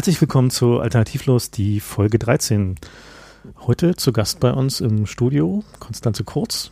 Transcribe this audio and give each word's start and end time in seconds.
Herzlich 0.00 0.22
willkommen 0.22 0.48
zu 0.48 0.80
Alternativlos, 0.80 1.50
die 1.50 1.78
Folge 1.78 2.18
13. 2.18 2.76
Heute 3.66 3.96
zu 3.96 4.14
Gast 4.14 4.40
bei 4.40 4.50
uns 4.50 4.80
im 4.80 5.04
Studio 5.04 5.62
Konstanze 5.78 6.24
Kurz, 6.24 6.70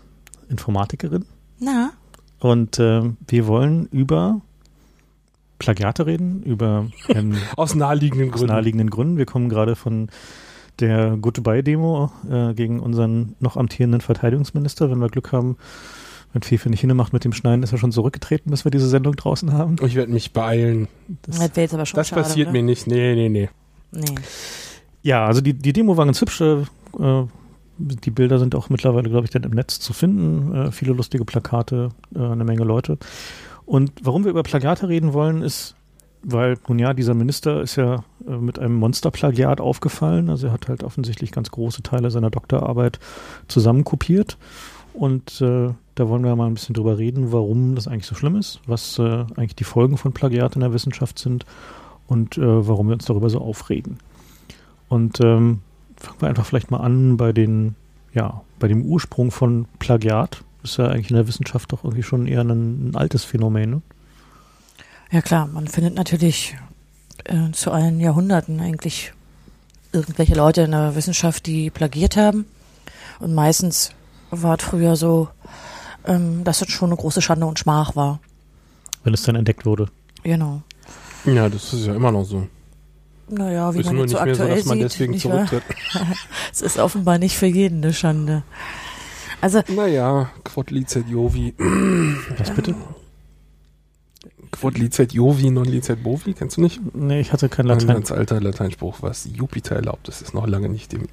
Informatikerin. 0.48 1.26
Na? 1.60 1.90
Und 2.38 2.78
äh, 2.78 3.02
wir 3.26 3.46
wollen 3.46 3.84
über 3.92 4.40
Plagiate 5.58 6.06
reden, 6.06 6.42
über 6.42 6.86
ähm, 7.10 7.36
aus 7.58 7.74
naheliegenden 7.74 8.30
Gründen. 8.30 8.44
Aus 8.46 8.48
naheliegenden 8.48 8.88
Gründen. 8.88 9.18
Wir 9.18 9.26
kommen 9.26 9.50
gerade 9.50 9.76
von 9.76 10.08
der 10.80 11.18
Goodbye-Demo 11.18 12.10
äh, 12.30 12.54
gegen 12.54 12.80
unseren 12.80 13.34
noch 13.40 13.58
amtierenden 13.58 14.00
Verteidigungsminister. 14.00 14.90
Wenn 14.90 15.00
wir 15.00 15.10
Glück 15.10 15.32
haben, 15.32 15.58
wenn 16.32 16.42
Fefe 16.42 16.68
nicht 16.68 16.80
hinmacht 16.80 17.12
mit 17.12 17.24
dem 17.24 17.32
Schneiden, 17.32 17.62
ist 17.62 17.72
er 17.72 17.78
schon 17.78 17.92
zurückgetreten, 17.92 18.50
bis 18.50 18.64
wir 18.64 18.70
diese 18.70 18.88
Sendung 18.88 19.16
draußen 19.16 19.52
haben. 19.52 19.76
Ich 19.82 19.94
werde 19.94 20.12
mich 20.12 20.32
beeilen. 20.32 20.88
Das, 21.22 21.38
das, 21.38 21.56
jetzt 21.56 21.74
aber 21.74 21.86
schon 21.86 21.96
das 21.96 22.08
schade, 22.08 22.22
passiert 22.22 22.48
oder? 22.48 22.52
mir 22.52 22.62
nicht. 22.62 22.86
Nee, 22.86 23.14
nee, 23.14 23.28
nee. 23.28 23.48
Nee. 23.92 24.14
Ja, 25.02 25.26
also 25.26 25.40
die, 25.40 25.54
die 25.54 25.72
Demo 25.72 25.96
war 25.96 26.04
ganz 26.04 26.20
hübsch. 26.20 26.40
Äh, 26.40 26.64
die 27.78 28.10
Bilder 28.10 28.38
sind 28.38 28.54
auch 28.54 28.68
mittlerweile, 28.70 29.08
glaube 29.08 29.24
ich, 29.24 29.30
dann 29.30 29.44
im 29.44 29.52
Netz 29.52 29.80
zu 29.80 29.92
finden. 29.92 30.54
Äh, 30.54 30.72
viele 30.72 30.92
lustige 30.92 31.24
Plakate, 31.24 31.90
äh, 32.14 32.18
eine 32.18 32.44
Menge 32.44 32.64
Leute. 32.64 32.98
Und 33.64 33.92
warum 34.02 34.24
wir 34.24 34.30
über 34.30 34.42
Plagiate 34.42 34.88
reden 34.88 35.12
wollen, 35.12 35.42
ist, 35.42 35.76
weil, 36.22 36.58
nun 36.66 36.78
ja, 36.78 36.94
dieser 36.94 37.14
Minister 37.14 37.62
ist 37.62 37.76
ja 37.76 38.04
äh, 38.26 38.36
mit 38.36 38.58
einem 38.58 38.74
Monsterplagiat 38.74 39.60
aufgefallen. 39.60 40.28
Also 40.28 40.48
er 40.48 40.52
hat 40.52 40.68
halt 40.68 40.82
offensichtlich 40.82 41.32
ganz 41.32 41.50
große 41.50 41.82
Teile 41.82 42.10
seiner 42.10 42.30
Doktorarbeit 42.30 42.98
zusammenkopiert. 43.46 44.36
Und 44.98 45.40
äh, 45.42 45.72
da 45.94 46.08
wollen 46.08 46.24
wir 46.24 46.34
mal 46.34 46.48
ein 46.48 46.54
bisschen 46.54 46.74
drüber 46.74 46.98
reden, 46.98 47.30
warum 47.30 47.76
das 47.76 47.86
eigentlich 47.86 48.06
so 48.06 48.16
schlimm 48.16 48.34
ist, 48.34 48.60
was 48.66 48.98
äh, 48.98 49.24
eigentlich 49.36 49.54
die 49.54 49.62
Folgen 49.62 49.96
von 49.96 50.12
Plagiat 50.12 50.56
in 50.56 50.60
der 50.60 50.72
Wissenschaft 50.72 51.20
sind 51.20 51.46
und 52.08 52.36
äh, 52.36 52.66
warum 52.66 52.88
wir 52.88 52.94
uns 52.94 53.04
darüber 53.04 53.30
so 53.30 53.40
aufregen. 53.40 53.98
Und 54.88 55.20
ähm, 55.20 55.60
fangen 55.96 56.20
wir 56.20 56.28
einfach 56.28 56.44
vielleicht 56.44 56.72
mal 56.72 56.80
an 56.80 57.16
bei 57.16 57.32
den, 57.32 57.76
ja, 58.12 58.42
bei 58.58 58.66
dem 58.66 58.82
Ursprung 58.82 59.30
von 59.30 59.66
Plagiat. 59.78 60.42
Ist 60.64 60.78
ja 60.78 60.88
eigentlich 60.88 61.10
in 61.10 61.16
der 61.16 61.28
Wissenschaft 61.28 61.72
doch 61.72 61.84
irgendwie 61.84 62.02
schon 62.02 62.26
eher 62.26 62.40
ein, 62.40 62.90
ein 62.90 62.96
altes 62.96 63.22
Phänomen. 63.22 63.70
Ne? 63.70 63.82
Ja 65.12 65.22
klar, 65.22 65.46
man 65.46 65.68
findet 65.68 65.94
natürlich 65.94 66.56
äh, 67.22 67.52
zu 67.52 67.70
allen 67.70 68.00
Jahrhunderten 68.00 68.58
eigentlich 68.58 69.12
irgendwelche 69.92 70.34
Leute 70.34 70.62
in 70.62 70.72
der 70.72 70.96
Wissenschaft, 70.96 71.46
die 71.46 71.70
plagiert 71.70 72.16
haben. 72.16 72.46
Und 73.20 73.32
meistens 73.32 73.92
war 74.30 74.56
es 74.58 74.64
früher 74.64 74.96
so, 74.96 75.28
ähm, 76.04 76.44
dass 76.44 76.62
es 76.62 76.70
schon 76.70 76.90
eine 76.90 76.96
große 76.96 77.22
Schande 77.22 77.46
und 77.46 77.58
Schmach 77.58 77.96
war. 77.96 78.20
Wenn 79.04 79.14
es 79.14 79.22
dann 79.22 79.36
entdeckt 79.36 79.64
wurde. 79.66 79.88
Genau. 80.22 80.62
Ja, 81.24 81.48
das 81.48 81.72
ist 81.72 81.86
ja 81.86 81.94
immer 81.94 82.12
noch 82.12 82.24
so. 82.24 82.46
Naja, 83.30 83.74
wie 83.74 83.80
ist 83.80 83.86
man 83.86 83.96
nur 83.96 84.06
jetzt 84.06 84.12
nicht 84.12 84.20
so 84.20 84.24
mehr 84.24 84.34
so, 84.34 84.42
aktuell 84.42 84.56
dass 84.56 84.64
man 84.66 84.78
sieht, 84.78 84.84
deswegen 84.84 85.18
zurücktritt. 85.18 85.62
es 86.52 86.62
ist 86.62 86.78
offenbar 86.78 87.18
nicht 87.18 87.36
für 87.36 87.46
jeden 87.46 87.82
eine 87.84 87.92
Schande. 87.92 88.42
Also, 89.40 89.62
Naja, 89.68 90.30
Quod 90.44 90.70
licet 90.70 91.06
Jovi. 91.08 91.54
Was 92.38 92.50
bitte? 92.50 92.74
Quod 94.50 94.78
licet 94.78 95.12
Jovi, 95.12 95.50
non 95.50 95.64
licet 95.66 96.02
Bovi, 96.02 96.32
kennst 96.32 96.56
du 96.56 96.62
nicht? 96.62 96.80
Nee, 96.94 97.20
ich 97.20 97.32
hatte 97.32 97.48
kein 97.48 97.66
Ein 97.66 97.78
Latein. 97.78 97.88
ganz 97.88 98.10
alter 98.10 98.40
Lateinspruch, 98.40 99.02
was 99.02 99.28
Jupiter 99.32 99.76
erlaubt, 99.76 100.08
das 100.08 100.22
ist 100.22 100.34
noch 100.34 100.46
lange 100.46 100.68
nicht 100.68 100.92
dem 100.92 101.06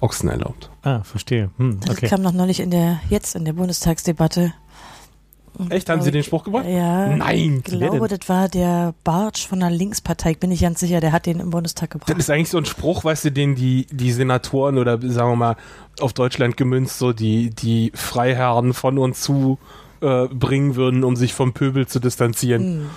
Ochsen 0.00 0.28
erlaubt. 0.28 0.70
Ah, 0.82 1.02
verstehe. 1.02 1.50
Hm, 1.56 1.80
das 1.80 1.96
okay. 1.96 2.08
kam 2.08 2.22
noch 2.22 2.32
neulich 2.32 2.60
in 2.60 2.70
der, 2.70 3.00
jetzt 3.08 3.34
in 3.34 3.44
der 3.44 3.52
Bundestagsdebatte. 3.54 4.52
Und 5.58 5.72
Echt, 5.72 5.88
haben 5.88 6.02
Sie 6.02 6.10
den 6.10 6.22
Spruch 6.22 6.44
gebracht? 6.44 6.66
Ja. 6.68 7.16
Nein! 7.16 7.62
Ich 7.66 7.72
glaube, 7.72 8.08
das 8.08 8.28
war 8.28 8.48
der 8.50 8.92
Bartsch 9.04 9.46
von 9.46 9.60
der 9.60 9.70
Linkspartei. 9.70 10.32
Ich 10.32 10.38
bin 10.38 10.50
nicht 10.50 10.60
ganz 10.60 10.80
sicher, 10.80 11.00
der 11.00 11.12
hat 11.12 11.24
den 11.24 11.40
im 11.40 11.48
Bundestag 11.48 11.92
Das 11.92 12.00
gebracht. 12.00 12.18
ist 12.18 12.28
eigentlich 12.28 12.50
so 12.50 12.58
ein 12.58 12.66
Spruch, 12.66 13.04
weißt 13.04 13.24
du, 13.24 13.32
den 13.32 13.54
die, 13.54 13.86
die 13.90 14.12
Senatoren 14.12 14.76
oder 14.76 15.00
sagen 15.00 15.30
wir 15.30 15.36
mal 15.36 15.56
auf 16.00 16.12
Deutschland 16.12 16.58
gemünzt, 16.58 16.98
so 16.98 17.14
die, 17.14 17.48
die 17.48 17.90
Freiherren 17.94 18.74
von 18.74 18.98
und 18.98 19.16
zu 19.16 19.58
äh, 20.02 20.26
bringen 20.26 20.76
würden, 20.76 21.04
um 21.04 21.16
sich 21.16 21.32
vom 21.32 21.54
Pöbel 21.54 21.86
zu 21.86 22.00
distanzieren. 22.00 22.62
Hm. 22.62 22.90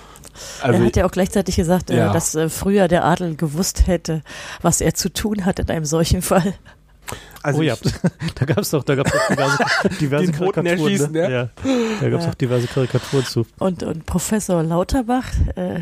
Also 0.61 0.79
er 0.81 0.85
hat 0.85 0.95
ja 0.97 1.05
auch 1.05 1.11
gleichzeiig 1.11 1.45
gesagt, 1.55 1.89
äh, 1.89 1.97
Ja. 1.97 2.11
dass 2.13 2.35
äh, 2.35 2.49
früher 2.49 2.89
der 2.89 3.05
Adel 3.05 3.35
gewusst 3.35 3.87
hätte, 3.87 4.21
was 4.61 4.81
er 4.81 4.93
zu 4.93 5.11
tun 5.13 5.45
hat 5.45 5.59
in 5.59 5.69
einem 5.69 5.85
solchen 5.85 6.21
Fall. 6.21 6.53
Also 7.41 7.59
oh 7.59 7.63
ja, 7.63 7.75
da 8.35 8.45
gab 8.45 8.59
es 8.59 8.69
doch, 8.69 8.83
da 8.83 8.95
gab's 8.95 9.11
doch 9.11 9.27
diverse, 9.29 9.57
diverse 9.99 10.31
Karikaturen. 10.31 11.11
ne? 11.11 11.31
ja. 11.31 11.49
Da 12.01 12.09
gab 12.09 12.19
es 12.19 12.25
Ja. 12.25 12.31
doch 12.31 12.35
diverse 12.35 12.67
Karikaturen 12.67 13.25
zu. 13.25 13.45
Und, 13.59 13.83
und 13.83 14.05
Professor 14.05 14.61
Lauterbach, 14.61 15.25
äh, 15.55 15.79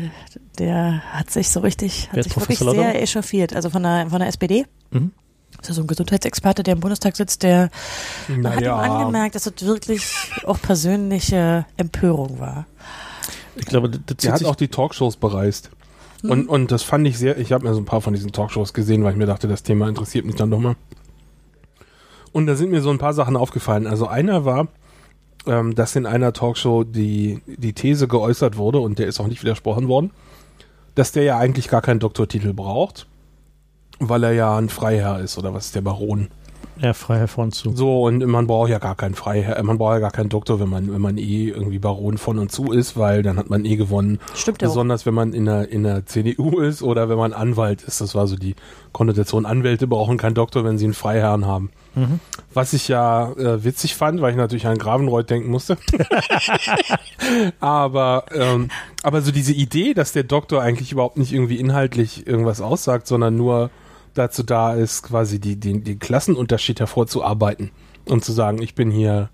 der 0.58 1.02
hat 1.12 1.30
sich 1.30 1.50
so 1.50 1.60
richtig, 1.60 2.08
Wer 2.12 2.18
hat 2.18 2.24
sich 2.24 2.36
wirklich 2.36 2.58
sehr 2.58 3.02
echauffiert. 3.02 3.54
Also 3.54 3.70
von 3.70 3.82
der, 3.82 4.06
von 4.08 4.20
der 4.20 4.28
SPD. 4.28 4.66
Mhm. 4.90 5.12
Das 5.58 5.70
ist 5.70 5.76
so 5.76 5.82
ein 5.82 5.88
Gesundheitsexperte, 5.88 6.62
der 6.62 6.74
im 6.74 6.80
Bundestag 6.80 7.16
sitzt, 7.16 7.42
der 7.42 7.70
man 8.28 8.52
hat 8.52 8.60
ihm 8.60 8.66
naja, 8.66 8.76
angemerkt, 8.76 9.34
dass 9.34 9.46
es 9.46 9.54
wirklich 9.66 10.14
auch 10.44 10.60
persönliche 10.60 11.66
Empörung 11.76 12.38
war. 12.38 12.66
Ich 13.56 13.66
glaube, 13.66 13.90
das, 13.90 14.00
das 14.06 14.16
der 14.18 14.32
hat 14.32 14.38
sich 14.38 14.46
auch 14.46 14.54
die 14.54 14.68
Talkshows 14.68 15.16
bereist. 15.16 15.70
Und, 16.22 16.48
und 16.48 16.70
das 16.70 16.82
fand 16.82 17.06
ich 17.08 17.18
sehr, 17.18 17.38
ich 17.38 17.52
habe 17.52 17.66
mir 17.66 17.74
so 17.74 17.80
ein 17.80 17.84
paar 17.84 18.00
von 18.00 18.12
diesen 18.12 18.30
Talkshows 18.32 18.72
gesehen, 18.72 19.02
weil 19.04 19.12
ich 19.12 19.18
mir 19.18 19.26
dachte, 19.26 19.48
das 19.48 19.62
Thema 19.64 19.88
interessiert 19.88 20.24
mich 20.26 20.34
dann 20.36 20.50
doch 20.50 20.58
mal. 20.60 20.76
Und 22.38 22.46
da 22.46 22.54
sind 22.54 22.70
mir 22.70 22.82
so 22.82 22.90
ein 22.90 22.98
paar 22.98 23.14
Sachen 23.14 23.36
aufgefallen. 23.36 23.88
Also 23.88 24.06
einer 24.06 24.44
war, 24.44 24.68
ähm, 25.48 25.74
dass 25.74 25.96
in 25.96 26.06
einer 26.06 26.32
Talkshow 26.32 26.84
die, 26.84 27.42
die 27.48 27.72
These 27.72 28.06
geäußert 28.06 28.56
wurde, 28.56 28.78
und 28.78 29.00
der 29.00 29.08
ist 29.08 29.18
auch 29.18 29.26
nicht 29.26 29.42
widersprochen 29.42 29.88
worden, 29.88 30.12
dass 30.94 31.10
der 31.10 31.24
ja 31.24 31.36
eigentlich 31.36 31.66
gar 31.66 31.82
keinen 31.82 31.98
Doktortitel 31.98 32.52
braucht, 32.52 33.08
weil 33.98 34.22
er 34.22 34.34
ja 34.34 34.56
ein 34.56 34.68
Freiherr 34.68 35.18
ist, 35.18 35.36
oder 35.36 35.52
was 35.52 35.66
ist 35.66 35.74
der 35.74 35.80
Baron? 35.80 36.28
ja, 36.80 36.92
frei 36.92 37.18
hervor 37.18 37.50
zu. 37.50 37.74
So, 37.74 38.04
und 38.06 38.24
man 38.26 38.46
braucht 38.46 38.70
ja 38.70 38.78
gar 38.78 38.94
keinen 38.94 39.14
Freiherr, 39.14 39.56
äh, 39.56 39.62
man 39.62 39.78
braucht 39.78 39.94
ja 39.94 39.98
gar 39.98 40.10
keinen 40.10 40.28
Doktor, 40.28 40.60
wenn 40.60 40.68
man, 40.68 40.92
wenn 40.92 41.00
man 41.00 41.18
eh 41.18 41.48
irgendwie 41.48 41.78
Baron 41.78 42.18
von 42.18 42.38
und 42.38 42.52
zu 42.52 42.72
ist, 42.72 42.96
weil 42.96 43.22
dann 43.22 43.36
hat 43.36 43.50
man 43.50 43.64
eh 43.64 43.76
gewonnen. 43.76 44.18
Stimmt 44.34 44.62
ja 44.62 44.68
auch. 44.68 44.72
Besonders 44.72 45.06
wenn 45.06 45.14
man 45.14 45.32
in 45.32 45.46
der, 45.46 45.68
in 45.70 45.82
der 45.82 46.06
CDU 46.06 46.60
ist 46.60 46.82
oder 46.82 47.08
wenn 47.08 47.18
man 47.18 47.32
Anwalt 47.32 47.82
ist. 47.82 48.00
Das 48.00 48.14
war 48.14 48.26
so 48.26 48.36
die 48.36 48.54
Konnotation. 48.92 49.46
Anwälte 49.46 49.86
brauchen 49.86 50.18
keinen 50.18 50.34
Doktor, 50.34 50.64
wenn 50.64 50.78
sie 50.78 50.84
einen 50.84 50.94
Freiherrn 50.94 51.46
haben. 51.46 51.70
Mhm. 51.98 52.20
Was 52.54 52.72
ich 52.72 52.88
ja 52.88 53.32
äh, 53.32 53.64
witzig 53.64 53.96
fand, 53.96 54.20
weil 54.20 54.30
ich 54.30 54.36
natürlich 54.36 54.66
an 54.66 54.78
Gravenreuth 54.78 55.28
denken 55.30 55.50
musste. 55.50 55.76
aber, 57.60 58.24
ähm, 58.32 58.68
aber 59.02 59.20
so 59.22 59.32
diese 59.32 59.52
Idee, 59.52 59.94
dass 59.94 60.12
der 60.12 60.22
Doktor 60.22 60.62
eigentlich 60.62 60.92
überhaupt 60.92 61.16
nicht 61.18 61.32
irgendwie 61.32 61.58
inhaltlich 61.58 62.26
irgendwas 62.26 62.60
aussagt, 62.60 63.06
sondern 63.06 63.36
nur 63.36 63.70
dazu 64.14 64.42
da 64.42 64.74
ist, 64.74 65.02
quasi 65.04 65.40
die, 65.40 65.56
den, 65.56 65.84
den 65.84 65.98
Klassenunterschied 65.98 66.80
hervorzuarbeiten 66.80 67.70
und 68.06 68.24
zu 68.24 68.32
sagen, 68.32 68.62
ich 68.62 68.74
bin 68.74 68.90
hier, 68.90 69.30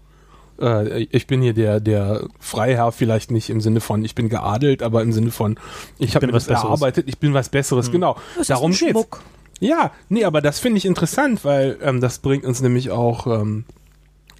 äh, 0.60 1.04
ich 1.10 1.26
bin 1.26 1.42
hier 1.42 1.54
der, 1.54 1.80
der 1.80 2.26
Freiherr, 2.38 2.92
vielleicht 2.92 3.30
nicht 3.30 3.50
im 3.50 3.60
Sinne 3.60 3.80
von, 3.80 4.04
ich 4.04 4.14
bin 4.14 4.28
geadelt, 4.28 4.82
aber 4.82 5.02
im 5.02 5.12
Sinne 5.12 5.30
von, 5.30 5.58
ich 5.98 6.14
habe 6.14 6.26
bin 6.26 6.30
mir 6.30 6.36
was 6.36 6.46
Besseres. 6.46 6.64
erarbeitet, 6.64 7.08
ich 7.08 7.18
bin 7.18 7.34
was 7.34 7.48
Besseres, 7.48 7.90
genau. 7.90 8.16
Das 8.36 8.48
Darum 8.48 8.72
ist 8.72 8.82
ein 8.82 8.86
geht's. 8.86 8.98
Schmuck. 9.00 9.22
Ja, 9.64 9.92
nee, 10.10 10.24
aber 10.24 10.42
das 10.42 10.60
finde 10.60 10.76
ich 10.76 10.84
interessant, 10.84 11.42
weil 11.42 11.78
ähm, 11.80 12.02
das 12.02 12.18
bringt 12.18 12.44
uns 12.44 12.60
nämlich 12.60 12.90
auch 12.90 13.26
ähm, 13.26 13.64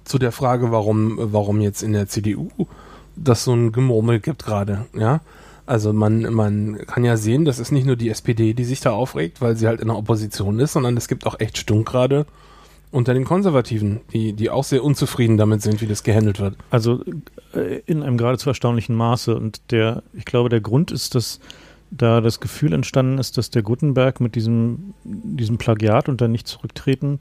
zu 0.03 0.19
der 0.19 0.31
Frage, 0.31 0.71
warum, 0.71 1.17
warum 1.19 1.61
jetzt 1.61 1.81
in 1.81 1.93
der 1.93 2.07
CDU 2.07 2.49
das 3.15 3.43
so 3.43 3.53
ein 3.53 3.71
Gemurmel 3.71 4.19
gibt 4.19 4.45
gerade, 4.45 4.85
ja. 4.93 5.21
Also 5.65 5.93
man, 5.93 6.31
man 6.31 6.77
kann 6.85 7.03
ja 7.03 7.17
sehen, 7.17 7.43
das 7.43 7.57
ist 7.57 7.71
nicht 7.71 7.87
nur 7.87 7.95
die 7.95 8.09
SPD, 8.09 8.53
die 8.53 8.65
sich 8.65 8.81
da 8.81 8.91
aufregt, 8.91 9.41
weil 9.41 9.55
sie 9.55 9.65
halt 9.65 9.81
in 9.81 9.87
der 9.87 9.97
Opposition 9.97 10.59
ist, 10.59 10.73
sondern 10.73 10.95
es 10.95 11.07
gibt 11.07 11.25
auch 11.25 11.39
echt 11.39 11.57
Stunk 11.57 11.87
gerade 11.87 12.27
unter 12.91 13.15
den 13.15 13.25
Konservativen, 13.25 14.01
die, 14.13 14.33
die 14.33 14.51
auch 14.51 14.63
sehr 14.63 14.83
unzufrieden 14.83 15.37
damit 15.37 15.63
sind, 15.63 15.81
wie 15.81 15.87
das 15.87 16.03
gehandelt 16.03 16.39
wird. 16.39 16.55
Also 16.69 17.03
äh, 17.55 17.81
in 17.87 18.03
einem 18.03 18.19
geradezu 18.19 18.49
erstaunlichen 18.49 18.95
Maße. 18.95 19.35
Und 19.35 19.71
der, 19.71 20.03
ich 20.13 20.25
glaube, 20.25 20.49
der 20.49 20.61
Grund 20.61 20.91
ist, 20.91 21.15
dass 21.15 21.39
da 21.91 22.21
das 22.21 22.39
Gefühl 22.39 22.73
entstanden 22.73 23.17
ist, 23.17 23.37
dass 23.37 23.49
der 23.49 23.61
Gutenberg 23.61 24.19
mit 24.19 24.35
diesem, 24.35 24.93
diesem 25.03 25.57
Plagiat 25.57 26.09
und 26.09 26.21
dann 26.21 26.31
nicht 26.31 26.47
zurücktreten 26.47 27.19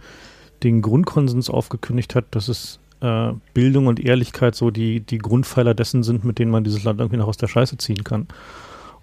den 0.62 0.82
Grundkonsens 0.82 1.50
aufgekündigt 1.50 2.14
hat, 2.14 2.24
dass 2.30 2.48
es 2.48 2.80
äh, 3.00 3.32
Bildung 3.52 3.86
und 3.86 4.00
Ehrlichkeit 4.00 4.54
so 4.54 4.70
die, 4.70 5.00
die 5.00 5.18
Grundpfeiler 5.18 5.74
dessen 5.74 6.02
sind, 6.02 6.24
mit 6.24 6.38
denen 6.38 6.50
man 6.50 6.64
dieses 6.64 6.84
Land 6.84 7.00
irgendwie 7.00 7.18
noch 7.18 7.28
aus 7.28 7.36
der 7.36 7.48
Scheiße 7.48 7.76
ziehen 7.76 8.02
kann. 8.02 8.26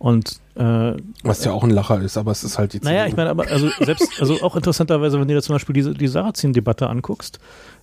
Und 0.01 0.39
äh, 0.55 0.93
Was 1.21 1.45
ja 1.45 1.51
auch 1.51 1.63
ein 1.63 1.69
Lacher 1.69 2.01
ist, 2.01 2.17
aber 2.17 2.31
es 2.31 2.43
ist 2.43 2.57
halt 2.57 2.73
die 2.73 2.79
naja, 2.79 3.05
ich 3.05 3.15
meine, 3.15 3.29
aber 3.29 3.47
also 3.47 3.69
selbst, 3.81 4.09
also 4.19 4.41
auch 4.41 4.55
interessanterweise, 4.55 5.19
wenn 5.19 5.27
du 5.27 5.35
dir 5.35 5.43
zum 5.43 5.53
Beispiel 5.53 5.73
diese, 5.73 5.93
die 5.93 6.07
Sarrazin-Debatte 6.07 6.89
anguckst, 6.89 7.39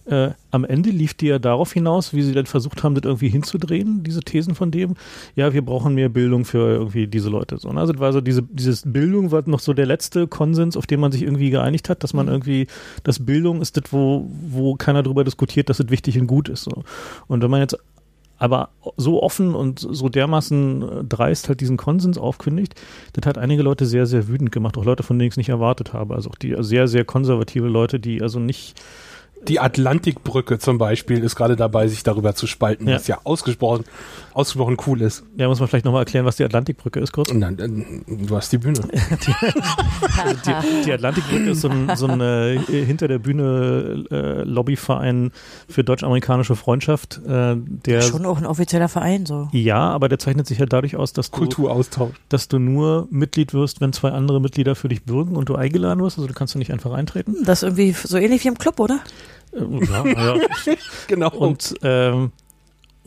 äh, 0.06 0.30
am 0.50 0.64
Ende 0.64 0.90
lief 0.90 1.14
die 1.14 1.28
ja 1.28 1.38
darauf 1.38 1.72
hinaus, 1.72 2.12
wie 2.14 2.22
sie 2.22 2.32
dann 2.32 2.46
versucht 2.46 2.82
haben, 2.82 2.96
das 2.96 3.04
irgendwie 3.04 3.28
hinzudrehen, 3.28 4.02
diese 4.02 4.18
Thesen 4.18 4.56
von 4.56 4.72
dem, 4.72 4.96
ja, 5.36 5.52
wir 5.52 5.64
brauchen 5.64 5.94
mehr 5.94 6.08
Bildung 6.08 6.44
für 6.44 6.68
irgendwie 6.68 7.06
diese 7.06 7.28
Leute. 7.28 7.58
So, 7.58 7.72
ne? 7.72 7.78
Also 7.78 7.92
das 7.92 8.00
war 8.00 8.12
so 8.12 8.20
diese, 8.20 8.42
dieses 8.42 8.82
Bildung 8.84 9.30
war 9.30 9.44
noch 9.46 9.60
so 9.60 9.72
der 9.72 9.86
letzte 9.86 10.26
Konsens, 10.26 10.76
auf 10.76 10.88
den 10.88 10.98
man 10.98 11.12
sich 11.12 11.22
irgendwie 11.22 11.50
geeinigt 11.50 11.88
hat, 11.88 12.02
dass 12.02 12.14
man 12.14 12.26
irgendwie, 12.26 12.66
dass 13.04 13.24
Bildung 13.24 13.62
ist 13.62 13.76
das, 13.76 13.92
wo, 13.92 14.28
wo 14.50 14.74
keiner 14.74 15.04
drüber 15.04 15.22
diskutiert, 15.22 15.68
dass 15.68 15.78
es 15.78 15.88
wichtig 15.88 16.18
und 16.18 16.26
gut 16.26 16.48
ist. 16.48 16.64
So. 16.64 16.82
Und 17.28 17.44
wenn 17.44 17.50
man 17.50 17.60
jetzt 17.60 17.78
aber 18.38 18.70
so 18.96 19.22
offen 19.22 19.54
und 19.54 19.80
so 19.80 20.08
dermaßen 20.08 20.82
äh, 20.82 21.04
dreist 21.04 21.48
halt 21.48 21.60
diesen 21.60 21.76
Konsens 21.76 22.18
aufkündigt, 22.18 22.74
das 23.12 23.26
hat 23.26 23.38
einige 23.38 23.62
Leute 23.62 23.84
sehr, 23.84 24.06
sehr 24.06 24.28
wütend 24.28 24.52
gemacht, 24.52 24.78
auch 24.78 24.84
Leute, 24.84 25.02
von 25.02 25.18
denen 25.18 25.28
ich 25.28 25.32
es 25.32 25.36
nicht 25.38 25.48
erwartet 25.48 25.92
habe. 25.92 26.14
Also 26.14 26.30
auch 26.30 26.36
die 26.36 26.54
sehr, 26.60 26.88
sehr 26.88 27.04
konservative 27.04 27.68
Leute, 27.68 28.00
die 28.00 28.22
also 28.22 28.38
nicht 28.38 28.80
die 29.46 29.60
Atlantikbrücke 29.60 30.58
zum 30.58 30.78
Beispiel 30.78 31.22
ist 31.22 31.36
gerade 31.36 31.54
dabei, 31.56 31.86
sich 31.88 32.02
darüber 32.02 32.34
zu 32.34 32.46
spalten, 32.46 32.88
Ja. 32.88 32.96
was 32.96 33.06
ja 33.06 33.18
ausgesprochen, 33.24 33.84
ausgesprochen 34.34 34.76
cool 34.86 35.00
ist. 35.00 35.22
Ja, 35.36 35.48
muss 35.48 35.60
man 35.60 35.68
vielleicht 35.68 35.84
nochmal 35.84 36.02
erklären, 36.02 36.24
was 36.26 36.36
die 36.36 36.44
Atlantikbrücke 36.44 37.00
ist, 37.00 37.12
kurz. 37.12 37.30
Und 37.30 37.40
dann, 37.40 37.58
äh, 37.58 38.26
du 38.26 38.36
hast 38.36 38.50
die 38.52 38.58
Bühne. 38.58 38.80
Die, 40.46 40.84
die 40.84 40.92
Atlantikbrücke 40.92 41.50
ist 41.50 41.60
so 41.60 41.68
ein, 41.68 41.90
so 41.96 42.06
ein 42.06 42.20
äh, 42.20 42.58
hinter 42.68 43.08
der 43.08 43.18
Bühne 43.18 44.04
äh, 44.10 44.42
Lobbyverein 44.42 45.30
für 45.68 45.84
deutsch-amerikanische 45.84 46.56
Freundschaft, 46.56 47.20
äh, 47.26 47.56
der 47.56 48.02
Schon 48.02 48.26
auch 48.26 48.38
ein 48.38 48.46
offizieller 48.46 48.88
Verein, 48.88 49.26
so. 49.26 49.48
ja, 49.52 49.78
aber 49.90 50.08
der 50.08 50.18
zeichnet 50.18 50.46
sich 50.46 50.60
halt 50.60 50.72
dadurch 50.72 50.96
aus, 50.96 51.12
dass 51.12 51.30
du, 51.30 51.38
Kulturaustausch. 51.38 52.14
dass 52.28 52.48
du 52.48 52.58
nur 52.58 53.06
Mitglied 53.10 53.54
wirst, 53.54 53.80
wenn 53.80 53.92
zwei 53.92 54.10
andere 54.10 54.40
Mitglieder 54.40 54.74
für 54.74 54.88
dich 54.88 55.04
bürgen 55.04 55.36
und 55.36 55.48
du 55.48 55.54
eingeladen 55.54 56.00
wirst. 56.02 56.18
Also 56.18 56.26
du 56.28 56.34
kannst 56.34 56.54
du 56.54 56.58
nicht 56.58 56.72
einfach 56.72 56.92
eintreten. 56.92 57.36
Das 57.44 57.62
ist 57.62 57.78
irgendwie 57.78 57.92
so 57.92 58.16
ähnlich 58.16 58.44
wie 58.44 58.48
im 58.48 58.58
Club, 58.58 58.80
oder? 58.80 59.00
Ja, 59.52 60.06
ja. 60.06 60.36
Genau. 61.06 61.30
Und, 61.30 61.74
ähm, 61.82 62.32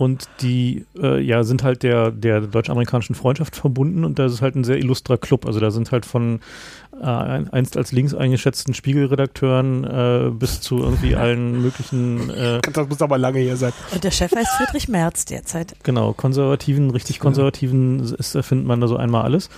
und 0.01 0.27
die 0.41 0.85
äh, 0.99 1.21
ja, 1.21 1.43
sind 1.43 1.63
halt 1.63 1.83
der, 1.83 2.09
der 2.09 2.41
deutsch-amerikanischen 2.41 3.13
Freundschaft 3.13 3.55
verbunden 3.55 4.03
und 4.03 4.17
das 4.17 4.33
ist 4.33 4.41
halt 4.41 4.55
ein 4.55 4.63
sehr 4.63 4.77
illustrer 4.77 5.17
Club. 5.19 5.45
Also 5.45 5.59
da 5.59 5.69
sind 5.69 5.91
halt 5.91 6.07
von 6.07 6.39
äh, 6.99 7.05
einst 7.05 7.77
als 7.77 7.91
links 7.91 8.15
eingeschätzten 8.15 8.73
Spiegelredakteuren 8.73 9.83
äh, 9.83 10.31
bis 10.31 10.59
zu 10.61 10.79
irgendwie 10.79 11.15
allen 11.15 11.61
möglichen 11.61 12.31
äh, 12.31 12.61
das 12.73 12.89
muss 12.89 13.01
aber 13.01 13.19
lange 13.19 13.39
her 13.39 13.57
sein. 13.57 13.73
Und 13.93 14.03
der 14.03 14.09
Chef 14.11 14.31
heißt 14.35 14.49
Friedrich 14.57 14.88
Merz 14.88 15.25
derzeit. 15.25 15.75
genau, 15.83 16.13
konservativen, 16.13 16.89
richtig 16.89 17.19
konservativen 17.19 17.99
ist, 17.99 18.31
findet 18.41 18.65
man 18.65 18.81
da 18.81 18.88
so 18.88 18.97
einmal 18.97 19.21
alles. 19.23 19.49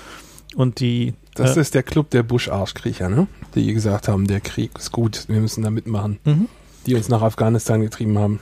Und 0.55 0.79
die 0.79 1.13
Das 1.35 1.55
äh, 1.55 1.61
ist 1.61 1.73
der 1.73 1.83
Club 1.83 2.09
der 2.09 2.23
Bush-Arschkriecher, 2.23 3.07
ne? 3.09 3.27
Die 3.55 3.73
gesagt 3.73 4.07
haben, 4.07 4.27
der 4.27 4.41
Krieg 4.41 4.71
ist 4.77 4.91
gut, 4.91 5.25
wir 5.27 5.39
müssen 5.39 5.63
da 5.63 5.69
mitmachen. 5.69 6.19
mhm. 6.25 6.49
Die 6.85 6.95
uns 6.95 7.09
nach 7.09 7.21
Afghanistan 7.21 7.81
getrieben 7.81 8.17
haben. 8.19 8.39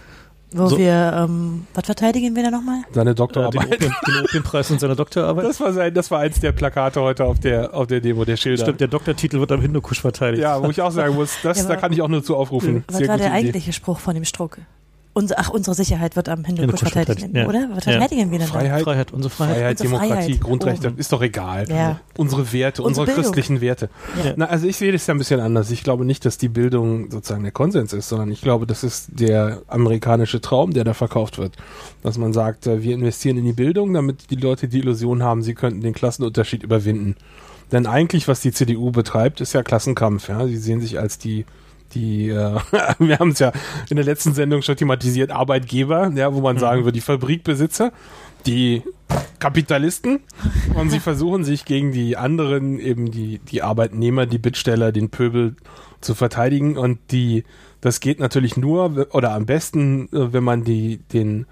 Wo 0.54 0.68
So. 0.68 0.78
wir, 0.78 1.14
ähm, 1.16 1.66
was 1.74 1.86
verteidigen 1.86 2.36
wir 2.36 2.44
da 2.44 2.52
nochmal? 2.52 2.82
Seine 2.92 3.12
äh, 3.12 3.14
den, 3.14 3.18
Doktorarbeit. 3.18 3.74
Opium, 3.74 3.94
den 4.06 4.24
Opiumpreis 4.26 4.70
und 4.70 4.82
seine 4.82 4.98
Doktorarbeit. 4.98 5.46
Das 5.46 5.62
war 5.62 5.72
sein, 5.72 5.94
das 5.94 6.12
war 6.12 6.20
eins 6.20 6.42
der 6.42 6.52
Plakate 6.52 7.02
heute 7.02 7.24
auf 7.24 7.40
der, 7.40 7.74
auf 7.74 7.88
der 7.88 8.02
Demo, 8.02 8.26
der 8.26 8.36
Schilder. 8.36 8.64
Stimmt, 8.64 8.82
der 8.82 8.90
Doktortitel 8.90 9.40
wird 9.40 9.52
am 9.54 9.62
Hindukusch 9.62 10.02
verteidigt. 10.02 10.44
Ja, 10.44 10.62
wo 10.62 10.70
ich 10.70 10.82
auch 10.82 10.92
sagen 10.92 11.16
muss, 11.16 11.38
das, 11.42 11.60
Ja, 11.60 11.68
da 11.70 11.78
kann 11.78 11.94
ich 11.94 12.02
auch 12.02 12.10
nur 12.10 12.22
zu 12.22 12.36
aufrufen. 12.36 12.84
Was 12.90 12.98
Sehr 12.98 13.08
war 13.08 13.18
der 13.18 13.28
Idee. 13.28 13.36
eigentliche 13.36 13.72
Spruch 13.72 14.00
von 14.00 14.14
dem 14.14 14.26
Struck? 14.26 14.58
Unser, 15.14 15.36
ach, 15.40 15.50
unsere 15.50 15.76
Sicherheit 15.76 16.16
wird 16.16 16.30
am 16.30 16.46
Hindukusch 16.46 16.80
Hindukusch 16.80 16.80
verteidigt, 16.94 17.20
verteidigt, 17.20 17.36
ja. 17.36 17.48
oder? 17.48 17.76
Was 17.76 17.86
Ja. 17.86 17.92
verteidigen 18.00 18.32
wir 18.32 18.40
denn 18.40 18.48
Freiheit, 18.48 18.84
Freiheit, 18.84 19.12
unsere 19.12 19.30
Freiheit. 19.30 19.56
Freiheit, 19.58 19.72
Unsere 19.82 19.90
Demokratie, 20.00 20.24
Freiheit. 20.24 20.42
Grundrechte, 20.42 20.88
Oben. 20.88 20.98
ist 20.98 21.12
doch 21.12 21.22
egal. 21.22 21.70
Ja. 21.70 22.00
Unsere 22.18 22.54
Werte, 22.54 22.82
Unsere 22.82 23.02
unsere, 23.08 23.22
christlichen 23.22 23.60
Werte. 23.60 23.90
Ja. 24.24 24.34
Na, 24.38 24.46
also 24.46 24.68
ich 24.68 24.78
sehe 24.78 24.94
das 24.94 25.06
ja 25.08 25.14
ein 25.14 25.18
bisschen 25.18 25.42
anders. 25.42 25.70
Ich 25.70 25.84
glaube 25.84 26.06
nicht, 26.06 26.24
dass 26.24 26.38
die 26.38 26.48
Bildung 26.48 27.12
sozusagen 27.12 27.44
der 27.44 27.52
Konsens 27.52 27.92
ist, 27.92 28.08
sondern 28.08 28.32
ich 28.32 28.42
glaube, 28.42 28.66
das 28.66 28.86
ist 28.86 29.10
der 29.20 29.62
amerikanische 29.68 30.40
Traum, 30.40 30.72
der 30.74 30.86
da 30.86 30.94
verkauft 30.94 31.38
wird. 31.38 31.58
Dass 32.04 32.18
man 32.18 32.32
sagt, 32.32 32.68
äh, 32.68 32.82
wir 32.82 32.94
investieren 32.94 33.36
in 33.38 33.44
die 33.44 33.54
Bildung, 33.54 33.94
damit 33.94 34.32
die 34.32 34.36
Leute 34.36 34.70
die 34.70 34.80
Illusion 34.80 35.24
haben, 35.24 35.42
sie 35.44 35.56
könnten 35.56 35.82
den 35.82 35.94
Klassenunterschied 35.94 36.64
überwinden. 36.64 37.16
Denn 37.74 37.86
eigentlich, 37.86 38.28
was 38.30 38.40
die 38.40 38.52
CDU 38.54 38.92
betreibt, 38.92 39.42
ist 39.42 39.52
ja 39.54 39.62
Klassenkampf. 39.64 40.30
Ja? 40.30 40.46
Sie 40.48 40.58
sehen 40.58 40.80
sich 40.80 41.00
als 41.00 41.18
die 41.18 41.46
die, 41.94 42.30
äh, 42.30 42.60
wir 43.00 43.20
haben 43.20 43.32
es 43.32 43.40
ja 43.40 43.52
in 43.90 43.96
der 43.96 44.06
letzten 44.06 44.34
Sendung 44.34 44.62
schon 44.62 44.76
thematisiert, 44.76 45.32
Arbeitgeber, 45.32 46.12
ja, 46.16 46.34
wo 46.34 46.42
man 46.42 46.58
sagen 46.58 46.84
würde, 46.84 46.94
die 46.94 47.02
Fabrikbesitzer, 47.02 47.92
die 48.46 48.84
Kapitalisten. 49.40 50.22
Und 50.74 50.90
sie 50.90 51.00
versuchen 51.02 51.44
sich 51.44 51.66
gegen 51.66 51.92
die 51.92 52.18
anderen, 52.18 52.80
eben 52.80 53.12
die, 53.12 53.40
die 53.40 53.62
Arbeitnehmer, 53.62 54.26
die 54.26 54.40
Bittsteller, 54.40 54.92
den 54.92 55.10
Pöbel 55.10 55.56
zu 56.02 56.16
verteidigen. 56.16 56.78
Und 56.78 57.00
die, 57.12 57.44
das 57.82 58.00
geht 58.00 58.20
natürlich 58.20 58.58
nur 58.58 59.08
oder 59.14 59.34
am 59.34 59.46
besten, 59.46 60.08
äh, 60.08 60.34
wenn 60.34 60.44
man 60.44 60.64
die, 60.64 60.98
den, 61.14 61.46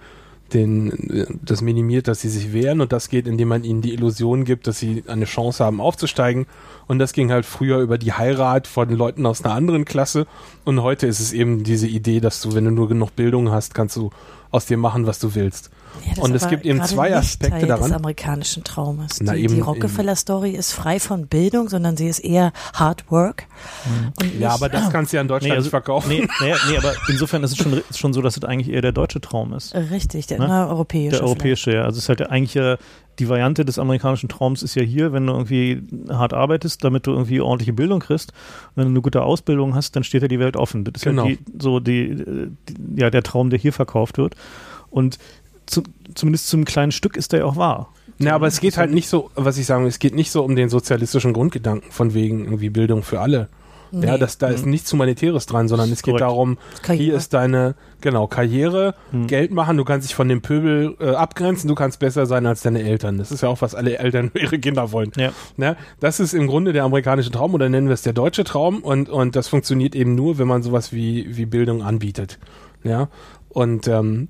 den, 0.54 1.40
das 1.44 1.62
minimiert, 1.62 2.08
dass 2.08 2.22
sie 2.22 2.30
sich 2.30 2.54
wehren 2.54 2.82
und 2.82 2.92
das 2.92 3.10
geht, 3.10 3.28
indem 3.28 3.50
man 3.50 3.64
ihnen 3.64 3.82
die 3.82 3.94
Illusion 3.94 4.44
gibt, 4.44 4.68
dass 4.68 4.80
sie 4.80 5.04
eine 5.08 5.26
Chance 5.26 5.64
haben 5.64 5.82
aufzusteigen 5.82 6.46
und 6.88 7.00
das 7.00 7.14
ging 7.14 7.32
halt 7.32 7.46
früher 7.46 7.80
über 7.80 7.98
die 7.98 8.14
Heirat 8.14 8.68
von 8.68 8.90
Leuten 8.90 9.26
aus 9.26 9.44
einer 9.44 9.54
anderen 9.54 9.86
Klasse 9.86 10.28
und 10.66 10.82
heute 10.82 11.08
ist 11.08 11.20
es 11.20 11.34
eben 11.34 11.64
diese 11.64 11.88
Idee, 11.88 12.20
dass 12.20 12.42
du, 12.42 12.54
wenn 12.54 12.66
du 12.66 12.72
nur 12.72 12.88
genug 12.88 13.16
Bildung 13.16 13.52
hast, 13.52 13.74
kannst 13.74 13.96
du 13.96 14.12
aus 14.52 14.66
dir 14.66 14.78
machen, 14.78 15.06
was 15.06 15.20
du 15.20 15.36
willst. 15.36 15.70
Ja, 16.06 16.14
das 16.16 16.24
Und 16.24 16.36
ist 16.36 16.44
es 16.44 16.50
gibt 16.50 16.66
eben 16.66 16.84
zwei 16.84 17.16
Aspekte 17.16 17.60
Teil 17.60 17.68
daran. 17.68 17.84
des 17.90 17.92
amerikanischen 17.94 18.64
Traumes. 18.64 19.20
Na, 19.22 19.34
die, 19.34 19.44
eben- 19.44 19.56
die 19.56 19.60
Rockefeller-Story 19.62 20.52
ist 20.52 20.72
frei 20.72 21.00
von 21.00 21.28
Bildung, 21.28 21.68
sondern 21.70 21.98
sie 21.98 22.08
ist 22.08 22.20
eher 22.20 22.52
Hard 22.74 23.12
Work. 23.12 23.46
Und 24.22 24.40
Ja, 24.40 24.52
aber 24.52 24.70
das 24.70 24.90
kannst 24.92 25.12
du 25.12 25.18
ja 25.18 25.22
in 25.22 25.28
Deutschland 25.28 25.50
Nee, 25.52 25.58
also, 25.58 25.66
nicht 25.66 25.72
verkaufen. 25.72 26.10
nee, 26.10 26.28
nee, 26.42 26.54
nee, 26.70 26.78
aber 26.78 26.94
insofern 27.10 27.44
ist 27.44 27.52
es 27.52 27.58
schon, 27.58 27.74
ist 27.74 28.00
schon 28.00 28.14
so, 28.14 28.22
dass 28.22 28.38
es 28.38 28.44
eigentlich 28.44 28.74
eher 28.74 28.82
der 28.82 28.92
deutsche 28.92 29.20
Traum 29.22 29.54
ist. 29.54 29.76
Richtig, 29.76 30.28
der 30.28 30.40
Ne? 30.40 30.46
na, 30.48 30.68
europäische. 30.70 31.18
Der 31.18 31.24
europäische, 31.24 31.74
ja. 31.74 31.82
Also 31.84 31.98
es 31.98 32.04
ist 32.06 32.10
halt 32.10 32.30
eigentlich 32.30 32.54
ja, 32.54 32.78
die 33.20 33.28
Variante 33.28 33.66
des 33.66 33.78
amerikanischen 33.80 34.30
Traums 34.30 34.64
ist 34.64 34.76
ja 34.76 34.82
hier, 34.82 35.12
wenn 35.12 35.28
du 35.28 35.34
irgendwie 35.34 35.82
hart 36.10 36.34
arbeitest, 36.34 36.84
damit 36.86 37.06
du 37.06 37.12
irgendwie 37.12 37.42
ordentliche 37.42 37.74
Bildung 37.74 38.00
kriegst. 38.00 38.32
Und 38.32 38.78
wenn 38.78 38.84
du 38.86 38.90
eine 38.92 39.02
gute 39.02 39.24
Ausbildung 39.24 39.76
hast, 39.76 39.96
dann 39.98 40.06
steht 40.06 40.22
ja 40.22 40.30
die 40.30 40.40
Welt 40.40 40.56
offen. 40.56 40.86
Das 40.86 40.94
ist 40.98 41.04
Genau. 41.04 41.26
halt 41.26 41.40
die, 41.40 41.54
so 41.62 41.80
die, 41.82 42.16
die, 42.16 43.02
ja, 43.02 43.10
der 43.10 43.24
Traum, 43.24 43.50
der 43.50 43.60
hier 43.60 43.74
verkauft 43.74 44.18
wird. 44.18 44.36
Und 44.90 45.20
zu, 45.70 45.84
zumindest 46.16 46.48
zum 46.48 46.66
kleinen 46.66 46.92
Stück 46.92 47.16
ist 47.18 47.32
der 47.32 47.40
ja 47.40 47.46
auch 47.46 47.56
wahr. 47.56 47.94
Ja, 48.18 48.36
aber 48.36 48.48
es 48.48 48.60
geht 48.60 48.78
halt 48.78 48.92
nicht 48.92 49.08
so, 49.08 49.32
was 49.36 49.58
ich 49.58 49.66
sagen 49.66 49.84
will, 49.84 49.90
es 49.90 50.00
geht 50.00 50.14
nicht 50.14 50.32
so 50.32 50.44
um 50.44 50.56
den 50.56 50.68
sozialistischen 50.70 51.32
Grundgedanken 51.32 51.90
von 51.92 52.14
wegen 52.14 52.44
irgendwie 52.46 52.70
Bildung 52.70 53.02
für 53.04 53.22
alle. 53.22 53.48
Nee. 53.92 54.06
Ja, 54.06 54.18
das, 54.20 54.38
da 54.38 54.50
ist 54.50 54.68
nichts 54.68 54.92
Humanitäres 54.94 55.48
dran, 55.48 55.68
sondern 55.68 55.92
es 55.92 56.04
geht 56.04 56.12
Korrekt. 56.12 56.22
darum, 56.22 56.58
Karriere. 56.84 57.04
hier 57.06 57.16
ist 57.16 57.34
deine, 57.34 57.74
genau, 58.02 58.28
Karriere, 58.28 58.94
Hm. 59.10 59.26
Geld 59.26 59.52
machen, 59.52 59.78
du 59.78 59.84
kannst 59.84 60.08
dich 60.08 60.14
von 60.14 60.28
dem 60.30 60.42
Pöbel 60.42 60.96
äh, 61.00 61.10
abgrenzen, 61.16 61.68
du 61.68 61.74
kannst 61.74 61.98
besser 62.00 62.28
sein 62.28 62.46
als 62.46 62.62
deine 62.62 62.84
Eltern. 62.84 63.18
Das 63.18 63.32
ist 63.32 63.42
ja 63.42 63.50
auch, 63.50 63.62
was 63.62 63.74
alle 63.74 63.98
Eltern 63.98 64.30
für 64.34 64.40
ihre 64.40 64.60
Kinder 64.60 64.92
wollen. 64.92 65.12
Ja. 65.18 65.32
Ne? 65.58 65.76
Das 66.00 66.20
ist 66.20 66.34
im 66.34 66.46
Grunde 66.46 66.72
der 66.72 66.84
amerikanische 66.84 67.32
Traum 67.32 67.56
oder 67.56 67.68
nennen 67.68 67.88
wir 67.88 67.94
es 67.96 68.04
der 68.04 68.14
deutsche 68.14 68.44
Traum 68.44 68.84
und, 68.84 69.10
und 69.10 69.36
das 69.36 69.48
funktioniert 69.48 69.96
eben 69.96 70.14
nur, 70.14 70.38
wenn 70.38 70.48
man 70.48 70.62
sowas 70.62 70.94
wie, 70.94 71.36
wie 71.36 71.46
Bildung 71.48 71.82
anbietet. 71.82 72.38
Ja. 72.84 73.08
Und 73.50 73.88
ähm, 73.88 74.28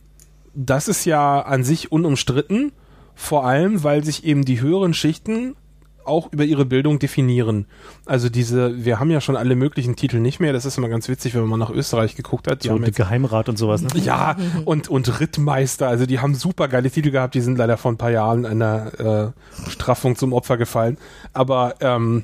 das 0.60 0.90
ist 0.90 1.06
ja 1.06 1.42
an 1.42 1.64
sich 1.64 1.92
unumstritten, 1.92 2.74
vor 3.16 3.46
allem, 3.46 3.84
weil 3.84 4.04
sich 4.04 4.26
eben 4.26 4.44
die 4.44 4.60
höheren 4.60 4.94
Schichten 4.94 5.56
auch 6.04 6.32
über 6.34 6.44
ihre 6.44 6.66
Bildung 6.66 7.00
definieren. 7.00 7.66
Also 8.06 8.30
diese, 8.30 8.84
wir 8.84 9.00
haben 9.00 9.12
ja 9.12 9.22
schon 9.22 9.38
alle 9.38 9.56
möglichen 9.56 9.96
Titel 9.96 10.20
nicht 10.20 10.40
mehr. 10.40 10.52
Das 10.52 10.66
ist 10.66 10.78
immer 10.78 10.90
ganz 10.90 11.08
witzig, 11.08 11.36
wenn 11.36 11.46
man 11.46 11.60
nach 11.60 11.70
Österreich 11.70 12.16
geguckt 12.16 12.50
hat. 12.50 12.64
Die 12.64 12.70
So 12.70 12.78
der 12.78 12.92
Geheimrat 12.92 13.48
und 13.48 13.58
sowas. 13.58 13.82
Ne? 13.82 13.90
ja, 14.02 14.36
und, 14.66 14.90
und 14.90 15.20
Rittmeister, 15.20 15.88
also 15.88 16.06
die 16.06 16.20
haben 16.20 16.36
super 16.36 16.68
geile 16.68 16.90
Titel 16.90 17.12
gehabt, 17.12 17.36
die 17.36 17.42
sind 17.42 17.58
leider 17.58 17.78
vor 17.78 17.92
ein 17.92 17.98
paar 17.98 18.12
Jahren 18.12 18.46
einer 18.46 19.34
äh, 19.68 19.70
Straffung 19.70 20.16
zum 20.16 20.34
Opfer 20.34 20.58
gefallen. 20.58 20.98
Aber 21.32 21.76
ähm, 21.80 22.24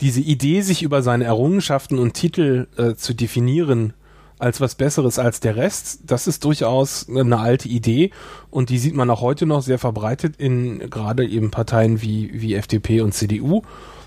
diese 0.00 0.20
Idee, 0.20 0.62
sich 0.62 0.82
über 0.82 1.02
seine 1.02 1.24
Errungenschaften 1.24 1.98
und 1.98 2.14
Titel 2.14 2.66
äh, 2.76 2.94
zu 2.94 3.14
definieren 3.14 3.92
als 4.38 4.60
was 4.60 4.74
Besseres 4.74 5.18
als 5.18 5.40
der 5.40 5.56
Rest, 5.56 6.00
das 6.06 6.26
ist 6.26 6.44
durchaus 6.44 7.08
eine 7.08 7.38
alte 7.38 7.68
Idee 7.68 8.10
und 8.50 8.70
die 8.70 8.78
sieht 8.78 8.94
man 8.94 9.10
auch 9.10 9.20
heute 9.20 9.46
noch 9.46 9.62
sehr 9.62 9.78
verbreitet 9.78 10.36
in 10.36 10.90
gerade 10.90 11.26
eben 11.26 11.50
Parteien 11.50 12.02
wie, 12.02 12.30
wie 12.34 12.54
FDP 12.54 13.00
und 13.00 13.12
CDU 13.12 13.62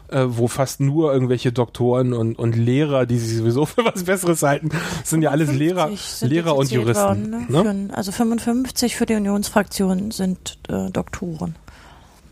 äh, 0.09 0.25
wo 0.27 0.47
fast 0.47 0.79
nur 0.79 1.13
irgendwelche 1.13 1.51
Doktoren 1.51 2.13
und, 2.13 2.37
und 2.37 2.55
Lehrer, 2.55 3.05
die 3.05 3.17
sich 3.17 3.37
sowieso 3.37 3.65
für 3.65 3.85
was 3.85 4.03
Besseres 4.03 4.41
halten, 4.43 4.69
sind 5.03 5.21
ja 5.21 5.31
alles 5.31 5.51
Lehrer, 5.51 5.87
50 5.87 6.07
sind 6.07 6.29
Lehrer 6.29 6.55
und 6.55 6.71
Juristen. 6.71 7.03
worden, 7.03 7.29
ne? 7.29 7.63
ne? 7.63 7.87
Für, 7.89 7.97
also 7.97 8.11
55 8.11 8.95
für 8.95 9.05
die 9.05 9.15
Unionsfraktion 9.15 10.11
sind 10.11 10.59
äh, 10.69 10.89
Doktoren. 10.91 11.55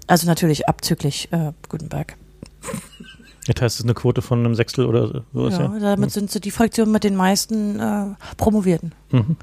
Also 0.08 0.28
natürlich 0.28 0.70
abzüglich 0.70 1.32
äh, 1.32 1.52
Gutenberg. 1.68 2.16
Das 3.48 3.62
heißt, 3.62 3.76
es 3.76 3.80
ist 3.82 3.86
eine 3.86 3.94
Quote 3.94 4.22
von 4.22 4.40
einem 4.40 4.56
Sechstel 4.56 4.86
oder 4.86 5.24
so. 5.34 5.50
Ja, 5.50 5.68
damit 5.80 6.12
sind 6.12 6.32
sie 6.32 6.42
die 6.42 6.52
Fraktion 6.52 6.92
mit 6.92 7.04
den 7.04 7.16
meisten 7.16 7.80
äh, 7.80 8.06
Promovierten. 8.38 8.94
Mhm. 9.12 9.38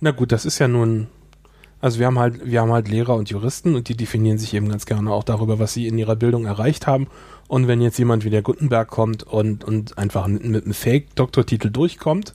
Na 0.00 0.12
gut, 0.12 0.30
das 0.30 0.44
ist 0.44 0.58
ja 0.58 0.68
nun, 0.68 1.08
also 1.80 1.98
wir 1.98 2.06
haben 2.06 2.18
halt, 2.18 2.44
wir 2.44 2.60
haben 2.60 2.72
halt 2.72 2.88
Lehrer 2.88 3.16
und 3.16 3.28
Juristen 3.28 3.74
und 3.74 3.88
die 3.88 3.96
definieren 3.96 4.38
sich 4.38 4.54
eben 4.54 4.68
ganz 4.68 4.86
gerne 4.86 5.10
auch 5.10 5.24
darüber, 5.24 5.58
was 5.58 5.72
sie 5.72 5.86
in 5.88 5.98
ihrer 5.98 6.16
Bildung 6.16 6.46
erreicht 6.46 6.86
haben. 6.86 7.08
Und 7.48 7.66
wenn 7.66 7.80
jetzt 7.80 7.98
jemand 7.98 8.24
wie 8.24 8.30
der 8.30 8.42
Gutenberg 8.42 8.88
kommt 8.88 9.24
und, 9.24 9.64
und 9.64 9.98
einfach 9.98 10.26
mit, 10.28 10.44
mit 10.44 10.64
einem 10.64 10.74
Fake-Doktortitel 10.74 11.70
durchkommt, 11.70 12.34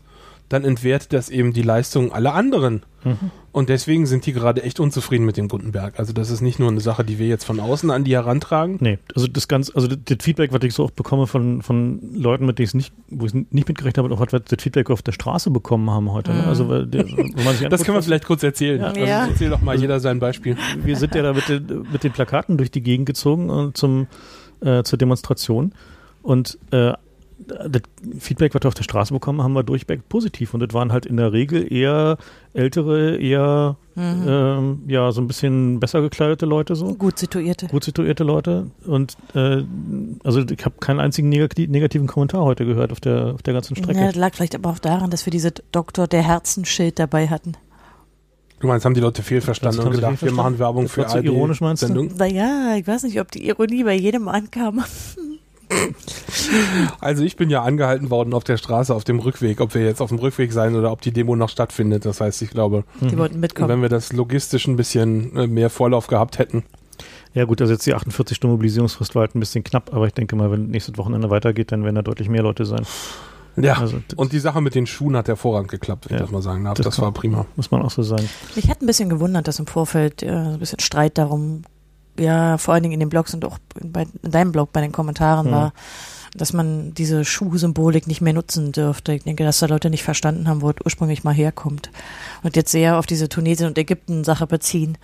dann 0.52 0.64
entwertet 0.66 1.14
das 1.14 1.30
eben 1.30 1.54
die 1.54 1.62
Leistung 1.62 2.12
aller 2.12 2.34
anderen. 2.34 2.84
Mhm. 3.04 3.32
Und 3.52 3.70
deswegen 3.70 4.06
sind 4.06 4.26
die 4.26 4.32
gerade 4.34 4.64
echt 4.64 4.80
unzufrieden 4.80 5.26
mit 5.26 5.36
dem 5.36 5.48
Gutenberg. 5.48 6.00
Also 6.00 6.14
das 6.14 6.30
ist 6.30 6.42
nicht 6.42 6.60
nur 6.60 6.70
eine 6.70 6.80
Sache, 6.80 7.04
die 7.04 7.20
wir 7.20 7.28
jetzt 7.28 7.44
von 7.44 7.60
außen 7.60 7.90
an 7.90 8.04
die 8.04 8.14
herantragen. 8.14 8.78
Nee, 8.80 9.00
also 9.16 9.28
das 9.28 9.48
ganze, 9.48 9.76
also 9.76 9.88
das, 9.88 9.98
das 10.06 10.18
Feedback, 10.22 10.54
was 10.54 10.62
ich 10.64 10.74
so 10.74 10.84
oft 10.86 10.96
bekomme 10.96 11.28
von, 11.28 11.62
von 11.62 12.00
Leuten, 12.16 12.46
mit 12.46 12.60
denen 12.60 12.68
ich 12.68 12.74
nicht, 12.74 12.94
wo 13.10 13.26
ich 13.26 13.34
nicht 13.34 13.68
mitgerechnet 13.68 13.98
habe, 13.98 14.14
auch 14.14 14.20
was 14.20 14.32
wir 14.32 14.40
das 14.40 14.62
Feedback 14.62 14.90
auf 14.90 15.02
der 15.02 15.12
Straße 15.12 15.50
bekommen 15.52 15.90
haben 15.90 16.12
heute. 16.12 16.32
Ne? 16.32 16.44
Mhm. 16.44 16.48
Also 16.48 16.70
weil 16.70 16.86
der, 16.88 17.06
wenn 17.08 17.44
man 17.44 17.56
sich 17.56 17.68
Das 17.70 17.84
können 17.84 17.98
wir 17.98 18.04
vielleicht 18.04 18.26
kurz 18.26 18.44
erzählen. 18.44 18.80
Ja. 18.82 18.88
Also 18.88 19.00
Ja. 19.02 19.28
erzähl 19.28 19.50
doch 19.50 19.62
mal 19.62 19.78
jeder 19.80 20.00
sein 20.00 20.20
Beispiel. 20.20 20.56
wir 20.84 20.96
sind 20.96 21.16
ja 21.16 21.24
da 21.24 21.34
mit 21.34 21.50
den, 21.50 21.88
mit 21.92 22.04
den 22.04 22.12
Plakaten 22.12 22.58
durch 22.58 22.72
die 22.72 22.82
Gegend 22.82 23.06
gezogen 23.08 23.50
und 23.50 23.76
zum, 23.76 24.08
äh, 24.62 24.84
zur 24.84 24.98
Demonstration. 24.98 25.74
Und 26.22 26.58
äh, 26.72 26.94
das 27.48 27.82
Feedback, 28.20 28.54
was 28.54 28.64
wir 28.64 28.68
auf 28.68 28.74
der 28.74 28.84
Straße 28.84 29.14
bekommen, 29.14 29.42
haben 29.42 29.54
wir 29.54 29.64
durchweg 29.64 30.08
positiv. 30.10 30.54
Und 30.54 30.60
das 30.62 30.74
waren 30.74 30.92
halt 30.92 31.06
in 31.06 31.18
der 31.18 31.34
Regel 31.34 31.72
eher 31.72 32.18
ältere, 32.54 33.18
eher 33.18 33.78
Mhm. 33.94 34.26
ähm, 34.26 34.80
ja 34.88 35.12
so 35.12 35.20
ein 35.20 35.28
bisschen 35.28 35.82
besser 35.82 36.02
gekleidete 36.02 36.46
Leute 36.46 36.76
so. 36.76 36.96
Gut 36.96 37.20
situierte. 37.20 37.68
Gut 37.68 37.84
situierte 37.84 38.24
Leute. 38.24 38.68
Und 38.86 39.18
äh, 39.36 39.64
also 40.24 40.40
ich 40.40 40.64
habe 40.66 40.76
keinen 40.80 41.02
einzigen 41.02 41.28
negati 41.28 41.68
negativen 41.68 42.08
Kommentar 42.08 42.44
heute 42.44 42.66
gehört 42.66 42.94
auf 42.94 43.02
der, 43.02 43.34
auf 43.34 43.44
der 43.44 43.54
ganzen 43.54 43.76
Strecke. 43.76 44.00
Ja, 44.00 44.06
das 44.08 44.16
lag 44.16 44.34
vielleicht 44.34 44.56
aber 44.56 44.70
auch 44.70 44.80
daran, 44.80 45.10
dass 45.10 45.26
wir 45.26 45.32
diese 45.32 45.52
Doktor 45.74 46.08
der 46.08 46.24
Herzenschild 46.24 47.00
dabei 47.00 47.28
hatten. 47.28 47.54
Du 48.62 48.68
meinst, 48.68 48.86
haben 48.86 48.94
die 48.94 49.02
Leute 49.02 49.24
fehlverstanden 49.24 49.86
und 49.86 49.92
gedacht, 49.92 50.24
wir 50.24 50.32
machen 50.32 50.58
Werbung 50.60 50.84
Das 50.84 50.94
für 50.94 51.02
war 51.02 51.08
zu 51.10 51.20
ironisch, 51.20 51.60
meinst 51.62 51.84
du? 51.84 51.88
Sendung? 51.88 52.12
Naja, 52.16 52.76
ich 52.78 52.88
weiß 52.88 53.04
nicht, 53.04 53.20
ob 53.20 53.30
die 53.32 53.46
Ironie 53.48 53.84
bei 53.84 53.96
jedem 53.96 54.28
ankam. 54.30 54.84
Also 57.00 57.24
ich 57.24 57.36
bin 57.36 57.50
ja 57.50 57.62
angehalten 57.64 58.10
worden 58.10 58.34
auf 58.34 58.44
der 58.44 58.58
Straße 58.58 58.94
auf 58.94 59.04
dem 59.04 59.20
Rückweg, 59.20 59.62
ob 59.62 59.74
wir 59.74 59.84
jetzt 59.84 60.02
auf 60.02 60.10
dem 60.10 60.20
Rückweg 60.20 60.52
sein 60.54 60.76
oder 60.76 60.92
ob 60.92 61.02
die 61.02 61.12
Demo 61.12 61.36
noch 61.36 61.50
stattfindet. 61.50 62.06
Das 62.06 62.22
heißt, 62.22 62.42
ich 62.42 62.50
glaube, 62.52 62.84
Die 63.00 63.18
wollten 63.18 63.40
mitkommen. 63.40 63.70
wenn 63.70 63.82
wir 63.82 63.90
das 63.90 64.14
logistisch 64.14 64.68
ein 64.68 64.76
bisschen 64.76 65.36
äh, 65.36 65.48
mehr 65.48 65.70
Vorlauf 65.70 66.08
gehabt 66.08 66.40
hätten, 66.40 66.64
Ja 67.34 67.46
gut, 67.46 67.62
also 67.62 67.74
jetzt 67.74 67.86
die 67.86 67.94
48 67.94 68.36
Stunden 68.38 68.54
Mobilisierungsfrist 68.56 69.16
war 69.16 69.22
halt 69.22 69.36
ein 69.36 69.40
bisschen 69.40 69.64
knapp, 69.64 69.94
aber 69.94 70.08
ich 70.08 70.14
denke 70.14 70.36
mal, 70.36 70.52
wenn 70.52 70.68
nächstes 70.68 70.98
Wochenende 70.98 71.30
weitergeht, 71.30 71.72
dann 71.72 71.84
werden 71.84 71.96
da 71.96 72.02
deutlich 72.02 72.30
mehr 72.30 72.44
Leute 72.44 72.66
sein. 72.66 72.86
ja. 73.56 73.74
Also 73.78 73.98
Und 74.16 74.34
die 74.34 74.40
Sache 74.40 74.62
mit 74.62 74.76
den 74.76 74.86
Schuhen 74.86 75.16
hat 75.16 75.28
hervorragend 75.28 75.72
geklappt, 75.72 76.06
wenn 76.10 76.18
Ja. 76.18 76.24
ich 76.24 76.28
das 76.28 76.32
mal 76.32 76.42
sagen 76.42 76.64
darf. 76.66 76.76
Das 76.76 76.86
Das, 76.86 77.00
war 77.02 77.12
prima. 77.12 77.46
muss 77.56 77.72
man 77.72 77.82
auch 77.82 77.92
so 77.92 78.04
sagen. 78.04 78.28
Mich 78.56 78.70
hat 78.70 78.82
ein 78.82 78.86
bisschen 78.88 79.10
gewundert, 79.10 79.48
dass 79.48 79.60
im 79.60 79.68
Vorfeld 79.68 80.24
äh, 80.24 80.30
ein 80.30 80.60
bisschen 80.60 80.80
Streit 80.80 81.18
darum, 81.18 81.64
ja, 82.20 82.58
vor 82.58 82.74
allen 82.74 82.84
Dingen 82.84 82.94
in 82.94 83.00
den 83.00 83.10
Blogs 83.10 83.34
und 83.34 83.46
auch 83.46 83.58
bei, 83.82 84.06
in 84.24 84.32
deinem 84.32 84.52
Blog 84.52 84.72
bei 84.74 84.82
den 84.82 84.92
Kommentaren 84.92 85.48
Mhm. 85.48 85.52
war, 85.52 85.74
dass 86.34 86.54
man 86.54 86.94
diese 86.94 87.26
Schuhsymbolik 87.26 88.08
nicht 88.08 88.22
mehr 88.22 88.32
nutzen 88.32 88.72
dürfte. 88.72 89.12
Ich 89.12 89.24
denke, 89.24 89.44
dass 89.44 89.60
da 89.60 89.66
Leute 89.66 89.90
nicht 89.90 90.04
verstanden 90.04 90.48
haben, 90.48 90.62
wo 90.62 90.70
es 90.70 90.78
ursprünglich 90.86 91.26
mal 91.26 91.34
herkommt. 91.34 91.92
Und 92.42 92.56
jetzt 92.56 92.72
sehr 92.72 92.98
auf 92.98 93.06
diese 93.06 93.28
Tunesien- 93.28 93.68
und 93.68 93.78
Ägypten-Sache 93.78 94.48
beziehen. 94.48 94.98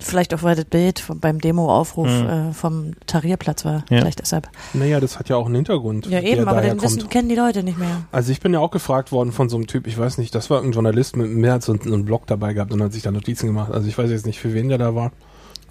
Vielleicht 0.00 0.32
auch, 0.32 0.42
weil 0.42 0.56
das 0.56 0.64
Bild 0.64 0.98
vom, 0.98 1.20
beim 1.20 1.38
Demo-Aufruf 1.38 2.08
Mhm. 2.08 2.26
äh, 2.28 2.52
vom 2.54 2.92
Tahrirplatz 3.06 3.66
war. 3.66 3.84
Ja. 3.90 3.98
Vielleicht 3.98 4.20
deshalb. 4.20 4.48
Naja, 4.72 5.00
das 5.00 5.18
hat 5.18 5.28
ja 5.28 5.36
auch 5.36 5.44
einen 5.44 5.56
Hintergrund. 5.56 6.06
Ja, 6.06 6.20
eben, 6.22 6.48
aber 6.48 6.62
den 6.62 6.80
wissen, 6.80 7.06
kennen 7.10 7.28
die 7.28 7.34
Leute 7.34 7.62
nicht 7.62 7.76
mehr. 7.78 8.04
Also 8.10 8.32
ich 8.32 8.40
bin 8.40 8.54
ja 8.54 8.60
auch 8.60 8.70
gefragt 8.70 9.12
worden 9.12 9.32
von 9.32 9.50
so 9.50 9.56
einem 9.58 9.66
Typ, 9.66 9.86
ich 9.86 9.98
weiß 9.98 10.16
nicht, 10.16 10.34
das 10.34 10.48
war 10.48 10.62
ein 10.62 10.72
Journalist 10.72 11.14
mit 11.14 11.28
mehr 11.30 11.52
als 11.52 11.66
so 11.66 11.72
einen 11.74 12.06
Blog 12.06 12.26
dabei 12.26 12.54
gehabt 12.54 12.72
und 12.72 12.82
hat 12.82 12.94
sich 12.94 13.02
da 13.02 13.10
Notizen 13.10 13.46
gemacht. 13.48 13.70
Also 13.70 13.86
ich 13.86 13.98
weiß 13.98 14.10
jetzt 14.10 14.24
nicht, 14.24 14.38
für 14.38 14.54
wen 14.54 14.70
der 14.70 14.78
da 14.78 14.94
war. 14.94 15.12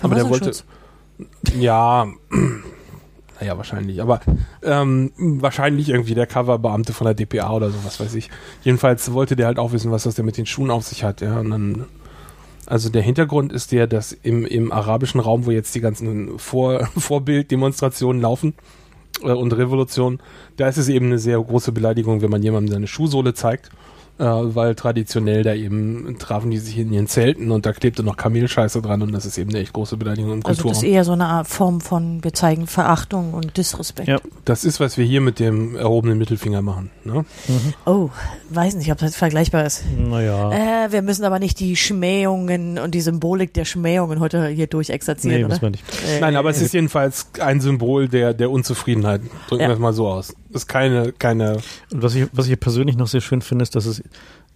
Aber 0.01 0.15
der 0.15 0.29
wollte, 0.29 0.51
ja, 1.57 2.07
naja, 3.39 3.57
wahrscheinlich, 3.57 4.01
aber 4.01 4.21
ähm, 4.63 5.11
wahrscheinlich 5.17 5.89
irgendwie 5.89 6.15
der 6.15 6.27
Coverbeamte 6.27 6.93
von 6.93 7.05
der 7.05 7.13
DPA 7.13 7.51
oder 7.51 7.69
so, 7.69 7.77
was 7.83 7.99
weiß 7.99 8.15
ich. 8.15 8.29
Jedenfalls 8.63 9.13
wollte 9.13 9.35
der 9.35 9.47
halt 9.47 9.59
auch 9.59 9.71
wissen, 9.71 9.91
was 9.91 10.03
das 10.03 10.15
denn 10.15 10.25
mit 10.25 10.37
den 10.37 10.45
Schuhen 10.45 10.71
auf 10.71 10.85
sich 10.85 11.03
hat, 11.03 11.21
ja, 11.21 11.39
und 11.39 11.49
dann 11.49 11.85
also 12.69 12.89
der 12.89 13.01
Hintergrund 13.01 13.51
ist 13.51 13.71
der, 13.71 13.87
dass 13.87 14.11
im, 14.11 14.45
im 14.45 14.71
arabischen 14.71 15.19
Raum, 15.19 15.47
wo 15.47 15.51
jetzt 15.51 15.73
die 15.73 15.81
ganzen 15.81 16.37
Vor 16.37 16.85
Vorbilddemonstrationen 16.97 18.21
laufen 18.21 18.53
äh, 19.23 19.31
und 19.31 19.53
Revolutionen, 19.53 20.19
da 20.55 20.67
ist 20.67 20.77
es 20.77 20.87
eben 20.87 21.07
eine 21.07 21.17
sehr 21.17 21.41
große 21.41 21.71
Beleidigung, 21.71 22.21
wenn 22.21 22.29
man 22.29 22.43
jemandem 22.43 22.71
seine 22.71 22.87
Schuhsohle 22.87 23.33
zeigt, 23.33 23.71
äh, 24.19 24.23
weil 24.25 24.75
traditionell 24.75 25.43
da 25.43 25.53
eben 25.53 26.17
trafen 26.19 26.51
die 26.51 26.57
sich 26.57 26.77
in 26.77 26.91
ihren 26.93 27.07
Zelten 27.07 27.51
und 27.51 27.65
da 27.65 27.71
klebte 27.73 28.03
noch 28.03 28.17
Kamelscheiße 28.17 28.81
dran 28.81 29.01
und 29.01 29.11
das 29.13 29.25
ist 29.25 29.37
eben 29.37 29.49
eine 29.51 29.59
echt 29.59 29.73
große 29.73 29.97
Beleidigung 29.97 30.31
im 30.33 30.45
Also 30.45 30.49
das 30.49 30.57
ist 30.57 30.63
Kulturraum. 30.81 30.93
eher 30.93 31.03
so 31.05 31.11
eine 31.13 31.25
Art 31.25 31.47
Form 31.47 31.81
von, 31.81 32.23
wir 32.23 32.33
zeigen 32.33 32.67
Verachtung 32.67 33.33
und 33.33 33.57
Disrespekt. 33.57 34.07
Ja. 34.09 34.17
Das 34.45 34.63
ist, 34.65 34.79
was 34.79 34.97
wir 34.97 35.05
hier 35.05 35.21
mit 35.21 35.39
dem 35.39 35.75
erhobenen 35.75 36.17
Mittelfinger 36.17 36.61
machen. 36.61 36.89
Ne? 37.05 37.25
Oh, 37.85 38.09
weiß 38.49 38.75
nicht, 38.75 38.91
ob 38.91 38.97
das 38.97 39.15
vergleichbar 39.15 39.65
ist. 39.65 39.83
Naja, 39.97 40.51
Äh, 40.85 40.91
wir 40.91 41.01
müssen 41.01 41.23
aber 41.23 41.39
nicht 41.39 41.59
die 41.59 41.75
Schmähungen 41.75 42.77
und 42.77 42.93
die 42.95 43.01
Symbolik 43.01 43.53
der 43.53 43.65
Schmähungen 43.65 44.19
heute 44.19 44.47
hier 44.49 44.67
durchexerzieren, 44.67 45.37
nee, 45.37 45.43
oder? 45.45 45.53
muss 45.53 45.61
man 45.61 45.71
nicht. 45.71 45.83
Äh, 46.07 46.19
Nein, 46.19 46.35
aber 46.35 46.49
es 46.49 46.61
ist 46.61 46.73
jedenfalls 46.73 47.27
ein 47.39 47.61
Symbol 47.61 48.07
der, 48.09 48.33
der 48.33 48.51
Unzufriedenheit. 48.51 49.21
Drücken 49.47 49.61
Ja. 49.63 49.69
wir 49.69 49.73
es 49.73 49.79
mal 49.79 49.93
so 49.93 50.07
aus. 50.07 50.33
Ist 50.51 50.67
keine, 50.67 51.11
keine, 51.11 51.57
Und 51.91 52.01
was 52.01 52.15
ich, 52.15 52.27
was 52.31 52.47
ich 52.47 52.59
persönlich 52.59 52.97
noch 52.97 53.07
sehr 53.07 53.21
schön 53.21 53.41
finde, 53.41 53.63
ist, 53.63 53.75
dass 53.75 53.85
es 53.85 53.99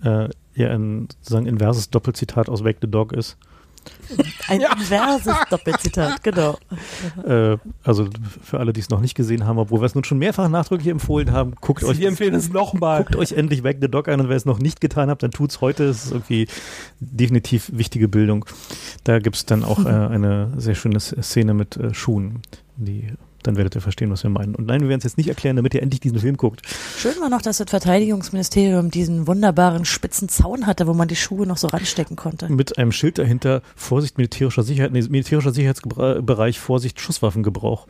äh, 0.04 0.30
ja 0.56 0.70
ein 0.70 1.08
sozusagen 1.22 1.46
inverses 1.46 1.90
Doppelzitat 1.90 2.50
aus 2.50 2.64
Wake 2.64 2.78
the 2.82 2.90
Dog 2.90 3.14
ist. 3.14 3.38
ein 4.48 4.62
inverses 4.62 5.36
Doppelzitat, 5.50 6.24
genau. 6.24 6.58
Äh, 7.26 7.58
also 7.84 8.08
für 8.42 8.60
alle, 8.60 8.74
die 8.74 8.80
es 8.80 8.90
noch 8.90 9.00
nicht 9.00 9.16
gesehen 9.16 9.46
haben, 9.46 9.58
obwohl 9.58 9.82
wir 9.82 9.86
es 9.86 9.96
nun 9.96 10.04
schon 10.04 10.18
mehrfach 10.18 10.50
nachdrücklich 10.50 10.90
empfohlen 10.90 11.32
haben, 11.32 11.54
guckt 11.62 11.84
euch 11.84 12.00
wir 12.00 12.08
empfehlen 12.08 12.34
es 12.34 12.50
nochmal. 12.50 13.04
Guckt 13.04 13.16
euch 13.16 13.34
endlich 13.34 13.64
Wake 13.64 13.78
the 13.82 13.88
Dog 13.88 14.08
an 14.08 14.20
und 14.20 14.30
wer 14.30 14.36
es 14.36 14.46
noch 14.46 14.60
nicht 14.60 14.82
getan 14.82 15.10
habt, 15.10 15.24
dann 15.24 15.32
tut's 15.32 15.62
heute. 15.62 15.86
Es 15.86 16.06
ist 16.06 16.12
irgendwie 16.12 16.48
definitiv 17.00 17.72
wichtige 17.74 18.08
Bildung. 18.08 18.46
Da 19.04 19.20
gibt's 19.20 19.46
dann 19.46 19.64
auch 19.64 19.80
äh, 19.86 19.90
eine 19.90 20.52
sehr 20.58 20.76
schöne 20.76 21.00
Szene 21.00 21.54
mit 21.54 21.78
äh, 21.78 21.94
Schuhen, 21.94 22.42
die 22.78 23.14
dann 23.48 23.58
werdet 23.58 23.76
ihr 23.76 23.82
verstehen, 23.82 24.10
was 24.12 24.24
wir 24.24 24.30
meinen. 24.30 24.56
Und 24.56 24.68
nein, 24.68 24.82
wir 24.82 24.90
werden 24.90 25.00
es 25.00 25.04
jetzt 25.04 25.18
nicht 25.18 25.30
erklären, 25.30 25.56
damit 25.56 25.74
ihr 25.74 25.82
endlich 25.82 26.00
diesen 26.00 26.20
Film 26.20 26.38
guckt. 26.38 26.62
Schön 26.98 27.14
war 27.20 27.30
noch, 27.30 27.42
dass 27.42 27.58
das 27.58 27.70
Verteidigungsministerium 27.70 28.92
diesen 28.92 29.28
wunderbaren 29.28 29.86
spitzen 29.86 30.30
Zaun 30.30 30.66
hatte, 30.66 30.88
wo 30.88 30.94
man 30.94 31.08
die 31.08 31.16
Schuhe 31.16 31.46
noch 31.46 31.58
so 31.58 31.68
ranstecken 31.68 32.16
konnte. 32.16 32.50
Mit 32.50 32.78
einem 32.78 32.92
Schild 32.92 33.18
dahinter, 33.18 33.62
Vorsicht 33.76 34.18
militärischer 34.18 34.64
Sicherheit, 34.64 34.92
nee, 34.92 35.02
militärischer 35.02 35.52
Sicherheitsbereich, 35.52 36.60
Vorsicht 36.60 37.00
Schusswaffengebrauch. 37.00 37.88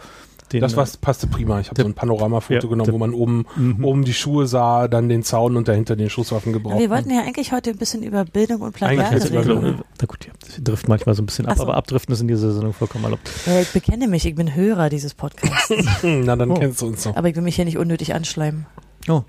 Den, 0.53 0.62
Das 0.62 0.74
äh, 0.74 0.77
was 0.77 0.95
passte 0.98 1.27
prima. 1.27 1.60
Ich 1.60 1.69
habe 1.69 1.81
so 1.81 1.88
ein 1.88 1.93
Panoramafoto 1.93 2.53
ja, 2.53 2.60
genommen, 2.62 2.91
wo 2.93 2.98
man 2.98 3.13
oben, 3.13 3.45
Mhm. 3.55 3.83
oben 3.83 4.05
die 4.05 4.13
Schuhe 4.13 4.48
sah, 4.48 4.88
dann 4.88 5.10
den 5.10 5.24
Zaun 5.24 5.57
und 5.57 5.67
dahinter 5.67 5.95
den 5.95 6.10
Schusswaffengebrauch. 6.10 6.79
Wir 6.79 6.89
wollten 6.89 7.10
ja 7.10 7.22
eigentlich 7.22 7.51
heute 7.51 7.72
ein 7.72 7.77
bisschen 7.77 8.03
über 8.03 8.24
Bildung 8.25 8.62
und 8.62 8.81
Eigentlich 8.81 9.00
Plagiate 9.10 9.50
reden. 9.50 9.65
äh, 9.65 9.74
na 10.00 10.05
gut, 10.07 10.25
ja, 10.25 10.33
das 10.39 10.63
trifft 10.63 10.88
manchmal 10.88 11.15
so 11.15 11.24
ein 11.24 11.25
bisschen 11.25 11.48
ab, 11.48 11.57
so. 11.57 11.63
aber 11.63 11.75
abdriften 11.75 12.13
ist 12.13 12.22
in 12.22 12.27
dieser 12.27 12.51
Sendung 12.53 12.74
vollkommen 12.74 13.03
erlaubt. 13.03 13.29
Ja, 13.45 13.60
ich 13.60 13.69
bekenne 13.72 14.07
mich, 14.07 14.25
ich 14.25 14.36
bin 14.36 14.53
Hörer 14.55 14.89
dieses 14.89 15.13
Podcasts. 15.13 15.74
Na, 16.03 16.36
dann 16.36 16.51
Oh. 16.51 16.53
kennst 16.55 16.81
du 16.81 16.88
uns 16.88 17.03
noch. 17.05 17.15
aber 17.15 17.27
ich 17.29 17.36
will 17.36 17.43
mich 17.43 17.55
hier 17.55 17.65
nicht 17.65 17.77
unnötig 17.77 18.13
anschleimen. 18.13 18.65
Oh, 19.10 19.24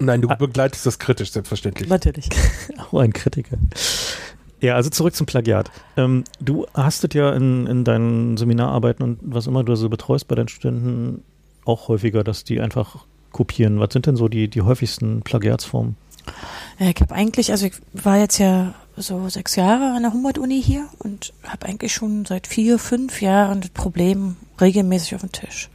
Nein, 0.00 0.20
du 0.22 0.28
Ah. 0.28 0.34
begleitest 0.36 0.86
das 0.86 0.98
kritisch, 1.00 1.32
selbstverständlich. 1.32 1.88
Natürlich. 1.88 2.28
Oh, 2.92 2.98
ein 2.98 3.12
Kritiker. 3.12 3.56
Ja, 4.60 4.74
also 4.74 4.90
zurück 4.90 5.14
zum 5.14 5.26
Plagiat. 5.26 5.70
Ähm, 5.96 6.24
du 6.40 6.66
hast 6.74 7.04
es 7.04 7.14
ja 7.14 7.32
in, 7.32 7.66
in 7.66 7.84
deinen 7.84 8.36
Seminararbeiten 8.36 9.04
und 9.04 9.18
was 9.22 9.46
immer 9.46 9.62
du 9.62 9.74
so 9.76 9.88
betreust 9.88 10.26
bei 10.26 10.34
deinen 10.34 10.48
Studenten 10.48 11.22
auch 11.64 11.88
häufiger, 11.88 12.24
dass 12.24 12.44
die 12.44 12.60
einfach 12.60 13.04
kopieren. 13.30 13.78
Was 13.78 13.92
sind 13.92 14.06
denn 14.06 14.16
so 14.16 14.28
die, 14.28 14.48
die 14.48 14.62
häufigsten 14.62 15.22
Plagiatsformen? 15.22 15.96
Ja, 16.78 16.88
ich 16.88 17.00
habe 17.00 17.14
eigentlich, 17.14 17.50
also 17.52 17.66
ich 17.66 17.74
war 17.92 18.18
jetzt 18.18 18.38
ja 18.38 18.74
so 18.96 19.28
sechs 19.28 19.56
Jahre 19.56 19.94
an 19.94 20.02
der 20.02 20.12
Humboldt-Uni 20.12 20.62
hier 20.62 20.88
und 20.98 21.32
habe 21.44 21.66
eigentlich 21.66 21.92
schon 21.92 22.24
seit 22.24 22.46
vier, 22.46 22.78
fünf 22.78 23.22
Jahren 23.22 23.60
das 23.60 23.70
Problem 23.70 24.36
regelmäßig 24.60 25.14
auf 25.14 25.20
dem 25.20 25.32
Tisch. 25.32 25.68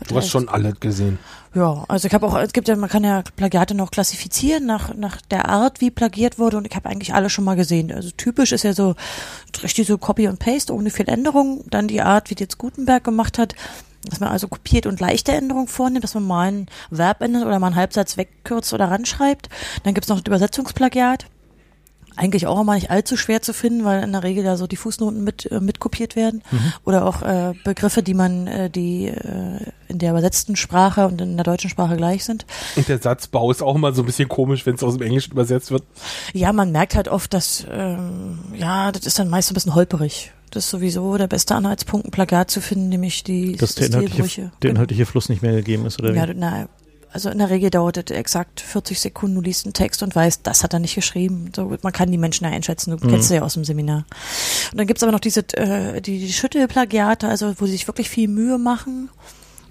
Und 0.00 0.10
Du 0.10 0.16
hast 0.16 0.28
schon 0.28 0.48
alle 0.48 0.72
gesehen. 0.72 1.18
Ja, 1.54 1.84
also 1.88 2.06
ich 2.06 2.14
habe 2.14 2.26
auch, 2.26 2.38
es 2.38 2.52
gibt 2.52 2.68
ja, 2.68 2.76
man 2.76 2.88
kann 2.88 3.04
ja 3.04 3.22
Plagiate 3.36 3.74
noch 3.74 3.90
klassifizieren 3.90 4.66
nach, 4.66 4.94
nach 4.94 5.20
der 5.22 5.48
Art, 5.48 5.80
wie 5.80 5.90
plagiert 5.90 6.38
wurde 6.38 6.56
und 6.56 6.66
ich 6.66 6.76
habe 6.76 6.88
eigentlich 6.88 7.14
alle 7.14 7.30
schon 7.30 7.44
mal 7.44 7.56
gesehen. 7.56 7.90
Also 7.90 8.10
typisch 8.16 8.52
ist 8.52 8.64
ja 8.64 8.74
so 8.74 8.94
richtig 9.62 9.86
so 9.86 9.98
Copy 9.98 10.28
und 10.28 10.38
Paste 10.38 10.74
ohne 10.74 10.90
viel 10.90 11.08
Änderung. 11.08 11.64
Dann 11.70 11.88
die 11.88 12.02
Art, 12.02 12.30
wie 12.30 12.34
die 12.34 12.44
jetzt 12.44 12.58
Gutenberg 12.58 13.02
gemacht 13.02 13.38
hat, 13.38 13.54
dass 14.04 14.20
man 14.20 14.30
also 14.30 14.46
kopiert 14.48 14.86
und 14.86 15.00
leichte 15.00 15.32
Änderungen 15.32 15.68
vornimmt, 15.68 16.04
dass 16.04 16.14
man 16.14 16.26
mal 16.26 16.52
ein 16.52 16.66
Verb 16.90 17.22
ändert 17.22 17.44
oder 17.44 17.58
mal 17.58 17.68
einen 17.68 17.76
Halbsatz 17.76 18.16
wegkürzt 18.16 18.72
oder 18.72 18.90
ranschreibt. 18.90 19.48
Dann 19.82 19.94
gibt's 19.94 20.08
noch 20.08 20.20
das 20.20 20.26
Übersetzungsplagiat. 20.26 21.26
Eigentlich 22.18 22.48
auch 22.48 22.60
immer 22.60 22.74
nicht 22.74 22.90
allzu 22.90 23.16
schwer 23.16 23.42
zu 23.42 23.52
finden, 23.52 23.84
weil 23.84 24.02
in 24.02 24.10
der 24.10 24.24
Regel 24.24 24.42
da 24.42 24.56
so 24.56 24.66
die 24.66 24.76
Fußnoten 24.76 25.22
mit, 25.22 25.50
äh, 25.52 25.60
mit 25.60 25.78
kopiert 25.78 26.16
werden. 26.16 26.42
Oder 26.84 27.06
auch 27.06 27.22
äh, 27.22 27.54
Begriffe, 27.62 28.02
die 28.02 28.14
man, 28.14 28.48
äh, 28.48 28.70
die 28.70 29.06
äh, 29.06 29.60
in 29.86 29.98
der 29.98 30.10
übersetzten 30.10 30.56
Sprache 30.56 31.06
und 31.06 31.20
in 31.20 31.36
der 31.36 31.44
deutschen 31.44 31.70
Sprache 31.70 31.96
gleich 31.96 32.24
sind. 32.24 32.44
Und 32.74 32.88
der 32.88 32.98
Satzbau 32.98 33.50
ist 33.52 33.62
auch 33.62 33.76
immer 33.76 33.92
so 33.92 34.02
ein 34.02 34.06
bisschen 34.06 34.28
komisch, 34.28 34.66
wenn 34.66 34.74
es 34.74 34.82
aus 34.82 34.94
dem 34.94 35.02
Englischen 35.02 35.30
übersetzt 35.30 35.70
wird. 35.70 35.84
Ja, 36.32 36.52
man 36.52 36.72
merkt 36.72 36.96
halt 36.96 37.06
oft, 37.08 37.32
dass, 37.32 37.64
ähm, 37.70 38.40
ja, 38.56 38.90
das 38.90 39.06
ist 39.06 39.18
dann 39.18 39.28
meist 39.28 39.48
so 39.48 39.52
ein 39.52 39.54
bisschen 39.54 39.74
holperig. 39.76 40.32
Das 40.50 40.64
ist 40.64 40.70
sowieso 40.70 41.16
der 41.18 41.26
beste 41.26 41.54
Anhaltspunkt, 41.54 42.06
ein 42.08 42.10
Plagiat 42.10 42.50
zu 42.50 42.60
finden, 42.60 42.88
nämlich 42.88 43.22
die 43.22 43.56
Dass 43.56 43.74
der 43.74 43.88
inhaltliche, 43.88 44.50
der 44.62 44.70
inhaltliche 44.70 45.06
Fluss 45.06 45.28
nicht 45.28 45.42
mehr 45.42 45.52
gegeben 45.52 45.86
ist, 45.86 45.98
oder 46.00 46.14
Ja, 46.14 46.26
wie? 46.28 46.32
na, 46.34 46.68
also 47.12 47.30
in 47.30 47.38
der 47.38 47.50
Regel 47.50 47.70
dauert 47.70 47.96
es 47.96 48.16
exakt 48.16 48.60
40 48.60 49.00
Sekunden, 49.00 49.36
du 49.36 49.40
liest 49.40 49.66
einen 49.66 49.72
Text 49.72 50.02
und 50.02 50.14
weißt, 50.14 50.46
das 50.46 50.62
hat 50.62 50.72
er 50.72 50.78
nicht 50.78 50.94
geschrieben. 50.94 51.50
So, 51.54 51.76
man 51.82 51.92
kann 51.92 52.10
die 52.10 52.18
Menschen 52.18 52.44
ja 52.44 52.50
einschätzen, 52.50 52.96
du 52.96 53.04
mhm. 53.04 53.10
kennst 53.10 53.28
sie 53.28 53.36
ja 53.36 53.42
aus 53.42 53.54
dem 53.54 53.64
Seminar. 53.64 54.04
Und 54.72 54.78
dann 54.78 54.86
gibt's 54.86 55.02
aber 55.02 55.12
noch 55.12 55.20
diese, 55.20 55.40
äh, 55.54 56.00
die, 56.00 56.18
die 56.18 56.32
Schüttelplagiate, 56.32 57.28
also 57.28 57.54
wo 57.58 57.66
sie 57.66 57.72
sich 57.72 57.86
wirklich 57.86 58.10
viel 58.10 58.28
Mühe 58.28 58.58
machen. 58.58 59.10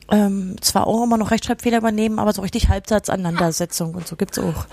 Ähm, 0.09 0.55
zwar 0.61 0.87
auch 0.87 1.03
immer 1.03 1.17
noch 1.17 1.31
Rechtschreibfehler 1.31 1.79
übernehmen, 1.79 2.17
aber 2.17 2.31
so 2.31 2.41
richtig 2.41 2.69
Halbsatzaneinandersetzung 2.69 3.93
und 3.93 4.07
so 4.07 4.15
gibt's 4.15 4.39
auch. 4.39 4.65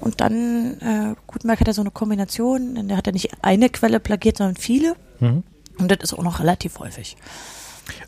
Und 0.00 0.20
dann, 0.20 0.78
äh, 0.80 1.14
Gutenberg 1.26 1.60
hat 1.60 1.68
ja 1.68 1.72
so 1.72 1.80
eine 1.80 1.90
Kombination, 1.90 2.76
in 2.76 2.88
der 2.88 2.98
hat 2.98 3.06
er 3.06 3.14
nicht 3.14 3.30
eine 3.40 3.70
Quelle 3.70 3.98
plagiert, 3.98 4.36
sondern 4.38 4.56
viele. 4.56 4.94
Mhm. 5.20 5.42
Und 5.78 5.90
das 5.90 5.98
ist 6.02 6.12
auch 6.12 6.22
noch 6.22 6.38
relativ 6.38 6.78
häufig. 6.78 7.16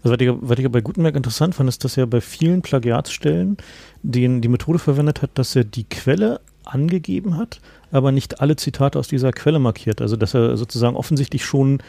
Also 0.02 0.14
was 0.14 0.20
ich, 0.20 0.30
was 0.32 0.58
ich 0.58 0.70
bei 0.70 0.80
Gutenberg 0.80 1.16
interessant 1.16 1.54
fand, 1.54 1.68
ist, 1.68 1.84
dass 1.84 1.96
er 1.96 2.06
bei 2.06 2.20
vielen 2.20 2.62
Plagiatsstellen 2.62 3.56
den, 4.02 4.40
die 4.40 4.48
Methode 4.48 4.78
verwendet 4.78 5.22
hat, 5.22 5.30
dass 5.34 5.56
er 5.56 5.64
die 5.64 5.84
Quelle 5.84 6.40
angegeben 6.64 7.36
hat, 7.36 7.60
aber 7.92 8.12
nicht 8.12 8.40
alle 8.40 8.56
Zitate 8.56 8.98
aus 8.98 9.08
dieser 9.08 9.32
Quelle 9.32 9.58
markiert. 9.58 10.00
Also 10.00 10.16
dass 10.16 10.34
er 10.34 10.56
sozusagen 10.56 10.96
offensichtlich 10.96 11.44
schon 11.44 11.80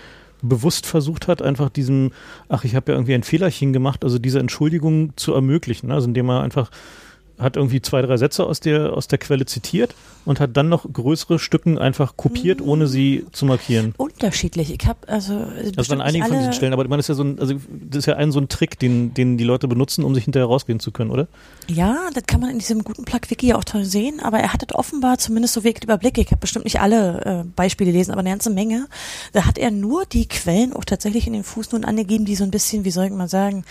bewusst 0.42 0.86
versucht 0.86 1.28
hat, 1.28 1.42
einfach 1.42 1.70
diesem, 1.70 2.12
ach, 2.48 2.64
ich 2.64 2.76
habe 2.76 2.92
ja 2.92 2.98
irgendwie 2.98 3.16
ein 3.16 3.24
Fehlerchen 3.24 3.74
gemacht, 3.74 4.04
also 4.04 4.20
diese 4.20 4.40
Entschuldigung 4.40 5.14
zu 5.16 5.34
ermöglichen. 5.34 5.92
Also 5.92 6.08
indem 6.08 6.30
er 6.30 6.42
einfach 6.42 6.70
hat 7.40 7.56
irgendwie 7.56 7.82
zwei, 7.82 8.02
drei 8.02 8.18
Sätze 8.18 8.46
aus 8.46 8.60
der, 8.60 8.94
aus 8.94 9.08
der 9.08 9.18
Quelle 9.18 9.46
zitiert 9.46 9.96
und 10.26 10.40
hat 10.40 10.58
dann 10.58 10.70
noch 10.70 10.92
größere 10.92 11.40
Stücken 11.40 11.78
einfach 11.78 12.18
kopiert, 12.18 12.62
ohne 12.62 12.88
sie 12.88 13.26
zu 13.32 13.46
markieren. 13.46 13.94
Unterschiedlich. 13.98 14.74
Ich 14.74 14.86
habe 14.88 15.08
also 15.08 15.46
das 15.76 15.90
waren 15.90 16.02
einige 16.02 16.26
von 16.26 16.38
diesen 16.38 16.54
Stellen, 16.54 16.74
aber 16.74 16.88
man 16.88 17.00
ist 17.00 17.08
ja 17.08 17.16
so 17.16 17.24
ein, 17.24 17.40
also 17.40 17.54
das 17.70 18.00
ist 18.00 18.06
ja 18.08 18.16
ein 18.16 18.32
so 18.32 18.40
ein 18.40 18.50
Trick, 18.50 18.78
den, 18.80 19.14
den 19.14 19.38
die 19.38 19.44
Leute 19.44 19.68
benutzen, 19.68 20.04
um 20.04 20.14
sich 20.16 20.26
hinterher 20.26 20.48
rausgehen 20.48 20.80
zu 20.80 20.92
können, 20.92 21.12
oder? 21.12 21.28
Ja, 21.68 22.10
das 22.14 22.24
kann 22.26 22.42
man 22.42 22.50
in 22.50 22.60
diesem 22.60 22.84
guten 22.84 23.06
Plug-Wiki 23.06 23.54
auch 23.54 23.64
toll 23.64 23.86
sehen, 23.86 24.20
aber 24.22 24.40
er 24.40 24.52
hat 24.52 24.64
das 24.64 24.76
offenbar 24.76 25.18
zumindest 25.18 25.54
so 25.54 25.64
wirklich 25.64 25.84
Überblick. 25.84 26.18
Ich 26.18 26.28
habe 26.28 26.42
bestimmt 26.42 26.66
nicht 26.66 26.82
alle 26.82 27.44
äh, 27.46 27.50
Beispiele 27.56 27.92
gelesen, 27.92 28.12
aber 28.12 28.20
eine 28.20 28.32
ganze 28.32 28.50
Menge. 28.50 28.88
Da 29.32 29.46
hat 29.46 29.58
er 29.58 29.72
nur 29.72 30.06
die 30.06 30.28
Quellen 30.28 30.74
auch 30.74 30.86
tatsächlich 30.86 31.28
in 31.28 31.34
den 31.34 31.44
Fußnoten 31.44 31.86
angegeben, 31.86 32.26
die 32.26 32.36
so 32.36 32.44
ein 32.44 32.52
bisschen, 32.52 32.84
wie 32.84 32.92
soll 32.92 33.06
ich 33.06 33.12
mal 33.12 33.30
sagen, 33.30 33.64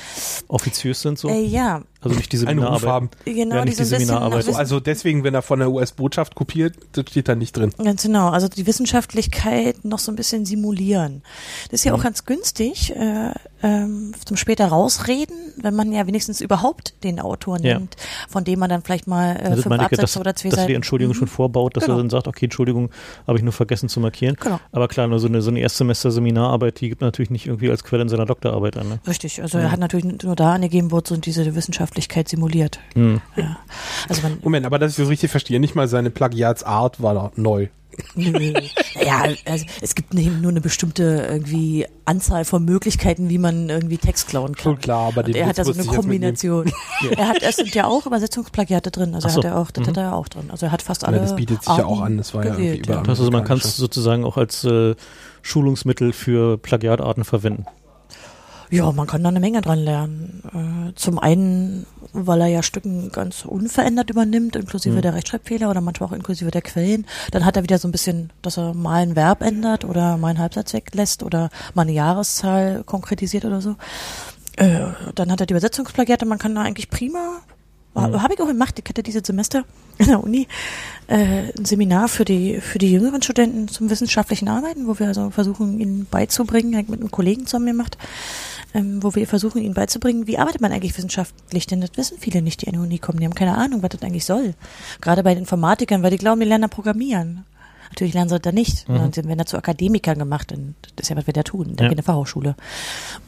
offiziös 0.48 1.02
sind 1.02 1.18
so. 1.18 1.28
Äh, 1.28 1.44
ja, 1.44 1.82
also 2.06 2.18
nicht 2.18 2.32
diese 2.32 2.46
Seminararbeit. 2.46 3.10
Genau, 3.24 3.56
ja, 3.56 3.64
nicht 3.64 3.78
die 3.78 3.84
Seminararbeit. 3.84 4.48
Also 4.54 4.80
deswegen, 4.80 5.24
wenn 5.24 5.34
er 5.34 5.42
von 5.42 5.58
der 5.58 5.70
US-Botschaft 5.70 6.34
kopiert, 6.34 6.74
das 6.92 7.04
steht 7.08 7.28
da 7.28 7.34
nicht 7.34 7.56
drin. 7.56 7.72
Ganz 7.82 8.02
genau. 8.02 8.28
Also 8.30 8.48
die 8.48 8.66
Wissenschaftlichkeit 8.66 9.84
noch 9.84 9.98
so 9.98 10.12
ein 10.12 10.16
bisschen 10.16 10.44
simulieren. 10.44 11.22
Das 11.70 11.80
ist 11.80 11.84
ja 11.84 11.92
mhm. 11.92 12.00
auch 12.00 12.04
ganz 12.04 12.24
günstig 12.24 12.94
äh, 12.94 13.32
ähm, 13.62 14.12
zum 14.24 14.36
später 14.36 14.66
rausreden, 14.66 15.36
wenn 15.56 15.74
man 15.74 15.92
ja 15.92 16.06
wenigstens 16.06 16.40
überhaupt 16.40 16.94
den 17.04 17.20
Autor 17.20 17.58
ja. 17.60 17.78
nimmt, 17.78 17.96
von 18.28 18.44
dem 18.44 18.58
man 18.58 18.68
dann 18.68 18.82
vielleicht 18.82 19.06
mal 19.06 19.36
äh, 19.36 19.48
also 19.48 19.62
fünf 19.62 19.80
Absätze 19.80 20.00
dass, 20.02 20.16
oder 20.16 20.34
zwei 20.34 20.50
dass 20.50 20.56
Seiten. 20.56 20.56
Dass 20.56 20.66
die 20.66 20.74
Entschuldigung 20.74 21.14
mhm. 21.14 21.18
schon 21.18 21.28
vorbaut, 21.28 21.76
dass 21.76 21.84
genau. 21.84 21.96
er 21.96 21.98
dann 21.98 22.10
sagt, 22.10 22.28
okay, 22.28 22.46
Entschuldigung, 22.46 22.90
habe 23.26 23.38
ich 23.38 23.44
nur 23.44 23.52
vergessen 23.52 23.88
zu 23.88 24.00
markieren. 24.00 24.36
Genau. 24.38 24.60
Aber 24.72 24.88
klar, 24.88 25.06
nur 25.06 25.18
so 25.18 25.28
eine, 25.28 25.42
so 25.42 25.50
eine 25.50 25.60
Erstsemester-Seminararbeit, 25.60 26.80
die 26.80 26.88
gibt 26.88 27.00
natürlich 27.00 27.30
nicht 27.30 27.46
irgendwie 27.46 27.70
als 27.70 27.84
Quelle 27.84 28.02
in 28.02 28.08
seiner 28.08 28.26
Doktorarbeit 28.26 28.76
an. 28.76 28.88
Ne? 28.88 28.98
Richtig. 29.06 29.40
Also 29.40 29.58
ja. 29.58 29.64
er 29.64 29.70
hat 29.72 29.80
natürlich 29.80 30.22
nur 30.22 30.36
da 30.36 30.52
angegeben, 30.54 30.92
wo 30.92 31.00
so 31.04 31.16
diese 31.16 31.54
Wissenschaftlichkeit 31.54 32.28
simuliert. 32.28 32.80
Mhm. 32.94 33.20
Ja. 33.36 33.58
Also 34.08 34.22
man, 34.22 34.38
Moment, 34.42 34.66
aber 34.66 34.78
dass 34.78 34.92
ich 34.92 34.98
das 34.98 35.08
richtig 35.08 35.30
verstehe, 35.30 35.60
nicht 35.60 35.74
mal 35.74 35.88
seine 35.88 36.10
Plagiatsart 36.10 37.02
war 37.02 37.14
da 37.14 37.32
neu. 37.36 37.68
Nö. 38.14 38.52
Ja, 39.04 39.24
also 39.44 39.64
es 39.80 39.94
gibt 39.94 40.14
nur 40.14 40.50
eine 40.50 40.60
bestimmte 40.60 41.26
irgendwie 41.30 41.86
Anzahl 42.04 42.44
von 42.44 42.64
Möglichkeiten, 42.64 43.28
wie 43.28 43.38
man 43.38 43.68
irgendwie 43.68 43.98
Text 43.98 44.28
klauen 44.28 44.54
kann. 44.54 44.62
Schon 44.62 44.78
klar, 44.78 45.08
aber 45.08 45.24
Und 45.24 45.34
er 45.34 45.46
hat 45.46 45.58
da 45.58 45.64
so 45.64 45.72
eine 45.72 45.84
Kombination. 45.84 46.72
Er 47.16 47.28
hat 47.28 47.42
es 47.42 47.56
sind 47.56 47.74
ja 47.74 47.86
auch 47.86 48.06
Übersetzungsplagiate 48.06 48.90
drin, 48.90 49.14
also 49.14 49.28
so. 49.28 49.36
hat 49.38 49.44
er 49.44 49.58
auch, 49.58 49.70
das 49.70 49.84
mhm. 49.84 49.88
hat 49.88 49.96
er 49.98 50.02
ja 50.04 50.12
auch 50.14 50.28
drin. 50.28 50.50
Also 50.50 50.66
er 50.66 50.72
hat 50.72 50.82
fast 50.82 51.04
alle. 51.04 51.16
Ja, 51.16 51.22
das 51.22 51.36
bietet 51.36 51.60
sich 51.62 51.68
Arten 51.68 51.82
ja 51.82 51.86
auch 51.86 52.00
an, 52.00 52.16
das 52.16 52.34
war 52.34 52.42
gewählt, 52.42 52.58
ja 52.58 52.64
irgendwie 52.64 52.90
überall. 52.90 53.08
Also 53.08 53.30
man 53.30 53.44
kann 53.44 53.58
es 53.58 53.76
sozusagen 53.76 54.24
auch 54.24 54.36
als 54.36 54.64
äh, 54.64 54.94
Schulungsmittel 55.42 56.12
für 56.12 56.58
Plagiatarten 56.58 57.24
verwenden. 57.24 57.66
Ja, 58.70 58.90
man 58.92 59.06
kann 59.06 59.22
da 59.22 59.28
eine 59.28 59.40
Menge 59.40 59.60
dran 59.60 59.78
lernen. 59.78 60.42
Äh, 60.52 60.94
zum 60.94 61.18
einen, 61.18 61.86
weil 62.12 62.40
er 62.40 62.46
ja 62.48 62.62
Stücken 62.62 63.10
ganz 63.12 63.44
unverändert 63.44 64.10
übernimmt, 64.10 64.56
inklusive 64.56 64.96
mhm. 64.96 65.02
der 65.02 65.14
Rechtschreibfehler 65.14 65.70
oder 65.70 65.80
manchmal 65.80 66.08
auch 66.08 66.14
inklusive 66.14 66.50
der 66.50 66.62
Quellen. 66.62 67.06
Dann 67.30 67.44
hat 67.44 67.56
er 67.56 67.62
wieder 67.62 67.78
so 67.78 67.88
ein 67.88 67.92
bisschen, 67.92 68.32
dass 68.42 68.56
er 68.56 68.74
mal 68.74 69.02
ein 69.02 69.16
Verb 69.16 69.42
ändert 69.42 69.84
oder 69.84 70.16
mal 70.16 70.28
einen 70.28 70.38
Halbsatz 70.38 70.72
weglässt 70.72 71.22
oder 71.22 71.50
mal 71.74 71.82
eine 71.82 71.92
Jahreszahl 71.92 72.82
konkretisiert 72.84 73.44
oder 73.44 73.60
so. 73.60 73.76
Äh, 74.56 74.86
dann 75.14 75.30
hat 75.30 75.40
er 75.40 75.46
die 75.46 75.52
Übersetzungsplagiate, 75.52 76.26
man 76.26 76.38
kann 76.38 76.54
da 76.54 76.62
eigentlich 76.62 76.90
prima 76.90 77.42
Mhm. 77.96 78.22
Habe 78.22 78.34
ich 78.34 78.40
auch 78.40 78.46
gemacht. 78.46 78.78
Ich 78.78 78.88
hatte 78.88 79.02
dieses 79.02 79.26
Semester 79.26 79.64
in 79.98 80.06
der 80.06 80.22
Uni 80.22 80.46
äh, 81.08 81.52
ein 81.56 81.64
Seminar 81.64 82.08
für 82.08 82.24
die 82.24 82.60
für 82.60 82.78
die 82.78 82.92
jüngeren 82.92 83.22
Studenten 83.22 83.68
zum 83.68 83.88
wissenschaftlichen 83.88 84.48
Arbeiten, 84.48 84.86
wo 84.86 84.98
wir 84.98 85.08
also 85.08 85.30
versuchen, 85.30 85.80
ihnen 85.80 86.06
beizubringen, 86.10 86.74
habe 86.74 86.84
ich 86.84 86.88
mit 86.90 87.00
einem 87.00 87.10
Kollegen 87.10 87.46
zusammen 87.46 87.66
gemacht, 87.66 87.96
ähm, 88.76 89.02
wo 89.02 89.14
wir 89.14 89.26
versuchen, 89.26 89.62
ihnen 89.62 89.74
beizubringen, 89.74 90.26
wie 90.26 90.38
arbeitet 90.38 90.60
man 90.60 90.70
eigentlich 90.70 90.96
wissenschaftlich, 90.96 91.66
denn 91.66 91.80
das 91.80 91.96
wissen 91.96 92.18
viele 92.18 92.42
nicht, 92.42 92.62
die 92.62 92.66
an 92.68 92.74
die 92.74 92.78
Uni 92.78 92.98
kommen, 92.98 93.18
die 93.18 93.24
haben 93.24 93.34
keine 93.34 93.56
Ahnung, 93.56 93.82
was 93.82 93.90
das 93.90 94.02
eigentlich 94.02 94.26
soll. 94.26 94.54
Gerade 95.00 95.22
bei 95.22 95.34
den 95.34 95.40
Informatikern, 95.40 96.02
weil 96.02 96.10
die 96.10 96.18
glauben, 96.18 96.40
die 96.40 96.46
lernen 96.46 96.68
programmieren. 96.68 97.44
Natürlich 97.90 98.14
lernen 98.14 98.28
sie 98.28 98.40
da 98.40 98.52
nicht. 98.52 98.88
Mhm. 98.88 99.00
Und 99.00 99.16
werden 99.16 99.38
da 99.38 99.46
zu 99.46 99.56
Akademikern 99.56 100.18
gemacht. 100.18 100.52
Und 100.52 100.74
das 100.96 101.04
ist 101.04 101.08
ja, 101.10 101.16
was 101.16 101.26
wir 101.26 101.34
da 101.34 101.42
tun, 101.42 101.70
in 101.70 101.76
der 101.76 101.90
ja. 101.90 102.02
Fachhochschule. 102.02 102.54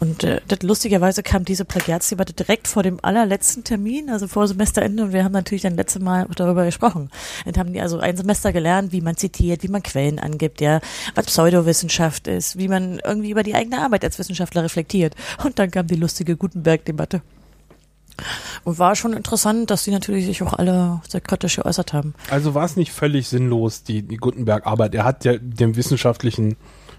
Und 0.01 0.25
äh, 0.25 0.41
das, 0.49 0.63
lustigerweise 0.63 1.23
kam 1.23 1.45
diese 1.45 1.65
Plagiatsdebatte 1.65 2.33
direkt 2.33 2.69
vor 2.69 2.83
dem 2.83 2.99
allerletzten 3.03 3.65
Termin, 3.65 4.11
also 4.11 4.29
vor 4.29 4.47
Semesterende. 4.49 5.05
Und 5.05 5.13
wir 5.13 5.25
haben 5.25 5.33
natürlich 5.33 5.63
dann 5.63 5.77
letzte 5.77 6.01
Mal 6.01 6.27
darüber 6.35 6.65
gesprochen. 6.65 7.11
Und 7.45 7.59
haben 7.59 7.73
die 7.73 7.81
also 7.81 7.99
ein 7.99 8.17
Semester 8.17 8.53
gelernt, 8.53 8.93
wie 8.93 9.01
man 9.01 9.17
zitiert, 9.17 9.63
wie 9.63 9.69
man 9.69 9.83
Quellen 9.83 10.19
angibt, 10.19 10.61
ja, 10.61 10.81
was 11.15 11.27
Pseudowissenschaft 11.27 12.27
ist, 12.27 12.59
wie 12.59 12.69
man 12.69 13.01
irgendwie 13.05 13.31
über 13.31 13.43
die 13.43 13.55
eigene 13.55 13.81
Arbeit 13.81 14.05
als 14.05 14.19
Wissenschaftler 14.19 14.65
reflektiert. 14.65 15.15
Und 15.45 15.59
dann 15.59 15.71
kam 15.71 15.87
die 15.87 15.97
lustige 15.97 16.37
Gutenberg-Debatte. 16.37 17.23
Und 18.65 18.79
war 18.79 18.97
schon 18.97 19.13
interessant, 19.13 19.71
dass 19.71 19.85
die 19.85 19.91
natürlich 19.91 20.27
sich 20.27 20.43
auch 20.43 20.53
alle 20.53 21.01
sehr 21.09 21.21
kritisch 21.21 21.57
geäußert 21.57 21.93
haben. 21.93 22.15
Also 22.31 22.55
war 22.55 22.65
es 22.65 22.77
nicht 22.77 22.93
völlig 22.93 23.29
sinnlos, 23.29 23.83
die, 23.83 24.03
die 24.03 24.17
Gutenberg-Arbeit. 24.17 24.95
Er 24.95 25.05
hat 25.05 25.25
ja 25.25 25.35
dem 25.39 25.77
wissenschaftlichen 25.77 26.57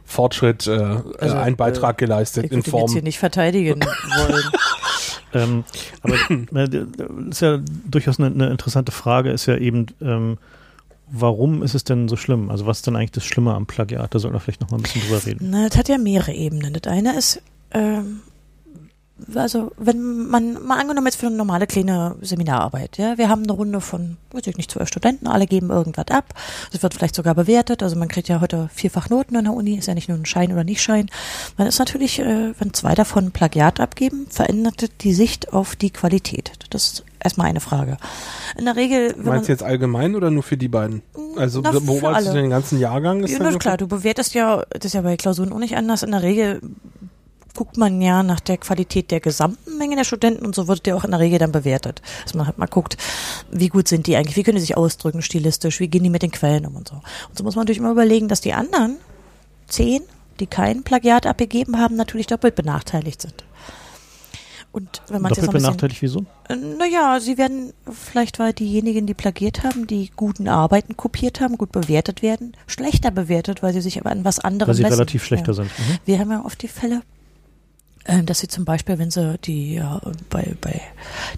Fortschritt 0.09 0.65
äh, 0.65 1.01
also, 1.19 1.35
einen 1.35 1.55
Beitrag 1.55 2.01
äh, 2.01 2.05
geleistet 2.05 2.45
ich 2.45 2.51
in 2.51 2.63
Form. 2.63 2.81
Ich 2.81 2.87
jetzt 2.87 2.93
hier 2.93 3.03
nicht 3.03 3.19
verteidigen 3.19 3.79
wollen. 3.81 4.43
ähm, 5.33 5.63
aber 6.01 6.15
äh, 6.31 7.29
ist 7.29 7.41
ja 7.41 7.59
durchaus 7.85 8.19
eine, 8.19 8.33
eine, 8.33 8.49
interessante 8.49 8.91
Frage, 8.91 9.29
ist 9.29 9.45
ja 9.45 9.55
eben, 9.55 9.85
ähm, 10.01 10.39
warum 11.11 11.61
ist 11.61 11.75
es 11.75 11.83
denn 11.83 12.07
so 12.07 12.15
schlimm? 12.15 12.49
Also 12.49 12.65
was 12.65 12.79
ist 12.79 12.87
denn 12.87 12.95
eigentlich 12.95 13.11
das 13.11 13.25
Schlimme 13.25 13.53
am 13.53 13.67
Plagiat? 13.67 14.13
Da 14.13 14.17
sollten 14.17 14.35
wir 14.35 14.39
vielleicht 14.39 14.61
noch 14.61 14.71
mal 14.71 14.77
ein 14.77 14.83
bisschen 14.83 15.01
drüber 15.01 15.23
reden. 15.23 15.49
Na, 15.51 15.67
das 15.67 15.77
hat 15.77 15.89
ja 15.89 15.99
mehrere 15.99 16.33
Ebenen. 16.33 16.73
Das 16.73 16.91
eine 16.91 17.15
ist, 17.15 17.41
ähm, 17.71 18.21
also 19.35 19.71
wenn 19.77 20.27
man 20.27 20.63
mal 20.63 20.79
angenommen 20.79 21.07
jetzt 21.07 21.17
für 21.17 21.27
eine 21.27 21.35
normale 21.35 21.67
kleine 21.67 22.15
Seminararbeit, 22.21 22.97
ja, 22.97 23.17
wir 23.17 23.29
haben 23.29 23.43
eine 23.43 23.51
Runde 23.51 23.81
von, 23.81 24.17
weiß 24.31 24.47
ich 24.47 24.57
nicht, 24.57 24.71
zwölf 24.71 24.87
Studenten, 24.87 25.27
alle 25.27 25.47
geben 25.47 25.69
irgendwas 25.69 26.07
ab, 26.09 26.33
es 26.71 26.81
wird 26.81 26.93
vielleicht 26.93 27.15
sogar 27.15 27.35
bewertet, 27.35 27.83
also 27.83 27.95
man 27.95 28.07
kriegt 28.07 28.27
ja 28.27 28.41
heute 28.41 28.69
vierfach 28.73 29.09
Noten 29.09 29.35
an 29.35 29.45
der 29.45 29.53
Uni, 29.53 29.77
ist 29.77 29.87
ja 29.87 29.93
nicht 29.93 30.09
nur 30.09 30.17
ein 30.17 30.25
Schein 30.25 30.51
oder 30.51 30.63
nicht 30.63 30.81
Schein. 30.81 31.09
Man 31.57 31.67
ist 31.67 31.79
natürlich, 31.79 32.19
äh, 32.19 32.53
wenn 32.59 32.73
zwei 32.73 32.95
davon 32.95 33.31
Plagiat 33.31 33.79
abgeben, 33.79 34.27
verändert 34.29 35.01
die 35.01 35.13
Sicht 35.13 35.53
auf 35.53 35.75
die 35.75 35.91
Qualität. 35.91 36.51
Das 36.69 36.85
ist 36.85 37.05
erstmal 37.19 37.47
eine 37.47 37.59
Frage. 37.59 37.97
In 38.57 38.65
der 38.65 38.75
Regel. 38.75 39.15
Meinst 39.17 39.47
du 39.47 39.51
jetzt 39.51 39.63
allgemein 39.63 40.15
oder 40.15 40.31
nur 40.31 40.43
für 40.43 40.57
die 40.57 40.67
beiden? 40.67 41.01
Also 41.35 41.61
beobachtest 41.61 42.29
du 42.29 42.33
den 42.33 42.49
ganzen 42.49 42.79
Jahrgang? 42.79 43.23
Ist 43.23 43.31
ja, 43.31 43.39
na, 43.41 43.57
klar, 43.57 43.77
du 43.77 43.87
bewertest 43.87 44.33
ja, 44.33 44.63
das 44.71 44.85
ist 44.85 44.93
ja 44.93 45.01
bei 45.01 45.17
Klausuren 45.17 45.53
auch 45.53 45.59
nicht 45.59 45.77
anders. 45.77 46.03
In 46.03 46.11
der 46.11 46.23
Regel 46.23 46.61
guckt 47.55 47.77
man 47.77 48.01
ja 48.01 48.23
nach 48.23 48.39
der 48.39 48.57
Qualität 48.57 49.11
der 49.11 49.19
gesamten 49.19 49.77
Menge 49.77 49.95
der 49.95 50.03
Studenten 50.03 50.45
und 50.45 50.55
so 50.55 50.67
wird 50.67 50.85
der 50.85 50.95
auch 50.95 51.03
in 51.03 51.11
der 51.11 51.19
Regel 51.19 51.39
dann 51.39 51.51
bewertet. 51.51 52.01
Dass 52.23 52.33
man 52.33 52.45
halt 52.45 52.57
mal 52.57 52.67
guckt, 52.67 52.97
wie 53.51 53.69
gut 53.69 53.87
sind 53.87 54.07
die 54.07 54.15
eigentlich, 54.15 54.37
wie 54.37 54.43
können 54.43 54.55
die 54.55 54.61
sich 54.61 54.77
ausdrücken 54.77 55.21
stilistisch, 55.21 55.79
wie 55.79 55.87
gehen 55.87 56.03
die 56.03 56.09
mit 56.09 56.21
den 56.21 56.31
Quellen 56.31 56.65
um 56.65 56.75
und 56.75 56.87
so. 56.87 56.95
Und 56.95 57.37
so 57.37 57.43
muss 57.43 57.55
man 57.55 57.63
natürlich 57.63 57.79
immer 57.79 57.91
überlegen, 57.91 58.27
dass 58.27 58.41
die 58.41 58.53
anderen 58.53 58.97
zehn, 59.67 60.01
die 60.39 60.47
kein 60.47 60.83
Plagiat 60.83 61.25
abgegeben 61.25 61.79
haben, 61.79 61.95
natürlich 61.95 62.27
doppelt 62.27 62.55
benachteiligt 62.55 63.21
sind. 63.21 63.43
Und 64.71 65.01
wenn 65.07 65.21
man 65.21 65.33
Doppelt 65.33 65.51
benachteiligt, 65.51 66.01
wieso? 66.01 66.25
Äh, 66.47 66.55
naja, 66.55 67.19
sie 67.19 67.39
werden 67.39 67.73
vielleicht, 67.91 68.37
weil 68.37 68.53
diejenigen, 68.53 69.07
die 69.07 69.15
plagiert 69.15 69.63
haben, 69.63 69.87
die 69.87 70.11
guten 70.15 70.47
Arbeiten 70.47 70.95
kopiert 70.95 71.41
haben, 71.41 71.57
gut 71.57 71.71
bewertet 71.71 72.21
werden, 72.21 72.55
schlechter 72.67 73.09
bewertet, 73.09 73.63
weil 73.63 73.73
sie 73.73 73.81
sich 73.81 73.99
aber 73.99 74.11
an 74.11 74.25
was 74.25 74.39
anderem 74.39 74.67
Weil 74.67 74.75
sie 74.75 74.83
messen. 74.83 74.93
relativ 74.93 75.23
schlechter 75.23 75.47
ja. 75.47 75.53
sind. 75.53 75.65
Mhm. 75.65 75.97
Wir 76.05 76.19
haben 76.19 76.31
ja 76.31 76.45
oft 76.45 76.61
die 76.61 76.67
Fälle, 76.67 77.01
dass 78.23 78.39
sie 78.39 78.47
zum 78.47 78.65
Beispiel, 78.65 78.97
wenn 78.97 79.11
sie 79.11 79.37
die 79.39 79.75
ja, 79.75 80.01
bei, 80.29 80.55
bei 80.61 80.81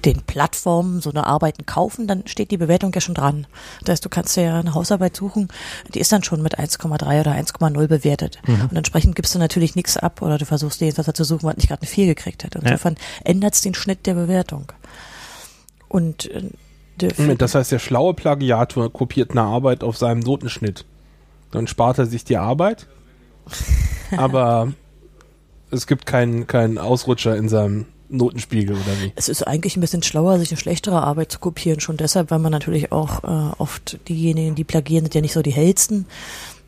den 0.05 0.21
Plattformen 0.21 1.01
so 1.01 1.09
eine 1.09 1.25
Arbeiten 1.25 1.65
kaufen, 1.65 2.07
dann 2.07 2.27
steht 2.27 2.51
die 2.51 2.57
Bewertung 2.57 2.93
ja 2.93 3.01
schon 3.01 3.15
dran. 3.15 3.47
Das 3.81 3.93
heißt, 3.93 4.05
du 4.05 4.09
kannst 4.09 4.37
ja 4.37 4.59
eine 4.59 4.73
Hausarbeit 4.73 5.15
suchen, 5.15 5.49
die 5.93 5.99
ist 5.99 6.11
dann 6.11 6.23
schon 6.23 6.41
mit 6.41 6.59
1,3 6.59 7.19
oder 7.19 7.31
1,0 7.31 7.87
bewertet. 7.87 8.39
Mhm. 8.47 8.69
Und 8.69 8.77
entsprechend 8.77 9.15
gibst 9.15 9.35
du 9.35 9.39
natürlich 9.39 9.75
nichts 9.75 9.97
ab 9.97 10.21
oder 10.21 10.37
du 10.37 10.45
versuchst 10.45 10.81
etwas 10.81 11.07
zu 11.13 11.23
suchen, 11.23 11.43
was 11.43 11.57
nicht 11.57 11.67
gerade 11.67 11.81
eine 11.81 11.89
4 11.89 12.05
gekriegt 12.05 12.43
hat. 12.43 12.55
Insofern 12.55 12.95
ja. 12.95 13.31
ändert 13.31 13.55
es 13.55 13.61
den 13.61 13.73
Schnitt 13.73 14.05
der 14.05 14.13
Bewertung. 14.13 14.71
Und 15.89 16.29
äh, 16.31 17.35
das 17.35 17.55
heißt, 17.55 17.71
der 17.71 17.79
schlaue 17.79 18.13
Plagiator 18.13 18.91
kopiert 18.93 19.31
eine 19.31 19.41
Arbeit 19.41 19.83
auf 19.83 19.97
seinem 19.97 20.19
Notenschnitt. 20.19 20.85
Dann 21.51 21.67
spart 21.67 21.97
er 21.97 22.05
sich 22.05 22.23
die 22.23 22.37
Arbeit, 22.37 22.87
aber 24.15 24.73
es 25.71 25.87
gibt 25.87 26.05
keinen 26.05 26.47
keinen 26.47 26.77
Ausrutscher 26.77 27.35
in 27.35 27.49
seinem 27.49 27.85
Notenspiegel 28.09 28.75
oder 28.75 29.01
wie? 29.01 29.13
Es 29.15 29.29
ist 29.29 29.43
eigentlich 29.43 29.77
ein 29.77 29.81
bisschen 29.81 30.03
schlauer, 30.03 30.37
sich 30.37 30.51
eine 30.51 30.59
schlechtere 30.59 31.01
Arbeit 31.01 31.31
zu 31.31 31.39
kopieren, 31.39 31.79
schon 31.79 31.97
deshalb, 31.97 32.29
weil 32.29 32.39
man 32.39 32.51
natürlich 32.51 32.91
auch 32.91 33.23
äh, 33.23 33.53
oft 33.57 33.99
diejenigen, 34.09 34.55
die 34.55 34.63
plagieren, 34.63 35.05
sind 35.05 35.15
ja 35.15 35.21
nicht 35.21 35.33
so 35.33 35.41
die 35.41 35.51
hellsten. 35.51 36.05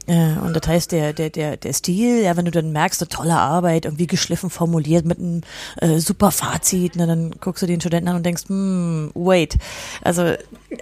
Äh, 0.07 0.37
und 0.39 0.53
das 0.53 0.67
heißt, 0.67 0.91
der, 0.91 1.13
der, 1.13 1.29
der, 1.29 1.57
der 1.57 1.73
Stil, 1.73 2.23
ja, 2.23 2.35
wenn 2.35 2.45
du 2.45 2.51
dann 2.51 2.71
merkst, 2.71 3.01
eine 3.01 3.09
tolle 3.09 3.35
Arbeit, 3.35 3.85
irgendwie 3.85 4.07
geschliffen 4.07 4.49
formuliert 4.49 5.05
mit 5.05 5.19
einem 5.19 5.41
äh, 5.77 5.99
super 5.99 6.31
Fazit, 6.31 6.95
ne, 6.95 7.07
dann 7.07 7.31
guckst 7.39 7.61
du 7.63 7.67
den 7.67 7.79
Studenten 7.79 8.09
an 8.09 8.17
und 8.17 8.25
denkst, 8.25 8.43
hm, 8.47 9.11
wait. 9.13 9.57
Also 10.01 10.33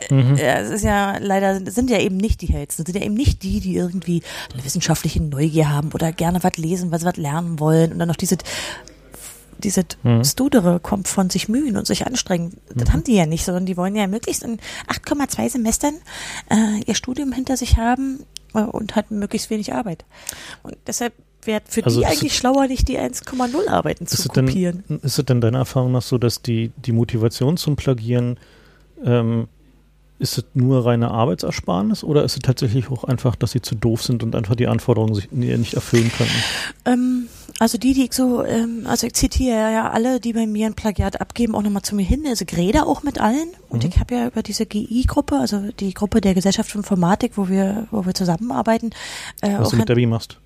mhm. 0.09 0.37
äh, 0.37 0.61
es 0.61 0.69
ist 0.71 0.83
ja 0.83 1.17
leider, 1.19 1.61
sind 1.69 1.89
ja 1.89 1.99
eben 1.99 2.17
nicht 2.17 2.41
die 2.41 2.47
hellsten, 2.47 2.85
sind 2.85 2.97
ja 2.97 3.05
eben 3.05 3.13
nicht 3.13 3.43
die, 3.43 3.59
die 3.59 3.75
irgendwie 3.75 4.23
eine 4.53 4.63
wissenschaftliche 4.63 5.21
Neugier 5.21 5.69
haben 5.69 5.91
oder 5.93 6.11
gerne 6.11 6.43
was 6.43 6.57
lesen, 6.57 6.91
weil 6.91 6.99
sie 6.99 7.05
was 7.05 7.17
lernen 7.17 7.59
wollen 7.59 7.93
und 7.93 7.99
dann 7.99 8.07
noch 8.07 8.15
diese 8.15 8.37
diese 9.63 9.83
mhm. 10.01 10.23
Studere 10.23 10.79
kommt 10.79 11.07
von 11.07 11.29
sich 11.29 11.47
mühen 11.47 11.77
und 11.77 11.85
sich 11.85 12.07
anstrengen. 12.07 12.57
Das 12.73 12.87
mhm. 12.87 12.93
haben 12.93 13.03
die 13.03 13.15
ja 13.15 13.27
nicht, 13.27 13.45
sondern 13.45 13.67
die 13.67 13.77
wollen 13.77 13.95
ja 13.95 14.07
möglichst 14.07 14.41
in 14.41 14.57
8,2 14.87 15.49
Semestern 15.49 15.93
äh, 16.49 16.81
ihr 16.85 16.95
Studium 16.95 17.31
hinter 17.31 17.57
sich 17.57 17.77
haben 17.77 18.25
und 18.53 18.95
hat 18.95 19.11
möglichst 19.11 19.49
wenig 19.49 19.73
Arbeit. 19.73 20.05
Und 20.63 20.77
deshalb 20.87 21.13
wäre 21.43 21.61
für 21.65 21.83
also 21.83 22.01
die 22.01 22.05
eigentlich 22.05 22.35
schlauer, 22.35 22.67
nicht 22.67 22.87
die 22.87 22.99
1,0 22.99 23.67
Arbeiten 23.67 24.07
zu 24.07 24.29
kopieren. 24.29 24.83
Denn, 24.87 24.99
ist 24.99 25.17
es 25.17 25.25
denn 25.25 25.41
deiner 25.41 25.59
Erfahrung 25.59 25.91
nach 25.91 26.01
so, 26.01 26.17
dass 26.17 26.41
die, 26.41 26.71
die 26.77 26.91
Motivation 26.91 27.57
zum 27.57 27.75
Plagieren 27.75 28.37
ähm, 29.03 29.47
ist 30.21 30.37
es 30.37 30.45
nur 30.53 30.85
reine 30.85 31.09
Arbeitsersparnis 31.09 32.03
oder 32.03 32.23
ist 32.23 32.35
es 32.35 32.41
tatsächlich 32.41 32.91
auch 32.91 33.03
einfach, 33.03 33.35
dass 33.35 33.53
sie 33.53 33.61
zu 33.61 33.73
doof 33.73 34.03
sind 34.03 34.21
und 34.21 34.35
einfach 34.35 34.53
die 34.53 34.67
Anforderungen 34.67 35.15
sich 35.15 35.31
nicht 35.31 35.73
erfüllen 35.73 36.11
könnten? 36.15 36.35
Ähm, 36.85 37.27
also 37.61 37.77
die, 37.77 37.93
die 37.93 38.05
ich 38.05 38.13
so, 38.13 38.43
ähm, 38.43 38.87
also 38.87 39.05
ich 39.05 39.13
zitiere 39.13 39.71
ja 39.71 39.91
alle, 39.91 40.19
die 40.19 40.33
bei 40.33 40.47
mir 40.47 40.65
ein 40.65 40.73
Plagiat 40.73 41.21
abgeben, 41.21 41.53
auch 41.53 41.61
nochmal 41.61 41.83
zu 41.83 41.95
mir 41.95 42.01
hin. 42.01 42.25
Also 42.25 42.43
Greda 42.43 42.85
auch 42.85 43.03
mit 43.03 43.21
allen. 43.21 43.49
Und 43.69 43.83
mhm. 43.83 43.89
ich 43.89 43.99
habe 43.99 44.15
ja 44.15 44.25
über 44.25 44.41
diese 44.41 44.65
GI-Gruppe, 44.65 45.37
also 45.37 45.69
die 45.79 45.93
Gruppe 45.93 46.21
der 46.21 46.33
Gesellschaft 46.33 46.71
für 46.71 46.79
Informatik, 46.79 47.33
wo 47.35 47.49
wir, 47.49 47.87
wo 47.91 48.03
wir 48.03 48.15
zusammenarbeiten. 48.15 48.89
Äh, 49.41 49.59
Was 49.59 49.69
du 49.69 49.75
mit 49.75 49.87
Debbie 49.87 50.07
machst. 50.07 50.39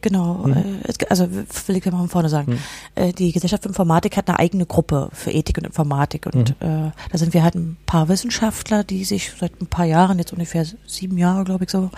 Genau, 0.00 0.34
mhm. 0.46 0.80
also 1.08 1.30
will 1.30 1.76
ich 1.76 1.84
mal 1.84 1.92
von 1.92 2.08
vorne 2.08 2.28
sagen. 2.28 2.58
Mhm. 2.96 3.14
Die 3.14 3.32
Gesellschaft 3.32 3.62
für 3.62 3.68
Informatik 3.68 4.16
hat 4.16 4.28
eine 4.28 4.38
eigene 4.38 4.66
Gruppe 4.66 5.08
für 5.12 5.30
Ethik 5.30 5.58
und 5.58 5.64
Informatik 5.64 6.26
und 6.26 6.60
mhm. 6.60 6.86
äh, 6.86 6.90
da 7.10 7.18
sind 7.18 7.32
wir 7.32 7.44
halt 7.44 7.54
ein 7.54 7.76
paar 7.86 8.08
Wissenschaftler, 8.08 8.82
die 8.82 9.04
sich 9.04 9.32
seit 9.38 9.60
ein 9.60 9.68
paar 9.68 9.84
Jahren, 9.84 10.18
jetzt 10.18 10.32
ungefähr 10.32 10.66
sieben 10.86 11.16
Jahre, 11.16 11.44
glaube 11.44 11.64
ich 11.64 11.70
so, 11.70 11.90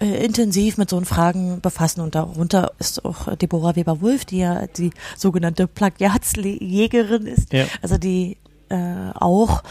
äh, 0.00 0.24
intensiv 0.24 0.78
mit 0.78 0.88
so 0.88 1.00
Fragen 1.02 1.60
befassen 1.60 2.00
und 2.00 2.14
darunter 2.14 2.72
ist 2.78 3.04
auch 3.04 3.36
Deborah 3.36 3.76
Weber-Wulf, 3.76 4.24
die 4.24 4.38
ja 4.38 4.66
die 4.66 4.90
sogenannte 5.16 5.66
Plagiatsjägerin 5.66 7.26
ist, 7.26 7.52
ja. 7.52 7.66
also 7.82 7.98
die 7.98 8.38
äh, 8.68 9.10
auch 9.14 9.62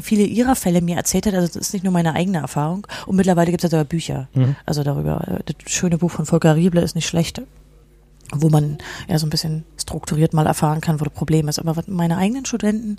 viele 0.00 0.24
ihrer 0.24 0.56
Fälle 0.56 0.80
mir 0.80 0.96
erzählt 0.96 1.26
hat. 1.26 1.34
Also 1.34 1.46
das 1.46 1.68
ist 1.68 1.72
nicht 1.72 1.84
nur 1.84 1.92
meine 1.92 2.14
eigene 2.14 2.38
Erfahrung. 2.38 2.86
Und 3.06 3.16
mittlerweile 3.16 3.50
gibt 3.50 3.62
es 3.62 3.70
ja 3.70 3.70
sogar 3.70 3.84
Bücher. 3.84 4.28
Mhm. 4.34 4.56
Also 4.64 4.82
darüber. 4.82 5.40
Das 5.44 5.72
schöne 5.72 5.98
Buch 5.98 6.10
von 6.10 6.26
Volker 6.26 6.56
Rieble 6.56 6.82
ist 6.82 6.94
nicht 6.94 7.08
schlecht 7.08 7.42
wo 8.32 8.48
man 8.48 8.78
ja 9.08 9.18
so 9.18 9.26
ein 9.26 9.30
bisschen 9.30 9.64
strukturiert 9.78 10.32
mal 10.32 10.46
erfahren 10.46 10.80
kann, 10.80 11.00
wo 11.00 11.04
das 11.04 11.14
Problem 11.14 11.48
ist. 11.48 11.58
Aber 11.58 11.76
was 11.76 11.86
meine 11.86 12.16
eigenen 12.16 12.44
Studenten 12.44 12.98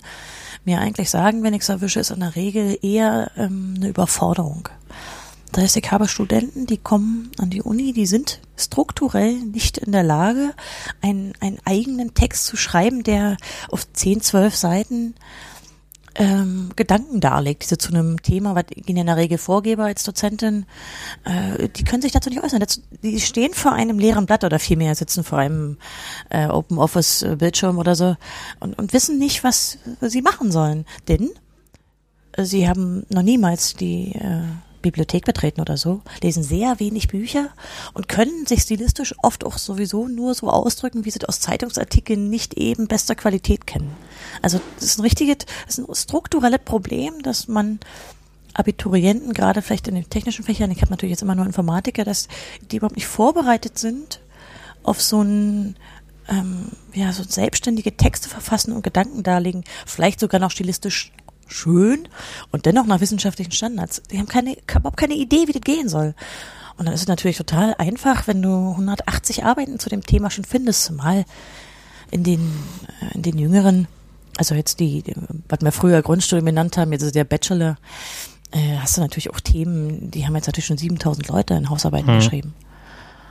mir 0.64 0.80
eigentlich 0.80 1.10
sagen, 1.10 1.42
wenn 1.42 1.54
ich 1.54 1.62
es 1.62 1.68
erwische, 1.68 2.00
ist 2.00 2.10
in 2.10 2.20
der 2.20 2.36
Regel 2.36 2.78
eher 2.82 3.30
ähm, 3.36 3.74
eine 3.76 3.88
Überforderung. 3.88 4.68
Das 5.52 5.64
heißt, 5.64 5.76
ich 5.78 5.90
habe 5.90 6.08
Studenten, 6.08 6.66
die 6.66 6.76
kommen 6.76 7.30
an 7.38 7.48
die 7.48 7.62
Uni, 7.62 7.92
die 7.92 8.06
sind 8.06 8.40
strukturell 8.56 9.32
nicht 9.34 9.78
in 9.78 9.92
der 9.92 10.02
Lage, 10.02 10.52
einen, 11.00 11.32
einen 11.40 11.58
eigenen 11.64 12.12
Text 12.12 12.44
zu 12.44 12.56
schreiben, 12.56 13.02
der 13.02 13.38
auf 13.70 13.90
10, 13.90 14.20
12 14.20 14.54
Seiten 14.54 15.14
ähm, 16.18 16.70
Gedanken 16.74 17.20
darlegt, 17.20 17.62
zu 17.62 17.88
einem 17.90 18.20
Thema, 18.20 18.54
was 18.54 18.64
ich 18.70 18.88
in 18.88 19.06
der 19.06 19.16
Regel 19.16 19.38
vorgebe 19.38 19.84
als 19.84 20.02
Dozentin, 20.02 20.66
äh, 21.24 21.68
die 21.68 21.84
können 21.84 22.02
sich 22.02 22.12
dazu 22.12 22.28
nicht 22.28 22.42
äußern. 22.42 22.60
Dazu, 22.60 22.80
die 23.02 23.20
stehen 23.20 23.54
vor 23.54 23.72
einem 23.72 23.98
leeren 23.98 24.26
Blatt 24.26 24.44
oder 24.44 24.58
vielmehr 24.58 24.94
sitzen 24.94 25.22
vor 25.22 25.38
einem 25.38 25.78
äh, 26.28 26.48
Open 26.48 26.78
Office 26.78 27.24
Bildschirm 27.38 27.78
oder 27.78 27.94
so 27.94 28.16
und, 28.58 28.78
und 28.78 28.92
wissen 28.92 29.18
nicht, 29.18 29.44
was 29.44 29.78
sie 30.00 30.22
machen 30.22 30.50
sollen. 30.50 30.84
Denn 31.06 31.30
äh, 32.32 32.44
sie 32.44 32.68
haben 32.68 33.06
noch 33.10 33.22
niemals 33.22 33.74
die 33.74 34.12
äh, 34.12 34.42
Bibliothek 34.82 35.24
betreten 35.24 35.60
oder 35.60 35.76
so, 35.76 36.02
lesen 36.22 36.42
sehr 36.42 36.80
wenig 36.80 37.08
Bücher 37.08 37.50
und 37.94 38.08
können 38.08 38.46
sich 38.46 38.62
stilistisch 38.62 39.14
oft 39.22 39.44
auch 39.44 39.58
sowieso 39.58 40.08
nur 40.08 40.34
so 40.34 40.50
ausdrücken, 40.50 41.04
wie 41.04 41.10
sie 41.10 41.24
aus 41.26 41.40
Zeitungsartikeln 41.40 42.28
nicht 42.30 42.54
eben 42.54 42.88
bester 42.88 43.14
Qualität 43.14 43.66
kennen. 43.66 43.90
Also 44.42 44.60
das 44.76 44.84
ist 44.84 44.98
ein 44.98 45.02
richtiges, 45.02 45.38
das 45.66 45.78
ist 45.78 45.88
ein 45.88 45.94
strukturelles 45.94 46.60
Problem, 46.64 47.22
dass 47.22 47.48
man 47.48 47.80
Abiturienten, 48.54 49.34
gerade 49.34 49.62
vielleicht 49.62 49.88
in 49.88 49.94
den 49.94 50.10
technischen 50.10 50.44
Fächern, 50.44 50.70
ich 50.70 50.80
habe 50.80 50.90
natürlich 50.90 51.12
jetzt 51.12 51.22
immer 51.22 51.34
nur 51.34 51.46
Informatiker, 51.46 52.04
dass 52.04 52.28
die 52.70 52.76
überhaupt 52.76 52.96
nicht 52.96 53.06
vorbereitet 53.06 53.78
sind 53.78 54.20
auf 54.82 55.00
so 55.00 55.22
ein 55.22 55.76
ähm, 56.28 56.70
ja, 56.92 57.12
so 57.12 57.22
selbstständige 57.22 57.96
Texte 57.96 58.28
verfassen 58.28 58.72
und 58.72 58.82
Gedanken 58.82 59.22
darlegen, 59.22 59.64
vielleicht 59.86 60.20
sogar 60.20 60.40
noch 60.40 60.50
stilistisch 60.50 61.12
schön 61.48 62.08
und 62.52 62.66
dennoch 62.66 62.86
nach 62.86 63.00
wissenschaftlichen 63.00 63.52
Standards. 63.52 64.02
Die 64.10 64.18
haben 64.18 64.28
keine, 64.28 64.56
überhaupt 64.70 64.96
keine 64.96 65.14
Idee, 65.14 65.48
wie 65.48 65.52
das 65.52 65.62
gehen 65.62 65.88
soll. 65.88 66.14
Und 66.76 66.86
dann 66.86 66.94
ist 66.94 67.02
es 67.02 67.08
natürlich 67.08 67.36
total 67.36 67.74
einfach, 67.78 68.28
wenn 68.28 68.40
du 68.40 68.70
180 68.70 69.44
Arbeiten 69.44 69.78
zu 69.78 69.88
dem 69.88 70.04
Thema 70.04 70.30
schon 70.30 70.44
findest, 70.44 70.92
mal 70.92 71.24
in 72.10 72.22
den, 72.22 72.40
äh, 73.00 73.16
in 73.16 73.22
den 73.22 73.38
jüngeren, 73.38 73.88
also 74.36 74.54
jetzt 74.54 74.78
die, 74.78 75.02
die 75.02 75.14
was 75.48 75.60
wir 75.60 75.72
früher 75.72 76.02
Grundstudium 76.02 76.46
genannt 76.46 76.76
haben, 76.76 76.92
jetzt 76.92 77.02
ist 77.02 77.16
der 77.16 77.24
Bachelor, 77.24 77.78
äh, 78.52 78.76
hast 78.78 78.96
du 78.96 79.00
natürlich 79.00 79.30
auch 79.30 79.40
Themen, 79.40 80.10
die 80.10 80.24
haben 80.24 80.36
jetzt 80.36 80.46
natürlich 80.46 80.66
schon 80.66 80.78
7000 80.78 81.28
Leute 81.28 81.54
in 81.54 81.68
Hausarbeiten 81.68 82.12
mhm. 82.12 82.18
geschrieben. 82.18 82.54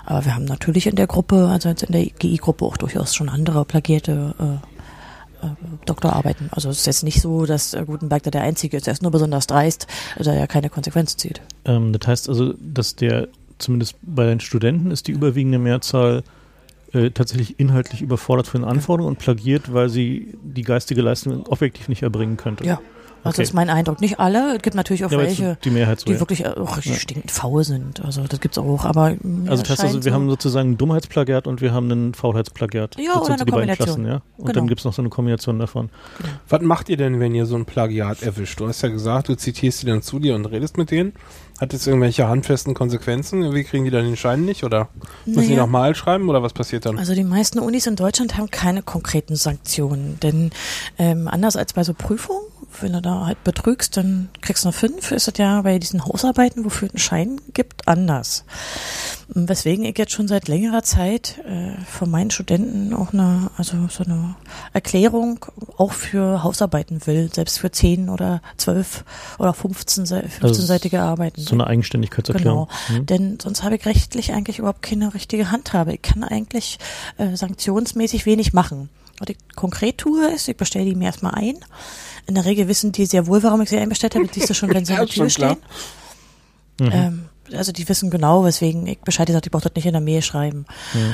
Aber 0.06 0.26
wir 0.26 0.36
haben 0.36 0.46
natürlich 0.46 0.88
in 0.88 0.96
der 0.96 1.08
Gruppe, 1.08 1.48
also 1.48 1.70
jetzt 1.70 1.84
in 1.84 1.92
der 1.92 2.06
GI-Gruppe 2.06 2.66
auch 2.66 2.78
durchaus 2.78 3.16
schon 3.16 3.30
andere 3.30 3.66
plagierte 3.66 4.36
äh, 4.40 4.77
Doktorarbeiten. 5.86 6.50
Also 6.52 6.70
es 6.70 6.80
ist 6.80 6.86
jetzt 6.88 7.04
nicht 7.04 7.22
so, 7.22 7.46
dass 7.46 7.74
äh, 7.74 7.84
Gutenberg 7.86 8.24
da 8.24 8.32
der 8.32 8.42
Einzige 8.42 8.78
ist. 8.78 8.88
Er 8.88 8.94
ist 8.94 9.02
nur 9.02 9.12
besonders 9.12 9.48
dreist, 9.48 9.88
da 10.18 10.32
er 10.32 10.40
ja 10.40 10.48
keine 10.48 10.70
Konsequenzen 10.70 11.18
zieht. 11.18 11.42
Ähm, 11.66 11.94
das 11.94 12.08
heißt 12.08 12.30
also, 12.30 12.54
dass 12.60 12.96
der, 12.96 13.28
zumindest 13.58 13.96
bei 14.02 14.26
den 14.26 14.40
Studenten, 14.40 14.92
ist 14.92 15.08
die 15.08 15.12
überwiegende 15.12 15.60
Mehrzahl 15.60 16.24
äh, 16.94 17.12
tatsächlich 17.12 17.60
inhaltlich 17.60 18.02
überfordert 18.02 18.48
von 18.48 18.62
den 18.62 18.70
Anforderungen 18.70 19.16
und 19.16 19.20
plagiert, 19.20 19.74
weil 19.74 19.90
sie 19.90 20.38
die 20.42 20.64
geistige 20.64 21.02
Leistung 21.02 21.46
objektiv 21.48 21.90
nicht 21.90 22.04
erbringen 22.04 22.38
könnte. 22.38 22.66
Ja. 22.66 22.80
Also 23.28 23.36
okay. 23.36 23.42
das 23.44 23.50
ist 23.50 23.54
mein 23.54 23.70
Eindruck. 23.70 24.02
Nicht 24.02 24.20
alle, 24.20 24.56
es 24.56 24.62
gibt 24.62 24.76
natürlich 24.76 25.06
auch 25.06 25.12
ja, 25.12 25.18
welche, 25.18 25.58
die, 25.64 25.70
Mehrheit 25.70 26.00
so, 26.00 26.06
die 26.06 26.14
ja. 26.14 26.20
wirklich 26.20 26.46
auch 26.46 26.78
richtig 26.78 26.94
ja. 26.94 27.00
stinkend 27.00 27.32
faul 27.32 27.64
sind. 27.64 28.04
Also 28.04 28.24
das 28.24 28.40
gibt's 28.40 28.58
auch, 28.58 28.86
aber 28.86 29.16
Also 29.48 29.64
das 29.64 29.70
heißt 29.70 29.84
also, 29.84 30.04
wir 30.04 30.12
so 30.12 30.14
haben 30.14 30.30
sozusagen 30.30 30.72
ein 30.72 30.78
Dummheitsplagiat 30.78 31.48
und 31.48 31.62
wir 31.62 31.74
haben 31.74 31.92
einen 31.92 32.14
Faulheitsplagiat. 32.14 32.98
Ja, 32.98 33.14
das 33.14 33.24
oder 33.24 33.34
eine 33.34 33.46
Kombination. 33.46 33.86
Klassen, 33.86 34.06
ja? 34.06 34.22
Und 34.38 34.46
genau. 34.46 34.54
dann 34.54 34.68
gibt's 34.68 34.86
noch 34.86 34.94
so 34.94 35.02
eine 35.02 35.10
Kombination 35.10 35.60
davon. 35.60 35.90
Genau. 36.18 36.30
Was 36.50 36.62
macht 36.62 36.90
ihr 36.90 36.98
denn, 36.98 37.20
wenn 37.20 37.36
ihr 37.36 37.46
so 37.46 37.56
ein 37.56 37.66
Plagiat 37.66 38.24
erwischt? 38.24 38.60
Du 38.60 38.68
hast 38.68 38.82
ja 38.82 38.90
gesagt, 38.90 39.30
du 39.30 39.36
zitierst 39.36 39.82
die 39.82 39.88
dann 39.88 40.02
zu 40.02 40.20
dir 40.20 40.36
und 40.36 40.46
redest 40.46 40.78
mit 40.78 40.92
denen. 40.92 41.14
Hat 41.60 41.74
das 41.74 41.88
irgendwelche 41.88 42.28
handfesten 42.28 42.76
Konsequenzen? 42.76 43.54
Wie 43.56 43.64
kriegen 43.64 43.84
die 43.84 43.90
dann 43.90 44.06
den 44.06 44.16
Schein 44.16 44.46
nicht? 44.46 44.64
Oder 44.64 44.90
müssen 45.26 45.40
naja. 45.40 45.50
die 45.50 45.56
nochmal 45.56 45.96
schreiben 45.96 46.30
oder 46.30 46.44
was 46.44 46.54
passiert 46.54 46.86
dann? 46.86 47.00
Also 47.00 47.16
die 47.16 47.24
meisten 47.24 47.58
Unis 47.58 47.88
in 47.88 47.96
Deutschland 47.96 48.38
haben 48.38 48.52
keine 48.52 48.84
konkreten 48.84 49.36
Sanktionen. 49.36 50.20
Denn 50.22 50.52
ähm, 51.00 51.28
anders 51.28 51.56
als 51.56 51.74
bei 51.74 51.84
so 51.84 51.96
Prüfungen, 51.96 52.44
wenn 52.82 52.94
du 52.94 53.02
da 53.02 53.26
halt 53.26 53.44
betrügst, 53.44 53.98
dann 53.98 54.30
kriegst 54.42 54.64
du 54.64 54.70
eine 54.70 54.74
5, 54.74 55.12
ist 55.12 55.28
das 55.28 55.38
ja 55.38 55.62
bei 55.62 55.80
diesen 55.80 56.06
Hausarbeiten, 56.06 56.66
wofür 56.66 56.88
es 56.88 56.94
einen 56.94 57.00
Schein 57.00 57.42
gibt, 57.54 57.88
anders. 57.88 58.46
Weswegen 59.30 59.86
ich 59.86 59.98
jetzt 59.98 60.12
schon 60.12 60.28
seit 60.28 60.48
längerer 60.48 60.84
Zeit 60.84 61.40
äh, 61.46 61.82
von 61.86 62.10
meinen 62.10 62.32
Studenten 62.32 62.94
auch 62.94 63.14
eine, 63.14 63.52
also 63.58 63.88
so 63.90 64.04
eine 64.04 64.36
Erklärung 64.74 65.46
auch 65.78 65.92
für 65.92 66.44
Hausarbeiten 66.44 67.06
will, 67.06 67.30
selbst 67.34 67.60
für 67.60 67.72
10 67.72 68.10
oder 68.10 68.42
12 68.58 69.04
oder 69.40 69.54
15, 69.54 70.06
15-seitige 70.06 71.00
also 71.00 71.10
Arbeiten. 71.10 71.42
So 71.42 71.56
eine 71.56 71.68
Eigenständigkeitserklärung. 71.68 72.68
Genau. 72.88 73.00
Mhm. 73.00 73.06
Denn 73.06 73.40
sonst 73.42 73.64
habe 73.64 73.76
ich 73.76 73.86
rechtlich 73.86 74.34
eigentlich 74.34 74.60
überhaupt 74.60 74.82
keine 74.82 75.14
richtige 75.14 75.52
Handhabe. 75.52 75.94
Ich 75.94 76.02
kann 76.02 76.24
eigentlich 76.24 76.80
äh, 77.18 77.36
sanktionsmäßig 77.36 78.26
wenig 78.26 78.54
machen. 78.54 78.90
Was 79.20 79.30
ich 79.30 79.38
konkret 79.56 79.98
tue, 79.98 80.28
ist, 80.32 80.48
ich 80.48 80.58
bestelle 80.58 80.86
die 80.86 80.96
mir 80.96 81.06
erstmal 81.06 81.34
ein. 81.34 81.58
In 82.28 82.36
der 82.36 82.46
Regel 82.46 82.68
wissen 82.68 82.92
die 82.92 83.06
sehr 83.06 83.26
wohl, 83.26 83.42
warum 83.42 83.62
ich 83.62 83.70
sie 83.70 83.78
einbestellt 83.78 84.16
habe. 84.16 84.28
Siehst 84.32 84.50
du 84.50 84.54
schon, 84.54 84.74
wenn 84.74 84.86
sie 84.86 84.94
an 84.94 85.00
der 85.00 85.08
Tür 85.16 85.30
stehen. 85.30 85.58
Mhm. 86.80 86.92
Ähm, 86.92 87.27
also 87.54 87.72
die 87.72 87.88
wissen 87.88 88.10
genau, 88.10 88.44
weswegen 88.44 88.86
ich 88.88 89.00
Bescheid 89.00 89.28
gesagt, 89.28 89.46
ich 89.46 89.52
brauche 89.52 89.64
das 89.64 89.76
nicht 89.76 89.86
in 89.86 89.94
der 89.94 90.02
Mail 90.02 90.22
schreiben. 90.22 90.66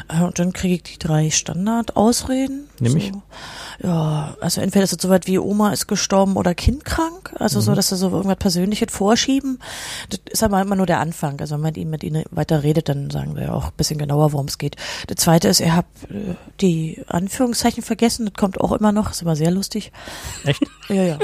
Äh, 0.08 0.24
Und 0.24 0.40
dann 0.40 0.54
kriege 0.54 0.76
ich 0.76 0.84
die 0.84 1.00
drei 1.00 1.30
Standardausreden. 1.30 2.68
Nämlich? 2.80 3.12
So. 3.14 3.88
Ja, 3.88 4.36
also 4.42 4.62
entweder 4.62 4.84
ist 4.84 4.94
es 4.94 5.02
so 5.02 5.10
weit 5.10 5.28
wie 5.28 5.40
Oma 5.40 5.72
ist 5.72 5.88
gestorben 5.88 6.36
oder 6.38 6.54
Kind 6.54 6.86
krank, 6.86 7.34
also 7.40 7.60
so, 7.60 7.74
dass 7.76 7.90
sie 7.90 7.96
so 7.98 8.10
irgendwas 8.10 8.38
Persönliches 8.38 8.88
vorschieben. 8.92 9.60
Das 10.10 10.20
ist 10.30 10.44
aber 10.44 10.62
immer 10.62 10.76
nur 10.76 10.86
der 10.86 11.00
Anfang. 11.00 11.40
Also 11.42 11.56
wenn 11.56 11.62
man 11.62 11.90
mit 11.90 12.04
ihnen 12.04 12.24
weiter 12.32 12.64
redet, 12.64 12.90
dann 12.90 13.10
sagen 13.10 13.36
wir 13.36 13.54
auch 13.54 13.66
ein 13.66 13.74
bisschen 13.78 13.98
genauer, 13.98 14.34
worum 14.34 14.48
es 14.48 14.58
geht. 14.58 14.76
Das 15.08 15.18
zweite 15.18 15.48
ist, 15.48 15.60
ihr 15.60 15.76
habt 15.76 16.04
äh, 16.12 16.36
die 16.62 17.04
Anführungszeichen 17.08 17.84
vergessen, 17.84 18.26
das 18.26 18.34
kommt 18.36 18.60
auch 18.62 18.72
immer 18.72 18.92
noch, 18.92 19.12
ist 19.12 19.22
immer 19.22 19.36
sehr 19.36 19.52
lustig. 19.52 19.92
Echt? 20.46 20.62
Ja, 20.90 21.02
ja. 21.02 21.20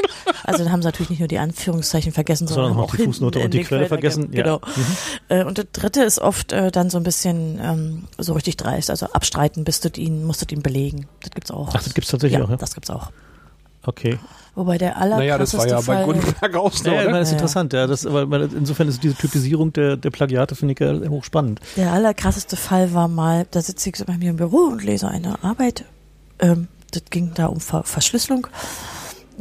Also 0.46 0.64
dann 0.64 0.72
haben 0.72 0.82
sie 0.82 0.88
natürlich 0.88 1.10
nicht 1.10 1.20
nur 1.20 1.28
die 1.28 1.38
Anführungszeichen 1.38 2.14
vergessen, 2.14 2.48
sondern, 2.48 2.70
Sondern 2.72 2.86
auch 2.86 2.96
die 2.96 3.04
Fußnote 3.04 3.40
und 3.40 3.54
die 3.54 3.64
Quelle 3.64 3.88
vergessen. 3.88 4.30
Ja. 4.32 4.44
Genau. 4.44 4.60
Mhm. 4.60 4.86
Äh, 5.30 5.44
Und 5.44 5.58
das 5.58 5.66
dritte 5.74 6.04
ist 6.04 6.20
oft 6.20 6.52
äh, 6.52 6.72
dann 6.72 6.90
so 6.90 6.98
ein 6.98 7.04
bisschen 7.04 7.60
ähm, 7.62 8.04
so 8.18 8.34
richtig 8.34 8.58
dreist, 8.58 8.90
also 8.90 9.08
abstreiten, 9.08 9.64
bist 9.64 9.86
du 9.86 9.90
ihn, 10.02 10.26
musst 10.26 10.42
du 10.50 10.54
ihn 10.56 10.62
belegen. 10.62 11.08
Das 11.22 11.32
gibt's 11.32 11.52
auch. 11.52 11.70
Ach, 11.74 11.84
das 11.84 11.94
gibt's 11.94 12.10
tatsächlich 12.12 12.40
ja, 12.40 12.46
auch, 12.46 12.50
ja? 12.50 12.56
das 12.58 12.74
gibt's 12.74 12.90
auch. 12.90 13.12
Okay. 13.86 14.20
Wobei 14.56 14.78
der 14.78 14.98
aller 14.98 15.18
Naja, 15.18 15.38
das 15.38 15.58
war 15.58 15.66
ja 15.68 15.80
bei 15.80 16.04
Gutenberg 16.04 16.56
auch 16.58 16.74
so, 16.74 16.90
Ja, 16.90 17.04
ja, 17.04 17.08
oder? 17.08 17.20
das 17.20 17.30
ist 17.30 17.32
Ja. 17.32 17.38
interessant, 17.38 17.72
ja. 17.74 17.88
Das, 17.88 18.04
weil, 18.12 18.30
weil 18.30 18.50
insofern 18.54 18.90
ist 18.90 19.02
diese 19.02 19.16
Typisierung 19.16 19.72
der, 19.72 19.96
der 19.96 20.10
Plagiate, 20.10 20.54
finde 20.56 20.74
ich, 20.74 20.80
ja 20.80 21.10
hochspannend. 21.10 21.62
Der 21.78 21.94
allerkrasseste 21.94 22.58
Fall 22.58 22.94
war 22.94 23.08
mal, 23.08 23.48
da 23.52 23.62
sitze 23.62 23.90
ich 23.90 23.96
so 23.96 24.04
bei 24.06 24.18
mir 24.18 24.32
im 24.32 24.36
Büro 24.36 24.58
und 24.58 24.84
lese 24.84 25.08
eine 25.08 25.42
Arbeit. 25.44 25.86
Ähm, 26.40 26.68
das 26.92 27.04
ging 27.10 27.32
da 27.36 27.46
um 27.46 27.62
Ver 27.62 27.84
Verschlüsselung. 27.84 28.48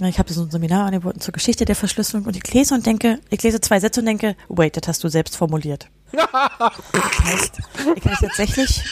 Ich 0.00 0.18
habe 0.18 0.32
so 0.32 0.42
ein 0.42 0.50
Seminar 0.50 0.87
angeboten 0.87 1.20
zur 1.20 1.32
Geschichte 1.32 1.64
der 1.64 1.74
Verschlüsselung 1.74 2.26
und 2.26 2.37
ich 2.37 2.52
lese 2.54 2.74
und 2.74 2.87
denke, 2.87 3.18
ich 3.30 3.42
lese 3.42 3.61
zwei 3.61 3.80
Sätze 3.80 4.00
und 4.00 4.06
denke, 4.06 4.37
wait, 4.48 4.76
das 4.76 4.87
hast 4.87 5.02
du 5.02 5.08
selbst 5.08 5.37
formuliert. 5.37 5.88
das 6.12 7.24
heißt, 7.24 7.58
ich 7.96 8.04
habe 8.04 8.16
tatsächlich 8.20 8.84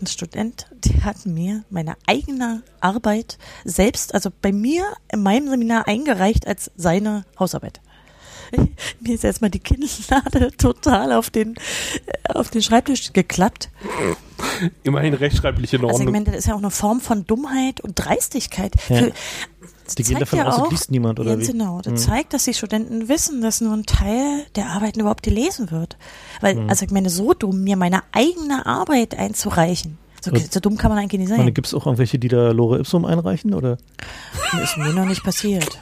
ein 0.00 0.06
Student, 0.06 0.66
der 0.72 1.04
hat 1.04 1.26
mir 1.26 1.64
meine 1.70 1.96
eigene 2.06 2.62
Arbeit 2.80 3.36
selbst, 3.64 4.14
also 4.14 4.30
bei 4.40 4.52
mir 4.52 4.84
in 5.12 5.22
meinem 5.22 5.48
Seminar 5.48 5.86
eingereicht 5.86 6.46
als 6.46 6.70
seine 6.76 7.24
Hausarbeit. 7.38 7.80
Mir 9.00 9.14
ist 9.14 9.24
erstmal 9.24 9.50
die 9.50 9.58
Kinnlade 9.58 10.50
total 10.58 11.12
auf 11.12 11.28
den, 11.28 11.56
äh, 12.06 12.32
auf 12.32 12.48
den 12.48 12.62
Schreibtisch 12.62 13.12
geklappt. 13.12 13.68
Immerhin 14.84 15.12
rechtschreibliche 15.12 15.76
Also 15.76 15.88
ich 15.88 15.92
Normen. 15.98 16.12
meine, 16.12 16.24
das 16.24 16.36
ist 16.36 16.46
ja 16.46 16.54
auch 16.54 16.58
eine 16.58 16.70
Form 16.70 17.02
von 17.02 17.26
Dummheit 17.26 17.82
und 17.82 17.94
Dreistigkeit. 17.96 18.74
Ja. 18.88 18.96
Für, 18.96 19.12
das 19.88 19.94
Die 19.96 20.02
gehen 20.04 20.12
zeigt 20.18 20.22
davon 20.22 20.38
ja 20.38 20.46
aus, 20.46 20.56
das 20.56 20.64
auch, 20.66 20.70
liest 20.70 20.90
niemand, 20.90 21.18
oder 21.20 21.36
Ganz 21.36 21.46
genau. 21.48 21.80
Das 21.82 21.92
Mhm. 21.92 21.96
zeigt, 21.96 22.32
dass 22.34 22.44
die 22.44 22.54
Studenten 22.54 23.08
wissen, 23.08 23.40
dass 23.40 23.60
nur 23.60 23.72
ein 23.74 23.84
Teil 23.84 24.44
der 24.56 24.66
Arbeiten 24.70 25.00
überhaupt 25.00 25.22
gelesen 25.22 25.70
wird. 25.70 25.96
Weil, 26.40 26.54
Mhm. 26.56 26.68
also 26.70 26.84
ich 26.84 26.90
meine, 26.90 27.10
so 27.10 27.34
dumm, 27.34 27.62
mir 27.64 27.76
meine 27.76 28.02
eigene 28.12 28.64
Arbeit 28.66 29.18
einzureichen. 29.18 29.98
So, 30.20 30.32
Und- 30.32 30.52
so 30.52 30.58
dumm 30.60 30.76
kann 30.76 30.90
man 30.90 30.98
eigentlich 30.98 31.20
nicht 31.20 31.28
sein. 31.28 31.54
gibt 31.54 31.66
es 31.68 31.74
auch 31.74 31.86
irgendwelche, 31.86 32.18
die 32.18 32.28
da 32.28 32.50
Lore 32.50 32.78
Ipsum 32.80 33.04
einreichen, 33.04 33.54
oder? 33.54 33.78
Ist 34.62 34.76
mir 34.76 34.92
noch 34.92 35.04
nicht 35.06 35.22
passiert. 35.22 35.78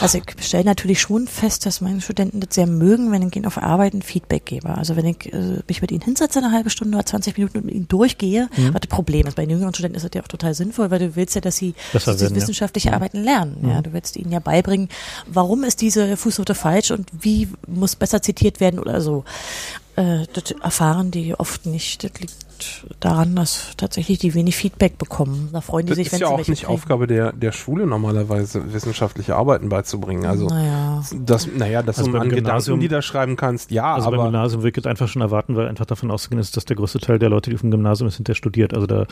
Also 0.00 0.18
ich 0.18 0.44
stelle 0.46 0.64
natürlich 0.64 1.00
schon 1.00 1.26
fest, 1.26 1.66
dass 1.66 1.80
meine 1.80 2.00
Studenten 2.00 2.40
das 2.40 2.54
sehr 2.54 2.66
mögen, 2.66 3.12
wenn 3.12 3.22
ich 3.26 3.36
ihnen 3.36 3.46
auf 3.46 3.58
Arbeit 3.58 3.94
ein 3.94 4.02
Feedback 4.02 4.44
gebe. 4.46 4.68
Also 4.70 4.96
wenn 4.96 5.06
ich 5.06 5.32
äh, 5.32 5.60
mich 5.68 5.80
mit 5.82 5.90
ihnen 5.92 6.02
hinsetze 6.02 6.38
eine 6.38 6.52
halbe 6.52 6.70
Stunde 6.70 6.96
oder 6.96 7.06
20 7.06 7.36
Minuten 7.36 7.58
und 7.58 7.64
mit 7.66 7.74
ihnen 7.74 7.88
durchgehe, 7.88 8.48
Mhm. 8.56 8.74
was 8.74 8.80
das 8.80 8.88
Problem 8.88 9.26
ist. 9.26 9.36
Bei 9.36 9.42
den 9.42 9.50
jüngeren 9.50 9.74
Studenten 9.74 9.96
ist 9.96 10.04
das 10.04 10.10
ja 10.14 10.22
auch 10.22 10.28
total 10.28 10.54
sinnvoll, 10.54 10.90
weil 10.90 10.98
du 10.98 11.16
willst 11.16 11.34
ja, 11.34 11.40
dass 11.40 11.56
sie 11.56 11.74
dass 11.92 12.04
sie 12.04 12.10
werden, 12.20 12.34
ja. 12.34 12.40
wissenschaftliche 12.40 12.92
Arbeiten 12.92 13.22
lernen. 13.22 13.58
Ja, 13.62 13.78
Mhm. 13.78 13.82
du 13.84 13.92
willst 13.92 14.16
ihnen 14.16 14.32
ja 14.32 14.38
beibringen, 14.40 14.88
warum 15.26 15.64
ist 15.64 15.80
diese 15.80 16.16
Fußnote 16.16 16.54
falsch 16.54 16.90
und 16.90 17.08
wie 17.20 17.48
muss 17.66 17.96
besser 17.96 18.22
zitiert 18.22 18.60
werden 18.60 18.78
oder 18.80 19.00
so. 19.00 19.24
Äh, 19.96 20.26
das 20.32 20.50
erfahren 20.62 21.10
die 21.10 21.34
oft 21.34 21.66
nicht. 21.66 22.04
Das 22.04 22.12
liegt 22.20 22.34
daran, 23.00 23.36
dass 23.36 23.72
tatsächlich 23.76 24.18
die 24.18 24.34
wenig 24.34 24.56
Feedback 24.56 24.98
bekommen. 24.98 25.48
Da 25.52 25.60
freuen 25.60 25.86
die 25.86 25.90
Das 25.90 25.96
sich, 25.96 26.06
ist 26.06 26.12
wenn 26.12 26.20
ja 26.20 26.26
sie 26.28 26.32
auch 26.32 26.36
welche 26.38 26.50
nicht 26.52 26.62
kriegen. 26.64 26.72
Aufgabe 26.72 27.06
der, 27.06 27.32
der 27.32 27.52
Schule 27.52 27.86
normalerweise, 27.86 28.72
wissenschaftliche 28.72 29.36
Arbeiten 29.36 29.68
beizubringen. 29.68 30.26
Also, 30.26 30.46
naja. 30.48 31.02
das, 31.24 31.46
naja, 31.46 31.82
dass 31.82 31.98
Also 31.98 32.08
du 32.10 32.12
beim 32.12 32.22
an 32.22 32.28
Gedanken, 32.30 32.46
Gymnasium- 32.46 32.80
die 32.80 32.88
da 32.88 33.02
schreiben 33.02 33.36
kannst, 33.36 33.70
ja, 33.70 33.94
Also 33.94 34.10
beim 34.10 34.20
aber 34.20 34.28
Gymnasium 34.30 34.62
würde 34.62 34.68
ich 34.68 34.74
das 34.82 34.86
einfach 34.86 35.08
schon 35.08 35.22
erwarten, 35.22 35.56
weil 35.56 35.68
einfach 35.68 35.86
davon 35.86 36.10
auszugehen 36.10 36.40
ist, 36.40 36.56
dass 36.56 36.64
der 36.64 36.76
größte 36.76 36.98
Teil 36.98 37.18
der 37.18 37.28
Leute, 37.28 37.50
die 37.50 37.56
auf 37.56 37.60
dem 37.62 37.70
Gymnasium 37.70 38.08
ist, 38.08 38.16
hinterher 38.16 38.36
studiert. 38.36 38.74
Also 38.74 38.86
da, 38.86 39.06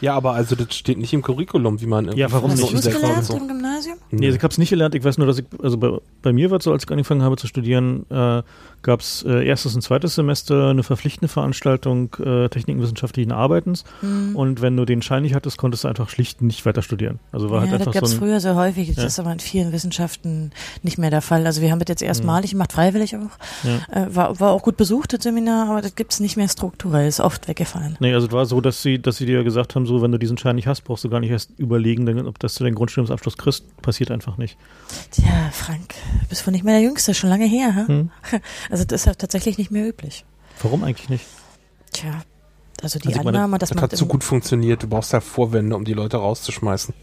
ja, 0.00 0.14
aber 0.14 0.32
also 0.32 0.54
das 0.56 0.74
steht 0.74 0.98
nicht 0.98 1.12
im 1.12 1.22
Curriculum, 1.22 1.80
wie 1.80 1.86
man 1.86 2.12
Ja, 2.16 2.30
warum 2.32 2.50
Hast 2.50 2.60
nicht? 2.60 2.72
du 2.72 2.76
es 2.76 2.84
Sehr 2.84 2.94
gelernt 2.94 3.24
so. 3.24 3.36
im 3.36 3.48
Gymnasium? 3.48 3.96
nee, 4.10 4.28
ich 4.28 4.36
habe 4.36 4.48
es 4.48 4.58
nicht 4.58 4.70
gelernt. 4.70 4.94
Ich 4.94 5.04
weiß 5.04 5.18
nur, 5.18 5.26
dass 5.26 5.38
ich, 5.38 5.44
also 5.62 5.76
bei, 5.78 5.98
bei 6.22 6.32
mir 6.32 6.50
war 6.50 6.58
es 6.58 6.64
so, 6.64 6.72
als 6.72 6.84
ich 6.84 6.90
angefangen 6.90 7.22
habe 7.22 7.36
zu 7.36 7.46
studieren, 7.46 8.06
äh, 8.10 8.42
gab 8.82 9.00
es 9.00 9.22
äh, 9.26 9.46
erstes 9.46 9.74
und 9.74 9.80
zweites 9.80 10.14
Semester 10.14 10.68
eine 10.70 10.82
verpflichtende 10.82 11.28
Veranstaltung 11.28 12.14
äh, 12.24 12.48
Techniken 12.48 12.80
wissenschaftlichen 12.94 13.32
Arbeitens. 13.32 13.84
Hm. 14.00 14.36
Und 14.36 14.62
wenn 14.62 14.76
du 14.76 14.84
den 14.84 15.02
Schein 15.02 15.22
nicht 15.22 15.34
hattest, 15.34 15.58
konntest 15.58 15.84
du 15.84 15.88
einfach 15.88 16.08
schlicht 16.08 16.42
nicht 16.42 16.64
weiter 16.66 16.82
studieren. 16.82 17.18
Also 17.32 17.50
war 17.50 17.64
ja, 17.64 17.70
halt 17.70 17.72
das 17.80 17.80
einfach 17.88 17.92
gab 17.94 18.02
es 18.04 18.10
so 18.12 18.18
früher 18.18 18.40
sehr 18.40 18.54
häufig. 18.54 18.88
Das 18.88 18.96
Ja. 18.98 19.04
ist 19.06 19.18
aber 19.18 19.32
in 19.32 19.40
vielen 19.40 19.72
Wissenschaften 19.72 20.52
nicht 20.82 20.98
mehr 20.98 21.10
der 21.10 21.22
Fall. 21.22 21.46
Also 21.46 21.60
wir 21.60 21.70
haben 21.70 21.78
das 21.80 21.88
jetzt 21.88 22.00
Mhm. 22.02 22.08
erstmalig 22.08 22.50
gemacht, 22.52 22.72
freiwillig 22.72 23.16
auch. 23.16 23.30
Ja. 23.64 24.02
Äh, 24.04 24.14
war, 24.14 24.38
war 24.40 24.52
auch 24.52 24.62
gut 24.62 24.76
besucht, 24.76 25.12
das 25.12 25.22
Seminar, 25.22 25.68
aber 25.70 25.82
das 25.82 25.94
gibt's 25.94 26.20
nicht 26.20 26.36
mehr 26.36 26.48
strukturell. 26.48 27.08
Ist 27.08 27.20
oft 27.20 27.48
weggefallen. 27.48 27.96
Nee, 28.00 28.14
also 28.14 28.26
es 28.28 28.32
war 28.32 28.46
so, 28.46 28.60
dass 28.60 28.82
sie, 28.82 29.00
dass 29.00 29.16
sie 29.16 29.26
dir 29.26 29.42
gesagt 29.44 29.74
haben, 29.74 29.86
so, 29.86 30.00
wenn 30.02 30.12
du 30.12 30.18
diesen 30.18 30.38
Schein 30.38 30.56
nicht 30.56 30.66
hast, 30.66 30.82
brauchst 30.82 31.04
du 31.04 31.08
gar 31.08 31.20
nicht 31.20 31.30
erst 31.30 31.50
überlegen, 31.58 32.06
denn, 32.06 32.26
ob 32.26 32.38
das 32.38 32.54
du 32.54 32.64
den 32.64 32.74
Grundstudiumsabschluss 32.74 33.36
kriegst, 33.36 33.64
passiert 33.82 34.10
einfach 34.10 34.36
nicht. 34.38 34.56
Tja, 35.10 35.50
Frank, 35.52 35.94
bist 36.28 36.46
wohl 36.46 36.52
nicht 36.52 36.64
mehr 36.64 36.74
der 36.74 36.82
Jüngste, 36.82 37.14
schon 37.14 37.30
lange 37.30 37.46
her. 37.46 37.86
Hm? 37.86 38.10
Also 38.70 38.84
das 38.84 39.02
ist 39.02 39.06
ja 39.06 39.14
tatsächlich 39.14 39.58
nicht 39.58 39.70
mehr 39.70 39.86
üblich. 39.88 40.24
Warum 40.62 40.84
eigentlich 40.84 41.08
nicht? 41.08 41.24
Tja, 41.92 42.22
also 42.84 42.98
die 42.98 43.08
Also 43.08 43.18
ich 43.20 43.24
meine, 43.24 43.38
Annahme, 43.38 43.58
dass 43.58 43.70
das 43.70 43.76
man... 43.76 43.82
hat 43.84 43.96
so 43.96 44.06
gut 44.06 44.22
funktioniert. 44.24 44.82
Du 44.82 44.88
brauchst 44.88 45.12
ja 45.12 45.20
Vorwände, 45.20 45.74
um 45.76 45.84
die 45.84 45.94
Leute 45.94 46.16
rauszuschmeißen. 46.18 46.94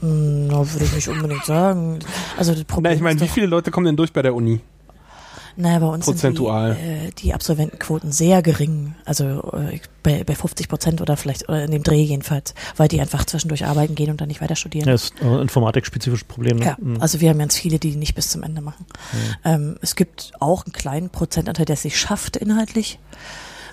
Hm, 0.00 0.46
Na, 0.48 0.72
würde 0.72 0.84
ich 0.84 0.94
nicht 0.94 1.08
unbedingt 1.08 1.44
sagen. 1.44 1.98
Also 2.36 2.52
das 2.54 2.64
Problem 2.64 2.92
Na, 2.92 2.96
ich 2.96 3.02
meine, 3.02 3.20
wie 3.20 3.28
viele 3.28 3.46
Leute 3.46 3.70
kommen 3.70 3.86
denn 3.86 3.96
durch 3.96 4.12
bei 4.12 4.22
der 4.22 4.34
Uni? 4.34 4.60
Naja, 5.56 5.78
bei 5.78 5.86
uns 5.86 6.04
Prozentual. 6.04 6.74
sind 6.74 6.82
die, 6.84 6.88
äh, 6.88 7.10
die 7.12 7.32
Absolventenquoten 7.32 8.10
sehr 8.10 8.42
gering. 8.42 8.96
Also 9.04 9.52
äh, 9.52 9.78
bei, 10.02 10.24
bei 10.24 10.34
50 10.34 10.68
Prozent 10.68 11.00
oder 11.00 11.16
vielleicht 11.16 11.48
oder 11.48 11.62
in 11.64 11.70
dem 11.70 11.84
Dreh 11.84 12.02
jedenfalls, 12.02 12.54
weil 12.76 12.88
die 12.88 13.00
einfach 13.00 13.24
zwischendurch 13.24 13.64
arbeiten 13.64 13.94
gehen 13.94 14.10
und 14.10 14.20
dann 14.20 14.26
nicht 14.26 14.40
weiter 14.40 14.56
studieren. 14.56 14.88
Ja, 14.88 14.94
ist 14.94 15.14
ein 15.22 15.38
informatikspezifisches 15.42 16.26
Problem. 16.26 16.56
Ne? 16.56 16.64
Ja, 16.64 16.76
Hm. 16.76 17.00
also 17.00 17.20
wir 17.20 17.30
haben 17.30 17.38
ganz 17.38 17.56
viele, 17.56 17.78
die 17.78 17.94
nicht 17.94 18.16
bis 18.16 18.30
zum 18.30 18.42
Ende 18.42 18.62
machen. 18.62 18.84
Ähm, 19.44 19.76
es 19.80 19.94
gibt 19.94 20.32
auch 20.40 20.64
einen 20.64 20.72
kleinen 20.72 21.10
Prozentanteil, 21.10 21.66
der 21.66 21.74
es 21.74 21.82
sich 21.82 22.00
schafft 22.00 22.36
inhaltlich. 22.36 22.98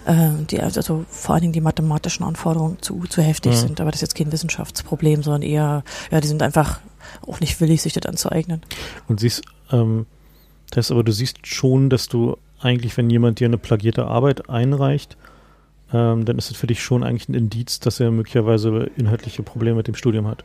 Ähm, 0.08 0.48
die, 0.48 0.60
also 0.60 1.06
vor 1.10 1.36
allen 1.36 1.42
Dingen 1.42 1.54
die 1.54 1.62
mathematischen 1.62 2.26
Anforderungen 2.26 2.78
zu, 2.82 3.04
zu 3.08 3.22
heftig 3.22 3.54
Ja. 3.54 3.58
sind, 3.60 3.80
aber 3.80 3.92
das 3.92 4.00
ist 4.00 4.14
jetzt 4.14 4.16
kein 4.16 4.32
Wissenschaftsproblem, 4.32 5.22
sondern 5.22 5.44
eher, 5.44 5.84
ja, 6.12 6.22
die 6.22 6.28
sind 6.28 6.42
einfach 6.42 6.80
auch 7.28 7.40
nicht 7.40 7.62
willig, 7.62 7.82
sich 7.82 7.94
das 7.94 8.06
anzueignen. 8.06 8.62
Und 9.08 9.20
siehst, 9.20 9.44
ähm, 9.72 10.06
das 10.72 10.90
aber 10.92 11.04
du 11.04 11.12
siehst 11.12 11.46
schon, 11.46 11.90
dass 11.90 12.08
du 12.08 12.38
eigentlich, 12.62 12.96
wenn 12.98 13.10
jemand 13.10 13.40
dir 13.40 13.46
eine 13.46 13.58
plagierte 13.58 14.06
Arbeit 14.06 14.50
einreicht, 14.50 15.18
ähm, 15.94 16.26
dann 16.26 16.38
ist 16.38 16.50
es 16.50 16.58
für 16.58 16.68
dich 16.68 16.82
schon 16.82 17.04
eigentlich 17.04 17.28
ein 17.28 17.34
Indiz, 17.34 17.80
dass 17.80 18.00
er 18.00 18.12
möglicherweise 18.12 18.90
inhaltliche 18.96 19.44
Probleme 19.44 19.76
mit 19.78 19.88
dem 19.88 19.96
Studium 19.96 20.26
hat. 20.28 20.44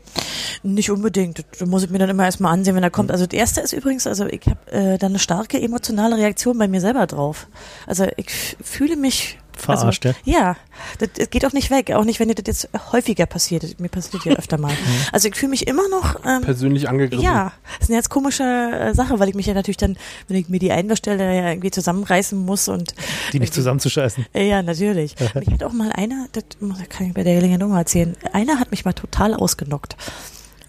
Nicht 0.63 0.91
unbedingt. 0.91 1.45
Das 1.59 1.69
muss 1.69 1.85
ich 1.85 1.91
mir 1.91 1.99
dann 1.99 2.11
immer 2.11 2.25
erstmal 2.25 2.53
ansehen, 2.53 2.75
wenn 2.75 2.83
er 2.83 2.91
kommt. 2.91 3.13
Also 3.13 3.27
das 3.27 3.39
erste 3.39 3.61
ist 3.61 3.73
übrigens, 3.73 4.07
also 4.07 4.27
ich 4.27 4.41
habe 4.47 4.73
äh, 4.73 4.99
da 4.99 5.07
eine 5.07 5.19
starke 5.21 5.61
emotionale 5.61 6.17
Reaktion 6.17 6.59
bei 6.59 6.67
mir 6.67 6.81
selber 6.81 7.07
drauf. 7.07 7.47
Also 7.87 8.07
ich 8.17 8.57
fühle 8.61 8.97
mich 8.97 9.39
Verarscht, 9.57 10.07
also, 10.07 10.19
ja. 10.25 10.57
Das, 10.99 11.09
das 11.17 11.31
geht 11.31 11.45
auch 11.47 11.53
nicht 11.53 11.71
weg, 11.71 11.91
auch 11.93 12.05
nicht, 12.05 12.21
wenn 12.21 12.29
dir 12.29 12.35
das 12.35 12.63
jetzt 12.63 12.69
häufiger 12.93 13.27
passiert. 13.27 13.81
Mir 13.81 13.89
passiert 13.89 14.25
ja 14.25 14.35
öfter 14.35 14.59
mal. 14.59 14.73
Also 15.13 15.29
ich 15.29 15.35
fühle 15.35 15.51
mich 15.51 15.67
immer 15.67 15.89
noch 15.89 16.17
ähm, 16.25 16.43
Persönlich 16.43 16.89
angegriffen. 16.89 17.25
ja, 17.25 17.53
das 17.79 17.85
ist 17.85 17.91
eine 17.91 17.97
jetzt 17.97 18.11
komische 18.11 18.43
äh, 18.45 18.95
Sache, 18.95 19.19
weil 19.19 19.29
ich 19.29 19.35
mich 19.35 19.47
ja 19.47 19.55
natürlich 19.55 19.77
dann, 19.79 19.97
wenn 20.29 20.37
ich 20.37 20.49
mir 20.49 20.59
die 20.59 20.71
einbestelle, 20.73 21.25
ja 21.35 21.49
irgendwie 21.49 21.71
zusammenreißen 21.71 22.39
muss 22.39 22.69
und 22.69 22.95
Die 23.33 23.41
nicht 23.41 23.55
zusammenzuscheißen. 23.55 24.27
äh, 24.35 24.49
Ja, 24.49 24.63
natürlich. 24.63 25.15
Ich 25.41 25.49
hatte 25.51 25.67
auch 25.67 25.73
mal 25.73 25.91
eine, 25.93 26.29
das 26.33 26.45
kann 26.89 27.07
ich 27.09 27.15
bei 27.15 27.23
der 27.25 27.35
Gelegenheit 27.35 27.61
nochmal 27.61 27.81
erzählen, 27.81 28.17
eine 28.33 28.61
hat 28.61 28.71
mich 28.71 28.85
mal 28.85 28.93
total 28.93 29.35
ausgenockt. 29.35 29.97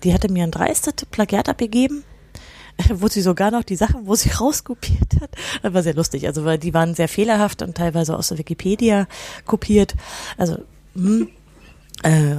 Die 0.04 0.14
hatte 0.14 0.32
mir 0.32 0.44
ein 0.44 0.52
dreistes 0.52 0.94
Plagiat 1.12 1.50
abgegeben, 1.50 2.04
wo 2.94 3.08
sie 3.08 3.22
sogar 3.22 3.52
noch 3.52 3.64
die 3.64 3.76
Sachen, 3.76 4.08
wo 4.08 4.16
sie 4.16 4.30
rauskopiert 4.40 5.22
hat, 5.22 5.32
das 5.62 5.74
war 5.74 5.84
sehr 5.84 5.96
lustig. 5.96 6.28
Also 6.28 6.46
weil 6.46 6.58
die 6.58 6.74
waren 6.74 6.96
sehr 6.96 7.08
fehlerhaft 7.08 7.62
und 7.62 7.76
teilweise 7.76 8.16
aus 8.16 8.30
der 8.30 8.38
Wikipedia 8.38 9.08
kopiert. 9.46 9.96
Also 10.38 10.58
hm, 10.96 11.30
äh, 12.04 12.32
äh, 12.34 12.36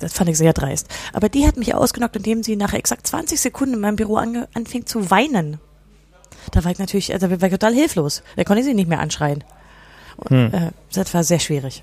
das 0.00 0.12
fand 0.12 0.30
ich 0.30 0.38
sehr 0.38 0.52
dreist. 0.52 0.88
Aber 1.12 1.28
die 1.28 1.46
hat 1.46 1.56
mich 1.56 1.74
ausgenockt, 1.74 2.16
indem 2.16 2.42
sie 2.42 2.56
nach 2.56 2.74
exakt 2.74 3.06
20 3.06 3.40
Sekunden 3.40 3.74
in 3.74 3.80
meinem 3.80 3.96
Büro 3.96 4.16
ange 4.16 4.48
anfing 4.54 4.86
zu 4.86 5.10
weinen. 5.10 5.58
Da 6.52 6.64
war 6.64 6.70
ich 6.70 6.78
natürlich, 6.78 7.12
also 7.12 7.30
war 7.30 7.42
ich 7.42 7.52
total 7.52 7.74
hilflos. 7.74 8.22
Da 8.36 8.44
konnte 8.44 8.60
ich 8.60 8.66
sie 8.66 8.74
nicht 8.74 8.88
mehr 8.88 9.00
anschreien. 9.00 9.44
Hm. 10.28 10.52
Äh, 10.52 10.70
das 10.92 11.14
war 11.14 11.22
sehr 11.22 11.38
schwierig. 11.38 11.82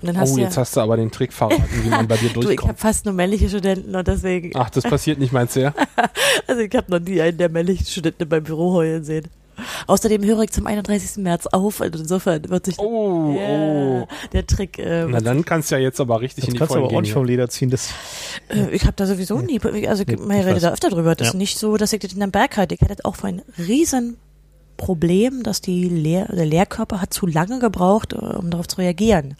Und 0.00 0.08
dann 0.08 0.18
hast 0.18 0.32
Oh, 0.32 0.36
du 0.36 0.40
jetzt 0.42 0.56
ja, 0.56 0.62
hast 0.62 0.76
du 0.76 0.80
aber 0.80 0.96
den 0.96 1.10
Trick 1.10 1.32
verraten, 1.32 1.64
wie 1.82 1.88
man 1.90 2.08
bei 2.08 2.16
dir 2.16 2.28
du, 2.32 2.40
ich 2.40 2.46
habe 2.46 2.46
durchkommt. 2.46 2.78
fast 2.78 3.04
nur 3.04 3.14
männliche 3.14 3.48
Studenten 3.48 3.94
und 3.94 4.06
deswegen, 4.08 4.52
Ach, 4.54 4.70
das 4.70 4.84
passiert 4.84 5.18
nicht, 5.18 5.32
meinst 5.32 5.56
du 5.56 5.60
ja? 5.60 5.74
also 6.46 6.62
ich 6.62 6.74
habe 6.74 6.90
noch 6.90 7.00
nie 7.00 7.20
einen 7.20 7.36
der 7.38 7.48
männlichen 7.50 7.86
Studenten 7.86 8.22
in 8.24 8.28
meinem 8.28 8.44
Büro 8.44 8.72
heulen 8.72 9.04
sehen. 9.04 9.26
Außerdem 9.86 10.22
höre 10.22 10.42
ich 10.42 10.50
zum 10.50 10.66
31. 10.66 11.22
März 11.22 11.46
auf, 11.46 11.80
also 11.80 11.98
insofern 11.98 12.46
wird 12.50 12.66
sich 12.66 12.78
Oh, 12.78 13.34
Ja, 13.38 13.48
oh. 13.48 14.08
der 14.34 14.46
Trick. 14.46 14.78
Äh, 14.78 15.06
Na, 15.08 15.20
dann 15.20 15.46
kannst 15.46 15.70
du 15.70 15.76
ja 15.76 15.80
jetzt 15.80 15.98
aber 15.98 16.20
richtig 16.20 16.44
Jetzt 16.44 16.48
in 16.48 16.54
die 16.54 16.58
kannst 16.58 16.74
du 16.74 16.78
aber 16.84 17.04
vom 17.06 17.24
Leder 17.24 17.48
ziehen. 17.48 17.70
Das, 17.70 17.88
äh, 18.50 18.68
ich 18.70 18.82
habe 18.82 18.92
da 18.96 19.06
sowieso 19.06 19.38
nie, 19.38 19.58
also 19.86 20.02
ich, 20.02 20.08
Nee, 20.08 20.16
man 20.16 20.32
ich 20.38 20.44
redet 20.44 20.56
weiß. 20.56 20.62
da 20.62 20.72
öfter 20.72 20.90
drüber. 20.90 21.14
Das 21.14 21.28
Ja. 21.28 21.30
ist 21.32 21.38
nicht 21.38 21.58
so, 21.58 21.78
dass 21.78 21.92
ich 21.94 22.00
das 22.00 22.12
in 22.12 22.20
den 22.20 22.30
Berg 22.32 22.58
halte. 22.58 22.74
Ich 22.74 22.82
hatte 22.82 23.02
auch 23.04 23.16
vor 23.16 23.30
ein 23.30 23.40
riesen 23.56 24.18
Problem, 24.76 25.42
dass 25.42 25.60
die 25.60 25.88
Lehr 25.88 26.26
der 26.26 26.46
Lehrkörper 26.46 27.00
hat 27.00 27.12
zu 27.12 27.26
lange 27.26 27.58
gebraucht, 27.58 28.12
äh, 28.12 28.16
um 28.16 28.50
darauf 28.50 28.68
zu 28.68 28.78
reagieren. 28.78 29.36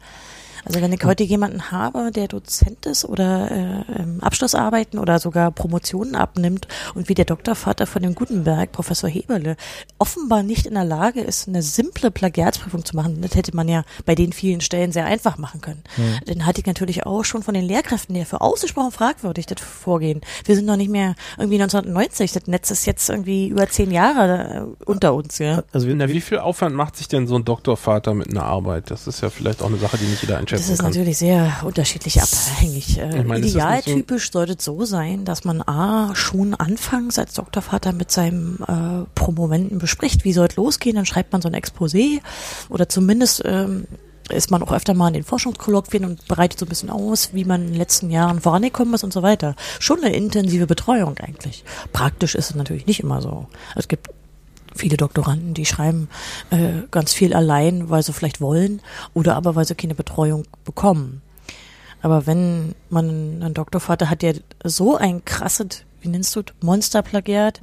Also 0.67 0.81
wenn 0.81 0.93
ich 0.93 1.05
heute 1.05 1.23
jemanden 1.23 1.71
habe, 1.71 2.11
der 2.11 2.27
Dozent 2.27 2.87
ist 2.87 3.05
oder 3.05 3.51
äh, 3.51 4.01
ähm, 4.01 4.19
Abschlussarbeiten 4.21 4.99
oder 4.99 5.21
sogar 5.21 5.53
Promotionen 5.53 6.17
abnimmt 6.17 6.67
und 6.95 7.09
wie 7.09 7.15
der 7.15 7.25
Doktorvater 7.25 7.87
von 7.87 8.03
dem 8.03 8.17
Gutenberg, 8.17 8.73
Professor 8.73 9.09
Heberle, 9.09 9.57
offenbar 9.99 10.43
nicht 10.43 10.67
in 10.67 10.75
der 10.75 10.85
Lage 10.85 11.21
ist, 11.21 11.47
eine 11.47 11.63
simple 11.63 12.11
Plagiatsprüfung 12.11 12.85
zu 12.85 12.97
machen, 12.97 13.23
das 13.23 13.37
hätte 13.37 13.55
man 13.55 13.69
ja 13.69 13.85
bei 14.05 14.17
den 14.17 14.33
vielen 14.33 14.61
Stellen 14.61 14.91
sehr 14.91 15.07
einfach 15.07 15.39
machen 15.39 15.61
können. 15.61 15.85
Dann 16.27 16.47
hatte 16.47 16.61
ich 16.61 16.67
natürlich 16.67 17.07
auch 17.07 17.25
schon 17.25 17.45
von 17.45 17.55
den 17.55 17.65
Lehrkräften, 17.65 18.15
die 18.15 18.21
ja 18.21 18.27
für 18.27 18.41
ausgesprochen 18.41 18.91
fragwürdig 18.91 19.47
das 19.47 19.61
Vorgehen. 19.61 20.21
Wir 20.45 20.57
sind 20.57 20.67
noch 20.67 20.77
nicht 20.77 20.91
mehr 20.91 21.15
irgendwie 21.39 21.63
1990, 21.63 22.33
das 22.33 22.47
Netz 22.49 22.71
ist 22.73 22.87
jetzt 22.87 23.09
irgendwie 23.09 23.49
über 23.49 23.69
zehn 23.69 23.93
Jahre 23.93 24.67
äh, 24.81 24.85
unter 24.85 25.15
uns, 25.15 25.39
ja. 25.39 25.63
also 25.73 25.87
Na, 25.95 26.09
wie 26.09 26.21
viel 26.21 26.39
Aufwand 26.39 26.75
macht 26.75 26.97
sich 26.97 27.07
denn 27.07 27.29
so 27.29 27.37
ein 27.37 27.45
Doktorvater 27.45 28.15
mit 28.15 28.31
einer 28.31 28.45
Arbeit? 28.45 28.91
Das 28.91 29.07
ist 29.07 29.21
ja 29.21 29.31
vielleicht 29.31 29.63
auch 29.63 29.69
eine 29.69 29.77
Sache, 29.77 29.97
die 29.97 30.07
nicht 30.07 30.23
jeder 30.23 30.39
einschätzen 30.57 30.71
Das 30.71 30.71
ist 30.71 30.79
kann. 30.81 30.91
natürlich 30.91 31.19
sehr 31.19 31.53
unterschiedlich 31.65 32.21
abhängig. 32.23 32.99
Äh, 32.99 33.23
meine, 33.25 33.41
nicht 33.41 33.53
so- 33.53 33.59
Idealtypisch 33.59 34.31
sollte 34.33 34.55
es 34.59 34.65
so 34.65 34.85
sein, 34.85 35.25
dass 35.25 35.45
man 35.45 35.63
A, 35.63 36.15
schon 36.15 36.55
anfangs 36.55 37.19
als 37.19 37.35
Doktorvater 37.35 37.93
mit 37.93 38.11
seinem 38.11 38.59
äh, 38.67 39.05
Promoventen 39.15 39.79
bespricht, 39.79 40.25
wie 40.25 40.33
soll 40.33 40.47
es 40.49 40.57
losgehen, 40.57 40.97
dann 40.97 41.07
schreibt 41.07 41.33
man 41.33 41.43
so 41.43 41.49
ein 41.49 41.55
Exposé 41.55 42.21
oder 42.69 42.89
zumindest 42.89 43.43
ähm, 43.45 43.87
ist 44.29 44.51
man 44.51 44.61
auch 44.65 44.73
öfter 44.73 44.93
mal 44.93 45.07
in 45.07 45.15
den 45.15 45.23
Forschungskolloquien 45.23 46.05
und 46.05 46.27
bereitet 46.27 46.59
so 46.59 46.67
ein 46.67 46.69
bisschen 46.69 46.91
aus, 46.91 47.31
wie 47.33 47.45
man 47.45 47.61
in 47.63 47.67
den 47.69 47.77
letzten 47.77 48.11
Jahren 48.11 48.41
vorangekommen 48.41 48.93
ist 48.95 49.05
und 49.05 49.13
so 49.13 49.23
weiter. 49.23 49.55
Schon 49.79 50.03
eine 50.03 50.17
intensive 50.17 50.67
Betreuung 50.67 51.17
eigentlich. 51.19 51.63
Praktisch 51.93 52.35
ist 52.35 52.51
es 52.51 52.57
natürlich 52.57 52.87
nicht 52.87 52.99
immer 52.99 53.23
so. 53.23 53.47
Es 53.77 53.87
gibt 53.87 54.11
viele 54.77 54.97
Doktoranden, 54.97 55.55
die 55.55 55.67
schreiben 55.67 56.09
äh, 56.51 56.87
ganz 56.91 57.13
viel 57.13 57.35
allein, 57.35 57.91
weil 57.91 58.03
sie 58.03 58.13
vielleicht 58.13 58.41
wollen 58.41 58.81
oder 59.15 59.37
aber 59.37 59.55
weil 59.55 59.67
sie 59.67 59.75
keine 59.75 59.95
Betreuung 59.95 60.45
bekommen. 60.65 61.23
Aber 62.03 62.27
wenn 62.27 62.75
man 62.91 63.43
einen 63.43 63.55
Doktorvater 63.55 64.11
hat, 64.11 64.23
der 64.23 64.35
so 64.63 64.97
ein 64.97 65.25
krasses, 65.25 65.85
wie 66.07 66.11
nennst 66.11 66.35
du 66.37 66.43
Monsterplagiat 66.63 67.61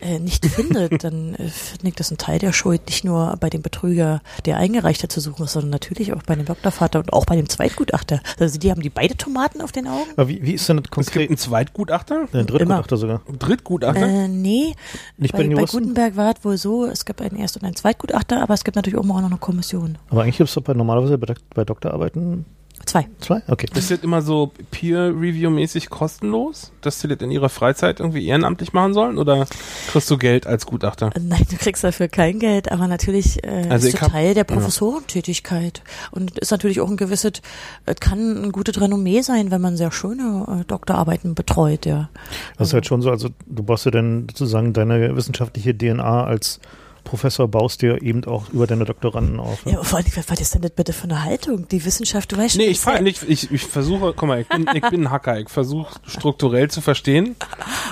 äh, 0.00 0.18
nicht 0.18 0.44
findet, 0.46 1.04
dann 1.04 1.34
äh, 1.34 1.48
finde 1.48 1.88
ich 1.88 1.94
das 1.94 2.10
ein 2.10 2.18
Teil 2.18 2.38
der 2.38 2.52
Schuld, 2.52 2.86
nicht 2.86 3.04
nur 3.04 3.36
bei 3.40 3.48
dem 3.50 3.62
Betrüger, 3.62 4.20
der 4.44 4.56
eingereicht 4.58 5.02
hat, 5.02 5.12
zu 5.12 5.20
suchen, 5.20 5.46
sondern 5.46 5.70
natürlich 5.70 6.12
auch 6.12 6.22
bei 6.22 6.34
dem 6.34 6.44
Doktorvater 6.44 6.98
und 6.98 7.12
auch 7.12 7.24
bei 7.24 7.36
dem 7.36 7.48
Zweitgutachter. 7.48 8.20
Also 8.38 8.58
die 8.58 8.70
haben 8.70 8.82
die 8.82 8.90
beide 8.90 9.16
Tomaten 9.16 9.60
auf 9.60 9.72
den 9.72 9.86
Augen? 9.86 10.10
aber 10.16 10.28
wie, 10.28 10.42
wie 10.42 10.52
ist 10.52 10.68
denn 10.68 10.76
das 10.78 10.84
Es 10.84 10.90
gibt 10.90 11.06
konkret? 11.06 11.28
einen 11.30 11.38
Zweitgutachter, 11.38 12.26
Ein 12.32 12.46
Drittgutachter 12.46 12.96
sogar. 12.96 13.22
einen 13.26 13.38
Drittgutachter. 13.38 14.06
Äh, 14.06 14.28
nee, 14.28 14.74
Nicht 15.16 15.32
bei 15.32 15.38
bei, 15.38 15.42
den 15.44 15.52
bei 15.54 15.60
Juristen? 15.60 15.78
Gutenberg 15.78 16.16
war 16.16 16.34
es 16.36 16.44
wohl 16.44 16.58
so, 16.58 16.86
es 16.86 17.04
gab 17.04 17.20
einen 17.20 17.36
Erst- 17.38 17.56
und 17.56 17.64
einen 17.64 17.76
Zweitgutachter, 17.76 18.42
aber 18.42 18.54
es 18.54 18.64
gibt 18.64 18.76
natürlich 18.76 18.98
auch 18.98 19.04
noch 19.04 19.16
eine 19.22 19.36
Kommission. 19.36 19.98
Aber 20.10 20.22
eigentlich 20.22 20.38
gibt 20.38 20.48
es 20.48 20.54
doch 20.54 20.62
bei, 20.62 20.74
normalerweise 20.74 21.16
bei, 21.18 21.34
bei 21.54 21.64
Doktorarbeiten 21.64 22.44
Zwei. 22.86 23.08
zwei? 23.20 23.42
Okay. 23.48 23.66
Ist 23.74 23.90
das 23.90 24.00
immer 24.00 24.20
so 24.20 24.52
Peer-Review-mäßig 24.70 25.88
kostenlos, 25.88 26.72
dass 26.80 27.00
sie 27.00 27.08
das 27.08 27.18
in 27.20 27.30
ihrer 27.30 27.48
Freizeit 27.48 28.00
irgendwie 28.00 28.26
ehrenamtlich 28.26 28.72
machen 28.72 28.94
sollen? 28.94 29.16
Oder 29.16 29.46
kriegst 29.88 30.10
du 30.10 30.18
Geld 30.18 30.46
als 30.46 30.66
Gutachter? 30.66 31.10
Nein, 31.18 31.46
du 31.50 31.56
kriegst 31.56 31.82
dafür 31.82 32.08
kein 32.08 32.38
Geld, 32.38 32.70
aber 32.70 32.86
natürlich 32.86 33.42
äh, 33.44 33.66
Also 33.70 33.88
ist 33.88 33.96
Teil 33.96 34.34
der 34.34 34.44
Professorentätigkeit 34.44 35.82
und 36.10 36.38
ist 36.38 36.50
natürlich 36.50 36.80
auch 36.80 36.90
ein 36.90 36.96
gewisses, 36.96 37.42
äh, 37.86 37.94
kann 37.94 38.44
ein 38.44 38.52
gutes 38.52 38.80
Renommee 38.80 39.22
sein, 39.22 39.50
wenn 39.50 39.60
man 39.60 39.76
sehr 39.76 39.92
schöne 39.92 40.60
äh, 40.60 40.64
Doktorarbeiten 40.64 41.34
betreut, 41.34 41.86
ja. 41.86 42.10
Das 42.58 42.68
ist 42.68 42.74
halt 42.74 42.86
schon 42.86 43.02
so, 43.02 43.10
also 43.10 43.28
du 43.46 43.62
baust 43.62 43.86
dir 43.86 43.92
dann 43.92 44.26
sozusagen 44.28 44.72
deine 44.72 45.16
wissenschaftliche 45.16 45.76
DNA 45.76 46.24
als 46.24 46.60
Professor 47.04 47.46
baust 47.46 47.82
dir 47.82 48.02
eben 48.02 48.24
auch 48.24 48.48
über 48.50 48.66
deine 48.66 48.84
Doktoranden 48.84 49.38
auf. 49.38 49.64
Ja, 49.66 49.82
vor 49.82 49.98
allem, 49.98 50.06
was 50.26 50.40
ist 50.40 50.54
denn 50.54 50.62
das 50.62 50.70
bitte 50.72 50.92
für 50.92 51.04
eine 51.04 51.22
Haltung? 51.22 51.68
Die 51.68 51.84
Wissenschaft, 51.84 52.32
du 52.32 52.36
weißt 52.38 52.56
Nee, 52.56 52.64
schon, 52.64 52.70
ich, 52.72 52.80
fall 52.80 53.02
nicht, 53.02 53.22
ich, 53.28 53.52
ich 53.52 53.62
versuche, 53.64 54.14
guck 54.16 54.28
mal, 54.28 54.40
ich 54.40 54.48
bin, 54.48 54.66
ich 54.74 54.88
bin 54.90 55.02
ein 55.06 55.10
Hacker. 55.10 55.38
Ich 55.38 55.48
versuche 55.50 55.94
strukturell 56.06 56.70
zu 56.70 56.80
verstehen, 56.80 57.36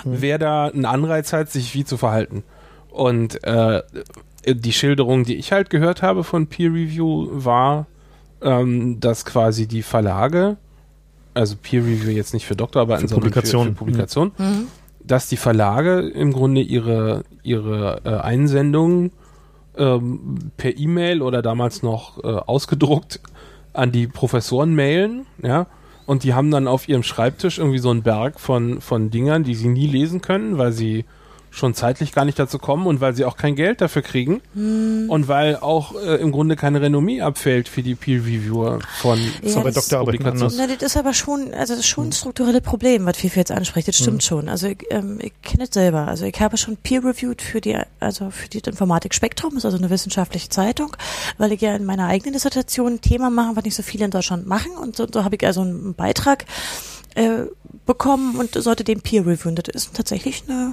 wer 0.04 0.38
da 0.38 0.66
einen 0.66 0.84
Anreiz 0.86 1.32
hat, 1.32 1.50
sich 1.50 1.74
wie 1.74 1.84
zu 1.84 1.96
verhalten. 1.96 2.42
Und 2.90 3.42
äh, 3.44 3.82
die 4.46 4.72
Schilderung, 4.72 5.24
die 5.24 5.36
ich 5.36 5.52
halt 5.52 5.70
gehört 5.70 6.02
habe 6.02 6.24
von 6.24 6.46
Peer 6.48 6.70
Review, 6.70 7.28
war, 7.30 7.86
ähm, 8.42 8.98
dass 9.00 9.24
quasi 9.24 9.66
die 9.68 9.82
Verlage, 9.82 10.56
also 11.34 11.54
Peer 11.60 11.82
Review 11.84 12.10
jetzt 12.10 12.34
nicht 12.34 12.44
für 12.46 12.56
Doktorarbeiten, 12.56 13.02
Für 13.08 13.14
sondern 13.14 13.30
Publikationen. 13.30 13.68
für, 13.68 13.78
für 13.78 13.78
Publikationen, 13.84 14.32
Mhm. 14.38 14.66
Dass 15.12 15.28
die 15.28 15.36
Verlage 15.36 16.00
im 16.00 16.32
Grunde 16.32 16.62
ihre, 16.62 17.24
ihre 17.42 18.00
äh, 18.04 18.14
Einsendungen 18.16 19.12
ähm, 19.76 20.52
per 20.56 20.78
E-Mail 20.78 21.20
oder 21.20 21.42
damals 21.42 21.82
noch 21.82 22.24
äh, 22.24 22.28
ausgedruckt 22.28 23.20
an 23.74 23.92
die 23.92 24.06
Professoren 24.06 24.74
mailen, 24.74 25.26
ja, 25.42 25.66
und 26.06 26.24
die 26.24 26.32
haben 26.32 26.50
dann 26.50 26.66
auf 26.66 26.88
ihrem 26.88 27.02
Schreibtisch 27.02 27.58
irgendwie 27.58 27.78
so 27.78 27.90
einen 27.90 28.02
Berg 28.02 28.40
von, 28.40 28.80
von 28.80 29.10
Dingern, 29.10 29.44
die 29.44 29.54
sie 29.54 29.68
nie 29.68 29.86
lesen 29.86 30.22
können, 30.22 30.56
weil 30.56 30.72
sie 30.72 31.04
schon 31.54 31.74
zeitlich 31.74 32.12
gar 32.12 32.24
nicht 32.24 32.38
dazu 32.38 32.58
kommen 32.58 32.86
und 32.86 33.02
weil 33.02 33.14
sie 33.14 33.26
auch 33.26 33.36
kein 33.36 33.54
Geld 33.54 33.82
dafür 33.82 34.00
kriegen 34.00 34.40
und 34.54 35.28
weil 35.28 35.56
auch 35.56 35.94
äh, 35.94 36.16
im 36.16 36.32
Grunde 36.32 36.56
keine 36.56 36.80
Renommee 36.80 37.20
abfällt 37.20 37.68
für 37.68 37.82
die 37.82 37.94
Peer-Reviewer 37.94 38.78
von 39.02 39.18
Ja, 39.42 39.60
bei 39.60 39.70
das- 39.70 39.88
Publikationen. 39.90 40.42
anders. 40.42 40.54
Na, 40.56 40.66
das 40.66 40.82
ist 40.82 40.96
aber 40.96 41.12
schon, 41.12 41.52
also 41.52 41.74
das 41.74 41.80
ist 41.80 41.86
schon 41.88 42.08
ein 42.08 42.12
strukturelles 42.12 42.62
Problem, 42.62 43.04
was 43.04 43.18
Fifi 43.18 43.38
jetzt 43.38 43.52
anspricht. 43.52 43.86
Das 43.86 43.96
stimmt 43.98 44.24
schon. 44.24 44.48
Also 44.48 44.68
ich, 44.68 44.78
ähm, 44.90 45.18
ich 45.20 45.34
kenne 45.42 45.64
es 45.64 45.70
selber. 45.74 46.08
Also 46.08 46.24
ich 46.24 46.40
habe 46.40 46.56
schon 46.56 46.78
peer-reviewed 46.78 47.42
für 47.42 47.60
die, 47.60 47.76
also 48.00 48.30
für 48.30 48.48
die 48.48 48.60
Informatik 48.60 49.12
Spektrum, 49.12 49.54
ist 49.58 49.66
also 49.66 49.76
eine 49.76 49.90
wissenschaftliche 49.90 50.48
Zeitung, 50.48 50.96
weil 51.36 51.52
ich 51.52 51.60
ja 51.60 51.76
in 51.76 51.84
meiner 51.84 52.06
eigenen 52.06 52.32
Dissertation 52.32 52.94
ein 52.94 53.00
Thema 53.02 53.28
mache, 53.28 53.56
was 53.56 53.64
nicht 53.64 53.76
so 53.76 53.82
viele 53.82 54.06
in 54.06 54.10
Deutschland 54.10 54.46
machen. 54.46 54.72
Und 54.80 54.96
so, 54.96 55.06
so 55.12 55.22
habe 55.22 55.36
ich 55.36 55.44
also 55.44 55.60
einen 55.60 55.92
Beitrag 55.94 56.46
äh, 57.14 57.44
bekommen 57.84 58.36
und 58.36 58.54
sollte 58.54 58.84
den 58.84 59.02
peer-reviewen. 59.02 59.54
Das 59.56 59.68
ist 59.74 59.94
tatsächlich 59.94 60.44
eine 60.48 60.72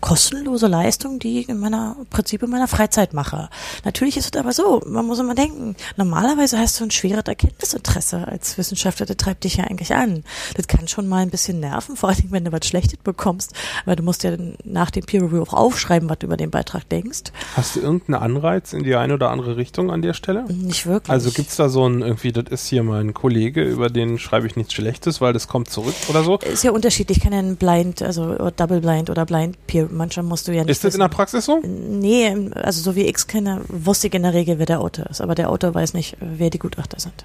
kostenlose 0.00 0.66
Leistung, 0.66 1.18
die 1.18 1.40
ich 1.40 1.48
in 1.48 1.58
meiner 1.58 1.96
im 1.98 2.06
Prinzip 2.06 2.42
in 2.42 2.50
meiner 2.50 2.68
Freizeit 2.68 3.14
mache. 3.14 3.48
Natürlich 3.84 4.16
ist 4.16 4.34
es 4.34 4.40
aber 4.40 4.52
so, 4.52 4.82
man 4.86 5.06
muss 5.06 5.18
immer 5.18 5.34
denken, 5.34 5.76
normalerweise 5.96 6.58
hast 6.58 6.80
du 6.80 6.84
ein 6.84 6.90
schweres 6.90 7.24
Erkenntnisinteresse 7.26 8.26
als 8.26 8.58
Wissenschaftler, 8.58 9.06
das 9.06 9.16
treibt 9.16 9.44
dich 9.44 9.56
ja 9.56 9.64
eigentlich 9.64 9.94
an. 9.94 10.24
Das 10.54 10.68
kann 10.68 10.88
schon 10.88 11.08
mal 11.08 11.22
ein 11.22 11.30
bisschen 11.30 11.60
nerven, 11.60 11.96
vor 11.96 12.10
allem 12.10 12.30
wenn 12.30 12.44
du 12.44 12.52
was 12.52 12.66
Schlechtes 12.66 12.98
bekommst, 12.98 13.52
weil 13.84 13.96
du 13.96 14.02
musst 14.02 14.22
ja 14.24 14.36
nach 14.64 14.90
dem 14.90 15.04
Peer 15.04 15.22
Review 15.22 15.42
auch 15.42 15.54
aufschreiben, 15.54 16.08
was 16.08 16.18
du 16.18 16.26
über 16.26 16.36
den 16.36 16.50
Beitrag 16.50 16.88
denkst. 16.88 17.32
Hast 17.54 17.76
du 17.76 17.80
irgendeinen 17.80 18.22
Anreiz 18.22 18.72
in 18.72 18.82
die 18.82 18.94
eine 18.94 19.14
oder 19.14 19.30
andere 19.30 19.56
Richtung 19.56 19.90
an 19.90 20.02
der 20.02 20.14
Stelle? 20.14 20.44
Nicht 20.52 20.86
wirklich. 20.86 21.10
Also 21.10 21.30
gibt's 21.30 21.56
da 21.56 21.68
so 21.68 21.88
ein, 21.88 22.02
irgendwie, 22.02 22.32
das 22.32 22.44
ist 22.50 22.66
hier 22.66 22.82
mein 22.82 23.14
Kollege, 23.14 23.62
über 23.62 23.90
den 23.90 24.18
schreibe 24.18 24.46
ich 24.46 24.56
nichts 24.56 24.72
Schlechtes, 24.74 25.20
weil 25.20 25.32
das 25.32 25.48
kommt 25.48 25.70
zurück 25.70 25.94
oder 26.08 26.22
so. 26.22 26.38
ist 26.38 26.64
ja 26.64 26.70
unterschiedlich, 26.70 27.18
ich 27.18 27.22
kann 27.22 27.32
ja 27.32 27.38
ein 27.38 27.56
Blind, 27.56 28.02
also 28.02 28.50
Double 28.56 28.80
Blind 28.80 29.10
oder 29.10 29.24
Blind 29.24 29.56
Peer, 29.66 29.85
manchmal 29.90 30.24
musst 30.24 30.48
du 30.48 30.52
ja 30.52 30.62
nicht 30.62 30.70
Ist 30.70 30.84
das 30.84 30.94
in 30.94 31.00
der 31.00 31.08
wissen. 31.08 31.16
Praxis 31.16 31.44
so? 31.44 31.60
Nee, 31.64 32.50
also 32.54 32.80
so 32.82 32.94
wie 32.96 33.02
ich 33.02 33.16
es 33.16 33.26
kenne, 33.26 33.62
wusste 33.68 34.08
ich 34.08 34.14
in 34.14 34.22
der 34.22 34.34
Regel, 34.34 34.58
wer 34.58 34.66
der 34.66 34.80
Autor 34.80 35.06
ist. 35.06 35.20
Aber 35.20 35.34
der 35.34 35.50
Autor 35.50 35.74
weiß 35.74 35.94
nicht, 35.94 36.16
wer 36.20 36.50
die 36.50 36.58
Gutachter 36.58 37.00
sind. 37.00 37.24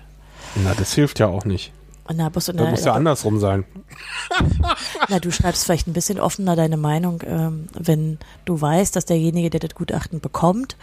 Na, 0.56 0.74
das 0.74 0.93
hilft 0.93 1.19
ja 1.19 1.28
auch 1.28 1.45
nicht. 1.45 1.71
Da 2.08 2.30
musst 2.34 2.47
du, 2.47 2.54
na, 2.54 2.69
muss 2.69 2.84
ja 2.84 2.93
andersrum 2.93 3.39
sein. 3.39 3.63
na, 5.10 5.19
du 5.19 5.32
schreibst 5.32 5.63
vielleicht 5.63 5.88
ein 5.88 5.93
bisschen 5.93 6.19
offener 6.19 6.56
deine 6.56 6.78
Meinung, 6.78 7.21
ähm, 7.26 7.67
wenn 7.74 8.17
du 8.45 8.60
weißt, 8.60 8.95
dass 8.95 9.06
derjenige, 9.06 9.50
der 9.50 9.62
das 9.62 9.76
Gutachten 9.76 10.19
bekommt, 10.19 10.76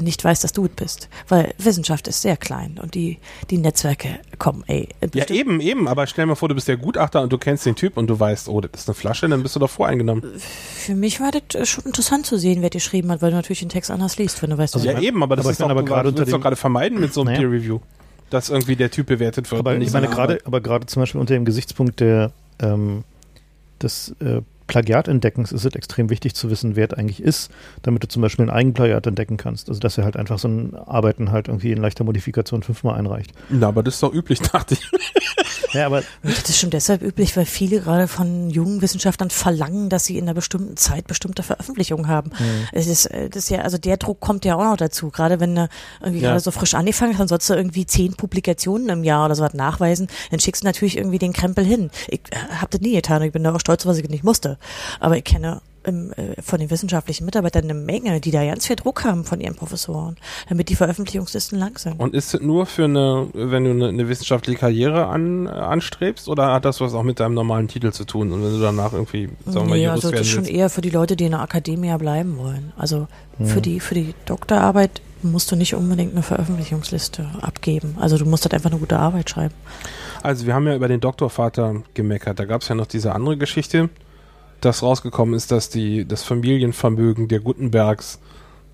nicht 0.00 0.22
weiß, 0.24 0.40
dass 0.40 0.52
du 0.52 0.64
es 0.66 0.70
bist. 0.70 1.08
Weil 1.28 1.52
Wissenschaft 1.58 2.06
ist 2.08 2.22
sehr 2.22 2.36
klein 2.36 2.78
und 2.80 2.94
die, 2.94 3.18
die 3.50 3.58
Netzwerke 3.58 4.20
kommen, 4.38 4.62
ey. 4.68 4.88
Ja, 5.00 5.08
bestimmt- 5.08 5.30
eben, 5.38 5.60
eben, 5.60 5.88
aber 5.88 6.06
stell 6.06 6.24
dir 6.24 6.28
mal 6.28 6.34
vor, 6.36 6.48
du 6.48 6.54
bist 6.54 6.68
der 6.68 6.76
Gutachter 6.76 7.22
und 7.22 7.32
du 7.32 7.38
kennst 7.38 7.66
den 7.66 7.74
Typ 7.74 7.96
und 7.96 8.06
du 8.08 8.18
weißt, 8.20 8.48
oh, 8.48 8.60
das 8.60 8.82
ist 8.82 8.88
eine 8.88 8.94
Flasche, 8.94 9.28
dann 9.28 9.42
bist 9.42 9.56
du 9.56 9.60
doch 9.60 9.70
voreingenommen. 9.70 10.22
Für 10.38 10.94
mich 10.94 11.20
war 11.20 11.30
das 11.32 11.60
äh, 11.60 11.66
schon 11.66 11.84
interessant 11.84 12.26
zu 12.26 12.38
sehen, 12.38 12.62
wer 12.62 12.70
dir 12.70 12.78
geschrieben 12.78 13.10
hat, 13.10 13.20
weil 13.22 13.30
du 13.30 13.36
natürlich 13.36 13.60
den 13.60 13.68
Text 13.68 13.90
anders 13.90 14.16
liest, 14.18 14.40
wenn 14.42 14.50
du 14.50 14.58
weißt, 14.58 14.74
Also 14.74 14.86
was 14.86 14.92
ja, 14.92 14.92
ich 14.92 14.96
mein- 14.98 15.04
eben, 15.08 15.22
aber 15.22 15.36
das 15.36 15.44
aber 15.46 15.52
ist 15.52 15.60
doch, 15.60 15.68
aber 15.70 15.82
gerade 15.84 16.04
du 16.04 16.08
unter 16.20 16.24
doch 16.24 16.38
dem- 16.38 16.40
gerade 16.42 16.56
vermeiden 16.56 17.00
mit 17.00 17.12
so 17.12 17.22
einem 17.22 17.32
Naja. 17.34 17.40
Peer 17.40 17.50
Review, 17.50 17.80
dass 18.30 18.48
irgendwie 18.48 18.76
der 18.76 18.90
Typ 18.90 19.06
bewertet 19.06 19.50
wird. 19.50 19.58
Aber 19.58 19.76
ich 19.76 19.92
meine 19.92 20.06
gerade, 20.08 20.38
aber 20.44 20.60
gerade 20.60 20.86
zum 20.86 21.02
Beispiel 21.02 21.20
unter 21.20 21.34
dem 21.34 21.44
Gesichtspunkt 21.44 21.98
der 22.00 22.30
ähm, 22.62 23.02
des 23.82 24.14
äh, 24.20 24.40
Plagiatentdeckens 24.70 25.52
ist 25.52 25.64
es 25.64 25.74
extrem 25.74 26.10
wichtig 26.10 26.34
zu 26.34 26.50
wissen, 26.50 26.76
wer 26.76 26.90
es 26.90 26.96
eigentlich 26.98 27.22
ist, 27.22 27.50
damit 27.82 28.02
du 28.02 28.08
zum 28.08 28.22
Beispiel 28.22 28.46
ein 28.46 28.50
Eigenplagiat 28.50 29.06
entdecken 29.06 29.36
kannst. 29.36 29.68
Also 29.68 29.80
dass 29.80 29.98
er 29.98 30.04
halt 30.04 30.16
einfach 30.16 30.38
so 30.38 30.48
ein 30.48 30.74
Arbeiten 30.74 31.30
halt 31.30 31.48
irgendwie 31.48 31.72
in 31.72 31.78
leichter 31.78 32.04
Modifikation 32.04 32.62
fünfmal 32.62 32.98
einreicht. 32.98 33.32
Na, 33.48 33.68
aber 33.68 33.82
das 33.82 33.94
ist 33.94 34.02
doch 34.02 34.12
üblich, 34.12 34.38
dachte 34.52 34.74
ich. 34.74 34.90
Ja, 35.72 35.86
aber 35.86 36.02
Das 36.22 36.48
ist 36.48 36.58
schon 36.58 36.70
deshalb 36.70 37.00
üblich, 37.02 37.36
weil 37.36 37.44
viele 37.46 37.80
gerade 37.80 38.08
von 38.08 38.50
jungen 38.50 38.82
Wissenschaftlern 38.82 39.30
verlangen, 39.30 39.88
dass 39.88 40.04
sie 40.04 40.18
in 40.18 40.24
einer 40.24 40.34
bestimmten 40.34 40.76
Zeit 40.76 41.06
bestimmte 41.06 41.44
Veröffentlichungen 41.44 42.08
haben. 42.08 42.30
Es 42.72 42.88
ist, 42.88 43.06
äh, 43.06 43.28
das 43.30 43.44
ist 43.44 43.50
ja, 43.50 43.60
also 43.60 43.78
der 43.78 43.96
Druck 43.96 44.18
kommt 44.20 44.44
ja 44.44 44.56
auch 44.56 44.64
noch 44.64 44.76
dazu. 44.76 45.10
Gerade 45.10 45.38
wenn 45.38 45.54
du 45.54 45.68
irgendwie 46.00 46.20
Ja. 46.22 46.30
gerade 46.30 46.40
so 46.40 46.50
frisch 46.50 46.74
angefangen 46.74 47.12
hast, 47.12 47.20
dann 47.20 47.28
sollst 47.28 47.48
du 47.50 47.54
irgendwie 47.54 47.86
zehn 47.86 48.14
Publikationen 48.14 48.88
im 48.88 49.04
Jahr 49.04 49.26
oder 49.26 49.36
so 49.36 49.44
was 49.44 49.54
nachweisen. 49.54 50.08
Dann 50.32 50.40
schickst 50.40 50.62
du 50.62 50.66
natürlich 50.66 50.96
irgendwie 50.96 51.18
den 51.18 51.32
Krempel 51.32 51.64
hin. 51.64 51.90
Ich 52.08 52.20
äh, 52.30 52.36
hab 52.60 52.70
das 52.72 52.80
nie 52.80 52.92
getan. 52.94 53.22
Ich 53.22 53.30
bin 53.32 53.44
da 53.44 53.54
auch 53.54 53.60
stolz, 53.60 53.86
was 53.86 53.98
ich 53.98 54.08
nicht 54.08 54.24
musste. 54.24 54.58
Aber 54.98 55.16
ich 55.16 55.24
kenne 55.24 55.60
ähm, 55.84 56.12
äh, 56.16 56.40
von 56.42 56.60
den 56.60 56.70
wissenschaftlichen 56.70 57.24
Mitarbeitern 57.24 57.64
eine 57.64 57.74
Menge, 57.74 58.20
die 58.20 58.30
da 58.30 58.44
ganz 58.44 58.66
viel 58.66 58.76
Druck 58.76 59.04
haben 59.04 59.24
von 59.24 59.40
ihren 59.40 59.54
Professoren, 59.54 60.16
damit 60.48 60.68
die 60.68 60.76
Veröffentlichungslisten 60.76 61.58
lang 61.58 61.78
sind. 61.78 61.98
Und 61.98 62.14
ist 62.14 62.34
es 62.34 62.40
nur 62.40 62.66
für 62.66 62.84
eine, 62.84 63.28
wenn 63.32 63.64
du 63.64 63.70
eine, 63.70 63.88
eine 63.88 64.08
wissenschaftliche 64.08 64.58
Karriere 64.58 65.06
an, 65.06 65.46
äh, 65.46 65.50
anstrebst, 65.50 66.28
oder 66.28 66.52
hat 66.52 66.64
das 66.64 66.80
was 66.80 66.92
auch 66.92 67.02
mit 67.02 67.18
deinem 67.18 67.34
normalen 67.34 67.68
Titel 67.68 67.92
zu 67.92 68.04
tun? 68.04 68.32
Und 68.32 68.44
wenn 68.44 68.52
du 68.52 68.60
danach 68.60 68.92
irgendwie, 68.92 69.30
sagen 69.46 69.54
wir 69.54 69.70
mal, 69.70 69.76
nee, 69.76 69.84
Jurist 69.84 70.04
also 70.04 70.10
das 70.10 70.20
ist 70.22 70.30
schon 70.30 70.44
eher 70.44 70.68
für 70.68 70.82
die 70.82 70.90
Leute, 70.90 71.16
die 71.16 71.24
in 71.24 71.30
der 71.32 71.40
Akademie 71.40 71.96
bleiben 71.96 72.36
wollen. 72.36 72.72
Also 72.76 73.08
für 73.42 73.62
die 73.62 73.80
für 73.80 73.94
die 73.94 74.14
Doktorarbeit 74.26 75.00
musst 75.22 75.50
du 75.50 75.56
nicht 75.56 75.74
unbedingt 75.74 76.12
eine 76.12 76.22
Veröffentlichungsliste 76.22 77.26
abgeben. 77.40 77.96
Also 77.98 78.18
du 78.18 78.26
musst 78.26 78.44
halt 78.44 78.52
einfach 78.52 78.70
eine 78.70 78.78
gute 78.78 78.98
Arbeit 78.98 79.30
schreiben. 79.30 79.54
Also 80.22 80.46
wir 80.46 80.54
haben 80.54 80.66
ja 80.66 80.76
über 80.76 80.88
den 80.88 81.00
Doktorvater 81.00 81.82
gemeckert. 81.94 82.38
Da 82.38 82.44
gab 82.44 82.60
es 82.60 82.68
ja 82.68 82.74
noch 82.74 82.86
diese 82.86 83.14
andere 83.14 83.38
Geschichte, 83.38 83.88
dass 84.60 84.82
rausgekommen 84.82 85.34
ist, 85.34 85.50
dass 85.50 85.68
die, 85.68 86.06
das 86.06 86.22
Familienvermögen 86.22 87.28
der 87.28 87.40
Gutenbergs 87.40 88.20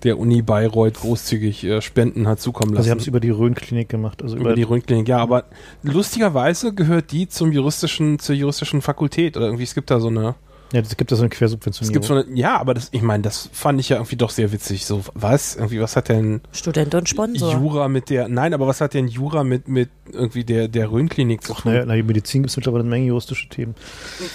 der 0.03 0.19
Uni 0.19 0.41
Bayreuth 0.41 0.95
großzügig 0.95 1.63
äh, 1.63 1.81
Spenden 1.81 2.27
hat 2.27 2.39
zukommen 2.39 2.71
also 2.71 2.83
sie 2.83 2.91
haben 2.91 2.97
lassen. 2.97 3.05
es 3.05 3.07
über 3.07 3.19
die 3.19 3.31
Rhön-Klinik 3.31 3.89
gemacht. 3.89 4.21
Also 4.21 4.37
über 4.37 4.53
die 4.53 4.63
Röntgenklinik, 4.63 5.07
ja, 5.07 5.17
aber 5.17 5.45
lustigerweise 5.81 6.73
gehört 6.73 7.11
die 7.11 7.27
zum 7.27 7.51
juristischen, 7.51 8.19
zur 8.19 8.35
juristischen 8.35 8.81
Fakultät 8.81 9.37
oder 9.37 9.47
irgendwie, 9.47 9.63
es 9.63 9.73
gibt 9.73 9.89
da 9.89 9.99
so 9.99 10.09
eine, 10.09 10.35
ja, 10.73 10.81
es 10.81 10.97
gibt 10.97 11.11
da 11.11 11.15
so 11.15 11.23
eine 11.23 11.31
es 11.31 11.37
Quersubventionierung. 11.37 11.93
gibt 11.93 12.05
so 12.05 12.13
eine, 12.15 12.25
ja, 12.37 12.57
aber 12.59 12.73
das, 12.73 12.89
ich 12.91 13.01
meine, 13.01 13.23
das 13.23 13.49
fand 13.53 13.79
ich 13.79 13.89
ja 13.89 13.97
irgendwie 13.97 14.15
doch 14.17 14.29
sehr 14.29 14.51
witzig. 14.51 14.85
So, 14.85 15.01
was? 15.13 15.55
Irgendwie, 15.55 15.79
was 15.79 15.95
hat 15.95 16.09
denn 16.09 16.41
Student 16.51 16.93
und 16.95 17.07
Sponsor. 17.09 17.53
Jura 17.53 17.87
mit 17.87 18.09
der, 18.09 18.27
nein, 18.27 18.53
aber 18.53 18.67
was 18.67 18.81
hat 18.81 18.93
denn 18.93 19.07
Jura 19.07 19.43
mit, 19.43 19.67
mit 19.67 19.89
irgendwie 20.11 20.43
der, 20.43 20.67
der 20.67 20.91
Röntgenklinik 20.91 21.43
zu 21.43 21.53
tun? 21.53 21.71
naja, 21.71 21.83
in 21.83 21.89
der 21.89 22.03
Medizin 22.03 22.41
gibt 22.43 22.51
es 22.51 22.57
mittlerweile 22.57 22.81
eine 22.81 22.89
Menge 22.89 23.07
juristische 23.07 23.49
Themen. 23.49 23.75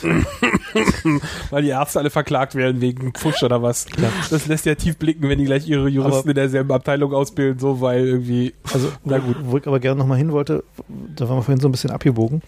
Weil 1.50 1.62
die 1.62 1.68
Ärzte 1.68 1.98
alle 1.98 2.10
verklagt 2.10 2.54
werden 2.54 2.80
wegen 2.80 3.12
Pfusch 3.12 3.42
oder 3.42 3.62
was. 3.62 3.86
Das 4.30 4.46
lässt 4.46 4.66
ja 4.66 4.74
tief 4.74 4.96
blicken, 4.96 5.28
wenn 5.28 5.38
die 5.38 5.44
gleich 5.44 5.66
ihre 5.68 5.88
Juristen 5.88 6.20
Aber- 6.20 6.28
in 6.30 6.34
derselben 6.34 6.72
Abteilung 6.72 7.12
ausbilden, 7.12 7.58
so 7.58 7.80
weil 7.80 8.06
irgendwie. 8.06 8.54
Also, 8.72 8.88
Na 9.04 9.18
gut. 9.18 9.36
Wo 9.44 9.58
ich 9.58 9.66
aber 9.66 9.80
gerne 9.80 9.98
nochmal 9.98 10.18
hin 10.18 10.32
wollte, 10.32 10.64
da 11.16 11.28
waren 11.28 11.38
wir 11.38 11.42
vorhin 11.42 11.60
so 11.60 11.68
ein 11.68 11.72
bisschen 11.72 11.90
abgebogen, 11.90 12.42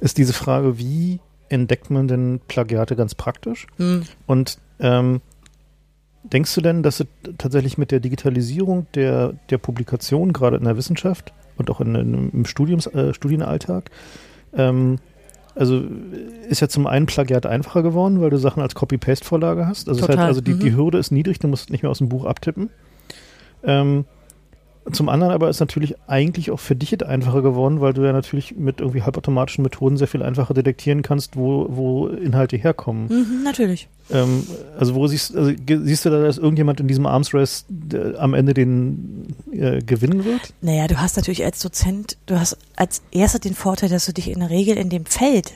ist 0.00 0.18
diese 0.18 0.32
Frage, 0.32 0.78
wie 0.78 1.20
entdeckt 1.50 1.90
man 1.90 2.08
denn 2.08 2.40
Plagiate 2.48 2.96
ganz 2.96 3.14
praktisch? 3.14 3.66
Hm. 3.76 4.04
Und 4.26 4.58
ähm, 4.78 5.20
denkst 6.22 6.54
du 6.54 6.60
denn, 6.62 6.82
dass 6.82 7.00
es 7.00 7.06
tatsächlich 7.36 7.76
mit 7.76 7.90
der 7.90 8.00
Digitalisierung 8.00 8.86
der, 8.94 9.34
der 9.50 9.58
Publikation, 9.58 10.32
gerade 10.32 10.56
in 10.56 10.64
der 10.64 10.76
Wissenschaft 10.76 11.32
und 11.56 11.70
auch 11.70 11.80
in, 11.80 11.94
in, 11.94 12.30
im 12.30 12.44
Studiums, 12.46 12.86
äh, 12.86 13.12
Studienalltag, 13.12 13.90
ähm, 14.54 14.98
also 15.54 15.82
ist 16.48 16.60
ja 16.60 16.68
zum 16.68 16.86
einen 16.86 17.06
Plagiat 17.06 17.44
einfacher 17.44 17.82
geworden, 17.82 18.20
weil 18.20 18.30
du 18.30 18.38
Sachen 18.38 18.62
als 18.62 18.74
Copy-Paste-Vorlage 18.74 19.66
hast. 19.66 19.88
Also, 19.88 20.06
halt, 20.06 20.18
also 20.18 20.40
die, 20.40 20.54
Mhm. 20.54 20.60
die 20.60 20.76
Hürde 20.76 20.98
ist 20.98 21.10
niedrig, 21.10 21.40
du 21.40 21.48
musst 21.48 21.70
nicht 21.70 21.82
mehr 21.82 21.90
aus 21.90 21.98
dem 21.98 22.08
Buch 22.08 22.24
abtippen. 22.24 22.70
Ähm, 23.64 24.04
zum 24.92 25.08
anderen 25.08 25.32
aber 25.32 25.48
ist 25.48 25.60
natürlich 25.60 25.94
eigentlich 26.06 26.50
auch 26.50 26.60
für 26.60 26.74
dich 26.74 27.04
einfacher 27.04 27.42
geworden, 27.42 27.80
weil 27.80 27.92
du 27.92 28.02
ja 28.02 28.12
natürlich 28.12 28.56
mit 28.56 28.80
irgendwie 28.80 29.02
halbautomatischen 29.02 29.62
Methoden 29.62 29.96
sehr 29.96 30.08
viel 30.08 30.22
einfacher 30.22 30.54
detektieren 30.54 31.02
kannst, 31.02 31.36
wo, 31.36 31.66
wo 31.68 32.08
Inhalte 32.08 32.56
herkommen. 32.56 33.08
Mhm, 33.08 33.42
natürlich. 33.44 33.88
Ähm, 34.12 34.46
also 34.78 34.94
wo 34.94 35.06
siehst, 35.06 35.36
also 35.36 35.52
siehst 35.66 36.04
du 36.04 36.10
da, 36.10 36.20
dass 36.22 36.38
irgendjemand 36.38 36.80
in 36.80 36.88
diesem 36.88 37.06
Arms 37.06 37.32
Race 37.34 37.64
äh, 37.92 38.16
am 38.16 38.34
Ende 38.34 38.54
den 38.54 39.34
äh, 39.52 39.80
gewinnen 39.82 40.24
wird? 40.24 40.52
Naja, 40.62 40.86
du 40.88 41.00
hast 41.00 41.16
natürlich 41.16 41.44
als 41.44 41.60
Dozent, 41.60 42.16
du 42.26 42.38
hast 42.38 42.56
als 42.76 43.02
erster 43.12 43.38
den 43.38 43.54
Vorteil, 43.54 43.88
dass 43.88 44.06
du 44.06 44.12
dich 44.12 44.28
in 44.30 44.40
der 44.40 44.50
Regel 44.50 44.76
in 44.76 44.88
dem 44.90 45.06
Feld, 45.06 45.52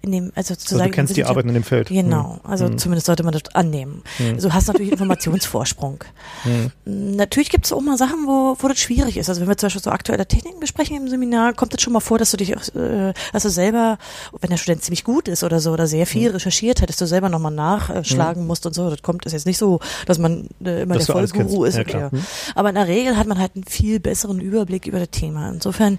in 0.00 0.12
dem, 0.12 0.24
also 0.34 0.52
Also 0.52 0.54
sozusagen. 0.54 0.90
du 0.90 0.94
kennst 0.94 1.16
die 1.16 1.24
Arbeiten 1.24 1.48
in 1.48 1.54
dem 1.54 1.64
Feld. 1.64 1.88
Genau, 1.88 2.38
also 2.44 2.66
Hm. 2.66 2.78
zumindest 2.78 3.06
sollte 3.06 3.24
man 3.24 3.32
das 3.32 3.42
annehmen. 3.54 4.02
Hm. 4.18 4.34
Also 4.34 4.48
du 4.48 4.54
hast 4.54 4.68
natürlich 4.68 4.92
Informationsvorsprung. 4.92 6.04
Hm. 6.44 6.70
Natürlich 7.16 7.50
gibt 7.50 7.64
es 7.66 7.72
auch 7.72 7.80
mal 7.80 7.98
Sachen, 7.98 8.26
wo, 8.26 8.56
wo 8.60 8.68
das 8.68 8.78
schwierig 8.78 9.16
ist. 9.16 9.28
Also 9.28 9.40
wenn 9.40 9.48
wir 9.48 9.56
zum 9.56 9.66
Beispiel 9.66 9.82
so 9.82 9.90
aktuelle 9.90 10.24
Techniken 10.26 10.60
besprechen 10.60 10.96
im 10.96 11.08
Seminar, 11.08 11.52
kommt 11.52 11.74
es 11.74 11.82
schon 11.82 11.92
mal 11.92 11.98
vor, 12.00 12.16
dass 12.18 12.30
du 12.30 12.36
dich, 12.36 12.56
auch, 12.56 12.62
äh, 12.76 13.12
dass 13.32 13.42
du 13.42 13.50
selber, 13.50 13.98
wenn 14.40 14.50
der 14.50 14.56
Student 14.56 14.84
ziemlich 14.84 15.02
gut 15.02 15.26
ist 15.26 15.42
oder 15.42 15.58
so 15.58 15.72
oder 15.72 15.88
sehr 15.88 16.06
viel 16.06 16.30
recherchiert 16.30 16.80
hat, 16.80 16.88
dass 16.90 16.96
du 16.96 17.06
selber 17.06 17.28
nochmal 17.28 17.50
nachschlagen 17.98 18.46
musst 18.46 18.64
und 18.66 18.74
so. 18.74 18.88
Das 18.90 19.02
kommt, 19.02 19.24
ist 19.26 19.32
jetzt 19.32 19.46
nicht 19.46 19.58
so, 19.58 19.80
dass 20.06 20.18
man 20.18 20.48
äh, 20.64 20.82
immer 20.82 20.94
Dass 20.94 21.06
der 21.06 21.14
Vollguru 21.14 21.64
ist. 21.64 21.76
Ja, 21.76 21.84
klar. 21.84 22.10
der- 22.10 22.18
Hm. 22.18 22.26
Aber 22.54 22.68
in 22.70 22.74
der 22.74 22.86
Regel 22.88 23.16
hat 23.16 23.26
man 23.26 23.38
halt 23.38 23.52
einen 23.54 23.64
viel 23.64 24.00
besseren 24.00 24.40
Überblick 24.40 24.86
über 24.86 24.98
das 24.98 25.10
Thema. 25.10 25.50
Insofern 25.50 25.98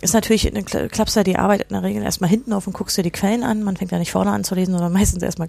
ist 0.00 0.14
natürlich, 0.14 0.46
Kla- 0.52 0.88
klappst 0.88 1.16
du 1.16 1.24
die 1.24 1.36
Arbeit 1.36 1.62
in 1.62 1.68
der 1.74 1.82
Regel 1.82 2.02
erstmal 2.02 2.30
hinten 2.30 2.52
auf 2.52 2.66
und 2.66 2.72
guckst 2.72 2.96
dir 2.96 3.02
die 3.02 3.10
Quellen 3.10 3.42
an. 3.42 3.62
Man 3.62 3.76
fängt 3.76 3.92
ja 3.92 3.98
nicht 3.98 4.12
vorne 4.12 4.30
an 4.30 4.44
zu 4.44 4.54
lesen, 4.54 4.72
sondern 4.72 4.92
meistens 4.94 5.22
erstmal, 5.22 5.48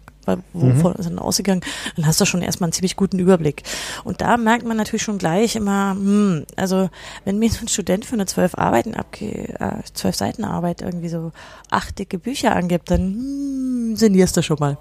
wovon 0.53 0.95
ist 0.95 1.09
denn 1.09 1.19
ausgegangen, 1.19 1.61
dann 1.95 2.05
hast 2.05 2.19
du 2.21 2.25
schon 2.25 2.41
erstmal 2.41 2.67
einen 2.67 2.73
ziemlich 2.73 2.95
guten 2.95 3.19
Überblick. 3.19 3.63
Und 4.03 4.21
da 4.21 4.37
merkt 4.37 4.65
man 4.65 4.77
natürlich 4.77 5.03
schon 5.03 5.17
gleich 5.17 5.55
immer, 5.55 5.91
hm, 5.91 6.45
also 6.55 6.89
wenn 7.25 7.39
mir 7.39 7.49
so 7.49 7.61
ein 7.61 7.67
Student 7.67 8.05
für 8.05 8.13
eine 8.13 8.25
zwölf 8.25 8.55
Arbeiten 8.55 8.95
abge, 8.95 9.25
äh, 9.59 9.83
zwölf 9.93 10.15
Seiten 10.15 10.43
Arbeit 10.43 10.81
irgendwie 10.81 11.09
so 11.09 11.31
acht 11.69 11.99
dicke 11.99 12.17
Bücher 12.17 12.55
angibt, 12.55 12.89
dann 12.91 12.99
hm, 12.99 13.95
sinnierst 13.95 14.37
du 14.37 14.41
schon 14.41 14.57
mal. 14.59 14.77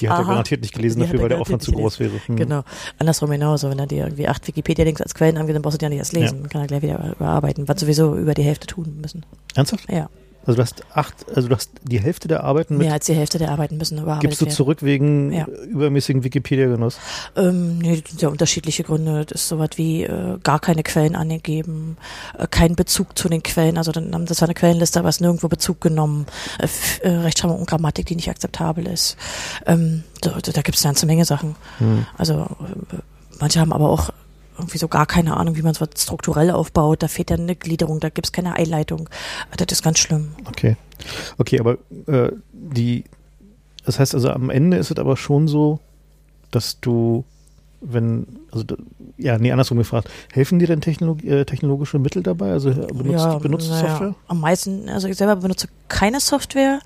Die 0.00 0.08
hat 0.08 0.16
er 0.18 0.20
Aha. 0.22 0.28
garantiert 0.28 0.62
nicht 0.62 0.74
gelesen 0.74 1.00
Die 1.00 1.06
dafür, 1.06 1.18
er 1.18 1.22
weil 1.22 1.28
der 1.28 1.40
Aufwand 1.40 1.62
zu 1.62 1.72
groß 1.72 2.00
wäre. 2.00 2.12
Hm. 2.26 2.36
Genau. 2.36 2.62
Andersrum 2.98 3.30
genauso, 3.30 3.70
wenn 3.70 3.78
er 3.78 3.86
dir 3.86 4.04
irgendwie 4.04 4.28
acht 4.28 4.46
Wikipedia-Links 4.46 5.00
als 5.00 5.14
Quellen 5.14 5.36
angibt, 5.36 5.54
dann 5.54 5.62
brauchst 5.62 5.74
du 5.74 5.78
die 5.78 5.84
ja 5.84 5.88
nicht 5.90 5.98
erst 5.98 6.12
lesen. 6.12 6.48
Kann 6.48 6.62
er 6.62 6.66
gleich 6.66 6.82
wieder 6.82 7.14
überarbeiten, 7.16 7.68
was 7.68 7.80
sowieso 7.80 8.16
über 8.16 8.34
die 8.34 8.42
Hälfte 8.42 8.66
tun 8.66 8.93
müssen. 9.00 9.24
Ernsthaft? 9.54 9.90
Ja. 9.90 10.08
Also 10.46 10.56
du 10.56 10.62
hast 10.62 10.84
acht, 10.92 11.26
also 11.34 11.48
du 11.48 11.54
hast 11.54 11.70
die 11.84 11.98
Hälfte 12.00 12.28
der 12.28 12.44
Arbeiten 12.44 12.74
mit 12.76 12.84
Mehr 12.86 12.92
als 12.92 13.06
die 13.06 13.14
Hälfte 13.14 13.38
der 13.38 13.50
Arbeiten 13.50 13.78
müssen 13.78 13.96
überarbeitet 13.96 14.38
gibst 14.38 14.42
du 14.42 14.46
zurück 14.46 14.82
wegen 14.82 15.32
Ja. 15.32 15.46
übermäßigen 15.46 16.22
Wikipedia-Genuss. 16.22 16.98
Ähm, 17.34 17.78
nee, 17.78 17.98
das 18.02 18.10
sind 18.10 18.20
ja 18.20 18.28
unterschiedliche 18.28 18.82
Gründe. 18.84 19.24
Das 19.24 19.40
ist 19.40 19.48
sowas 19.48 19.70
wie 19.76 20.02
äh, 20.04 20.38
gar 20.42 20.60
keine 20.60 20.82
Quellen 20.82 21.16
angegeben, 21.16 21.96
äh, 22.38 22.46
kein 22.46 22.76
Bezug 22.76 23.16
zu 23.16 23.30
den 23.30 23.42
Quellen. 23.42 23.78
Also 23.78 23.90
dann 23.90 24.12
haben 24.12 24.26
sie 24.26 24.34
zwar 24.34 24.48
eine 24.48 24.54
Quellenliste, 24.54 24.98
aber 24.98 25.08
es 25.08 25.20
nirgendwo 25.20 25.48
Bezug 25.48 25.80
genommen. 25.80 26.26
Äh, 26.58 26.68
äh, 27.08 27.10
Rechtschreibung 27.20 27.60
und 27.60 27.66
Grammatik, 27.68 28.04
die 28.06 28.16
nicht 28.16 28.28
akzeptabel 28.28 28.86
ist. 28.86 29.16
Ähm, 29.66 30.04
da 30.20 30.30
da 30.32 30.60
gibt 30.60 30.76
es 30.76 30.84
eine 30.84 30.90
ganze 30.92 31.06
Menge 31.06 31.24
Sachen. 31.24 31.56
Hm. 31.78 32.04
Also 32.18 32.34
äh, 32.34 32.96
manche 33.40 33.60
haben 33.60 33.72
aber 33.72 33.88
auch 33.88 34.10
irgendwie 34.56 34.78
so 34.78 34.88
gar 34.88 35.06
keine 35.06 35.36
Ahnung, 35.36 35.56
wie 35.56 35.62
man 35.62 35.74
sowas 35.74 35.90
strukturell 35.96 36.50
aufbaut. 36.50 37.02
Da 37.02 37.08
fehlt 37.08 37.30
dann 37.30 37.40
eine 37.40 37.56
Gliederung, 37.56 38.00
da 38.00 38.08
gibt 38.08 38.26
es 38.26 38.32
keine 38.32 38.54
Einleitung. 38.54 39.08
Das 39.56 39.66
ist 39.70 39.82
ganz 39.82 39.98
schlimm. 39.98 40.32
Okay. 40.46 40.76
Okay, 41.38 41.60
aber 41.60 41.78
äh, 42.06 42.30
die, 42.52 43.04
das 43.84 43.98
heißt 43.98 44.14
also 44.14 44.30
am 44.30 44.50
Ende 44.50 44.76
ist 44.76 44.90
es 44.90 44.98
aber 44.98 45.16
schon 45.16 45.48
so, 45.48 45.80
dass 46.50 46.80
du, 46.80 47.24
wenn, 47.80 48.26
also 48.52 48.64
ja, 49.16 49.38
nee, 49.38 49.50
andersrum 49.50 49.78
gefragt, 49.78 50.08
helfen 50.32 50.58
dir 50.58 50.66
denn 50.66 50.80
Technolog 50.80 51.22
äh, 51.24 51.44
technologische 51.44 51.98
Mittel 51.98 52.22
dabei? 52.22 52.52
Also 52.52 52.70
äh, 52.70 52.86
benutzt, 52.92 53.40
benutzt 53.40 53.68
du 53.68 53.72
naja, 53.72 53.88
Software? 53.88 54.14
Am 54.28 54.40
meisten, 54.40 54.88
also 54.88 55.08
ich 55.08 55.16
selber 55.16 55.36
benutze 55.36 55.68
keine 55.88 56.20
Software, 56.20 56.80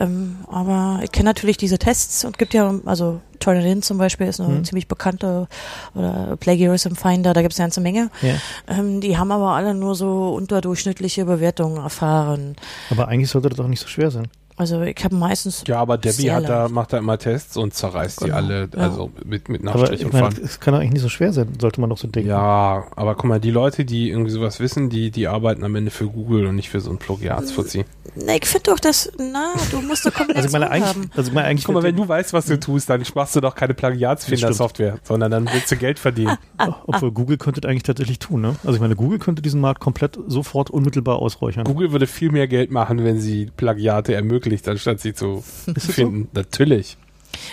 ähm, 0.00 0.38
aber 0.50 1.00
ich 1.04 1.12
kenne 1.12 1.28
natürlich 1.30 1.56
diese 1.56 1.78
Tests 1.78 2.24
und 2.24 2.38
gibt 2.38 2.52
ja, 2.54 2.74
also 2.86 3.20
Turnitin 3.38 3.82
zum 3.82 3.98
Beispiel 3.98 4.26
ist 4.26 4.40
eine 4.40 4.54
Mhm. 4.58 4.64
ziemlich 4.64 4.88
bekannte 4.88 5.46
oder 5.94 6.36
Plagiarism 6.36 6.94
Finder, 6.94 7.32
da 7.32 7.42
gibt 7.42 7.52
es 7.52 7.60
eine 7.60 7.66
ganze 7.66 7.80
Menge. 7.80 8.10
Ja. 8.22 8.34
Ähm, 8.68 9.00
die 9.00 9.16
haben 9.16 9.30
aber 9.32 9.50
alle 9.52 9.74
nur 9.74 9.94
so 9.94 10.30
unterdurchschnittliche 10.34 11.24
Bewertungen 11.24 11.76
erfahren. 11.78 12.56
Aber 12.90 13.08
eigentlich 13.08 13.30
sollte 13.30 13.48
das 13.50 13.56
doch 13.58 13.68
nicht 13.68 13.80
so 13.80 13.88
schwer 13.88 14.10
sein. 14.10 14.28
Also 14.60 14.82
ich 14.82 15.02
habe 15.02 15.14
meistens 15.14 15.64
Ja, 15.66 15.78
aber 15.78 15.96
Debbie 15.96 16.12
Sehr 16.12 16.34
hat 16.34 16.46
da, 16.46 16.68
macht 16.68 16.92
da 16.92 16.98
immer 16.98 17.16
Tests 17.16 17.56
und 17.56 17.72
zerreißt 17.72 18.20
die 18.20 18.24
Genau, 18.26 18.36
alle, 18.36 18.68
ja. 18.74 18.78
also 18.78 19.10
mit, 19.24 19.48
mit 19.48 19.66
Aber 19.66 19.78
Nachstrich 19.80 20.02
ich 20.02 20.12
und 20.12 20.38
es 20.38 20.60
kann 20.60 20.74
doch 20.74 20.80
eigentlich 20.80 20.92
nicht 20.92 21.02
so 21.02 21.08
schwer 21.08 21.32
sein, 21.32 21.48
sollte 21.58 21.80
man 21.80 21.88
doch 21.88 21.96
so 21.96 22.08
denken. 22.08 22.28
Ja, 22.28 22.84
aber 22.94 23.14
guck 23.14 23.24
mal, 23.24 23.40
die 23.40 23.50
Leute, 23.50 23.86
die 23.86 24.10
irgendwie 24.10 24.30
sowas 24.30 24.60
wissen, 24.60 24.90
die, 24.90 25.10
die 25.10 25.28
arbeiten 25.28 25.64
am 25.64 25.74
Ende 25.76 25.90
für 25.90 26.08
Google 26.08 26.44
und 26.44 26.56
nicht 26.56 26.68
für 26.68 26.82
so 26.82 26.90
ein 26.90 26.98
Plagiatsfuzzi. 26.98 27.86
Ne, 28.16 28.36
ich 28.36 28.46
finde 28.46 28.70
doch, 28.70 28.78
dass, 28.78 29.10
na, 29.16 29.54
du 29.70 29.80
musst 29.80 30.04
eine 30.04 30.12
Kombination 30.12 30.36
Also 30.36 30.48
ich 30.48 30.52
meine 30.52 30.70
eigentlich, 30.70 30.88
haben. 30.88 31.10
also 31.16 31.28
ich 31.28 31.34
meine 31.34 31.46
eigentlich 31.46 31.64
Guck 31.64 31.76
mal, 31.76 31.82
wenn 31.82 31.96
du 31.96 32.06
weißt, 32.06 32.34
was 32.34 32.46
du 32.46 32.60
tust, 32.60 32.90
dann 32.90 33.02
machst 33.14 33.36
du 33.36 33.40
doch 33.40 33.54
keine 33.54 33.72
Plagiatsfinder-Software, 33.72 34.98
sondern 35.04 35.30
dann 35.30 35.48
willst 35.50 35.70
du 35.70 35.76
Geld 35.76 35.98
verdienen. 35.98 36.36
obwohl 36.86 37.12
Google 37.12 37.38
könnte 37.38 37.60
das 37.62 37.70
eigentlich 37.70 37.84
tatsächlich 37.84 38.18
tun, 38.18 38.42
ne? 38.42 38.56
Also 38.64 38.74
ich 38.74 38.80
meine, 38.80 38.96
Google 38.96 39.18
könnte 39.18 39.40
diesen 39.40 39.60
Markt 39.60 39.80
komplett 39.80 40.18
sofort 40.26 40.70
unmittelbar 40.70 41.16
ausräuchern. 41.20 41.64
Google 41.64 41.92
würde 41.92 42.06
viel 42.06 42.30
mehr 42.30 42.48
Geld 42.48 42.70
machen, 42.70 43.04
wenn 43.04 43.20
sie 43.20 43.50
Plagiate 43.56 44.12
ermöglicht, 44.50 44.68
anstatt 44.68 45.00
sie 45.00 45.14
zu 45.14 45.42
finden. 45.78 46.28
Natürlich. 46.32 46.96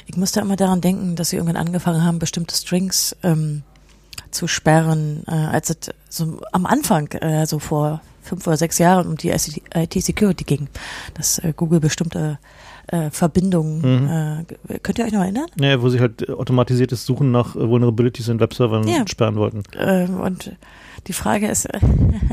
Ich 0.07 0.17
musste 0.17 0.39
immer 0.39 0.55
daran 0.55 0.81
denken, 0.81 1.15
dass 1.15 1.29
sie 1.29 1.37
irgendwann 1.37 1.57
angefangen 1.57 2.03
haben, 2.03 2.19
bestimmte 2.19 2.55
Strings 2.55 3.15
ähm, 3.23 3.63
zu 4.31 4.47
sperren, 4.47 5.23
äh, 5.27 5.31
als 5.31 5.69
es 5.69 5.91
so 6.09 6.41
am 6.51 6.65
Anfang, 6.65 7.07
äh, 7.11 7.45
so 7.45 7.59
vor 7.59 8.01
fünf 8.23 8.45
oder 8.47 8.57
sechs 8.57 8.77
Jahren 8.77 9.07
um 9.07 9.15
die 9.15 9.29
IT-Security 9.29 10.43
ging, 10.43 10.67
dass 11.13 11.39
äh, 11.39 11.53
Google 11.55 11.79
bestimmte 11.79 12.39
äh, 12.87 13.09
Verbindungen, 13.11 13.81
mhm. 13.81 14.45
äh, 14.67 14.79
könnt 14.79 14.97
ihr 14.97 15.05
euch 15.05 15.13
noch 15.13 15.21
erinnern? 15.21 15.47
Ja, 15.59 15.81
wo 15.81 15.89
sie 15.89 15.99
halt 15.99 16.27
automatisiertes 16.29 17.05
Suchen 17.05 17.31
nach 17.31 17.55
äh, 17.55 17.69
Vulnerabilities 17.69 18.27
in 18.27 18.39
Webservern 18.39 18.87
ja. 18.87 19.07
sperren 19.07 19.35
wollten. 19.35 19.63
Ähm, 19.77 20.19
und 20.19 20.55
die 21.05 21.13
Frage 21.13 21.47
ist, 21.47 21.67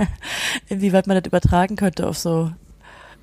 inwieweit 0.69 1.07
man 1.07 1.17
das 1.17 1.27
übertragen 1.27 1.77
könnte 1.77 2.09
auf 2.09 2.19
so 2.19 2.51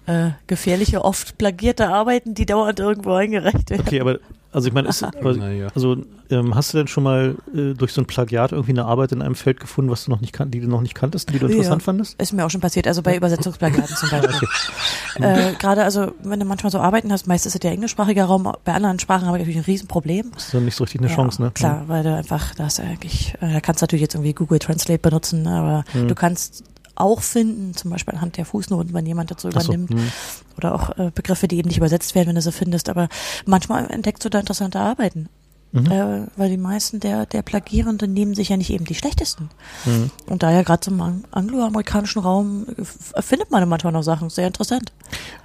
äh, 0.07 0.31
gefährliche, 0.47 1.03
oft 1.03 1.37
plagierte 1.37 1.89
Arbeiten, 1.89 2.33
die 2.33 2.45
dauernd 2.45 2.79
irgendwo 2.79 3.13
eingereicht 3.13 3.69
werden. 3.69 3.81
Okay, 3.85 4.01
aber 4.01 4.19
also 4.53 4.67
ich 4.67 4.73
meine, 4.73 4.89
also 5.75 5.97
ähm, 6.29 6.55
hast 6.55 6.73
du 6.73 6.77
denn 6.77 6.87
schon 6.87 7.03
mal 7.03 7.35
äh, 7.55 7.73
durch 7.73 7.93
so 7.93 8.01
ein 8.01 8.05
Plagiat 8.05 8.51
irgendwie 8.51 8.71
eine 8.71 8.85
Arbeit 8.85 9.13
in 9.13 9.21
einem 9.21 9.35
Feld 9.35 9.61
gefunden, 9.61 9.89
was 9.89 10.05
du 10.05 10.11
noch 10.11 10.19
nicht 10.19 10.33
kan 10.33 10.51
die 10.51 10.59
du 10.59 10.67
noch 10.67 10.81
nicht 10.81 10.93
kanntest, 10.93 11.29
die 11.29 11.39
du 11.39 11.47
interessant 11.47 11.81
ja, 11.81 11.85
fandest? 11.85 12.21
Ist 12.21 12.33
mir 12.33 12.45
auch 12.45 12.49
schon 12.49 12.59
passiert, 12.59 12.85
also 12.85 13.01
bei 13.01 13.15
Übersetzungsplagiaten 13.15 13.95
zum 13.95 14.09
Beispiel. 14.09 14.47
okay. 15.15 15.51
äh, 15.51 15.53
Gerade 15.53 15.83
also, 15.83 16.11
wenn 16.23 16.39
du 16.39 16.45
manchmal 16.45 16.71
so 16.71 16.79
Arbeiten 16.79 17.11
hast, 17.13 17.27
meist 17.27 17.45
ist 17.45 17.55
es 17.55 17.59
der 17.59 17.71
englischsprachige 17.71 18.23
Raum, 18.23 18.51
bei 18.65 18.73
anderen 18.73 18.99
Sprachen 18.99 19.27
habe 19.27 19.37
ich 19.37 19.43
natürlich 19.43 19.65
ein 19.65 19.71
Riesenproblem. 19.71 20.31
Das 20.33 20.45
ist 20.45 20.53
dann 20.53 20.65
nicht 20.65 20.75
so 20.75 20.83
richtig 20.83 21.01
eine 21.01 21.09
ja, 21.09 21.15
Chance, 21.15 21.41
ne? 21.41 21.51
Klar, 21.53 21.83
weil 21.87 22.03
du 22.03 22.13
einfach, 22.13 22.53
da 22.55 22.65
hast 22.65 22.79
du 22.79 22.83
eigentlich, 22.83 23.33
äh, 23.39 23.53
da 23.53 23.61
kannst 23.61 23.81
du 23.81 23.83
natürlich 23.85 24.01
jetzt 24.01 24.15
irgendwie 24.15 24.33
Google 24.33 24.59
Translate 24.59 24.99
benutzen, 24.99 25.47
aber 25.47 25.85
hm. 25.93 26.09
du 26.09 26.15
kannst 26.15 26.65
auch 27.01 27.21
finden, 27.21 27.73
zum 27.75 27.91
Beispiel 27.91 28.13
anhand 28.13 28.37
der 28.37 28.45
Fußnoten, 28.45 28.93
wenn 28.93 29.05
jemand 29.05 29.31
dazu 29.31 29.49
übernimmt. 29.49 29.89
So, 29.89 29.97
hm. 29.97 30.11
oder 30.57 30.75
auch 30.75 30.97
äh, 30.97 31.11
Begriffe, 31.13 31.47
die 31.47 31.57
eben 31.57 31.67
nicht 31.67 31.77
übersetzt 31.77 32.15
werden, 32.15 32.29
wenn 32.29 32.35
du 32.35 32.41
sie 32.41 32.51
findest. 32.51 32.89
Aber 32.89 33.09
manchmal 33.45 33.89
entdeckst 33.91 34.23
du 34.23 34.29
da 34.29 34.39
interessante 34.39 34.79
Arbeiten. 34.79 35.29
Mhm. 35.73 35.85
Äh, 35.85 36.27
weil 36.35 36.49
die 36.49 36.57
meisten 36.57 36.99
der, 36.99 37.25
der 37.25 37.43
Plagierenden 37.43 38.11
nehmen 38.11 38.35
sich 38.35 38.49
ja 38.49 38.57
nicht 38.57 38.71
eben 38.71 38.83
die 38.83 38.95
schlechtesten. 38.95 39.49
Mhm. 39.85 40.11
Und 40.27 40.43
daher 40.43 40.63
gerade 40.63 40.81
zum 40.81 41.23
angloamerikanischen 41.31 42.21
Raum 42.21 42.65
äh, 42.77 43.21
findet 43.21 43.51
man 43.51 43.67
manchmal 43.69 43.93
noch 43.93 44.03
Sachen. 44.03 44.29
Sehr 44.29 44.47
interessant. 44.47 44.91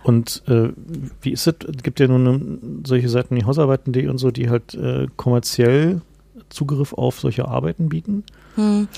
Und 0.02 0.42
äh, 0.48 0.70
wie 1.22 1.30
ist 1.30 1.46
es? 1.46 1.54
Gibt 1.82 2.00
ja 2.00 2.08
nun 2.08 2.82
solche 2.84 3.08
Seiten 3.08 3.36
wie 3.36 3.44
Hausarbeiten.de 3.44 4.08
und 4.08 4.18
so, 4.18 4.32
die 4.32 4.50
halt 4.50 4.74
äh, 4.74 5.06
kommerziell 5.16 6.00
Zugriff 6.48 6.92
auf 6.92 7.20
solche 7.20 7.46
Arbeiten 7.46 7.88
bieten? 7.88 8.24
Hm. 8.54 8.88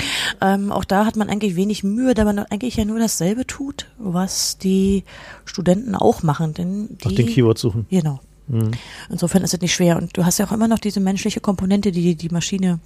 Ähm, 0.41 0.73
auch 0.73 0.85
da 0.85 1.05
hat 1.05 1.17
man 1.17 1.29
eigentlich 1.29 1.57
wenig 1.57 1.83
Mühe, 1.83 2.15
da 2.15 2.25
man 2.25 2.39
eigentlich 2.39 2.77
ja 2.77 2.85
nur 2.85 2.99
dasselbe 2.99 3.47
tut, 3.47 3.87
was 3.99 4.59
die 4.59 5.05
Studenten 5.45 5.95
auch 5.95 6.23
machen. 6.23 6.55
Denn 6.55 6.97
die, 7.03 7.09
Nach 7.09 7.15
den 7.15 7.27
Keywords 7.27 7.61
suchen. 7.61 7.87
Genau. 7.91 8.21
Hm. 8.49 8.71
Insofern 9.11 9.43
ist 9.43 9.55
es 9.55 9.61
nicht 9.61 9.75
schwer. 9.75 9.97
Und 9.97 10.17
du 10.17 10.25
hast 10.25 10.39
ja 10.39 10.47
auch 10.47 10.53
immer 10.53 10.69
noch 10.69 10.79
diese 10.79 11.01
menschliche 11.01 11.41
Komponente, 11.41 11.93
die 11.93 12.15
die 12.15 12.31
Maschine 12.31 12.81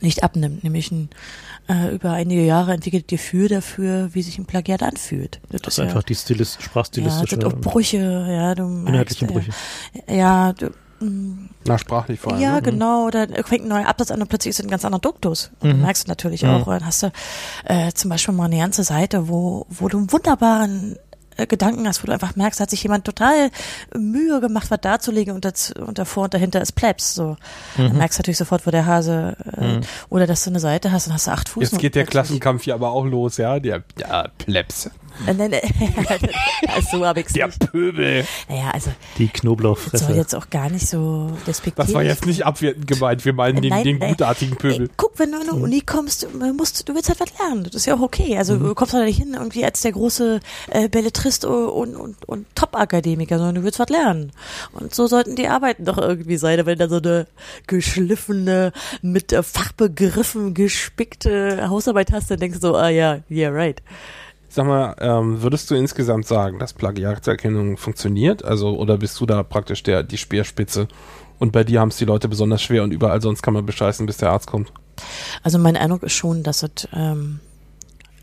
nicht 0.00 0.22
abnimmt, 0.22 0.62
nämlich 0.62 0.90
ein 0.90 1.08
äh, 1.68 1.94
über 1.94 2.12
einige 2.12 2.44
Jahre 2.44 2.72
entwickelt 2.72 3.08
Gefühl 3.08 3.48
dafür, 3.48 4.10
wie 4.12 4.22
sich 4.22 4.38
ein 4.38 4.46
Plagiat 4.46 4.82
anfühlt. 4.82 5.40
Das, 5.50 5.62
das 5.62 5.74
ist 5.74 5.80
einfach 5.80 6.02
ja, 6.02 6.06
die 6.08 6.14
Stilist, 6.14 6.62
sprachstilistische. 6.62 7.36
Ja, 7.36 7.42
das 7.42 7.54
auch 7.54 7.58
Brüche, 7.58 8.26
ja, 8.28 8.54
du 8.54 8.64
merkst, 8.64 9.22
Inhaltliche 9.22 9.26
Brüche. 9.26 9.50
Ja, 10.08 10.52
du, 10.52 10.70
na, 11.00 11.78
sprachlich 11.78 12.20
vor 12.20 12.32
allem. 12.32 12.42
Ja, 12.42 12.54
ne? 12.54 12.62
genau. 12.62 13.06
Oder 13.06 13.26
fängt 13.44 13.64
ein 13.64 13.68
neuer 13.68 13.86
Absatz 13.86 14.10
an 14.10 14.20
und 14.20 14.28
plötzlich 14.28 14.50
ist 14.50 14.60
es 14.60 14.64
ein 14.64 14.70
ganz 14.70 14.84
anderer 14.84 15.00
Duktus. 15.00 15.50
Und 15.60 15.76
mhm. 15.76 15.82
merkst 15.82 16.06
du 16.06 16.10
natürlich 16.10 16.42
mhm. 16.42 16.50
auch. 16.50 16.66
Und 16.66 16.72
dann 16.74 16.86
hast 16.86 17.02
du 17.02 17.12
äh, 17.64 17.92
zum 17.92 18.10
Beispiel 18.10 18.34
mal 18.34 18.46
eine 18.46 18.58
ganze 18.58 18.84
Seite, 18.84 19.28
wo, 19.28 19.66
wo 19.68 19.88
du 19.88 19.98
einen 19.98 20.12
wunderbaren 20.12 20.96
äh, 21.36 21.46
Gedanken 21.46 21.86
hast, 21.86 22.02
wo 22.02 22.06
du 22.06 22.12
einfach 22.12 22.34
merkst, 22.36 22.60
hat 22.60 22.70
sich 22.70 22.82
jemand 22.82 23.04
total 23.04 23.50
Mühe 23.96 24.40
gemacht, 24.40 24.70
was 24.70 24.80
darzulegen 24.80 25.34
und, 25.34 25.44
das, 25.44 25.72
und 25.72 25.98
davor 25.98 26.24
und 26.24 26.34
dahinter 26.34 26.60
ist 26.60 26.72
Plebs. 26.72 27.14
So. 27.14 27.36
Mhm. 27.76 27.88
Dann 27.88 27.98
merkst 27.98 28.18
du 28.18 28.22
natürlich 28.22 28.38
sofort, 28.38 28.66
wo 28.66 28.70
der 28.70 28.86
Hase 28.86 29.36
äh, 29.56 29.76
mhm. 29.76 29.80
oder 30.08 30.26
dass 30.26 30.44
du 30.44 30.50
eine 30.50 30.60
Seite 30.60 30.92
hast 30.92 31.06
und 31.06 31.12
hast 31.12 31.26
du 31.26 31.32
acht 31.32 31.48
Fuß. 31.48 31.62
Jetzt 31.62 31.78
geht 31.78 31.94
der 31.94 32.06
Klassenkampf 32.06 32.64
hier 32.64 32.74
aber 32.74 32.90
auch 32.90 33.04
los, 33.04 33.36
ja? 33.36 33.60
Der 33.60 33.82
ja, 33.98 34.28
Plebs. 34.38 34.90
Nein, 35.24 35.36
nein, 35.50 35.60
so 36.90 37.06
habe 37.06 37.20
ich 37.20 37.26
Der 37.28 37.46
nicht. 37.46 37.70
Pöbel. 37.70 38.26
Naja, 38.48 38.70
also. 38.72 38.90
Die 39.18 39.28
Knoblauchfresse. 39.28 40.04
soll 40.04 40.16
jetzt 40.16 40.34
auch 40.34 40.50
gar 40.50 40.68
nicht 40.70 40.86
so 40.86 41.30
despektierlich. 41.46 41.86
Das 41.86 41.94
war 41.94 42.02
jetzt 42.02 42.26
nicht 42.26 42.44
abwertend 42.44 42.86
gemeint. 42.86 43.24
Wir 43.24 43.32
meinen 43.32 43.62
den, 43.62 43.70
nein, 43.70 43.84
den 43.84 44.00
gutartigen 44.00 44.56
Pöbel. 44.56 44.86
Ey, 44.86 44.90
guck, 44.96 45.18
wenn 45.18 45.32
du 45.32 45.38
an 45.38 45.48
eine 45.48 45.52
Uni 45.52 45.80
kommst, 45.80 46.26
musst, 46.56 46.88
du 46.88 46.94
willst 46.94 47.08
halt 47.08 47.20
was 47.20 47.38
lernen. 47.38 47.64
Das 47.64 47.74
ist 47.74 47.86
ja 47.86 47.94
auch 47.94 48.00
okay. 48.00 48.36
Also, 48.36 48.54
mhm. 48.54 48.64
du 48.64 48.74
kommst 48.74 48.94
halt 48.94 49.06
nicht 49.06 49.18
hin 49.18 49.34
irgendwie 49.34 49.64
als 49.64 49.80
der 49.80 49.92
große 49.92 50.40
äh, 50.70 50.88
Belletrist 50.88 51.44
und, 51.44 51.96
und, 51.96 52.28
und 52.28 52.46
Top-Akademiker, 52.54 53.38
sondern 53.38 53.56
du 53.56 53.62
willst 53.62 53.78
was 53.78 53.88
lernen. 53.88 54.32
Und 54.72 54.94
so 54.94 55.06
sollten 55.06 55.36
die 55.36 55.48
Arbeiten 55.48 55.84
doch 55.84 55.98
irgendwie 55.98 56.36
sein. 56.36 56.64
Wenn 56.66 56.78
da 56.78 56.88
so 56.88 56.96
eine 56.96 57.26
geschliffene, 57.66 58.72
mit 59.02 59.32
Fachbegriffen 59.32 60.54
gespickte 60.54 61.68
Hausarbeit 61.68 62.12
hast, 62.12 62.30
dann 62.30 62.40
denkst 62.40 62.60
du 62.60 62.68
so, 62.68 62.76
ah 62.76 62.88
ja, 62.88 63.20
yeah, 63.30 63.50
right. 63.50 63.82
Sag 64.56 64.64
mal, 64.64 64.96
ähm, 65.00 65.42
würdest 65.42 65.70
du 65.70 65.74
insgesamt 65.74 66.26
sagen, 66.26 66.58
dass 66.58 66.72
Plagiatserkennung 66.72 67.76
funktioniert? 67.76 68.42
Also, 68.42 68.78
oder 68.78 68.96
bist 68.96 69.20
du 69.20 69.26
da 69.26 69.42
praktisch 69.42 69.82
der, 69.82 70.02
die 70.02 70.16
Speerspitze? 70.16 70.88
Und 71.38 71.52
bei 71.52 71.62
dir 71.62 71.80
haben 71.80 71.90
es 71.90 71.98
die 71.98 72.06
Leute 72.06 72.26
besonders 72.26 72.62
schwer 72.62 72.82
und 72.82 72.90
überall 72.90 73.20
sonst 73.20 73.42
kann 73.42 73.52
man 73.52 73.66
bescheißen, 73.66 74.06
bis 74.06 74.16
der 74.16 74.30
Arzt 74.30 74.46
kommt. 74.46 74.72
Also 75.42 75.58
mein 75.58 75.76
Eindruck 75.76 76.04
ist 76.04 76.14
schon, 76.14 76.42
dass 76.42 76.62
es, 76.62 76.88
ähm, 76.94 77.40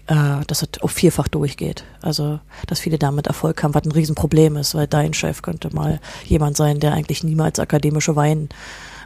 äh, 0.07 0.43
dass 0.47 0.63
es 0.63 0.81
auf 0.81 0.89
vierfach 0.89 1.27
durchgeht. 1.27 1.83
Also, 2.01 2.39
dass 2.65 2.79
viele 2.79 2.97
damit 2.97 3.27
Erfolg 3.27 3.61
haben, 3.61 3.75
was 3.75 3.83
ein 3.83 3.91
Riesenproblem 3.91 4.57
ist, 4.57 4.73
weil 4.73 4.87
dein 4.87 5.13
Chef 5.13 5.43
könnte 5.43 5.69
mal 5.71 5.99
jemand 6.25 6.57
sein, 6.57 6.79
der 6.79 6.93
eigentlich 6.93 7.23
niemals 7.23 7.59
akademische 7.59 8.15
Wein 8.15 8.49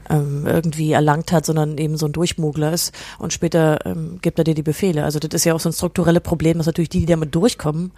ähm, 0.10 0.46
irgendwie 0.46 0.92
erlangt 0.92 1.32
hat, 1.32 1.46
sondern 1.46 1.78
eben 1.78 1.98
so 1.98 2.06
ein 2.06 2.12
Durchmogler 2.12 2.74
ist 2.74 2.94
und 3.20 3.34
später 3.34 3.86
ähm, 3.86 4.20
gibt 4.22 4.40
er 4.40 4.44
dir 4.44 4.56
die 4.56 4.64
Befehle. 4.64 5.04
Also 5.04 5.20
das 5.20 5.34
ist 5.34 5.46
ja 5.46 5.54
auch 5.54 5.60
so 5.60 5.70
ein 5.70 5.74
strukturelles 5.74 6.24
Problem, 6.24 6.58
dass 6.58 6.68
natürlich 6.68 6.90
die, 6.90 7.02
die 7.02 7.06
damit 7.06 7.34
durchkommen, 7.36 7.92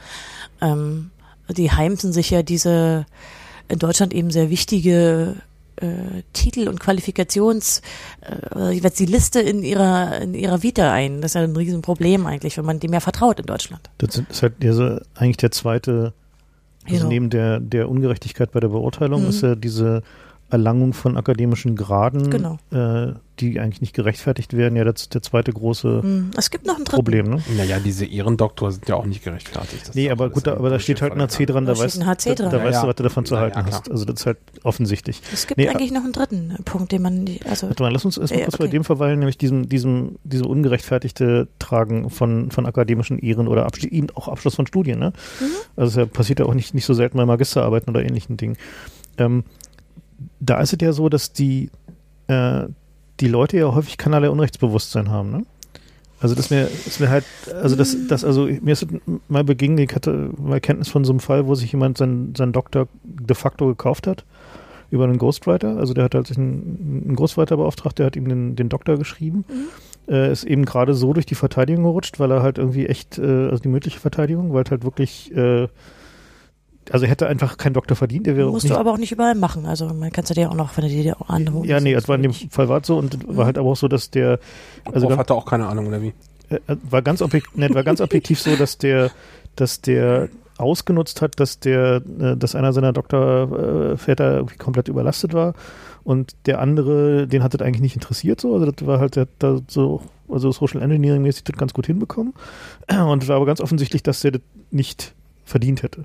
ähm, 0.62 1.12
die 1.50 1.72
heimsen 1.72 2.14
sich 2.14 2.30
ja 2.30 2.43
diese 2.43 3.06
in 3.68 3.80
Deutschland 3.80 4.14
eben 4.14 4.32
sehr 4.32 4.50
wichtige 4.50 5.36
äh, 5.78 6.24
Titel 6.34 6.68
und 6.68 6.80
Qualifikations, 6.80 7.82
äh, 8.22 8.72
jeweils 8.74 8.95
die 8.95 9.06
Liste 9.06 9.39
in 9.39 9.64
ihrer 9.64 10.20
in 10.20 10.34
ihrer 10.34 10.62
Vita 10.62 10.91
ein. 10.91 11.22
Das 11.22 11.32
ist 11.32 11.36
ja 11.36 11.41
ein 11.41 11.56
Riesenproblem 11.56 12.26
eigentlich, 12.26 12.58
wenn 12.58 12.66
man 12.66 12.80
dem 12.80 12.93
ja 12.93 13.00
vertraut 13.00 13.39
in 13.39 13.45
Deutschland. 13.45 13.89
Das 14.00 14.18
ist 14.18 14.41
halt 14.41 14.56
so 14.62 15.00
eigentlich 15.16 15.38
der 15.38 15.52
zweite, 15.52 16.14
also 16.84 16.97
genau. 16.97 17.08
neben 17.08 17.30
der 17.30 17.60
der 17.60 17.89
Ungerechtigkeit 17.89 18.52
bei 18.52 18.60
der 18.60 18.70
Beurteilung 18.70 19.24
mhm. 19.24 19.30
ist 19.30 19.41
ja 19.41 19.56
diese 19.56 20.04
Erlangung 20.50 20.93
von 20.93 21.18
akademischen 21.18 21.76
Graden, 21.76 22.30
genau. 22.30 22.58
äh, 22.72 23.14
die 23.39 23.60
eigentlich 23.60 23.82
nicht 23.82 23.93
gerechtfertigt 23.93 24.56
werden, 24.56 24.76
ja, 24.76 24.84
das 24.84 25.02
ist 25.04 25.14
der 25.14 25.22
zweite 25.22 25.54
große 25.54 26.02
hm, 26.02 26.32
es 26.36 26.50
gibt 26.50 26.66
noch 26.66 26.78
ein 26.78 26.84
Problem. 26.84 27.30
Ne? 27.30 27.43
Naja, 27.56 27.80
diese 27.80 28.06
Ehrendoktor 28.06 28.72
sind 28.72 28.88
ja 28.89 28.95
auch 28.95 29.06
nicht 29.06 29.24
gerechtfertigt. 29.24 29.88
Das 29.88 29.95
nee, 29.95 30.10
aber 30.10 30.30
gut, 30.30 30.47
da, 30.47 30.54
aber 30.54 30.70
da 30.70 30.80
steht 30.80 31.02
halt 31.02 31.14
ein 31.14 31.22
HC 31.22 31.45
dran, 31.45 31.66
da, 31.66 31.78
weißt, 31.78 32.06
HC 32.06 32.36
da, 32.36 32.50
da 32.50 32.64
weißt 32.64 32.84
du, 32.84 32.88
was 32.88 32.95
du 32.95 33.04
davon 33.04 33.26
zu 33.26 33.36
ja, 33.36 33.41
halten 33.41 33.60
ja, 33.60 33.66
hast. 33.66 33.89
Also 33.89 34.06
das 34.06 34.22
ist 34.22 34.26
halt 34.26 34.38
offensichtlich. 34.64 35.22
Es 35.32 35.47
gibt 35.47 35.58
nee, 35.58 35.70
eigentlich 35.70 35.91
noch 35.91 36.04
einen 36.04 36.14
dritten 36.14 36.58
Punkt, 36.66 36.91
den 36.91 37.02
man, 37.02 37.26
also. 37.47 37.68
Warte 37.68 37.84
mal, 37.84 37.93
lass 37.93 38.06
uns 38.06 38.18
erstmal 38.18 38.41
äh, 38.41 38.43
kurz 38.45 38.56
okay. 38.56 38.64
bei 38.64 38.70
dem 38.70 38.84
verweilen, 38.84 39.20
nämlich 39.20 39.38
diesem, 39.38 39.70
diesem, 39.70 40.18
diese 40.24 40.45
ungerechtfertigte 40.45 41.47
Tragen 41.60 42.10
von, 42.10 42.52
von 42.52 42.66
akademischen 42.66 43.20
Ehren 43.20 43.47
oder 43.47 43.66
Absch 43.66 43.88
auch 44.16 44.28
Abschluss 44.28 44.56
von 44.56 44.68
Studien, 44.68 45.00
ne? 45.00 45.14
Mhm. 45.39 45.45
Also 45.76 46.02
das 46.02 46.10
passiert 46.10 46.39
ja 46.39 46.45
auch 46.45 46.54
nicht, 46.54 46.74
nicht 46.74 46.86
so 46.86 46.93
selten 46.93 47.18
bei 47.18 47.26
Magisterarbeiten 47.26 47.89
oder 47.89 48.04
ähnlichen 48.04 48.38
Dingen. 48.38 48.58
Ähm, 49.18 49.43
da 50.39 50.59
ist 50.61 50.74
es 50.74 50.80
ja 50.82 50.93
so, 50.93 51.09
dass 51.09 51.34
die, 51.34 51.70
äh, 52.28 52.63
die 53.20 53.28
Leute 53.28 53.57
ja 53.57 53.74
häufig 53.74 53.97
keinerlei 53.97 54.30
Unrechtsbewusstsein 54.30 55.09
haben, 55.09 55.32
ne? 55.32 55.45
Also 56.22 56.36
das 56.36 56.49
mir, 56.49 56.63
ist 56.63 56.99
mir 56.99 57.09
halt, 57.09 57.24
also 57.61 57.78
das, 57.78 57.95
das, 58.09 58.26
also 58.26 58.45
mir 58.45 58.74
ist 58.74 58.86
mal 59.30 59.45
begegnet, 59.45 59.89
ich 59.89 59.95
hatte 59.95 60.32
mal 60.38 60.59
Kenntnis 60.59 60.89
von 60.89 61.05
so 61.05 61.13
einem 61.13 61.22
Fall, 61.22 61.47
wo 61.47 61.55
sich 61.55 61.72
jemand 61.72 61.97
seinen, 61.97 62.36
seinen 62.36 62.51
Doktor 62.51 62.89
de 63.03 63.36
facto 63.36 63.67
gekauft 63.67 64.05
hat 64.05 64.26
über 64.91 65.05
einen 65.05 65.17
Ghostwriter. 65.17 65.78
Also 65.78 65.93
der 65.93 66.03
hat 66.05 66.15
halt 66.15 66.28
sich 66.28 66.38
einen, 66.38 67.05
einen 67.05 67.15
Ghostwriter 67.15 67.55
beauftragt, 67.55 67.99
der 67.99 68.07
hat 68.07 68.17
ihm 68.17 68.28
den, 68.28 68.55
den 68.57 68.67
Doktor 68.67 68.97
geschrieben. 68.97 69.45
Mhm. 69.47 70.13
Äh, 70.13 70.32
ist 70.32 70.43
eben 70.43 70.65
gerade 70.65 70.93
so 70.93 71.13
durch 71.13 71.26
die 71.26 71.36
Verteidigung 71.36 71.84
gerutscht, 71.84 72.20
weil 72.20 72.32
er 72.32 72.43
halt 72.43 72.57
irgendwie 72.57 72.88
echt, 72.88 73.17
äh, 73.17 73.49
also 73.49 73.61
die 73.61 73.70
mündliche 73.70 73.99
Verteidigung, 73.99 74.53
weil 74.53 74.65
halt 74.70 74.84
wirklich 74.84 75.34
äh, 75.36 75.67
also 76.91 77.05
er 77.05 77.11
hätte 77.11 77.27
einfach 77.27 77.57
keinen 77.57 77.73
Doktor 77.73 77.95
verdient. 77.95 78.27
Der 78.27 78.35
wäre 78.35 78.49
Musst 78.49 78.69
du 78.69 78.75
aber 78.75 78.91
auch 78.91 78.97
nicht 78.97 79.11
überall 79.11 79.35
machen. 79.35 79.65
Also 79.65 79.85
man 79.93 80.11
kann 80.11 80.23
es 80.23 80.35
ja 80.35 80.49
auch 80.49 80.55
noch, 80.55 80.75
wenn 80.77 80.85
du 80.85 80.89
dir 80.89 81.21
auch 81.21 81.29
andere 81.29 81.65
Ja, 81.65 81.79
nee, 81.79 81.93
es 81.93 82.07
war 82.07 82.15
in 82.15 82.23
dem 82.23 82.33
Fall 82.33 82.69
war 82.69 82.81
es 82.81 82.87
so 82.87 82.97
und 82.97 83.27
mhm. 83.27 83.37
war 83.37 83.45
halt 83.45 83.57
aber 83.57 83.69
auch 83.69 83.75
so, 83.75 83.87
dass 83.87 84.09
der 84.09 84.39
also 84.85 85.07
Prof 85.07 85.17
hatte 85.17 85.33
auch 85.33 85.45
keine 85.45 85.67
Ahnung 85.67 85.87
oder 85.87 86.01
wie? 86.01 86.13
Äh, 86.49 86.59
war 86.89 87.01
ganz 87.01 87.21
objektiv, 87.21 87.55
ne, 87.55 87.73
war 87.73 87.83
ganz 87.83 88.01
objektiv 88.01 88.39
so, 88.39 88.55
dass 88.55 88.77
der, 88.77 89.11
dass 89.55 89.81
der 89.81 90.29
ausgenutzt 90.57 91.21
hat, 91.21 91.39
dass 91.39 91.59
der, 91.59 92.01
äh, 92.19 92.35
dass 92.35 92.55
einer 92.55 92.73
seiner 92.73 92.91
Doktorväter 92.91 94.35
irgendwie 94.35 94.57
komplett 94.57 94.87
überlastet 94.87 95.33
war 95.33 95.53
und 96.03 96.35
der 96.45 96.59
andere, 96.59 97.27
den 97.27 97.43
hat 97.43 97.53
das 97.53 97.61
eigentlich 97.61 97.81
nicht 97.81 97.95
interessiert 97.95 98.41
so, 98.41 98.53
also 98.53 98.71
das 98.71 98.85
war 98.85 98.99
halt 98.99 99.15
der, 99.15 99.27
da 99.37 99.59
so, 99.67 100.01
also 100.27 100.51
Social 100.51 100.81
Engineering 100.81 101.21
mäßig 101.21 101.43
das 101.43 101.55
ganz 101.55 101.73
gut 101.73 101.85
hinbekommen 101.85 102.33
und 102.89 103.27
war 103.27 103.35
aber 103.35 103.45
ganz 103.45 103.61
offensichtlich, 103.61 104.03
dass 104.03 104.21
der 104.21 104.31
das 104.31 104.41
nicht 104.71 105.13
verdient 105.45 105.83
hätte. 105.83 106.03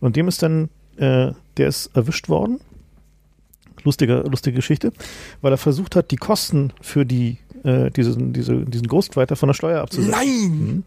Und 0.00 0.16
dem 0.16 0.28
ist 0.28 0.42
dann, 0.42 0.68
äh, 0.96 1.32
der 1.56 1.68
ist 1.68 1.90
erwischt 1.94 2.28
worden. 2.28 2.60
Lustige, 3.84 4.24
lustige 4.28 4.56
Geschichte, 4.56 4.92
weil 5.42 5.52
er 5.52 5.58
versucht 5.58 5.94
hat, 5.94 6.10
die 6.10 6.16
Kosten 6.16 6.72
für 6.80 7.06
die, 7.06 7.38
äh, 7.62 7.90
diesen, 7.90 8.32
diese, 8.32 8.64
diesen 8.64 8.88
Ghostwriter 8.88 9.36
von 9.36 9.48
der 9.48 9.54
Steuer 9.54 9.80
abzusetzen. 9.80 10.10
Nein! 10.10 10.84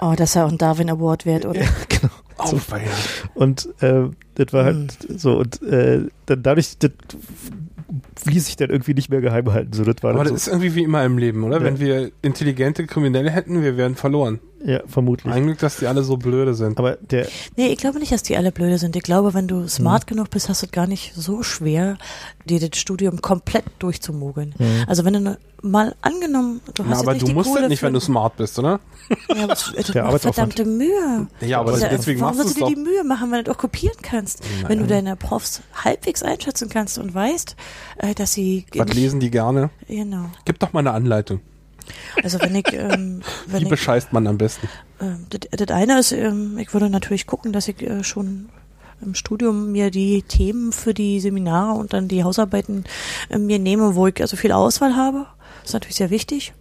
Oh, 0.00 0.14
das 0.16 0.30
ist 0.30 0.34
ja 0.36 0.46
auch 0.46 0.50
ein 0.50 0.56
Darwin 0.56 0.88
Award 0.88 1.26
wert, 1.26 1.44
oder? 1.44 1.60
Ja, 1.60 1.68
genau. 1.88 2.12
Auweia. 2.38 2.90
Und 3.34 3.68
äh, 3.82 4.08
das 4.36 4.52
war 4.52 4.64
halt 4.64 4.96
so, 5.08 5.38
und 5.38 5.62
äh, 5.62 6.06
dann 6.26 6.42
dadurch, 6.42 6.78
das 6.78 6.90
ließ 8.24 8.46
sich 8.46 8.56
dann 8.56 8.70
irgendwie 8.70 8.94
nicht 8.94 9.10
mehr 9.10 9.20
geheim 9.20 9.52
halten. 9.52 9.72
So, 9.72 9.84
das 9.84 9.96
war 10.02 10.14
Aber 10.14 10.24
das 10.24 10.30
so, 10.30 10.36
ist 10.36 10.48
irgendwie 10.48 10.74
wie 10.74 10.84
immer 10.84 11.04
im 11.04 11.18
Leben, 11.18 11.44
oder? 11.44 11.58
Ja. 11.58 11.64
Wenn 11.64 11.78
wir 11.78 12.10
intelligente 12.22 12.86
Kriminelle 12.86 13.30
hätten, 13.30 13.62
wir 13.62 13.76
wären 13.76 13.94
verloren. 13.94 14.40
Ja, 14.64 14.80
vermutlich. 14.86 15.32
Ein 15.32 15.44
Glück, 15.44 15.58
dass 15.58 15.76
die 15.76 15.86
alle 15.86 16.02
so 16.02 16.16
blöde 16.16 16.54
sind. 16.54 16.78
Aber 16.78 16.96
der, 16.96 17.26
Nee, 17.56 17.68
ich 17.68 17.78
glaube 17.78 17.98
nicht, 17.98 18.12
dass 18.12 18.22
die 18.22 18.36
alle 18.36 18.52
blöde 18.52 18.78
sind. 18.78 18.94
Ich 18.96 19.02
glaube, 19.02 19.34
wenn 19.34 19.48
du 19.48 19.56
Mhm. 19.56 19.68
smart 19.68 20.06
genug 20.06 20.30
bist, 20.30 20.48
hast 20.48 20.62
du 20.62 20.66
es 20.66 20.72
gar 20.72 20.86
nicht 20.86 21.12
so 21.14 21.42
schwer, 21.42 21.98
dir 22.44 22.60
das 22.60 22.78
Studium 22.78 23.20
komplett 23.22 23.64
durchzumogeln. 23.78 24.54
Mhm. 24.58 24.84
Also 24.86 25.04
wenn 25.04 25.12
du 25.14 25.20
ne, 25.20 25.38
mal 25.62 25.94
angenommen, 26.02 26.60
du 26.74 26.82
hast 26.84 26.88
Na, 26.90 26.94
jetzt 26.96 27.02
aber 27.02 27.12
nicht 27.12 27.22
du 27.22 27.26
die 27.26 27.34
musst 27.34 27.48
Kohle 27.50 27.60
das 27.62 27.68
nicht, 27.70 27.82
wenn 27.82 27.92
du 27.92 28.00
smart 28.00 28.36
bist, 28.36 28.58
oder? 28.58 28.80
Ja, 29.34 29.44
aber 29.44 29.46
das, 29.48 29.72
das 29.76 29.94
macht 29.94 30.20
verdammte 30.22 30.64
Mühe. 30.64 31.26
Ja, 31.40 31.60
aber 31.60 31.70
Das 31.72 31.78
ist 31.80 31.82
ja- 31.84 31.88
deswegen 31.90 32.20
warum 32.20 32.36
machst 32.36 32.50
du 32.50 32.54
sollst 32.54 32.60
du 32.60 32.74
dir 32.74 32.74
die 32.76 32.80
Mühe 32.90 33.04
machen, 33.04 33.30
wenn 33.30 33.38
du 33.38 33.44
das 33.44 33.54
auch 33.54 33.60
kopieren 33.60 33.96
kannst? 34.02 34.42
Wenn 34.66 34.78
du 34.78 34.86
deine 34.86 35.16
Profs 35.16 35.62
halbwegs 35.84 36.22
einschätzen 36.22 36.68
kannst 36.68 36.98
und 36.98 37.14
weißt, 37.14 37.56
äh, 37.98 38.14
dass 38.14 38.32
sie 38.32 38.64
Was 38.74 38.92
lesen 38.92 39.20
die 39.20 39.30
gerne? 39.30 39.70
genau. 39.88 40.26
Gib 40.44 40.58
doch 40.58 40.72
mal 40.72 40.80
eine 40.80 40.92
Anleitung. 40.92 41.40
Also 42.22 42.40
wenn 42.40 42.54
ich, 42.54 42.72
ähm, 42.72 43.22
wenn 43.46 43.60
Wie 43.60 43.64
ich 43.64 43.70
bescheißt 43.70 44.12
man 44.12 44.26
am 44.26 44.38
besten? 44.38 44.68
Ähm, 45.00 45.26
das, 45.30 45.40
das 45.50 45.76
eine 45.76 45.98
ist, 45.98 46.12
ähm, 46.12 46.58
ich 46.58 46.72
würde 46.72 46.90
natürlich 46.90 47.26
gucken, 47.26 47.52
dass 47.52 47.68
ich 47.68 47.82
äh, 47.82 48.04
schon 48.04 48.48
im 49.00 49.14
Studium 49.14 49.72
mir 49.72 49.90
die 49.90 50.22
Themen 50.22 50.72
für 50.72 50.94
die 50.94 51.20
Seminare 51.20 51.78
und 51.78 51.92
dann 51.92 52.08
die 52.08 52.24
Hausarbeiten 52.24 52.84
äh, 53.28 53.38
mir 53.38 53.58
nehme, 53.58 53.94
wo 53.94 54.06
ich 54.06 54.20
also 54.20 54.36
viel 54.36 54.52
Auswahl 54.52 54.96
habe. 54.96 55.26
Das 55.60 55.70
ist 55.70 55.74
natürlich 55.74 55.96
sehr 55.96 56.10
wichtig. 56.10 56.52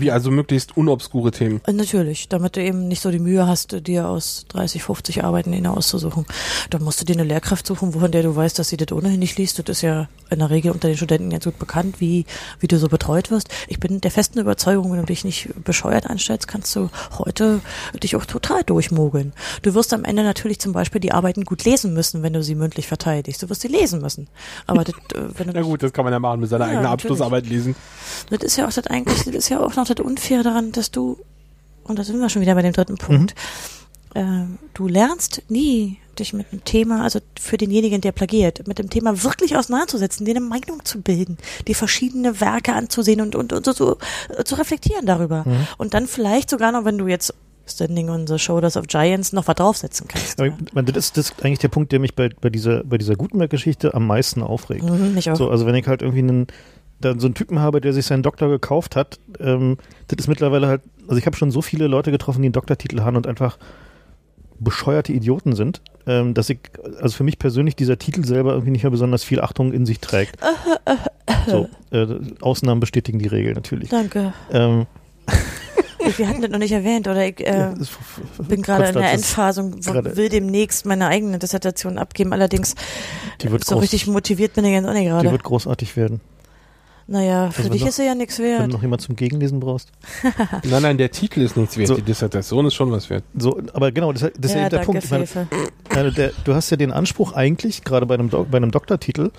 Wie 0.00 0.10
also 0.10 0.30
möglichst 0.30 0.76
unobskure 0.76 1.30
Themen. 1.30 1.60
Äh, 1.66 1.72
Natürlich, 1.72 2.28
damit 2.28 2.56
du 2.56 2.62
eben 2.62 2.88
nicht 2.88 3.02
so 3.02 3.10
die 3.10 3.18
Mühe 3.18 3.46
hast, 3.46 3.86
dir 3.86 4.08
aus 4.08 4.44
30, 4.48 4.82
50 4.82 5.24
Arbeiten 5.24 5.52
eine 5.54 5.70
auszusuchen. 5.72 6.26
Dann 6.70 6.82
musst 6.82 7.00
du 7.00 7.04
dir 7.04 7.14
eine 7.14 7.24
Lehrkraft 7.24 7.66
suchen, 7.66 7.92
von 7.92 8.10
der 8.10 8.22
du 8.22 8.34
weißt, 8.34 8.58
dass 8.58 8.68
sie 8.68 8.76
das 8.76 8.92
ohnehin 8.92 9.18
nicht 9.18 9.38
liest. 9.38 9.58
Das 9.58 9.78
ist 9.78 9.82
ja 9.82 10.08
in 10.30 10.38
der 10.40 10.50
Regel 10.50 10.72
unter 10.72 10.88
den 10.88 10.96
Studenten 10.96 11.30
ganz 11.30 11.44
gut 11.44 11.58
bekannt, 11.58 12.00
wie, 12.00 12.26
wie 12.60 12.66
du 12.68 12.78
so 12.78 12.88
betreut 12.88 13.30
wirst. 13.30 13.48
Ich 13.68 13.80
bin 13.80 14.00
der 14.00 14.10
festen 14.10 14.38
Überzeugung, 14.38 14.92
wenn 14.92 15.00
du 15.00 15.06
dich 15.06 15.24
nicht 15.24 15.48
bescheuert 15.64 16.06
anstellst, 16.06 16.48
kannst 16.48 16.74
du 16.76 16.90
heute 17.18 17.60
dich 18.02 18.14
auch 18.16 18.26
total 18.26 18.62
durchmogeln. 18.64 19.32
Du 19.62 19.74
wirst 19.74 19.92
am 19.94 20.04
Ende 20.04 20.22
natürlich 20.22 20.58
zum 20.60 20.72
Beispiel 20.72 21.00
die 21.00 21.12
Arbeiten 21.12 21.44
gut 21.44 21.64
lesen 21.64 21.94
müssen, 21.94 22.22
wenn 22.22 22.32
du 22.32 22.42
sie 22.42 22.54
mündlich 22.54 22.86
verteidigst. 22.86 23.42
Du 23.42 23.48
wirst 23.48 23.62
sie 23.62 23.68
lesen 23.68 24.00
müssen. 24.00 24.28
Aber 24.66 24.84
das, 24.84 24.94
äh, 25.14 25.22
wenn 25.36 25.46
du 25.48 25.52
Na 25.54 25.62
gut, 25.62 25.82
das 25.82 25.92
kann 25.92 26.04
man 26.04 26.12
ja 26.12 26.18
machen, 26.18 26.40
mit 26.40 26.50
seiner 26.50 26.64
Ja, 26.66 26.70
eigenen 26.70 26.82
natürlich. 26.84 27.04
Abschlussarbeit 27.12 27.46
lesen. 27.46 27.74
das 28.30 28.42
ist 28.42 28.56
ja 28.56 28.66
auch 28.68 28.72
das 28.72 28.86
eigentlich, 28.86 29.24
das 29.24 29.34
ist 29.34 29.48
ja 29.48 29.60
auch 29.60 29.74
noch 29.76 29.87
das 29.90 30.04
Unfair 30.04 30.42
daran, 30.42 30.72
dass 30.72 30.90
du, 30.90 31.18
und 31.84 31.98
da 31.98 32.04
sind 32.04 32.18
wir 32.18 32.28
schon 32.28 32.42
wieder 32.42 32.54
bei 32.54 32.62
dem 32.62 32.72
dritten 32.72 32.96
Punkt, 32.96 33.34
äh, 34.14 34.22
du 34.74 34.88
lernst 34.88 35.42
nie, 35.48 35.98
dich 36.18 36.32
mit 36.32 36.46
einem 36.50 36.64
Thema, 36.64 37.02
also 37.02 37.20
für 37.38 37.56
denjenigen, 37.56 38.00
der 38.00 38.12
plagiert, 38.12 38.66
mit 38.66 38.78
dem 38.78 38.90
Thema 38.90 39.22
wirklich 39.22 39.56
auseinanderzusetzen, 39.56 40.26
dir 40.26 40.32
eine 40.32 40.40
Meinung 40.40 40.84
zu 40.84 41.00
bilden, 41.00 41.38
dir 41.66 41.76
verschiedene 41.76 42.40
Werke 42.40 42.74
anzusehen 42.74 43.20
und, 43.20 43.36
und, 43.36 43.52
und 43.52 43.64
so, 43.64 43.72
so 43.72 43.98
äh, 44.36 44.42
zu 44.44 44.56
reflektieren 44.56 45.06
darüber. 45.06 45.44
Und 45.76 45.94
dann 45.94 46.06
vielleicht 46.06 46.50
sogar 46.50 46.72
noch, 46.72 46.84
wenn 46.84 46.98
du 46.98 47.06
jetzt 47.06 47.34
Standing 47.68 48.08
on 48.08 48.26
the 48.26 48.38
Shoulders 48.38 48.76
of 48.76 48.86
Giants 48.86 49.32
noch 49.32 49.46
was 49.46 49.54
draufsetzen 49.56 50.08
kannst. 50.08 50.40
aber, 50.40 50.56
meine, 50.72 50.92
das 50.92 51.06
ist 51.06 51.16
das 51.16 51.30
ist 51.30 51.44
eigentlich 51.44 51.58
der 51.58 51.68
Punkt, 51.68 51.92
der 51.92 52.00
mich 52.00 52.14
bei, 52.14 52.30
bei 52.40 52.50
dieser, 52.50 52.82
bei 52.84 52.98
dieser 52.98 53.14
Gutenberg-Geschichte 53.14 53.94
am 53.94 54.06
meisten 54.06 54.42
aufregt. 54.42 54.84
Mhm, 54.84 55.14
mich 55.14 55.30
auch. 55.30 55.36
So, 55.36 55.50
also 55.50 55.66
wenn 55.66 55.74
ich 55.74 55.86
halt 55.86 56.02
irgendwie 56.02 56.20
einen, 56.20 56.46
dann 57.00 57.20
so 57.20 57.26
einen 57.26 57.34
Typen 57.34 57.60
habe, 57.60 57.80
der 57.80 57.92
sich 57.92 58.06
seinen 58.06 58.22
Doktor 58.22 58.48
gekauft 58.48 58.96
hat, 58.96 59.18
ähm, 59.40 59.76
das 60.08 60.18
ist 60.18 60.28
mittlerweile 60.28 60.66
halt, 60.66 60.82
also 61.06 61.16
ich 61.16 61.26
habe 61.26 61.36
schon 61.36 61.50
so 61.50 61.62
viele 61.62 61.86
Leute 61.86 62.10
getroffen, 62.10 62.42
die 62.42 62.46
einen 62.46 62.52
Doktortitel 62.52 63.00
haben 63.02 63.16
und 63.16 63.26
einfach 63.26 63.58
bescheuerte 64.60 65.12
Idioten 65.12 65.54
sind, 65.54 65.80
ähm, 66.06 66.34
dass 66.34 66.50
ich, 66.50 66.58
also 67.00 67.16
für 67.16 67.22
mich 67.22 67.38
persönlich 67.38 67.76
dieser 67.76 67.98
Titel 67.98 68.24
selber 68.24 68.52
irgendwie 68.52 68.72
nicht 68.72 68.82
mehr 68.82 68.90
besonders 68.90 69.22
viel 69.22 69.40
Achtung 69.40 69.72
in 69.72 69.86
sich 69.86 70.00
trägt. 70.00 70.36
so, 71.46 71.68
äh, 71.92 72.06
Ausnahmen 72.40 72.80
bestätigen 72.80 73.20
die 73.20 73.28
Regel 73.28 73.52
natürlich. 73.54 73.88
Danke. 73.90 74.32
Ähm, 74.50 74.86
Wir 76.16 76.26
hatten 76.28 76.40
das 76.40 76.50
noch 76.50 76.58
nicht 76.58 76.72
erwähnt, 76.72 77.06
oder 77.06 77.26
ich 77.26 77.38
äh, 77.46 77.58
ja, 77.58 77.74
bin 78.48 78.62
gerade 78.62 78.86
in 78.88 78.94
der 78.94 79.12
wo- 79.74 79.92
gerade- 79.92 80.16
will 80.16 80.28
demnächst 80.30 80.86
meine 80.86 81.06
eigene 81.08 81.38
Dissertation 81.38 81.98
abgeben. 81.98 82.32
Allerdings 82.32 82.74
Die 83.42 83.48
so 83.64 83.76
richtig 83.76 84.06
motiviert 84.06 84.54
bin 84.54 84.64
ich 84.64 84.72
jetzt 84.72 84.86
auch 84.86 84.92
nicht 84.92 85.02
Die 85.04 85.08
gerade. 85.08 85.30
wird 85.30 85.42
großartig 85.44 85.96
werden. 85.96 86.20
Naja, 87.10 87.50
für 87.50 87.58
Also 87.60 87.64
wenn 87.64 87.72
dich 87.72 87.80
noch- 87.80 87.88
ist 87.88 87.96
sie 87.96 88.04
ja 88.04 88.14
nichts 88.14 88.38
Wenn 88.38 88.44
wert. 88.46 88.62
du 88.64 88.72
noch 88.74 88.82
jemand 88.82 89.00
zum 89.00 89.16
Gegenlesen 89.16 89.60
brauchst. 89.60 89.90
Nein, 90.64 90.82
nein, 90.82 90.98
der 90.98 91.10
Titel 91.10 91.40
ist 91.40 91.56
nichts 91.56 91.78
wert. 91.78 91.88
So. 91.88 91.94
Die 91.94 92.02
Dissertation 92.02 92.66
ist 92.66 92.74
schon 92.74 92.92
was 92.92 93.08
wert. 93.08 93.24
So, 93.36 93.58
aber 93.72 93.90
genau, 93.92 94.12
das, 94.12 94.20
das 94.22 94.32
ist 94.36 94.50
ja, 94.52 94.58
ja, 94.58 94.66
eben 94.66 94.70
der 94.76 94.78
Punkt. 94.84 95.10
Meine, 95.10 95.26
Fefe. 95.26 95.48
Also 95.88 96.10
der, 96.10 96.32
du 96.44 96.54
hast 96.54 96.68
ja 96.68 96.76
den 96.76 96.92
Anspruch 96.92 97.32
eigentlich, 97.32 97.82
gerade 97.82 98.04
bei 98.04 98.12
einem, 98.14 98.28
Dok- 98.28 98.50
bei 98.50 98.58
einem 98.58 98.70
Doktortitel, 98.70 99.30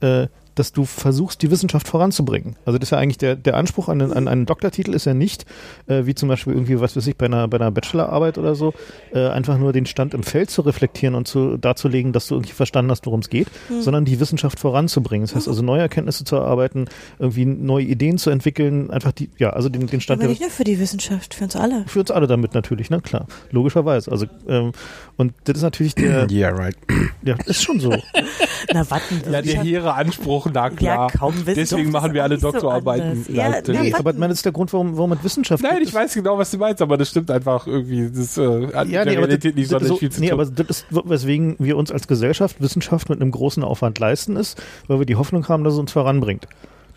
äh, 0.00 0.26
dass 0.56 0.72
du 0.72 0.84
versuchst, 0.84 1.42
die 1.42 1.50
Wissenschaft 1.50 1.86
voranzubringen. 1.88 2.56
Also 2.64 2.78
das 2.78 2.88
ist 2.88 2.90
ja 2.90 2.98
eigentlich 2.98 3.18
der, 3.18 3.36
der 3.36 3.56
Anspruch 3.56 3.88
an, 3.88 4.00
an 4.00 4.26
einen 4.28 4.46
Doktortitel 4.46 4.92
ist 4.94 5.04
ja 5.06 5.14
nicht, 5.14 5.46
äh, 5.86 6.06
wie 6.06 6.14
zum 6.14 6.28
Beispiel 6.28 6.52
irgendwie, 6.52 6.80
was 6.80 6.96
weiß 6.96 7.06
ich, 7.06 7.16
bei 7.16 7.26
einer, 7.26 7.46
bei 7.48 7.58
einer 7.58 7.70
Bachelorarbeit 7.70 8.38
oder 8.38 8.54
so, 8.54 8.74
äh, 9.14 9.28
einfach 9.28 9.58
nur 9.58 9.72
den 9.72 9.86
Stand 9.86 10.14
im 10.14 10.22
Feld 10.22 10.50
zu 10.50 10.62
reflektieren 10.62 11.14
und 11.14 11.28
zu, 11.28 11.56
darzulegen, 11.56 12.12
dass 12.12 12.26
du 12.26 12.34
irgendwie 12.34 12.52
verstanden 12.52 12.90
hast, 12.90 13.06
worum 13.06 13.20
es 13.20 13.30
geht, 13.30 13.46
Hm. 13.68 13.82
sondern 13.82 14.04
die 14.04 14.18
Wissenschaft 14.20 14.58
voranzubringen. 14.60 15.26
Das 15.26 15.34
heißt 15.36 15.48
also 15.48 15.62
neue 15.62 15.80
Erkenntnisse 15.80 16.24
zu 16.24 16.36
erarbeiten, 16.36 16.86
irgendwie 17.18 17.44
neue 17.46 17.84
Ideen 17.84 18.18
zu 18.18 18.30
entwickeln, 18.30 18.90
einfach 18.90 19.12
die, 19.12 19.30
ja, 19.38 19.50
also 19.50 19.68
den, 19.68 19.86
den 19.86 20.00
Stand 20.00 20.20
Aber 20.20 20.24
der 20.28 20.30
nicht 20.30 20.40
nur 20.40 20.50
für 20.50 20.64
die 20.64 20.78
Wissenschaft, 20.80 21.34
für 21.34 21.44
uns 21.44 21.54
alle. 21.56 21.84
für 21.86 22.00
uns 22.00 22.10
alle 22.10 22.26
damit 22.26 22.54
natürlich, 22.54 22.90
ne, 22.90 23.00
klar, 23.00 23.26
logischerweise. 23.50 24.10
Also 24.10 24.26
ähm, 24.48 24.72
und 25.16 25.32
das 25.44 25.56
ist 25.58 25.62
natürlich 25.62 25.94
der, 25.94 26.26
Yeah, 26.30 26.50
right. 26.50 26.76
ja, 27.22 27.36
ist 27.46 27.62
schon 27.62 27.78
so. 27.80 27.90
Na, 28.72 28.88
warten 28.90 29.20
Ja, 29.30 29.42
der 29.42 29.62
hehre 29.62 29.94
Anspruch, 29.94 30.45
na 30.52 30.70
klar. 30.70 31.10
Ja, 31.12 31.18
kaum 31.18 31.34
wissen 31.46 31.54
Deswegen 31.54 31.90
machen 31.90 32.12
wir 32.14 32.22
das 32.22 32.24
alle 32.24 32.34
nicht 32.34 32.42
so 32.42 32.50
Doktorarbeiten. 32.52 33.10
anders. 33.10 33.28
Ja, 33.28 33.48
natürlich. 33.50 33.80
Nee, 33.80 33.94
aber 33.94 34.12
man, 34.14 34.28
das 34.30 34.38
ist 34.38 34.44
der 34.44 34.52
Grund, 34.52 34.72
warum, 34.72 34.96
warum 34.96 35.10
mit 35.10 35.22
Wissenschaft. 35.24 35.62
Nein, 35.62 35.82
ich 35.82 35.92
weiß 35.92 36.14
genau, 36.14 36.38
was 36.38 36.50
du 36.50 36.58
meinst, 36.58 36.82
aber 36.82 36.96
das 36.96 37.08
stimmt 37.10 37.30
einfach 37.30 37.66
irgendwie. 37.66 38.10
Das 38.10 38.36
äh, 38.38 38.66
hat 38.72 38.88
Ja, 38.88 39.04
der 39.04 39.12
nee, 39.12 39.18
aber 39.18 39.26
das, 39.26 39.44
Realität 39.44 39.56
nicht 39.56 39.72
das 39.72 39.82
ist 39.82 39.88
sonderlich 39.88 39.88
so, 39.88 39.96
viel 39.96 40.10
zu 40.10 40.20
nee, 40.20 40.28
tun. 40.30 40.40
aber 40.40 40.50
das 40.50 40.66
ist, 40.68 40.86
weswegen 40.90 41.56
wir 41.58 41.76
uns 41.76 41.90
als 41.92 42.08
Gesellschaft 42.08 42.60
Wissenschaft 42.60 43.08
mit 43.08 43.20
einem 43.20 43.30
großen 43.30 43.62
Aufwand 43.62 43.98
leisten, 43.98 44.36
ist, 44.36 44.60
weil 44.88 44.98
wir 44.98 45.06
die 45.06 45.16
Hoffnung 45.16 45.48
haben, 45.48 45.64
dass 45.64 45.74
es 45.74 45.78
uns 45.78 45.92
voranbringt. 45.92 46.46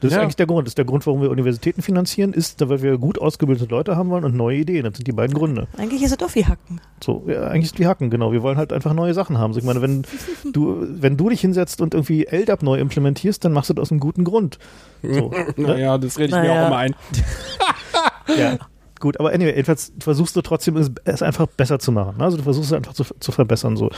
Das 0.02 0.12
ist 0.12 0.16
Ja. 0.16 0.22
eigentlich 0.22 0.36
der 0.38 0.46
Grund. 0.48 0.66
Das 0.68 0.72
ist 0.72 0.78
der 0.78 0.86
Grund, 0.86 1.06
warum 1.08 1.22
wir 1.22 1.30
Universitäten 1.30 1.82
finanzieren, 1.82 2.32
ist, 2.34 2.68
weil 2.70 2.82
wir 2.82 2.98
gut 2.98 3.20
ausgebildete 3.20 3.70
Leute 3.70 3.98
haben 3.98 4.10
wollen 4.10 4.24
und 4.24 4.36
neue 4.36 4.58
Ideen. 4.58 4.84
Das 4.86 4.96
sind 4.96 5.08
die 5.08 5.12
beiden 5.12 5.34
Gründe. 5.36 5.68
Eigentlich 5.78 6.02
ist 6.04 6.12
es 6.12 6.18
doch 6.18 6.34
wie 6.36 6.46
Hacken. 6.46 6.80
So, 7.04 7.24
ja, 7.28 7.48
eigentlich 7.48 7.66
ist 7.66 7.80
die 7.80 7.88
Hacken, 7.88 8.10
genau. 8.10 8.32
Wir 8.32 8.42
wollen 8.42 8.58
halt 8.58 8.72
einfach 8.72 8.94
neue 8.94 9.14
Sachen 9.14 9.38
haben. 9.38 9.52
So, 9.54 9.60
ich 9.60 9.66
meine, 9.66 9.82
wenn 9.82 10.04
du, 10.54 10.86
wenn 10.90 11.18
du 11.18 11.30
dich 11.30 11.42
hinsetzt 11.42 11.82
und 11.82 11.94
irgendwie 11.94 12.26
LDAP 12.30 12.64
neu 12.64 12.80
implementierst, 12.80 13.44
dann 13.44 13.52
machst 13.52 13.70
du 13.70 13.74
das 13.74 13.84
aus 13.84 13.92
einem 13.92 14.00
guten 14.00 14.24
Grund. 14.24 14.58
So, 15.04 15.32
ne? 15.58 15.68
naja, 15.68 15.98
das 15.98 16.18
rede 16.18 16.30
ich 16.30 16.36
mir 16.36 16.48
Naja. 16.48 16.64
auch 16.64 16.68
immer 16.68 16.78
ein. 16.78 16.96
Ja. 18.38 18.58
Gut, 19.00 19.20
aber 19.20 19.32
anyway, 19.32 19.52
jedenfalls 19.52 19.94
versuchst 20.00 20.36
du 20.36 20.42
trotzdem, 20.42 20.76
es, 20.78 20.92
es 21.06 21.22
einfach 21.22 21.48
besser 21.48 21.80
zu 21.80 21.92
machen. 21.92 22.18
ne? 22.18 22.24
Also 22.26 22.38
du 22.38 22.44
versuchst 22.44 22.72
es 22.72 22.74
einfach 22.74 22.94
zu, 22.94 23.06
zu 23.20 23.32
verbessern. 23.32 23.78
so. 23.78 23.90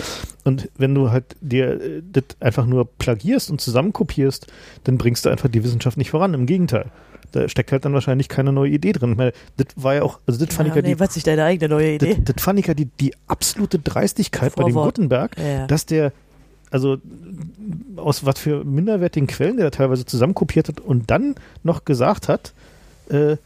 Und 0.43 0.69
wenn 0.77 0.93
du 0.93 1.09
halt 1.11 1.35
dir 1.41 1.81
äh, 1.81 2.01
das 2.11 2.23
einfach 2.39 2.65
nur 2.65 2.85
plagierst 2.85 3.49
und 3.49 3.59
zusammenkopierst, 3.59 4.47
dann 4.83 4.97
bringst 4.97 5.25
du 5.25 5.29
einfach 5.29 5.49
die 5.49 5.63
Wissenschaft 5.63 5.97
nicht 5.97 6.11
voran. 6.11 6.33
Im 6.33 6.45
Gegenteil. 6.45 6.85
Da 7.31 7.47
steckt 7.47 7.71
halt 7.71 7.85
dann 7.85 7.93
wahrscheinlich 7.93 8.27
keine 8.29 8.51
neue 8.51 8.71
Idee 8.71 8.91
drin. 8.91 9.11
Ich 9.13 9.17
meine, 9.17 9.31
das 9.57 9.67
war 9.75 9.95
ja 9.95 10.03
auch, 10.03 10.19
also 10.27 10.43
das 10.45 10.53
fand 10.53 10.69
ich 10.69 10.75
ja 10.75 10.81
die, 10.81 10.99
was 10.99 11.13
sich 11.13 11.23
deine 11.23 11.45
eigene 11.45 11.69
neue 11.69 11.97
das, 11.97 12.09
Idee. 12.09 12.21
das 12.25 12.43
fand 12.43 12.59
ich 12.59 12.67
ja 12.67 12.73
die, 12.73 12.85
die 12.85 13.13
absolute 13.27 13.79
Dreistigkeit 13.79 14.53
bei 14.55 14.65
dem 14.65 14.73
Vorwort. 14.73 14.95
Gutenberg, 14.95 15.37
Ja, 15.37 15.43
ja. 15.43 15.67
dass 15.67 15.85
der, 15.85 16.11
also 16.71 16.97
aus 17.95 18.25
was 18.25 18.37
für 18.37 18.63
minderwertigen 18.65 19.27
Quellen 19.27 19.57
der 19.57 19.67
da 19.71 19.77
teilweise 19.77 20.05
zusammenkopiert 20.05 20.67
hat 20.67 20.79
und 20.81 21.09
dann 21.09 21.35
noch 21.63 21.85
gesagt 21.85 22.27
hat, 22.27 22.53
äh, 23.09 23.37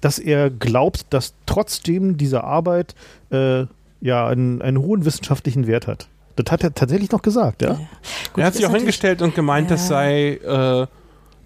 dass 0.00 0.18
er 0.18 0.50
glaubt, 0.50 1.06
dass 1.10 1.34
trotzdem 1.46 2.16
diese 2.16 2.44
Arbeit 2.44 2.94
äh, 3.30 3.64
ja 4.00 4.26
einen, 4.26 4.62
einen 4.62 4.78
hohen 4.78 5.04
wissenschaftlichen 5.04 5.66
Wert 5.66 5.86
hat. 5.86 6.08
Das 6.36 6.50
hat 6.52 6.62
er 6.64 6.72
tatsächlich 6.72 7.10
noch 7.10 7.22
gesagt, 7.22 7.60
ja. 7.62 7.74
Gut, 7.74 7.78
er 8.36 8.44
hat 8.46 8.54
das 8.54 8.56
sich 8.56 8.66
auch 8.66 8.74
hingestellt 8.74 9.20
und 9.20 9.34
gemeint, 9.34 9.70
das 9.70 9.82
Ja. 9.82 9.88
sei, 9.88 10.30
äh, 10.42 10.86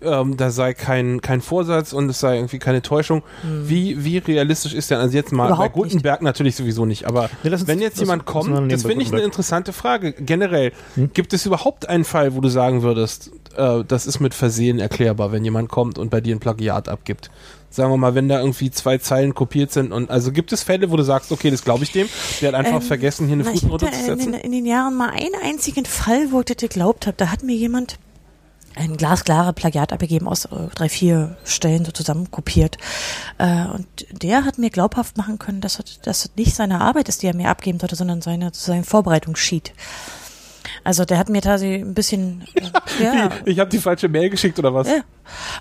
ähm, 0.02 0.36
da 0.36 0.50
sei 0.50 0.74
kein, 0.74 1.20
kein 1.22 1.40
Vorsatz 1.40 1.92
und 1.94 2.08
es 2.10 2.20
sei 2.20 2.36
irgendwie 2.36 2.58
keine 2.58 2.82
Täuschung. 2.82 3.22
Wie, 3.42 4.04
wie 4.04 4.18
realistisch 4.18 4.74
ist 4.74 4.90
denn, 4.90 4.98
also 4.98 5.16
jetzt 5.16 5.32
mal 5.32 5.46
Überhaupt 5.48 5.72
bei 5.74 5.80
Gutenberg 5.80 6.20
natürlich 6.22 6.54
sowieso 6.56 6.84
nicht, 6.84 7.06
aber 7.06 7.30
Nee, 7.42 7.50
uns- 7.50 7.66
wenn 7.66 7.80
jetzt 7.80 7.98
jemand 7.98 8.24
kommt, 8.26 8.70
das 8.70 8.82
finde 8.82 9.02
ich 9.02 9.12
eine 9.12 9.22
interessante 9.22 9.72
Frage. 9.72 10.12
Generell, 10.12 10.72
Hm? 10.94 11.10
gibt 11.14 11.32
es 11.32 11.46
überhaupt 11.46 11.88
einen 11.88 12.04
Fall, 12.04 12.34
wo 12.36 12.40
du 12.42 12.48
sagen 12.48 12.82
würdest, 12.82 13.30
äh, 13.56 13.82
das 13.88 14.06
ist 14.06 14.20
mit 14.20 14.34
Versehen 14.34 14.78
erklärbar, 14.78 15.32
wenn 15.32 15.42
jemand 15.42 15.70
kommt 15.70 15.98
und 15.98 16.10
bei 16.10 16.20
dir 16.20 16.36
ein 16.36 16.40
Plagiat 16.40 16.88
abgibt? 16.90 17.30
Sagen 17.74 17.90
wir 17.90 17.96
mal, 17.96 18.14
wenn 18.14 18.28
da 18.28 18.38
irgendwie 18.38 18.70
zwei 18.70 18.98
Zeilen 18.98 19.34
kopiert 19.34 19.72
sind 19.72 19.90
und 19.92 20.08
also 20.08 20.30
gibt 20.30 20.52
es 20.52 20.62
Fälle, 20.62 20.90
wo 20.92 20.96
du 20.96 21.02
sagst, 21.02 21.32
okay, 21.32 21.50
das 21.50 21.64
glaube 21.64 21.82
ich 21.82 21.90
dem, 21.90 22.08
der 22.40 22.48
hat 22.48 22.54
einfach 22.54 22.80
Ähm, 22.80 22.82
vergessen, 22.82 23.26
hier 23.26 23.34
eine 23.34 23.44
Fußnote 23.44 23.90
zu 23.90 23.98
in, 23.98 24.04
setzen? 24.04 24.32
den- 24.32 24.40
in 24.40 24.52
den 24.52 24.64
Jahren 24.64 24.94
mal 24.96 25.10
einen 25.10 25.34
einzigen 25.42 25.84
Fall, 25.84 26.30
wo 26.30 26.38
ich 26.40 26.46
das 26.46 26.56
geglaubt 26.58 27.06
habe. 27.08 27.16
Da 27.16 27.32
hat 27.32 27.42
mir 27.42 27.56
jemand 27.56 27.98
ein 28.76 28.96
glasklare 28.96 29.52
Plagiat 29.52 29.92
abgegeben 29.92 30.28
aus 30.28 30.44
äh, 30.46 30.50
drei, 30.74 30.88
vier 30.88 31.36
Stellen 31.44 31.84
so 31.84 31.90
zusammen 31.92 32.30
kopiert. 32.30 32.76
Äh, 33.38 33.66
und 33.66 33.86
der 34.10 34.44
hat 34.44 34.58
mir 34.58 34.70
glaubhaft 34.70 35.16
machen 35.16 35.38
können, 35.40 35.60
dass 35.60 35.80
das 36.02 36.30
nicht 36.36 36.54
seine 36.54 36.80
Arbeit 36.80 37.08
ist, 37.08 37.22
die 37.22 37.26
er 37.26 37.34
mir 37.36 37.48
abgeben 37.50 37.78
sollte, 37.80 37.96
sondern 37.96 38.20
seine, 38.22 38.50
sein 38.52 38.84
Vorbereitungssheet. 38.84 39.72
Also 40.84 41.06
der 41.06 41.18
hat 41.18 41.30
mir 41.30 41.40
tatsächlich 41.40 41.82
ein 41.82 41.94
bisschen. 41.94 42.44
Äh, 43.00 43.02
ja. 43.04 43.30
Ich 43.46 43.58
habe 43.58 43.70
die 43.70 43.78
falsche 43.78 44.08
Mail 44.08 44.28
geschickt 44.30 44.58
oder 44.58 44.74
was? 44.74 44.86
Ja. 44.86 45.00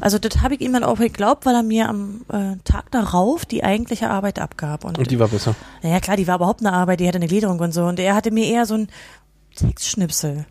Also 0.01 0.19
das 0.19 0.41
habe 0.41 0.55
ich 0.55 0.61
ihm 0.61 0.73
dann 0.73 0.83
auch 0.83 0.99
geglaubt, 0.99 1.45
weil 1.45 1.55
er 1.55 1.63
mir 1.63 1.87
am 1.87 2.25
äh, 2.29 2.57
Tag 2.65 2.91
darauf 2.91 3.45
die 3.45 3.63
eigentliche 3.63 4.09
Arbeit 4.09 4.39
abgab. 4.39 4.83
Und, 4.83 4.97
und 4.97 5.09
die 5.09 5.19
war 5.19 5.29
besser. 5.29 5.55
Ja 5.81 5.99
klar, 6.01 6.17
die 6.17 6.27
war 6.27 6.35
überhaupt 6.35 6.59
eine 6.59 6.73
Arbeit, 6.73 6.99
die 6.99 7.07
hatte 7.07 7.17
eine 7.17 7.27
Gliederung 7.27 7.59
und 7.59 7.73
so. 7.73 7.85
Und 7.85 7.99
er 7.99 8.15
hatte 8.15 8.31
mir 8.31 8.45
eher 8.45 8.65
so 8.65 8.75
ein 8.75 8.89
Textschnipsel. 9.55 10.45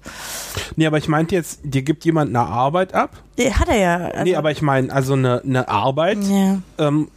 Nee, 0.76 0.86
aber 0.86 0.98
ich 0.98 1.08
meinte 1.08 1.34
jetzt, 1.34 1.60
dir 1.64 1.82
gibt 1.82 2.04
jemand 2.04 2.30
eine 2.30 2.46
Arbeit 2.46 2.94
ab? 2.94 3.22
Hat 3.38 3.68
er 3.68 3.78
ja. 3.78 3.96
Also 3.96 4.24
nee, 4.24 4.36
aber 4.36 4.50
ich 4.52 4.62
meine, 4.62 4.92
also 4.92 5.14
eine, 5.14 5.42
eine 5.42 5.68
Arbeit. 5.68 6.18
Ja. 6.24 6.58
Ähm, 6.78 7.08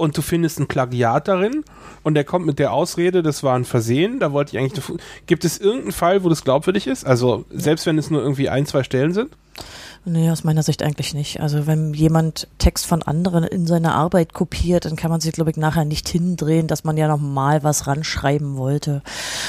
und 0.00 0.16
du 0.16 0.22
findest 0.22 0.58
ein 0.58 0.66
Plagiat 0.66 1.28
darin 1.28 1.62
und 2.02 2.14
der 2.14 2.24
kommt 2.24 2.46
mit 2.46 2.58
der 2.58 2.72
Ausrede, 2.72 3.22
das 3.22 3.42
war 3.42 3.54
ein 3.54 3.66
Versehen, 3.66 4.18
da 4.18 4.32
wollte 4.32 4.56
ich 4.56 4.58
eigentlich. 4.58 4.84
Gibt 5.26 5.44
es 5.44 5.58
irgendeinen 5.58 5.92
Fall, 5.92 6.24
wo 6.24 6.28
das 6.28 6.42
glaubwürdig 6.42 6.86
ist? 6.86 7.04
Also, 7.04 7.44
selbst 7.50 7.86
wenn 7.86 7.98
es 7.98 8.10
nur 8.10 8.22
irgendwie 8.22 8.48
ein, 8.48 8.64
zwei 8.66 8.82
Stellen 8.82 9.12
sind? 9.12 9.30
Nee, 10.06 10.30
aus 10.30 10.44
meiner 10.44 10.62
Sicht 10.62 10.82
eigentlich 10.82 11.12
nicht. 11.12 11.40
Also 11.40 11.66
wenn 11.66 11.92
jemand 11.92 12.48
Text 12.56 12.86
von 12.86 13.02
anderen 13.02 13.44
in 13.44 13.66
seine 13.66 13.92
Arbeit 13.92 14.32
kopiert, 14.32 14.86
dann 14.86 14.96
kann 14.96 15.10
man 15.10 15.20
sich, 15.20 15.32
glaube 15.32 15.50
ich, 15.50 15.58
nachher 15.58 15.84
nicht 15.84 16.08
hindrehen, 16.08 16.68
dass 16.68 16.84
man 16.84 16.96
ja 16.96 17.06
noch 17.06 17.20
mal 17.20 17.62
was 17.62 17.86
ranschreiben 17.86 18.56
wollte. 18.56 19.02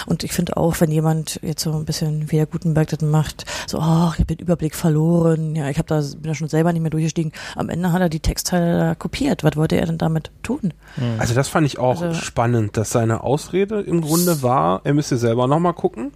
Und 0.08 0.26
ich 0.26 0.34
finde 0.34 0.58
auch, 0.58 0.82
wenn 0.82 0.92
jemand 0.92 1.40
jetzt 1.42 1.64
so 1.64 1.72
ein 1.72 1.86
bisschen 1.86 2.32
wie 2.32 2.36
der 2.36 2.48
Gutenberg 2.48 2.90
das 2.90 3.02
macht, 3.02 3.46
so, 3.66 3.80
ach, 3.80 4.16
ich 4.16 4.20
habe 4.20 4.36
den 4.36 4.40
Überblick 4.40 4.76
verloren, 4.76 5.56
ja, 5.56 5.70
ich 5.70 5.78
habe 5.78 5.88
da, 5.88 6.02
bin 6.02 6.24
da 6.24 6.36
schon 6.36 6.50
selber 6.50 6.74
nicht 6.74 6.82
mehr 6.82 6.92
durchgestiegen. 6.92 7.32
Am 7.56 7.70
Ende 7.70 7.94
hat 7.94 8.02
er 8.02 8.10
die 8.10 8.20
Textteile 8.20 8.96
kopiert. 8.98 9.46
Was 9.46 9.56
wollte 9.56 9.78
er 9.78 9.86
denn 9.86 9.98
damit 9.98 10.32
tun? 10.44 10.74
Also 11.18 11.34
das 11.34 11.48
fand 11.48 11.66
ich 11.66 11.80
auch 11.80 12.02
also, 12.02 12.20
spannend, 12.20 12.76
dass 12.76 12.90
seine 12.90 13.24
Ausrede 13.24 13.80
im 13.80 14.02
Grunde 14.02 14.42
war, 14.42 14.82
er 14.84 14.94
müsste 14.94 15.16
selber 15.16 15.48
nochmal 15.48 15.74
gucken. 15.74 16.12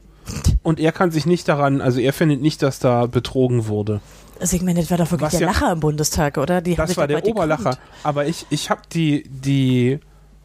Und 0.64 0.80
er 0.80 0.92
kann 0.92 1.12
sich 1.12 1.26
nicht 1.26 1.48
daran, 1.48 1.82
also 1.82 2.00
er 2.00 2.14
findet 2.14 2.42
nicht, 2.42 2.62
dass 2.62 2.80
da 2.80 3.06
betrogen 3.06 3.68
wurde. 3.68 4.02
Also 4.40 4.56
ich 4.56 4.64
meine, 4.64 4.82
das 4.82 4.92
war 4.92 4.98
doch 4.98 5.12
wirklich 5.12 5.32
Was 5.32 5.38
der 5.38 5.42
ja, 5.42 5.48
Lacher 5.48 5.72
im 5.72 5.80
Bundestag, 5.80 6.38
oder? 6.38 6.62
Die 6.62 6.76
das 6.76 6.98
war 6.98 7.08
der 7.08 7.26
Oberlacher. 7.26 7.78
Aber 8.04 8.26
ich, 8.26 8.46
ich 8.50 8.70
habe 8.70 8.82
die, 8.92 9.24
die 9.30 10.00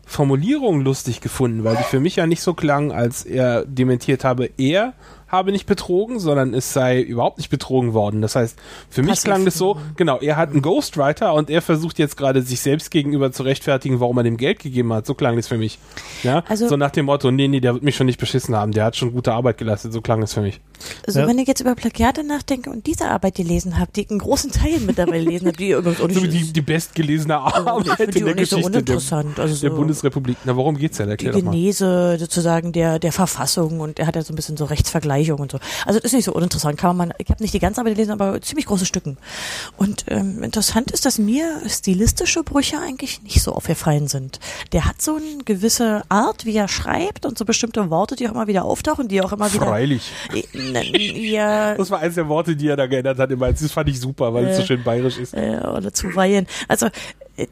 Formulierung 0.06 0.82
lustig 0.82 1.20
gefunden, 1.20 1.64
weil 1.64 1.76
die 1.76 1.84
für 1.84 2.00
mich 2.00 2.16
ja 2.16 2.26
nicht 2.26 2.42
so 2.42 2.54
klang, 2.54 2.92
als 2.92 3.24
er 3.24 3.64
dementiert 3.64 4.24
habe, 4.24 4.50
er 4.58 4.92
habe 5.30 5.52
nicht 5.52 5.66
betrogen, 5.66 6.18
sondern 6.18 6.54
es 6.54 6.72
sei 6.72 7.00
überhaupt 7.00 7.38
nicht 7.38 7.50
betrogen 7.50 7.94
worden. 7.94 8.20
Das 8.20 8.36
heißt, 8.36 8.58
für 8.88 9.02
mich 9.02 9.22
klang 9.22 9.44
das 9.44 9.54
so, 9.54 9.78
genau, 9.96 10.18
er 10.18 10.36
hat 10.36 10.50
einen 10.50 10.62
Ghostwriter 10.62 11.34
und 11.34 11.50
er 11.50 11.62
versucht 11.62 11.98
jetzt 11.98 12.16
gerade 12.16 12.42
sich 12.42 12.60
selbst 12.60 12.90
gegenüber 12.90 13.30
zu 13.32 13.42
rechtfertigen, 13.42 14.00
warum 14.00 14.18
er 14.18 14.24
dem 14.24 14.36
Geld 14.36 14.58
gegeben 14.58 14.92
hat. 14.92 15.06
So 15.06 15.14
klang 15.14 15.36
das 15.36 15.48
für 15.48 15.58
mich. 15.58 15.78
Ja, 16.22 16.42
also, 16.48 16.68
so 16.68 16.76
nach 16.76 16.90
dem 16.90 17.06
Motto, 17.06 17.30
nee, 17.30 17.48
nee, 17.48 17.60
der 17.60 17.74
wird 17.74 17.82
mich 17.82 17.96
schon 17.96 18.06
nicht 18.06 18.20
beschissen 18.20 18.56
haben, 18.56 18.72
der 18.72 18.84
hat 18.84 18.96
schon 18.96 19.12
gute 19.12 19.32
Arbeit 19.32 19.58
geleistet. 19.58 19.92
So 19.92 20.00
klang 20.00 20.20
das 20.20 20.34
für 20.34 20.40
mich. 20.40 20.60
Also 21.06 21.20
ja. 21.20 21.26
wenn 21.26 21.38
ich 21.38 21.48
jetzt 21.48 21.60
über 21.60 21.74
Plagiate 21.74 22.24
nachdenke 22.24 22.70
und 22.70 22.86
diese 22.86 23.06
Arbeit 23.06 23.34
gelesen 23.34 23.78
habe, 23.78 23.90
die 23.94 24.02
ich 24.02 24.10
in 24.10 24.18
großen 24.18 24.50
Teilen 24.52 24.86
mittlerweile 24.86 25.24
gelesen 25.24 25.48
habe, 25.48 25.56
die 25.56 25.70
übrigens 25.70 25.98
so 25.98 26.06
die, 26.06 26.52
die 26.52 26.60
bestgelesene 26.60 27.36
Arbeit 27.36 27.90
also 27.90 28.02
in 28.04 28.24
der 28.24 28.34
Geschichte 28.34 28.82
der, 28.82 28.94
also 28.94 29.54
so 29.54 29.68
der, 29.68 29.70
Bundesrepublik. 29.70 30.36
Na, 30.44 30.56
worum 30.56 30.76
geht's 30.76 30.98
denn? 30.98 31.08
Erklär 31.08 31.32
die 31.32 31.42
Genese 31.42 32.16
sozusagen 32.18 32.72
der, 32.72 32.98
der 32.98 33.12
Verfassung 33.12 33.80
und 33.80 33.98
er 33.98 34.06
hat 34.06 34.16
ja 34.16 34.22
so 34.22 34.32
ein 34.32 34.36
bisschen 34.36 34.56
so 34.56 34.64
Rechtsvergleichung 34.64 35.40
und 35.40 35.52
so. 35.52 35.58
Also 35.86 35.98
das 35.98 36.06
ist 36.06 36.14
nicht 36.14 36.24
so 36.24 36.32
uninteressant. 36.32 36.78
Kann 36.78 36.96
man, 36.96 37.12
ich 37.18 37.28
habe 37.30 37.42
nicht 37.42 37.54
die 37.54 37.58
ganze 37.58 37.80
Arbeit 37.80 37.94
gelesen, 37.94 38.12
aber 38.12 38.40
ziemlich 38.40 38.66
große 38.66 38.86
Stücken. 38.86 39.18
Und 39.76 40.04
ähm, 40.08 40.42
interessant 40.42 40.90
ist, 40.90 41.04
dass 41.06 41.18
mir 41.18 41.60
stilistische 41.66 42.42
Brüche 42.42 42.78
eigentlich 42.78 43.22
nicht 43.22 43.42
so 43.42 43.52
aufgefallen 43.52 44.08
sind. 44.08 44.40
Der 44.72 44.84
hat 44.84 45.02
so 45.02 45.16
eine 45.16 45.44
gewisse 45.44 46.02
Art, 46.08 46.44
wie 46.44 46.56
er 46.56 46.68
schreibt 46.68 47.26
und 47.26 47.38
so 47.38 47.44
bestimmte 47.44 47.90
Worte, 47.90 48.16
die 48.16 48.28
auch 48.28 48.32
immer 48.32 48.46
wieder 48.46 48.64
auftauchen, 48.64 49.08
die 49.08 49.20
auch 49.22 49.32
immer 49.32 49.52
wieder. 49.52 49.66
Freilich. 49.66 50.12
Ja. 50.74 51.74
Das 51.80 51.90
war 51.90 52.00
eines 52.00 52.14
der 52.14 52.28
Worte, 52.28 52.56
die 52.56 52.68
er 52.68 52.76
da 52.76 52.86
geändert 52.86 53.18
hat. 53.18 53.30
Das 53.30 53.72
fand 53.72 53.88
ich 53.88 54.00
super, 54.00 54.34
weil 54.34 54.46
äh, 54.46 54.50
es 54.50 54.58
so 54.58 54.64
schön 54.64 54.82
bayerisch 54.82 55.18
ist. 55.18 55.34
Äh, 55.34 55.60
oder 55.64 55.92
zuweilen. 55.92 56.46
Also 56.68 56.88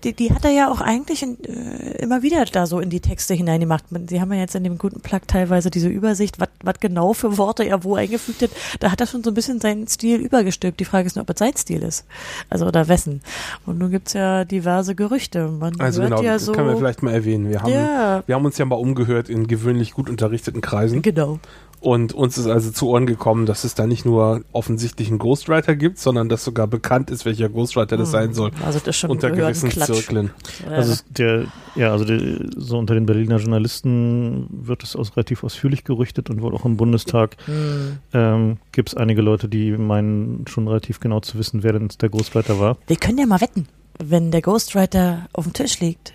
die, 0.05 0.13
die 0.13 0.33
hat 0.33 0.45
er 0.45 0.51
ja 0.51 0.71
auch 0.71 0.81
eigentlich 0.81 1.23
in, 1.23 1.39
äh, 1.45 2.03
immer 2.03 2.23
wieder 2.23 2.45
da 2.45 2.67
so 2.67 2.81
in 2.81 2.91
die 2.91 3.01
Texte 3.01 3.35
hineingemacht. 3.35 3.85
Sie 4.09 4.21
haben 4.21 4.33
ja 4.33 4.41
jetzt 4.41 4.55
in 4.55 4.65
dem 4.65 4.79
guten 4.79 5.01
Plug 5.01 5.21
teilweise 5.27 5.71
diese 5.71 5.89
Übersicht, 5.89 6.39
was 6.39 6.81
genau 6.81 7.13
für 7.13 7.39
Worte 7.39 7.65
er 7.65 7.85
wo 7.85 7.95
eingefügt 7.95 8.43
hat. 8.43 8.51
Da 8.81 8.91
hat 8.91 9.01
er 9.01 9.07
schon 9.07 9.23
so 9.23 9.31
ein 9.31 9.35
bisschen 9.35 9.61
seinen 9.61 9.87
Stil 9.87 10.21
übergestülpt. 10.21 10.81
Die 10.81 10.85
Frage 10.85 11.07
ist 11.07 11.17
nur, 11.17 11.23
ob 11.23 11.31
es 11.31 11.39
sein 11.39 11.57
Stil 11.57 11.83
ist. 11.83 12.05
Also 12.51 12.67
oder 12.67 12.89
wessen. 12.89 13.23
Und 13.67 13.79
nun 13.79 13.91
gibt's 13.91 14.13
ja 14.13 14.45
diverse 14.45 14.95
Gerüchte. 14.95 15.49
Man 15.49 15.81
also 15.81 16.03
genau, 16.03 16.23
ja 16.23 16.39
so, 16.39 16.53
können 16.53 16.69
wir 16.69 16.77
vielleicht 16.77 17.03
mal 17.03 17.15
erwähnen. 17.15 17.49
Wir 17.49 17.63
haben, 17.63 17.73
ja. 17.73 18.23
wir 18.27 18.35
haben 18.35 18.45
uns 18.45 18.59
ja 18.59 18.65
mal 18.65 18.77
umgehört 18.77 19.29
in 19.29 19.47
gewöhnlich 19.47 19.93
gut 19.93 20.11
unterrichteten 20.11 20.61
Kreisen. 20.61 21.03
Genau. 21.03 21.39
Und 21.81 22.13
uns 22.13 22.37
ist 22.39 22.47
also 22.47 22.71
zu 22.73 22.89
Ohren 22.89 23.07
gekommen, 23.07 23.47
dass 23.47 23.63
es 23.63 23.75
da 23.75 23.87
nicht 23.87 24.05
nur 24.05 24.43
offensichtlich 24.53 25.09
einen 25.09 25.19
Ghostwriter 25.19 25.77
gibt, 25.77 25.99
sondern 25.99 26.29
dass 26.29 26.45
sogar 26.45 26.67
bekannt 26.67 27.11
ist, 27.11 27.25
welcher 27.25 27.49
Ghostwriter 27.49 27.97
das 27.97 28.11
sein 28.11 28.35
soll. 28.35 28.51
Also 28.65 28.81
das 28.85 28.97
schon 28.97 29.11
unter 29.11 29.31
gewissen 29.31 29.71
Zirkeln. 29.71 30.31
Ja. 30.65 30.73
Also 30.73 31.03
der, 31.09 31.47
ja, 31.77 31.93
also 31.93 32.05
der, 32.05 32.49
so 32.57 32.79
unter 32.79 32.95
den 32.95 33.07
Berliner 33.07 33.37
Journalisten 33.37 34.49
wird 34.51 34.83
es 34.83 34.97
aus, 34.97 35.17
relativ 35.17 35.45
ausführlich 35.45 35.85
gerüchtet 35.85 36.31
und 36.31 36.43
wohl 36.43 36.55
auch 36.55 36.65
im 36.65 36.77
Bundestag 36.77 37.37
mhm. 37.47 37.99
ähm, 38.13 38.57
gibt 38.73 38.91
es 38.91 38.97
einige 38.97 39.23
Leute, 39.23 39.49
die 39.49 39.73
meinen 39.73 40.47
schon 40.49 40.67
relativ 40.67 40.99
genau 40.99 41.21
zu 41.21 41.39
wissen, 41.39 41.63
wer 41.63 41.75
denn 41.75 41.89
der 42.01 42.09
Ghostwriter 42.09 42.59
war. 42.59 42.77
Wir 42.89 42.97
können 42.97 43.19
ja 43.19 43.27
mal 43.27 43.41
wetten, 43.41 43.69
wenn 44.03 44.31
der 44.33 44.43
Ghostwriter 44.43 45.29
auf 45.33 45.45
dem 45.45 45.53
Tisch 45.53 45.79
liegt, 45.81 46.13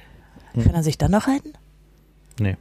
hm. 0.54 0.64
kann 0.66 0.76
er 0.76 0.84
sich 0.84 0.98
dann 0.98 1.12
noch 1.12 1.28
halten? 1.28 1.54
Nee. 2.40 2.58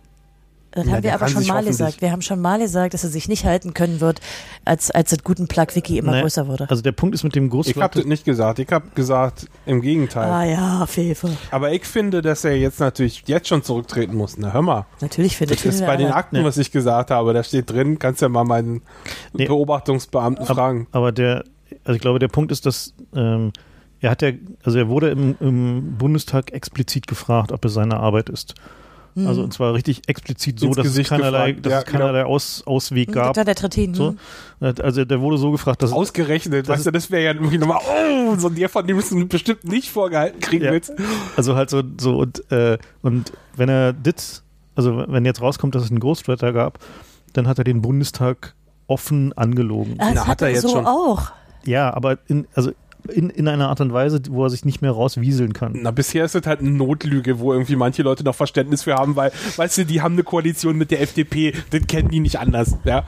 Das 0.73 0.87
ja, 0.87 0.93
haben 0.93 1.03
wir 1.03 1.15
aber 1.15 1.29
schon 1.29 1.47
mal 1.47 1.63
gesagt. 1.63 2.01
Wir 2.01 2.11
haben 2.11 2.23
schon 2.23 2.41
mal 2.41 2.59
gesagt, 2.59 2.95
dass 2.95 3.05
er 3.05 3.11
sich 3.11 3.29
nicht 3.29 3.45
halten 3.45 3.75
können 3.75 4.01
wird, 4.01 4.21
als, 4.65 4.91
als 4.91 5.11
das 5.11 5.23
guten 5.23 5.47
Plug-Wiki 5.47 5.99
immer 5.99 6.13
nee, 6.13 6.23
größer 6.23 6.49
wurde. 6.49 6.69
Also 6.71 6.83
der 6.83 6.93
Punkt 6.93 7.15
ist 7.15 7.25
mit 7.25 7.35
dem 7.35 7.51
Ghostwriter. 7.51 7.79
Ich 7.79 7.83
habe 7.83 7.95
das 7.95 8.05
nicht 8.07 8.25
gesagt. 8.25 8.59
Ich 8.59 8.73
habe 8.73 8.87
gesagt, 8.95 9.47
im 9.67 9.83
Gegenteil. 9.83 10.31
Ah 10.31 10.45
ja, 10.45 10.87
Fefe. 10.87 11.37
Aber 11.51 11.73
ich 11.73 11.85
finde, 11.85 12.23
dass 12.23 12.45
er 12.45 12.57
jetzt 12.57 12.81
natürlich 12.81 13.23
jetzt 13.27 13.49
schon 13.49 13.63
zurücktreten 13.63 14.17
muss. 14.17 14.39
Na 14.39 14.53
hör 14.53 14.63
mal. 14.63 14.87
Natürlich 15.01 15.37
finde 15.37 15.55
ich. 15.55 15.63
Das 15.63 15.75
ist 15.75 15.87
bei 15.87 15.97
den 15.97 16.11
Akten, 16.11 16.39
nee. 16.39 16.45
was 16.45 16.57
ich 16.57 16.73
gesagt 16.73 17.11
habe. 17.11 17.35
Da 17.35 17.45
steht 17.45 17.71
drin, 17.71 17.99
kannst 17.99 18.23
ja 18.23 18.31
mal 18.31 18.45
meinen 18.45 18.81
nee. 19.35 19.45
Beobachtungsbeamten 19.45 20.47
aber, 20.47 20.55
fragen. 20.55 20.87
Aber 20.93 21.13
der, 21.13 21.45
also 21.85 21.97
ich 21.97 22.01
glaube, 22.01 22.19
der 22.19 22.29
Punkt 22.29 22.51
ist, 22.51 22.65
dass 22.65 22.95
ähm, 23.15 23.53
er 24.01 24.11
hat 24.11 24.23
ja, 24.23 24.31
also 24.65 24.79
er 24.79 24.89
wurde 24.89 25.11
im, 25.11 25.37
im 25.39 25.97
Bundestag 25.99 26.53
explizit 26.53 27.07
gefragt, 27.07 27.53
ob 27.53 27.65
es 27.65 27.75
seine 27.75 27.99
Arbeit 27.99 28.31
ist. 28.31 28.55
Mhm. 29.15 29.27
Also 29.27 29.43
und 29.43 29.53
zwar 29.53 29.75
richtig 29.75 30.03
explizit 30.09 30.59
so, 30.59 30.73
dass 30.73 30.87
es 30.87 31.09
keinerlei, 31.09 31.53
dass 31.53 31.71
ja, 31.71 31.79
es 31.81 31.85
keinerlei 31.85 32.21
genau. 32.21 32.35
Aus, 32.35 32.63
Ausweg 32.67 33.13
gab. 33.13 33.35
Der 33.35 33.55
Trittin, 33.55 33.95
so. 33.95 34.13
Mhm. 34.13 34.75
Also 34.81 35.05
der 35.05 35.21
wurde 35.21 35.39
so 35.39 35.51
gefragt, 35.51 35.83
dass 35.83 35.93
ausgerechnet, 35.93 36.69
weißt 36.69 36.87
du, 36.87 36.91
das 36.91 37.11
wäre 37.11 37.25
ja 37.25 37.35
irgendwie 37.35 37.59
nochmal, 37.59 37.81
oh, 37.89 38.37
so 38.37 38.49
der 38.49 38.69
von 38.69 38.87
dem 38.87 39.01
du 39.01 39.27
bestimmt 39.27 39.65
nicht 39.65 39.91
vorgehalten 39.91 40.41
kriegen 40.41 40.65
ja. 40.65 40.73
willst. 40.73 40.93
Also 41.37 41.57
halt 41.57 41.71
so, 41.71 41.83
so 41.99 42.17
und, 42.19 42.51
äh, 42.51 42.79
und 43.03 43.33
wenn 43.57 43.69
er 43.69 43.93
dit, 43.93 44.43
also 44.75 45.05
wenn 45.09 45.25
jetzt 45.25 45.43
rauskommt, 45.43 45.75
dass 45.75 45.85
es 45.85 45.91
einen 45.91 46.01
Ghostwriter 46.01 46.53
gab, 46.53 46.79
dann 47.33 47.47
hat 47.49 47.59
er 47.59 47.65
den 47.65 47.83
Bundestag 47.83 48.55
offen 48.87 49.33
angelogen. 49.35 49.97
Das 49.99 50.15
Na, 50.15 50.27
hat 50.27 50.43
er 50.43 50.51
jetzt 50.51 50.63
so 50.63 50.69
schon. 50.69 50.87
auch. 50.87 51.33
Ja, 51.65 51.93
aber 51.95 52.19
in, 52.29 52.47
also 52.55 52.73
in, 53.09 53.31
in 53.31 53.49
einer 53.49 53.69
Art 53.69 53.81
und 53.81 53.93
Weise, 53.93 54.21
wo 54.31 54.45
er 54.45 54.51
sich 54.51 54.65
nicht 54.65 54.83
mehr 54.83 54.93
rauswieseln 54.93 55.53
kann. 55.53 55.73
Na, 55.83 55.91
bisher 55.91 56.25
ist 56.25 56.35
es 56.35 56.47
halt 56.47 56.61
eine 56.61 56.71
Notlüge, 56.71 57.39
wo 57.39 57.53
irgendwie 57.53 57.77
manche 57.77 58.03
Leute 58.03 58.25
noch 58.25 58.35
Verständnis 58.35 58.83
für 58.83 58.95
haben, 58.95 59.17
weil, 59.17 59.33
weißt 59.57 59.79
du, 59.79 59.87
die 59.87 60.03
haben 60.03 60.15
eine 60.15 60.25
Koalition 60.25 60.77
mit 60.77 60.91
der 60.91 61.01
FDP, 61.01 61.55
das 61.71 61.87
kennen 61.87 62.09
die 62.09 62.21
nicht 62.21 62.39
anders, 62.39 62.77
ja. 62.85 63.05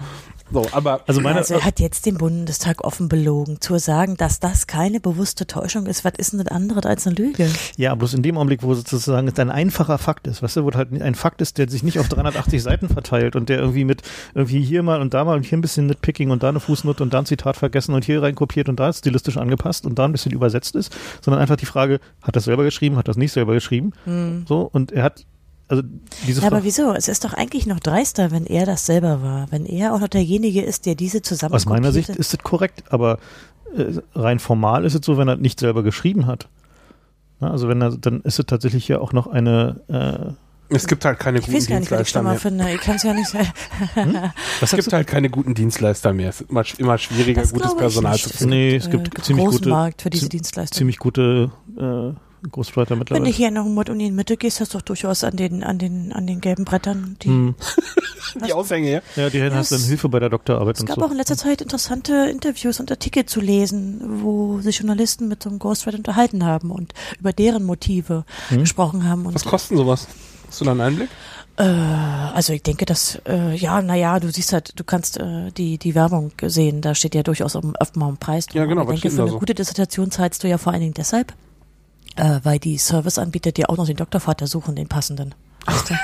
So, 0.53 0.67
aber 0.73 1.01
also, 1.07 1.21
meine, 1.21 1.39
also 1.39 1.55
er 1.55 1.65
hat 1.65 1.81
jetzt 1.81 2.07
den 2.07 2.17
Bundestag 2.17 2.85
offen 2.85 3.09
belogen. 3.09 3.61
Zu 3.61 3.79
sagen, 3.79 4.17
dass 4.17 4.41
das 4.41 4.67
keine 4.67 5.01
bewusste 5.01 5.47
Täuschung 5.47 5.87
ist, 5.87 6.05
was 6.05 6.13
ist 6.19 6.33
denn 6.33 6.41
das 6.41 6.49
andere 6.49 6.87
als 6.89 7.07
eine 7.07 7.17
Lüge? 7.17 7.49
Ja, 7.77 7.95
bloß 7.95 8.15
in 8.15 8.23
dem 8.23 8.37
Augenblick, 8.37 8.63
wo 8.63 8.75
sozusagen 8.75 9.29
es 9.29 9.39
ein 9.39 9.51
einfacher 9.51 9.99
Fakt 9.99 10.27
ist, 10.27 10.43
weißt 10.43 10.57
du, 10.57 10.65
wo 10.65 10.73
halt 10.73 10.93
ein 10.93 11.15
Fakt 11.15 11.41
ist, 11.41 11.59
der 11.59 11.69
sich 11.69 11.83
nicht 11.83 11.99
auf 11.99 12.09
380 12.09 12.63
Seiten 12.63 12.89
verteilt 12.89 13.37
und 13.37 13.49
der 13.49 13.59
irgendwie 13.59 13.85
mit 13.85 14.03
irgendwie 14.35 14.63
hier 14.63 14.83
mal 14.83 15.01
und 15.01 15.15
da 15.15 15.25
mal 15.25 15.37
und 15.37 15.45
hier 15.45 15.59
ein 15.59 15.63
bisschen 15.63 15.87
Nitpicking 15.87 16.31
und 16.31 16.43
da 16.43 16.51
eine 16.51 16.61
Fußnote 16.61 17.03
und 17.03 17.15
da 17.15 17.21
ein 17.21 17.27
Zitat 17.27 17.57
vergessen 17.57 17.95
und 17.95 18.05
hier 18.05 18.23
rein 18.23 18.35
kopiert 18.35 18.69
und 18.69 18.79
da 18.79 18.93
stilistisch 18.93 19.37
angepasst 19.37 19.87
und 19.87 19.99
da 19.99 20.05
ein 20.05 20.13
bisschen 20.13 20.33
übersetzt 20.33 20.77
ist, 20.77 20.95
sondern 21.21 21.41
einfach 21.41 21.57
die 21.57 21.67
Frage, 21.67 22.01
hat 22.23 22.37
das 22.37 22.45
selber 22.45 22.65
geschrieben, 22.65 22.97
hat 22.97 23.09
das 23.09 23.17
nicht 23.17 23.33
selber 23.33 23.55
geschrieben? 23.55 23.93
Mhm. 24.05 24.45
So, 24.47 24.69
und 24.73 24.93
er 24.93 25.05
hat 25.05 25.25
also 25.69 25.83
diese 26.27 26.43
ja, 26.43 26.47
aber 26.49 26.63
wieso? 26.65 26.93
Es 26.93 27.09
ist 27.09 27.25
doch 27.25 27.33
eigentlich 27.35 27.67
noch 27.67 27.81
dreister, 27.81 28.31
wenn 28.31 28.47
er 28.47 28.67
das 28.67 28.87
selber 28.87 29.23
war. 29.23 29.51
Wenn 29.51 29.65
er 29.67 29.95
auch 29.95 30.01
noch 30.01 30.09
derjenige 30.09 30.63
ist, 30.63 30.87
der 30.87 30.95
diese 30.95 31.23
zusammen 31.23 31.55
Aus 31.55 31.67
meiner 31.67 31.91
Sicht 31.93 32.11
ist 32.11 32.35
es 32.35 32.39
korrekt, 32.41 32.85
aber 32.91 33.19
äh, 33.77 33.95
rein 34.15 34.39
formal 34.39 34.85
ist 34.85 34.95
es 34.95 35.05
so, 35.05 35.17
wenn 35.17 35.29
er 35.29 35.37
nicht 35.37 35.61
selber 35.61 35.83
geschrieben 35.83 36.27
hat. 36.27 36.49
Na, 37.41 37.51
also 37.51 37.69
wenn 37.69 37.81
er, 37.83 37.97
dann 37.97 38.21
ist 38.23 38.39
es 38.39 38.47
tatsächlich 38.47 38.87
ja 38.89 38.99
auch 39.01 39.13
noch 39.13 39.27
eine, 39.27 39.81
äh, 39.89 40.75
Es 40.75 40.87
gibt 40.87 41.05
halt 41.05 41.19
keine 41.19 41.39
Ich 41.39 41.47
guten 41.47 41.57
weiß 41.57 41.67
gar 41.67 41.81
nicht, 41.81 41.91
was 41.91 42.01
ich 42.01 42.13
Dienstleister 42.13 42.19
schlimmer 42.21 42.31
mehr. 42.31 42.41
finde. 42.41 42.71
Ich 42.75 42.81
kann 42.81 42.97
es 42.97 43.03
ja 43.03 43.13
nicht 43.15 43.29
sagen. 43.29 44.33
Es 44.61 44.71
gibt 44.73 44.93
halt 44.93 45.07
keine 45.07 45.31
guten 45.31 45.55
Dienstleister 45.55 46.13
mehr. 46.13 46.29
Es 46.31 46.41
ist 46.43 46.51
immer, 46.51 46.63
immer 46.79 46.99
schwieriger, 46.99 47.41
Das 47.41 47.53
gutes 47.53 47.73
ich 47.73 47.79
Personal 47.79 48.13
nicht. 48.13 48.25
zu 48.25 48.31
Es 48.31 48.37
finden. 48.37 48.55
Nee, 48.55 48.77
es 48.77 48.91
gibt 48.91 49.19
äh, 49.19 49.23
ziemlich 49.23 49.45
großen 49.47 49.59
gute- 49.61 49.71
Markt 49.71 50.03
für 50.03 50.11
diese 50.11 50.29
Dienstleister. 50.29 50.77
Ziemlich 50.77 50.99
gute 50.99 51.51
äh, 51.79 52.13
Ghostwriter 52.51 52.91
Wenn 52.91 52.97
du 52.97 53.15
mittlerweile. 53.15 53.31
hier 53.31 53.49
in 53.49 53.55
der 53.55 53.65
Humboldt-Uni 53.65 54.07
in 54.07 54.15
Mitte 54.15 54.37
gehst, 54.37 54.61
hast 54.61 54.75
du 54.75 54.79
doch 54.79 54.83
durchaus 54.85 55.25
an 55.25 55.37
den, 55.37 55.63
an 55.65 55.79
den, 55.79 56.13
an 56.13 56.27
den 56.27 56.41
gelben 56.41 56.65
Brettern, 56.65 57.17
die, 57.23 57.29
Hm. 57.29 57.55
Die 58.47 58.53
Aushänge, 58.53 58.91
ja. 58.91 59.01
Ja, 59.17 59.31
die 59.31 59.41
hast 59.43 59.71
dann 59.71 59.79
es- 59.79 59.87
Hilfe 59.87 60.09
bei 60.09 60.19
der 60.19 60.29
Doktorarbeit 60.31 60.77
Es 60.77 60.81
und 60.81 60.87
gab 60.87 60.99
so. 60.99 61.05
auch 61.05 61.11
in 61.11 61.17
letzter 61.19 61.37
Zeit 61.37 61.61
interessante 61.61 62.27
Interviews 62.31 62.81
und 62.81 62.91
Artikel 62.91 63.27
zu 63.27 63.41
lesen, 63.41 64.01
wo 64.23 64.61
sich 64.61 64.79
Journalisten 64.79 65.29
mit 65.29 65.43
so 65.43 65.51
einem 65.51 65.59
Ghostwriter 65.61 65.99
unterhalten 65.99 66.45
haben 66.45 66.71
und 66.73 66.95
über 67.21 67.33
deren 67.33 67.65
Motive 67.65 68.25
Hm? 68.49 68.61
gesprochen 68.61 69.09
haben. 69.09 69.27
Und 69.27 69.35
Was 69.35 69.45
kostet 69.45 69.73
denn 69.73 69.79
sowas? 69.79 70.09
Hast 70.49 70.61
du 70.61 70.65
da 70.65 70.73
einen 70.73 70.81
Einblick? 70.81 71.09
äh, 71.57 71.63
also 71.63 72.53
ich 72.53 72.63
denke, 72.65 72.85
dass 72.87 73.21
äh, 73.29 73.55
ja, 73.55 73.81
naja, 73.83 74.19
du 74.19 74.31
siehst 74.33 74.53
halt, 74.53 74.73
du 74.81 74.83
kannst 74.85 75.19
äh, 75.19 75.53
die 75.53 75.79
die 75.79 75.95
Werbung 75.95 76.33
sehen, 76.43 76.81
da 76.81 76.95
steht 76.97 77.15
ja 77.15 77.23
durchaus 77.23 77.55
öfter 77.57 77.99
mal 78.01 78.09
ein 78.09 78.17
Preis 78.17 78.47
drin. 78.47 78.63
Ja, 78.63 78.67
genau, 78.67 78.83
Ich 78.91 79.01
denke, 79.01 79.11
für 79.15 79.23
eine 79.23 79.31
so? 79.31 79.39
gute 79.39 79.55
Dissertation 79.55 80.11
zahlst 80.11 80.43
du 80.43 80.49
ja 80.49 80.59
vor 80.59 80.73
allen 80.73 80.83
Dingen 80.83 80.95
deshalb, 80.95 81.33
äh, 82.17 82.41
weil 82.43 82.59
die 82.59 82.79
Serviceanbieter 82.79 83.53
dir 83.53 83.71
auch 83.71 83.77
noch 83.77 83.87
den 83.87 83.97
Doktorvater 83.97 84.47
suchen, 84.47 84.77
den 84.77 84.89
passenden. 84.89 85.35
Weißt 85.67 85.91
du? 85.91 85.95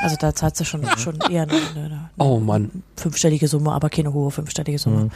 Also 0.00 0.16
da 0.18 0.32
zahlst 0.34 0.60
du 0.60 0.64
schon 0.64 0.86
schon 0.96 1.18
eher 1.28 1.42
eine, 1.42 1.52
eine, 1.52 1.84
eine 1.84 2.10
Oh 2.18 2.38
Mann. 2.38 2.84
fünfstellige 2.96 3.48
Summe, 3.48 3.72
aber 3.72 3.90
keine 3.90 4.12
hohe 4.12 4.30
fünfstellige 4.30 4.78
Summe. 4.78 5.04
Mhm. 5.04 5.10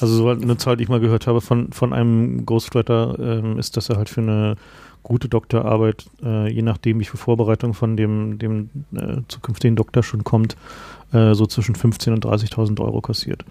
Also 0.00 0.14
so 0.14 0.28
eine 0.28 0.56
Zahl, 0.58 0.76
die 0.76 0.82
ich 0.82 0.88
mal 0.90 1.00
gehört 1.00 1.26
habe 1.26 1.40
von, 1.40 1.72
von 1.72 1.92
einem 1.92 2.44
Ghostwriter, 2.44 3.16
ähm, 3.18 3.58
ist, 3.58 3.76
dass 3.76 3.88
er 3.88 3.96
halt 3.96 4.10
für 4.10 4.20
eine 4.20 4.56
gute 5.02 5.28
Doktorarbeit, 5.28 6.04
äh, 6.22 6.52
je 6.52 6.62
nachdem, 6.62 7.00
wie 7.00 7.06
viel 7.06 7.18
Vorbereitung 7.18 7.72
von 7.72 7.96
dem, 7.96 8.38
dem 8.38 8.68
äh, 8.94 9.22
zukünftigen 9.28 9.76
Doktor 9.76 10.02
schon 10.02 10.24
kommt, 10.24 10.56
äh, 11.12 11.34
so 11.34 11.46
zwischen 11.46 11.74
15.000 11.74 12.12
und 12.12 12.26
30.000 12.26 12.80
Euro 12.80 13.00
kassiert. 13.00 13.44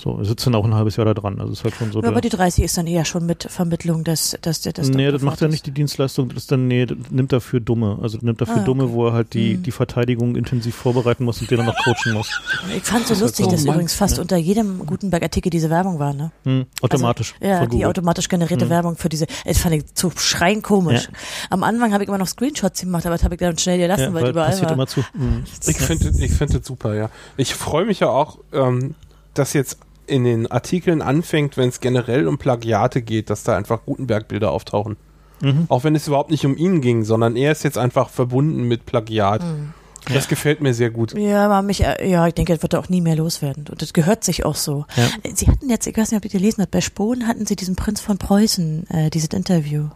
So, 0.00 0.18
er 0.18 0.24
sitzt 0.24 0.46
dann 0.46 0.54
auch 0.54 0.64
ein 0.64 0.74
halbes 0.74 0.96
Jahr 0.96 1.04
da 1.04 1.14
dran. 1.14 1.38
Also 1.40 1.52
ist 1.52 1.64
halt 1.64 1.74
schon 1.74 1.92
so. 1.92 2.00
Ja, 2.02 2.08
aber 2.08 2.20
der, 2.20 2.30
die 2.30 2.36
30 2.36 2.64
ist 2.64 2.76
dann 2.78 2.86
eher 2.86 3.04
schon 3.04 3.26
mit 3.26 3.44
Vermittlung 3.48 4.04
des, 4.04 4.36
des, 4.42 4.62
des 4.62 4.88
nee, 4.88 5.10
das 5.10 5.22
macht 5.22 5.40
ja 5.42 5.48
nicht 5.48 5.66
die 5.66 5.70
Dienstleistung, 5.70 6.28
das 6.30 6.38
ist 6.38 6.52
dann, 6.52 6.66
nee, 6.66 6.86
das 6.86 6.96
nimmt 7.10 7.32
er 7.32 7.40
für 7.40 7.60
Dumme. 7.60 7.98
Also 8.02 8.18
nimmt 8.22 8.40
er 8.40 8.46
für 8.46 8.54
Ah, 8.54 8.64
Dumme, 8.64 8.84
okay. 8.84 8.92
wo 8.94 9.06
er 9.08 9.12
halt 9.12 9.34
die, 9.34 9.56
Mhm. 9.58 9.62
die 9.64 9.70
Verteidigung 9.70 10.34
intensiv 10.36 10.74
vorbereiten 10.74 11.24
muss 11.24 11.40
und 11.40 11.50
den 11.50 11.58
dann 11.58 11.66
noch 11.66 11.76
coachen 11.84 12.14
muss. 12.14 12.40
Ich 12.74 12.82
fand 12.82 13.06
so 13.06 13.14
Das 13.14 13.20
lustig, 13.20 13.46
halt 13.46 13.50
so 13.50 13.56
dass 13.56 13.64
Mann. 13.66 13.74
übrigens 13.74 13.94
fast 13.94 14.16
Ja. 14.16 14.22
unter 14.22 14.36
jedem 14.38 14.84
Gutenberg-Artikel 14.86 15.50
diese 15.50 15.68
Werbung 15.70 15.98
war, 15.98 16.14
ne? 16.14 16.32
Hm, 16.44 16.66
automatisch. 16.80 17.34
Also, 17.40 17.52
ja, 17.52 17.60
die 17.66 17.70
Google. 17.72 17.86
automatisch 17.88 18.28
generierte 18.28 18.64
Mhm. 18.64 18.70
Werbung 18.70 18.96
für 18.96 19.08
diese, 19.10 19.26
das 19.44 19.58
fand 19.58 19.74
ich 19.74 19.94
zu 19.94 20.10
schreien 20.16 20.62
komisch. 20.62 21.04
Ja. 21.12 21.18
Am 21.50 21.62
Anfang 21.62 21.92
habe 21.92 22.02
ich 22.02 22.08
immer 22.08 22.18
noch 22.18 22.26
Screenshots 22.28 22.80
gemacht, 22.80 23.04
aber 23.06 23.14
das 23.16 23.24
habe 23.24 23.34
ich 23.34 23.40
dann 23.40 23.56
schnell 23.58 23.78
gelassen, 23.78 24.02
ja, 24.04 24.14
weil, 24.14 24.22
weil 24.24 24.30
überall 24.30 24.48
passiert 24.48 24.66
war. 24.68 24.72
immer 24.74 24.86
zu. 24.86 25.02
Hm. 25.12 25.44
Ich 25.66 25.76
finde 25.76 26.08
ich 26.24 26.32
finde 26.32 26.58
das 26.58 26.66
super, 26.66 26.94
ja. 26.94 27.10
Ich 27.36 27.54
freue 27.54 27.84
mich 27.84 28.00
ja 28.00 28.08
auch, 28.08 28.38
ähm, 28.52 28.94
dass 29.34 29.52
jetzt 29.52 29.78
in 30.06 30.24
den 30.24 30.50
Artikeln 30.50 31.00
anfängt, 31.00 31.56
wenn 31.56 31.68
es 31.68 31.80
generell 31.80 32.28
um 32.28 32.38
Plagiate 32.38 33.02
geht, 33.02 33.30
dass 33.30 33.44
da 33.44 33.56
einfach 33.56 33.84
Gutenberg-Bilder 33.86 34.50
auftauchen. 34.50 34.96
Mhm. 35.40 35.66
Auch 35.68 35.84
wenn 35.84 35.94
es 35.94 36.06
überhaupt 36.06 36.30
nicht 36.30 36.44
um 36.46 36.56
ihn 36.56 36.80
ging, 36.80 37.04
sondern 37.04 37.36
er 37.36 37.52
ist 37.52 37.64
jetzt 37.64 37.78
einfach 37.78 38.08
verbunden 38.08 38.62
mit 38.62 38.86
Plagiat. 38.86 39.42
Mhm. 39.42 39.74
Das 40.12 40.26
gefällt 40.28 40.60
mir 40.60 40.74
sehr 40.74 40.90
gut. 40.90 41.16
Ja, 41.16 41.44
aber 41.46 41.62
mich, 41.62 41.82
äh, 41.84 42.08
ja, 42.08 42.26
ich 42.26 42.34
denke, 42.34 42.52
das 42.52 42.62
wird 42.62 42.72
er 42.74 42.80
auch 42.80 42.88
nie 42.88 43.00
mehr 43.00 43.14
loswerden. 43.16 43.66
Und 43.70 43.82
das 43.82 43.92
gehört 43.92 44.24
sich 44.24 44.44
auch 44.44 44.56
so. 44.56 44.84
Ja. 44.96 45.08
Sie 45.34 45.46
hatten 45.46 45.68
jetzt, 45.70 45.86
ich 45.86 45.96
weiß 45.96 46.10
nicht, 46.10 46.18
ob 46.18 46.24
ihr 46.24 46.30
gelesen 46.30 46.60
habt, 46.62 46.72
bei 46.72 46.80
Spohn 46.80 47.26
hatten 47.28 47.46
sie 47.46 47.54
diesen 47.56 47.76
Prinz 47.76 48.00
von 48.00 48.18
Preußen, 48.18 48.88
äh, 48.90 49.10
dieses 49.10 49.28
Interview. 49.28 49.88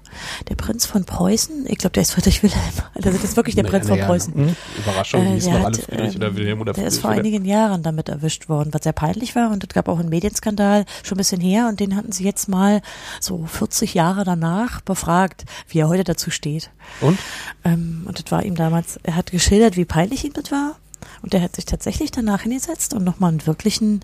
Der 0.49 0.55
Prinz 0.55 0.87
von 0.87 1.05
Preußen, 1.05 1.67
ich 1.69 1.79
glaube, 1.79 1.93
der 1.95 2.03
ist 2.03 2.13
Friedrich 2.13 2.43
Wilhelm. 2.43 2.61
Also 2.95 3.11
das 3.11 3.25
ist 3.25 3.37
wirklich 3.37 3.55
der 3.55 3.65
Naja, 3.65 3.73
Prinz 3.73 3.89
von 3.89 3.97
naja, 3.99 4.07
Preußen. 4.09 4.33
Mhm. 4.35 4.57
Überraschung, 4.79 5.27
Äh, 5.27 5.41
der 5.41 5.63
hat, 5.63 5.77
Friedrich 5.77 6.15
ähm, 6.15 6.17
oder 6.17 6.37
Wilhelm 6.37 6.61
oder 6.61 6.73
Der 6.73 6.87
ist 6.87 6.99
vor 7.01 7.11
einigen 7.11 7.45
Jahren 7.45 7.83
damit 7.83 8.09
erwischt 8.09 8.49
worden, 8.49 8.73
was 8.73 8.85
sehr 8.85 8.93
peinlich 8.93 9.35
war. 9.37 9.51
Und 9.51 9.65
es 9.65 9.69
gab 9.75 9.89
auch 9.89 9.99
einen 9.99 10.09
Medienskandal 10.09 10.85
schon 11.03 11.17
ein 11.17 11.19
bisschen 11.19 11.41
her. 11.41 11.67
Und 11.69 11.81
den 11.81 11.95
hatten 11.97 12.13
sie 12.13 12.25
jetzt 12.25 12.49
mal 12.49 12.81
so 13.21 13.45
40 13.45 13.95
Jahre 13.95 14.25
danach 14.25 14.81
befragt, 14.81 15.45
wie 15.69 15.81
er 15.81 15.89
heute 15.89 16.05
dazu 16.05 16.31
steht. 16.31 16.71
Und? 17.01 17.19
Ähm, 17.65 18.05
und 18.07 18.23
das 18.25 18.31
war 18.31 18.45
ihm 18.45 18.55
damals, 18.55 18.99
er 19.03 19.17
hat 19.17 19.31
geschildert, 19.31 19.77
wie 19.77 19.85
peinlich 19.97 20.27
ihm 20.27 20.35
das 20.35 20.53
war. 20.53 20.77
Und 21.23 21.33
er 21.33 21.41
hat 21.41 21.57
sich 21.57 21.65
tatsächlich 21.65 22.11
danach 22.11 22.43
hingesetzt 22.43 22.93
und 22.93 23.03
nochmal 23.03 23.31
einen 23.31 23.47
wirklichen 23.47 24.01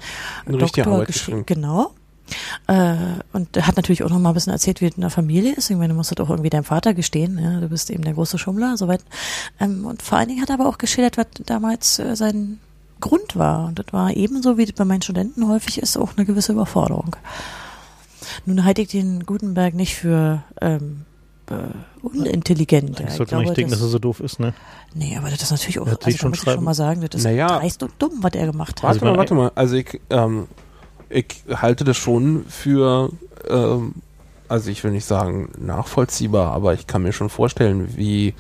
Eine 0.46 0.56
Doktor 0.56 1.04
geschrieben. 1.04 1.44
Genau. 1.44 1.92
Äh, 2.66 2.94
und 3.34 3.54
er 3.54 3.66
hat 3.66 3.76
natürlich 3.76 4.02
auch 4.02 4.08
noch 4.08 4.18
mal 4.18 4.30
ein 4.30 4.34
bisschen 4.34 4.54
erzählt, 4.54 4.80
wie 4.80 4.86
es 4.86 4.94
in 4.94 5.02
der 5.02 5.10
Familie 5.10 5.52
ist. 5.52 5.68
Ich 5.68 5.76
meine, 5.76 5.92
du 5.92 5.94
musst 5.94 6.10
das 6.10 6.24
auch 6.24 6.30
irgendwie 6.30 6.48
deinem 6.48 6.64
Vater 6.64 6.94
gestehen. 6.94 7.38
Ja? 7.38 7.60
Du 7.60 7.68
bist 7.68 7.90
eben 7.90 8.04
der 8.04 8.14
große 8.14 8.38
Schummler, 8.38 8.78
soweit. 8.78 9.02
Ähm, 9.60 9.84
und 9.84 10.00
vor 10.00 10.16
allen 10.16 10.28
Dingen 10.28 10.40
hat 10.40 10.48
er 10.48 10.54
aber 10.54 10.66
auch 10.66 10.78
geschildert, 10.78 11.18
was 11.18 11.26
damals 11.44 11.98
äh, 11.98 12.16
sein 12.16 12.58
Grund 13.00 13.36
war. 13.36 13.66
Und 13.66 13.78
das 13.78 13.86
war 13.90 14.16
ebenso, 14.16 14.56
wie 14.56 14.64
das 14.64 14.74
bei 14.74 14.86
meinen 14.86 15.02
Studenten 15.02 15.46
häufig 15.46 15.76
ist, 15.76 15.98
auch 15.98 16.16
eine 16.16 16.24
gewisse 16.24 16.52
Überforderung. 16.52 17.16
Nun 18.46 18.64
halte 18.64 18.80
ich 18.80 18.88
den 18.88 19.26
Gutenberg 19.26 19.74
nicht 19.74 19.96
für 19.96 20.42
ähm, 20.62 21.02
äh, 21.02 21.11
unintelligent. 22.02 22.98
Ja, 23.00 23.06
Ich 23.08 23.14
sollte 23.14 23.34
man 23.34 23.44
nicht 23.44 23.56
denken, 23.56 23.70
das- 23.70 23.80
dass 23.80 23.88
er 23.88 23.92
so 23.92 23.98
doof 23.98 24.20
ist, 24.20 24.40
ne? 24.40 24.54
Nee, 24.94 25.16
aber 25.16 25.30
das 25.30 25.42
ist 25.42 25.50
natürlich 25.50 25.78
auch, 25.78 25.86
also 25.86 26.10
schon 26.16 26.30
muss 26.30 26.38
ich 26.38 26.44
schreiben- 26.44 26.56
schon 26.58 26.64
mal 26.64 26.74
sagen, 26.74 27.00
das 27.00 27.18
ist 27.20 27.24
Naja. 27.24 27.58
dreist 27.58 27.82
und 27.82 27.92
dumm, 27.98 28.12
was 28.20 28.32
er 28.34 28.46
gemacht 28.46 28.76
hat. 28.76 28.82
Warte 28.82 29.00
Also 29.00 29.06
mal, 29.06 29.16
warte 29.18 29.34
mal. 29.34 29.52
Also 29.54 29.76
ich, 29.76 30.00
ähm, 30.10 30.46
ich 31.08 31.26
halte 31.54 31.84
das 31.84 31.96
schon 31.96 32.44
für, 32.48 33.10
ähm, 33.48 33.94
also 34.48 34.70
ich 34.70 34.82
will 34.84 34.90
nicht 34.90 35.04
sagen 35.06 35.50
nachvollziehbar, 35.58 36.52
aber 36.52 36.74
ich 36.74 36.86
kann 36.86 37.02
mir 37.02 37.12
schon 37.12 37.30
vorstellen, 37.30 37.96
wie 37.96 38.34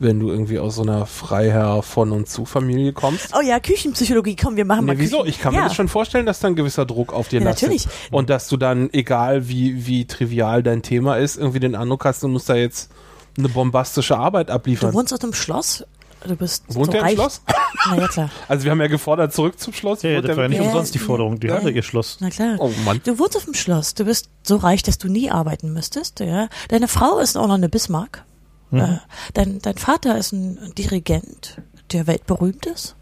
wenn 0.00 0.18
du 0.18 0.30
irgendwie 0.30 0.58
aus 0.58 0.74
so 0.76 0.82
einer 0.82 1.06
Freiherr 1.06 1.82
von 1.82 2.10
und 2.10 2.28
zu 2.28 2.44
Familie 2.46 2.92
kommst. 2.92 3.32
Oh 3.36 3.40
ja, 3.42 3.60
Küchenpsychologie, 3.60 4.34
komm, 4.34 4.56
wir 4.56 4.64
machen 4.64 4.86
mal 4.86 4.94
Nee, 4.96 5.02
wieso? 5.02 5.18
Küchen. 5.18 5.28
Ich 5.28 5.40
kann 5.40 5.54
ja. 5.54 5.60
mir 5.60 5.66
das 5.68 5.76
schon 5.76 5.88
vorstellen, 5.88 6.26
dass 6.26 6.40
da 6.40 6.48
ein 6.48 6.56
gewisser 6.56 6.86
Druck 6.86 7.12
auf 7.12 7.28
dir 7.28 7.40
Ja, 7.40 7.44
lastet. 7.46 7.68
natürlich. 7.68 7.86
Und 8.10 8.30
dass 8.30 8.48
du 8.48 8.56
dann, 8.56 8.90
egal 8.92 9.48
wie, 9.48 9.86
wie 9.86 10.06
trivial 10.06 10.62
dein 10.62 10.82
Thema 10.82 11.16
ist, 11.16 11.36
irgendwie 11.36 11.60
den 11.60 11.74
Eindruck 11.76 12.04
hast, 12.04 12.22
du 12.22 12.28
musst 12.28 12.48
da 12.48 12.54
jetzt 12.56 12.90
eine 13.38 13.48
bombastische 13.48 14.16
Arbeit 14.18 14.48
Du 14.48 14.54
abliefern. 14.54 14.92
wohnst 14.94 15.12
auf 15.14 15.22
einem 15.22 15.34
Schloss, 15.34 15.84
du 16.26 16.34
bist 16.36 16.64
Wohnt 16.74 16.86
so 16.86 16.92
der 16.92 17.00
im 17.02 17.06
reich. 17.06 17.14
Schloss? 17.14 17.42
Na 17.88 17.96
ja, 17.96 18.08
klar. 18.08 18.30
Also 18.48 18.64
wir 18.64 18.70
haben 18.72 18.80
ja 18.80 18.88
gefordert, 18.88 19.32
zurück 19.32 19.58
zum 19.60 19.72
Schloss. 19.72 20.02
Ja, 20.02 20.10
ja 20.10 20.20
das 20.22 20.36
war 20.36 20.44
ja 20.44 20.48
nicht 20.48 20.60
umsonst 20.60 20.94
die 20.94 20.98
Forderung. 20.98 21.38
Die 21.40 21.46
ja. 21.46 21.54
hatte 21.56 21.70
ihr 21.70 21.82
Schloss. 21.82 22.16
Na 22.20 22.30
klar. 22.30 22.56
Oh 22.58 22.70
Mann. 22.84 23.00
Du 23.04 23.18
wohnst 23.18 23.36
auf 23.36 23.44
dem 23.44 23.54
Schloss, 23.54 23.94
du 23.94 24.04
bist 24.04 24.28
so 24.42 24.56
reich, 24.56 24.82
dass 24.82 24.98
du 24.98 25.08
nie 25.08 25.30
arbeiten 25.30 25.72
müsstest. 25.72 26.20
Ja. 26.20 26.48
Deine 26.68 26.88
Frau 26.88 27.18
ist 27.18 27.36
auch 27.36 27.46
noch 27.46 27.54
eine 27.54 27.68
Bismarck. 27.68 28.24
Mhm. 28.70 28.80
Äh, 28.80 28.98
dein, 29.34 29.58
dein 29.60 29.76
Vater 29.76 30.18
ist 30.18 30.32
ein 30.32 30.72
Dirigent, 30.76 31.60
der 31.92 32.06
weltberühmt 32.06 32.66
ist. 32.66 32.96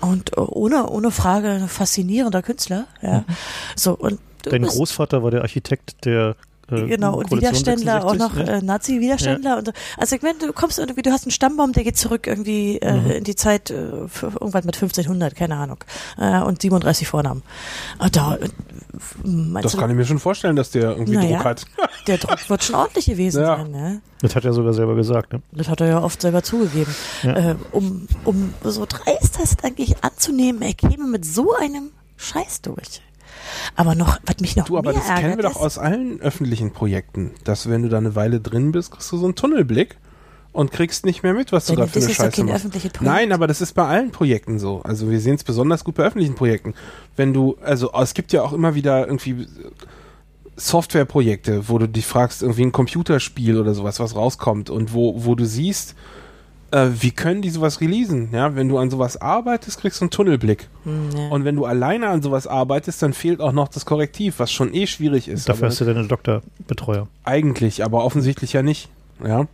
Und 0.00 0.36
äh, 0.36 0.40
ohne, 0.40 0.88
ohne 0.88 1.10
Frage 1.10 1.50
ein 1.50 1.68
faszinierender 1.68 2.42
Künstler. 2.42 2.86
Ja. 3.02 3.24
So, 3.74 3.96
und 3.96 4.20
Dein 4.44 4.62
Großvater 4.62 5.22
war 5.22 5.30
der 5.30 5.42
Architekt 5.42 6.04
der 6.04 6.36
äh, 6.70 6.86
Genau, 6.86 7.16
und 7.18 7.30
Widerständler 7.30 8.04
auch 8.04 8.10
66, 8.10 8.18
noch, 8.18 8.34
ne? 8.46 8.58
äh, 8.58 8.62
Nazi-Widerständler. 8.62 9.58
Und, 9.58 9.66
so. 9.66 9.72
also 9.96 10.16
ich 10.16 10.22
meine, 10.22 10.38
du 10.38 10.52
kommst 10.52 10.78
irgendwie, 10.78 11.02
du 11.02 11.10
hast 11.10 11.24
einen 11.24 11.32
Stammbaum, 11.32 11.72
der 11.72 11.84
geht 11.84 11.96
zurück 11.96 12.26
irgendwie 12.26 12.78
äh, 12.78 12.92
Mhm. 12.94 13.10
in 13.10 13.24
die 13.24 13.36
Zeit, 13.36 13.70
äh, 13.70 14.08
für, 14.08 14.26
irgendwann 14.26 14.64
mit 14.64 14.76
1500, 14.76 15.34
keine 15.34 15.56
Ahnung. 15.56 15.78
Äh, 16.18 16.40
und 16.42 16.60
37 16.62 17.06
Vornamen. 17.08 17.42
Und 17.98 18.16
da, 18.16 18.36
äh, 18.36 18.48
Das 19.62 19.72
du, 19.72 19.78
kann 19.78 19.90
ich 19.90 19.96
mir 19.96 20.04
schon 20.04 20.18
vorstellen, 20.18 20.56
dass 20.56 20.70
der 20.70 20.90
irgendwie 20.90 21.14
Naja. 21.16 21.36
Druck 21.36 21.44
hat. 21.44 21.64
der 22.06 22.18
Druck 22.18 22.48
wird 22.50 22.64
schon 22.64 22.74
ordentlich 22.74 23.06
gewesen 23.06 23.42
Ja. 23.42 23.56
sein. 23.56 23.70
Ne? 23.70 24.00
Das 24.20 24.34
hat 24.34 24.44
er 24.44 24.52
sogar 24.52 24.72
selber 24.72 24.94
gesagt. 24.94 25.32
Ne? 25.32 25.42
Das 25.52 25.68
hat 25.68 25.80
er 25.80 25.86
ja 25.88 26.02
oft 26.02 26.20
selber 26.20 26.42
zugegeben. 26.42 26.94
Ja. 27.22 27.50
Äh, 27.50 27.54
um, 27.72 28.06
um 28.24 28.54
so 28.64 28.84
dreist 28.86 29.38
das 29.40 29.56
eigentlich 29.62 30.02
anzunehmen, 30.02 30.62
er 30.62 30.74
käme 30.74 31.06
mit 31.06 31.24
so 31.24 31.54
einem 31.54 31.90
Scheiß 32.16 32.62
durch. 32.62 33.00
Aber 33.76 33.94
noch, 33.94 34.18
was 34.24 34.40
mich 34.40 34.56
noch 34.56 34.66
Du, 34.66 34.78
aber 34.78 34.92
mehr 34.92 35.00
das 35.00 35.08
kennen 35.08 35.22
wir 35.22 35.30
ärgert, 35.30 35.44
doch 35.44 35.56
ist, 35.56 35.56
aus 35.56 35.78
allen 35.78 36.20
öffentlichen 36.20 36.72
Projekten, 36.72 37.32
dass 37.44 37.68
wenn 37.68 37.82
du 37.82 37.88
da 37.88 37.98
eine 37.98 38.14
Weile 38.14 38.40
drin 38.40 38.72
bist, 38.72 38.90
kriegst 38.92 39.10
du 39.12 39.16
so 39.16 39.24
einen 39.24 39.34
Tunnelblick 39.34 39.96
und 40.52 40.72
kriegst 40.72 41.04
nicht 41.04 41.22
mehr 41.22 41.34
mit, 41.34 41.52
was 41.52 41.66
du 41.66 41.76
da 41.76 41.86
für 41.86 42.00
eine 42.00 42.08
ist 42.08 42.16
Scheiße 42.16 42.44
machst. 42.44 43.00
Nein, 43.00 43.32
aber 43.32 43.46
das 43.46 43.60
ist 43.60 43.74
bei 43.74 43.86
allen 43.86 44.10
Projekten 44.10 44.58
so. 44.58 44.82
Also 44.82 45.10
wir 45.10 45.20
sehen 45.20 45.36
es 45.36 45.44
besonders 45.44 45.84
gut 45.84 45.94
bei 45.94 46.04
öffentlichen 46.04 46.34
Projekten. 46.34 46.74
Wenn 47.16 47.32
du, 47.32 47.56
also 47.62 47.92
es 47.92 48.14
gibt 48.14 48.32
ja 48.32 48.42
auch 48.42 48.52
immer 48.52 48.74
wieder 48.74 49.06
irgendwie 49.06 49.46
Softwareprojekte, 50.56 51.68
wo 51.68 51.78
du 51.78 51.88
dich 51.88 52.06
fragst, 52.06 52.42
irgendwie 52.42 52.62
ein 52.62 52.72
Computerspiel 52.72 53.58
oder 53.60 53.74
sowas, 53.74 54.00
was 54.00 54.16
rauskommt 54.16 54.70
und 54.70 54.92
wo, 54.92 55.24
wo 55.24 55.34
du 55.34 55.44
siehst, 55.44 55.94
äh, 56.70 56.88
wie 57.00 57.10
können 57.10 57.42
die 57.42 57.50
sowas 57.50 57.80
releasen? 57.80 58.28
Ja, 58.32 58.54
wenn 58.54 58.68
du 58.68 58.78
an 58.78 58.90
sowas 58.90 59.20
arbeitest, 59.20 59.80
kriegst 59.80 60.00
du 60.00 60.04
einen 60.04 60.10
Tunnelblick. 60.10 60.68
Hm, 60.84 61.10
ja. 61.16 61.28
Und 61.28 61.44
wenn 61.44 61.56
du 61.56 61.64
alleine 61.64 62.08
an 62.08 62.22
sowas 62.22 62.46
arbeitest, 62.46 63.02
dann 63.02 63.12
fehlt 63.12 63.40
auch 63.40 63.52
noch 63.52 63.68
das 63.68 63.86
Korrektiv, 63.86 64.38
was 64.38 64.52
schon 64.52 64.74
eh 64.74 64.86
schwierig 64.86 65.28
ist. 65.28 65.48
Dafür 65.48 65.64
aber 65.64 65.70
hast 65.70 65.80
du 65.80 65.84
deine 65.84 66.06
Doktorbetreuer. 66.06 67.08
eigentlich, 67.24 67.84
aber 67.84 68.04
offensichtlich 68.04 68.52
ja 68.52 68.62
nicht. 68.62 68.88
Ja. 69.24 69.46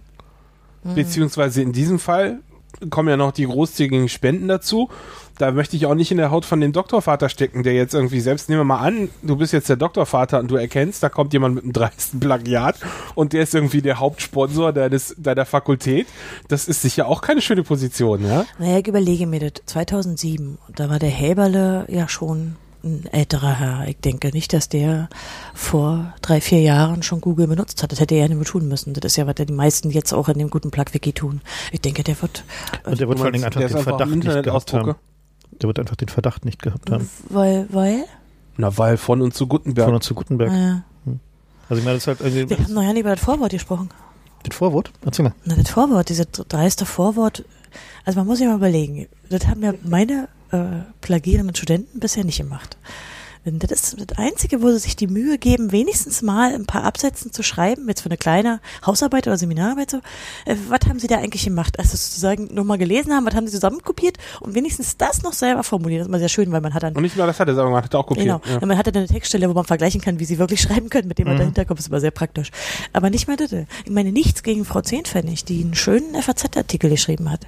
Hm. 0.83 0.95
Beziehungsweise 0.95 1.63
in 1.63 1.73
diesem 1.73 1.99
Fall 1.99 2.41
kommen 2.91 3.09
ja 3.09 3.17
noch 3.17 3.33
die 3.33 3.47
großzügigen 3.47 4.09
Spenden 4.09 4.49
dazu. 4.49 4.91
Da 5.39 5.51
möchte 5.51 5.77
ich 5.77 5.87
auch 5.87 5.95
nicht 5.95 6.11
in 6.11 6.17
der 6.17 6.31
Haut 6.31 6.45
von 6.45 6.61
dem 6.61 6.73
Doktorvater 6.73 7.29
stecken, 7.29 7.63
der 7.63 7.75
jetzt 7.75 7.95
irgendwie, 7.95 8.21
selbst 8.21 8.49
nehmen 8.49 8.61
wir 8.61 8.65
mal 8.65 8.79
an, 8.79 9.09
du 9.23 9.37
bist 9.37 9.53
jetzt 9.53 9.69
der 9.69 9.77
Doktorvater 9.77 10.39
und 10.39 10.51
du 10.51 10.57
erkennst, 10.57 11.03
da 11.03 11.09
kommt 11.09 11.33
jemand 11.33 11.57
mit 11.57 11.65
einem 11.65 11.73
dreisten 11.73 12.21
Plagiat 12.21 12.77
und 13.15 13.33
der 13.33 13.43
ist 13.43 13.55
irgendwie 13.55 13.83
der 13.83 13.99
Hauptsponsor 13.99 14.73
deines, 14.73 15.15
deiner 15.19 15.45
Fakultät. 15.45 16.07
Das 16.49 16.69
ist 16.69 16.83
sicher 16.83 17.09
auch 17.09 17.21
keine 17.21 17.41
schöne 17.41 17.65
Position, 17.65 18.25
ja? 18.25 18.45
Naja, 18.59 18.79
ich 18.79 18.87
überlege 18.87 19.27
mir 19.27 19.41
das. 19.41 19.63
2007, 19.67 20.59
da 20.75 20.89
war 20.89 20.99
der 20.99 21.11
Häberle 21.11 21.87
ja 21.89 22.09
schon 22.09 22.57
ein 22.85 23.07
älterer 23.11 23.59
Herr. 23.59 23.89
Ich 23.89 23.97
denke 23.99 24.29
nicht, 24.29 24.53
dass 24.53 24.69
der 24.69 25.09
vor 25.55 26.13
drei, 26.21 26.41
vier 26.41 26.61
Jahren 26.61 27.03
schon 27.03 27.21
Google 27.21 27.47
benutzt 27.47 27.83
hat. 27.83 27.91
Das 27.91 27.99
hätte 27.99 28.15
er 28.15 28.23
ja 28.23 28.29
nicht 28.29 28.37
mehr 28.37 28.45
tun 28.45 28.69
müssen. 28.69 28.93
Das 28.93 29.05
ist 29.05 29.17
ja, 29.17 29.27
was 29.27 29.35
die 29.35 29.53
meisten 29.53 29.91
jetzt 29.91 30.13
auch 30.13 30.29
in 30.29 30.39
dem 30.39 30.51
guten 30.51 30.71
Plug-Wiki 30.71 31.15
tun. 31.15 31.41
Ich 31.73 31.81
denke, 31.81 32.05
der 32.05 32.21
wird... 32.21 32.45
Und 32.85 33.01
der 33.01 33.09
wird 33.09 33.19
vor 33.19 33.27
allen 33.27 33.33
Dingen 33.33 33.45
einfach 33.47 33.61
Der 33.61 33.69
den 33.69 33.83
Verdacht 33.83 34.11
nicht 34.11 34.43
gehabt 34.43 34.73
haben. 34.75 34.95
Der 35.61 35.69
wird 35.69 35.79
einfach 35.79 35.97
den 35.97 36.09
Verdacht 36.09 36.45
nicht 36.45 36.63
gehabt 36.63 36.91
haben. 36.91 37.09
Weil, 37.29 37.67
weil? 37.71 38.05
Na, 38.57 38.77
weil 38.79 38.97
von 38.97 39.21
und 39.23 39.35
zu 39.35 39.47
Gutenberg. 39.47 39.87
Von 39.87 39.95
und 39.95 40.03
zu 40.05 40.15
Gutenberg. 40.15 40.51
Äh, 40.53 40.81
Also 41.69 41.79
ich 41.81 41.85
meine, 41.85 41.97
das 41.97 42.03
ist 42.05 42.07
halt 42.09 42.21
irgendwie 42.21 42.51
wir 42.51 42.65
haben 42.65 42.75
noch 42.75 42.83
ja 42.83 42.93
nicht 42.93 43.01
über 43.01 43.15
das 43.15 43.25
Vorwort 43.25 43.51
gesprochen. 43.53 43.89
den 44.45 44.53
Vorwort. 44.53 44.91
Erzähl 45.05 45.25
mal. 45.25 45.35
Na, 45.45 45.55
das 45.57 45.71
Vorwort, 45.71 46.09
dieses 46.09 46.27
dreiste 46.31 46.85
Vorwort, 46.87 47.45
also 48.05 48.19
man 48.21 48.27
muss 48.27 48.39
sich 48.39 48.47
mal 48.47 48.57
überlegen, 48.57 49.07
das 49.31 49.47
haben 49.47 49.63
ja 49.63 49.73
meine 49.83 50.29
äh, 50.51 50.83
plagierenden 51.01 51.55
Studenten 51.57 51.99
bisher 52.01 52.25
nicht 52.25 52.39
gemacht. 52.39 52.77
Das 53.45 53.71
ist 53.71 53.97
das 53.99 54.19
Einzige, 54.19 54.63
wo 54.63 54.71
sie 54.71 54.79
sich 54.79 54.97
die 54.97 55.07
Mühe 55.07 55.37
geben, 55.37 55.71
wenigstens 55.71 56.23
mal 56.23 56.55
ein 56.55 56.65
paar 56.65 56.85
Absätzen 56.85 57.31
zu 57.31 57.43
schreiben, 57.43 57.87
jetzt 57.89 58.01
für 58.01 58.09
eine 58.09 58.17
kleine 58.17 58.61
Hausarbeit 58.87 59.27
oder 59.27 59.37
Seminararbeit 59.37 59.91
so. 59.91 59.99
Äh, 60.47 60.57
was 60.69 60.81
haben 60.89 60.99
sie 60.99 61.09
da 61.09 61.19
eigentlich 61.19 61.45
gemacht? 61.45 61.79
Also 61.79 61.91
sozusagen 61.97 62.49
nur 62.55 62.65
mal 62.65 62.79
gelesen 62.79 63.13
haben, 63.13 63.27
was 63.27 63.35
haben 63.35 63.47
sie 63.47 63.53
zusammenkopiert 63.53 64.17
und 64.41 64.55
wenigstens 64.55 64.97
das 64.97 65.23
noch 65.23 65.35
selber 65.35 65.63
formulieren. 65.63 65.99
Das 66.01 66.07
ist 66.07 66.09
immer 66.09 66.19
sehr 66.21 66.29
schön, 66.31 66.53
weil 66.53 66.63
man 66.63 66.73
hat 66.73 66.85
dann 66.85 66.95
Und 66.97 67.03
nicht 67.03 67.17
nur 67.17 67.27
das 67.27 67.39
hat 67.39 67.49
er, 67.49 67.55
sondern 67.55 67.73
man 67.73 67.85
hat 67.85 67.95
auch 67.95 68.07
kopiert. 68.07 68.25
Genau. 68.27 68.41
Ja. 68.61 68.67
Man 68.67 68.79
hat 68.79 68.87
dann 68.87 68.97
eine 68.97 69.07
Textstelle, 69.09 69.49
wo 69.51 69.53
man 69.53 69.65
vergleichen 69.65 70.01
kann, 70.01 70.19
wie 70.19 70.25
sie 70.25 70.39
wirklich 70.39 70.61
schreiben 70.63 70.89
können, 70.89 71.09
mit 71.09 71.19
dem 71.19 71.27
man 71.27 71.35
Mhm. 71.35 71.39
dahinter 71.41 71.65
kommt. 71.67 71.79
Das 71.81 71.85
ist 71.87 71.91
immer 71.91 72.01
sehr 72.01 72.13
praktisch. 72.13 72.51
Aber 72.95 73.11
nicht 73.11 73.29
mehr 73.29 73.37
das. 73.37 73.53
Ich 73.53 73.91
meine, 73.91 74.11
nichts 74.13 74.43
gegen 74.43 74.65
Frau 74.65 74.81
Zehnpfennig, 74.81 75.45
die 75.45 75.61
einen 75.63 75.75
schönen 75.75 76.15
FAZ-Artikel 76.23 76.89
geschrieben 76.89 77.31
hat. 77.31 77.47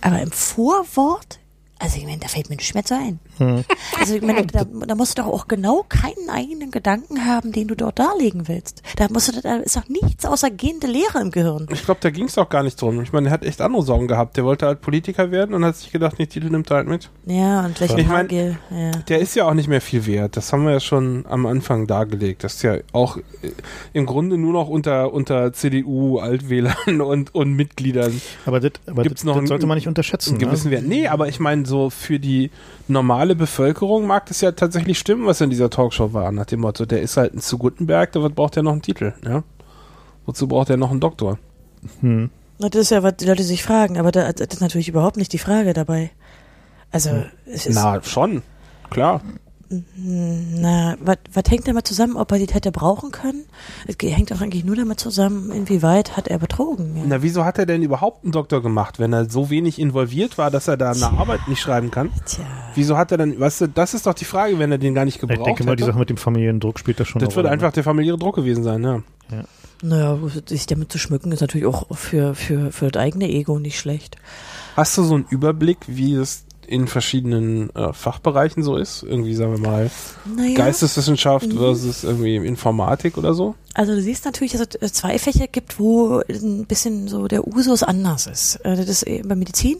Aber 0.00 0.20
im 0.20 0.32
Vorwort, 0.32 1.38
also 1.80 1.96
ich 1.98 2.04
meine, 2.04 2.18
da 2.18 2.28
fällt 2.28 2.48
mir 2.50 2.56
nichts 2.56 2.74
mehr 2.74 2.84
zu 2.84 2.94
ein. 2.94 3.18
Hm. 3.38 3.64
Also 4.00 4.14
ich 4.16 4.22
meine, 4.22 4.46
da, 4.46 4.64
da 4.86 4.94
musst 4.94 5.16
du 5.18 5.22
doch 5.22 5.28
auch 5.32 5.46
genau 5.48 5.84
keinen 5.88 6.28
eigenen 6.30 6.70
Gedanken 6.70 7.24
haben, 7.24 7.52
den 7.52 7.68
du 7.68 7.74
dort 7.76 7.98
darlegen 7.98 8.48
willst. 8.48 8.82
Da 8.96 9.06
musst 9.10 9.28
du, 9.34 9.40
da 9.40 9.56
ist 9.56 9.76
doch 9.76 9.88
nichts 9.88 10.24
außer 10.26 10.50
gehende 10.50 10.86
Leere 10.86 11.20
im 11.20 11.30
Gehirn. 11.30 11.66
Ich 11.70 11.84
glaube, 11.84 12.00
da 12.00 12.10
ging 12.10 12.24
es 12.26 12.36
auch 12.38 12.48
gar 12.48 12.62
nicht 12.62 12.80
drum. 12.80 13.00
Ich 13.02 13.12
meine, 13.12 13.28
er 13.28 13.32
hat 13.32 13.44
echt 13.44 13.60
andere 13.60 13.82
Sorgen 13.82 14.08
gehabt. 14.08 14.36
Der 14.36 14.44
wollte 14.44 14.66
halt 14.66 14.80
Politiker 14.80 15.30
werden 15.30 15.54
und 15.54 15.64
hat 15.64 15.76
sich 15.76 15.92
gedacht, 15.92 16.16
nee, 16.18 16.26
Titel 16.26 16.50
nimmt 16.50 16.70
er 16.70 16.78
halt 16.78 16.88
mit. 16.88 17.10
Ja, 17.26 17.64
und 17.64 17.80
welche 17.80 18.00
Ich 18.00 18.06
mein- 18.08 18.16
Hagel, 18.16 18.58
ja. 18.70 18.90
Der 19.08 19.18
ist 19.20 19.34
ja 19.36 19.46
auch 19.46 19.54
nicht 19.54 19.68
mehr 19.68 19.80
viel 19.80 20.06
wert. 20.06 20.36
Das 20.36 20.52
haben 20.52 20.64
wir 20.64 20.72
ja 20.72 20.80
schon 20.80 21.24
am 21.28 21.46
Anfang 21.46 21.86
dargelegt. 21.86 22.42
Das 22.44 22.54
ist 22.54 22.62
ja 22.62 22.78
auch 22.92 23.16
äh, 23.18 23.22
im 23.92 24.06
Grunde 24.06 24.36
nur 24.36 24.52
noch 24.52 24.68
unter, 24.68 25.12
unter 25.12 25.52
CDU-Altwählern 25.52 27.00
und, 27.00 27.34
und 27.34 27.52
Mitgliedern 27.54 28.20
Aber 28.46 28.60
das, 28.60 28.72
aber 28.86 29.02
Gibt's 29.02 29.20
das, 29.22 29.26
noch 29.26 29.38
das 29.40 29.48
sollte 29.48 29.66
man 29.66 29.76
nicht 29.76 29.88
unterschätzen. 29.88 30.30
einen 30.30 30.38
gewissen 30.38 30.70
ne? 30.70 30.76
Wert. 30.76 30.84
Nee, 30.86 31.06
aber 31.08 31.28
ich 31.28 31.38
meine, 31.40 31.66
so 31.68 31.90
für 31.90 32.18
die 32.18 32.50
normale 32.88 33.36
Bevölkerung 33.36 34.06
mag 34.06 34.26
das 34.26 34.40
ja 34.40 34.52
tatsächlich 34.52 34.98
stimmen, 34.98 35.26
was 35.26 35.40
in 35.40 35.50
dieser 35.50 35.70
Talkshow 35.70 36.12
war. 36.12 36.32
Nach 36.32 36.46
dem 36.46 36.60
Motto, 36.60 36.86
der 36.86 37.02
ist 37.02 37.16
halt 37.16 37.34
ein 37.34 37.40
zu 37.40 37.58
Gutenberg, 37.58 38.10
da 38.12 38.26
braucht 38.28 38.56
er 38.56 38.64
noch 38.64 38.72
einen 38.72 38.82
Titel. 38.82 39.12
Ja? 39.24 39.44
Wozu 40.26 40.48
braucht 40.48 40.70
er 40.70 40.76
noch 40.76 40.90
einen 40.90 41.00
Doktor? 41.00 41.38
Hm. 42.00 42.30
Na, 42.58 42.68
Das 42.68 42.82
ist 42.82 42.90
ja, 42.90 43.02
was 43.02 43.16
die 43.16 43.26
Leute 43.26 43.44
sich 43.44 43.62
fragen, 43.62 43.98
aber 43.98 44.10
da, 44.10 44.32
das 44.32 44.48
ist 44.48 44.60
natürlich 44.60 44.88
überhaupt 44.88 45.16
nicht 45.16 45.32
die 45.32 45.38
Frage 45.38 45.72
dabei. 45.72 46.10
Also, 46.90 47.10
es 47.46 47.66
ist, 47.66 47.74
Na, 47.74 48.02
schon. 48.02 48.42
Klar. 48.90 49.20
Na, 49.96 50.96
was 51.00 51.18
was 51.32 51.44
hängt 51.48 51.68
damit 51.68 51.86
zusammen, 51.86 52.16
ob 52.16 52.32
er 52.32 52.38
die 52.38 52.46
hätte 52.46 52.72
brauchen 52.72 53.10
können? 53.10 53.44
Es 53.86 53.96
hängt 54.00 54.32
auch 54.32 54.40
eigentlich 54.40 54.64
nur 54.64 54.76
damit 54.76 54.98
zusammen, 54.98 55.50
inwieweit 55.52 56.16
hat 56.16 56.28
er 56.28 56.38
betrogen. 56.38 56.96
Ja. 56.96 57.02
Na, 57.06 57.22
wieso 57.22 57.44
hat 57.44 57.58
er 57.58 57.66
denn 57.66 57.82
überhaupt 57.82 58.24
einen 58.24 58.32
Doktor 58.32 58.62
gemacht, 58.62 58.98
wenn 58.98 59.12
er 59.12 59.28
so 59.28 59.50
wenig 59.50 59.78
involviert 59.78 60.38
war, 60.38 60.50
dass 60.50 60.68
er 60.68 60.76
da 60.78 60.90
eine 60.92 60.98
Tja. 61.00 61.12
Arbeit 61.18 61.48
nicht 61.48 61.60
schreiben 61.60 61.90
kann? 61.90 62.10
Tja, 62.24 62.44
Wieso 62.74 62.96
hat 62.96 63.12
er 63.12 63.18
denn, 63.18 63.38
weißt 63.38 63.60
du, 63.62 63.66
das 63.68 63.92
ist 63.94 64.06
doch 64.06 64.14
die 64.14 64.24
Frage, 64.24 64.58
wenn 64.58 64.72
er 64.72 64.78
den 64.78 64.94
gar 64.94 65.04
nicht 65.04 65.20
gebraucht 65.20 65.40
Ich 65.40 65.44
denke 65.44 65.64
mal, 65.64 65.76
die 65.76 65.82
hätte. 65.82 65.92
Sache 65.92 65.98
mit 65.98 66.08
dem 66.10 66.16
familiären 66.16 66.60
Druck 66.60 66.78
spielt 66.78 66.98
da 67.00 67.04
schon 67.04 67.20
Das 67.20 67.28
eine 67.28 67.36
wird 67.36 67.44
Rolle. 67.44 67.52
einfach 67.52 67.72
der 67.72 67.84
familiäre 67.84 68.16
Druck 68.18 68.36
gewesen 68.36 68.64
sein, 68.64 68.82
ja. 68.82 69.02
naja, 69.82 70.18
sich 70.46 70.66
damit 70.66 70.90
zu 70.90 70.98
schmücken, 70.98 71.30
ist 71.32 71.40
natürlich 71.40 71.66
auch 71.66 71.94
für, 71.94 72.34
für, 72.34 72.72
für 72.72 72.90
das 72.90 73.02
eigene 73.02 73.28
Ego 73.28 73.58
nicht 73.58 73.78
schlecht. 73.78 74.16
Hast 74.76 74.96
du 74.96 75.02
so 75.02 75.14
einen 75.14 75.26
Überblick, 75.28 75.78
wie 75.88 76.14
es 76.14 76.44
in 76.68 76.86
verschiedenen 76.86 77.70
äh, 77.74 77.92
Fachbereichen 77.92 78.62
so 78.62 78.76
ist? 78.76 79.02
Irgendwie, 79.02 79.34
sagen 79.34 79.52
wir 79.52 79.58
mal, 79.60 79.90
Naja, 80.36 80.54
Geisteswissenschaft 80.56 81.46
Mhm. 81.48 81.58
versus 81.58 82.04
irgendwie 82.04 82.36
Informatik 82.36 83.16
oder 83.18 83.34
so? 83.34 83.54
also 83.74 83.94
du 83.94 84.02
siehst 84.02 84.24
natürlich, 84.24 84.52
dass 84.52 84.66
es 84.80 84.92
zwei 84.92 85.18
Fächer 85.18 85.46
gibt, 85.46 85.78
wo 85.78 86.20
ein 86.28 86.66
bisschen 86.66 87.08
so 87.08 87.28
der 87.28 87.46
Usus 87.46 87.82
anders 87.82 88.26
ist. 88.26 88.56
Äh, 88.64 88.76
Das 88.76 88.88
ist 88.88 89.04
bei 89.28 89.34
Medizin 89.36 89.78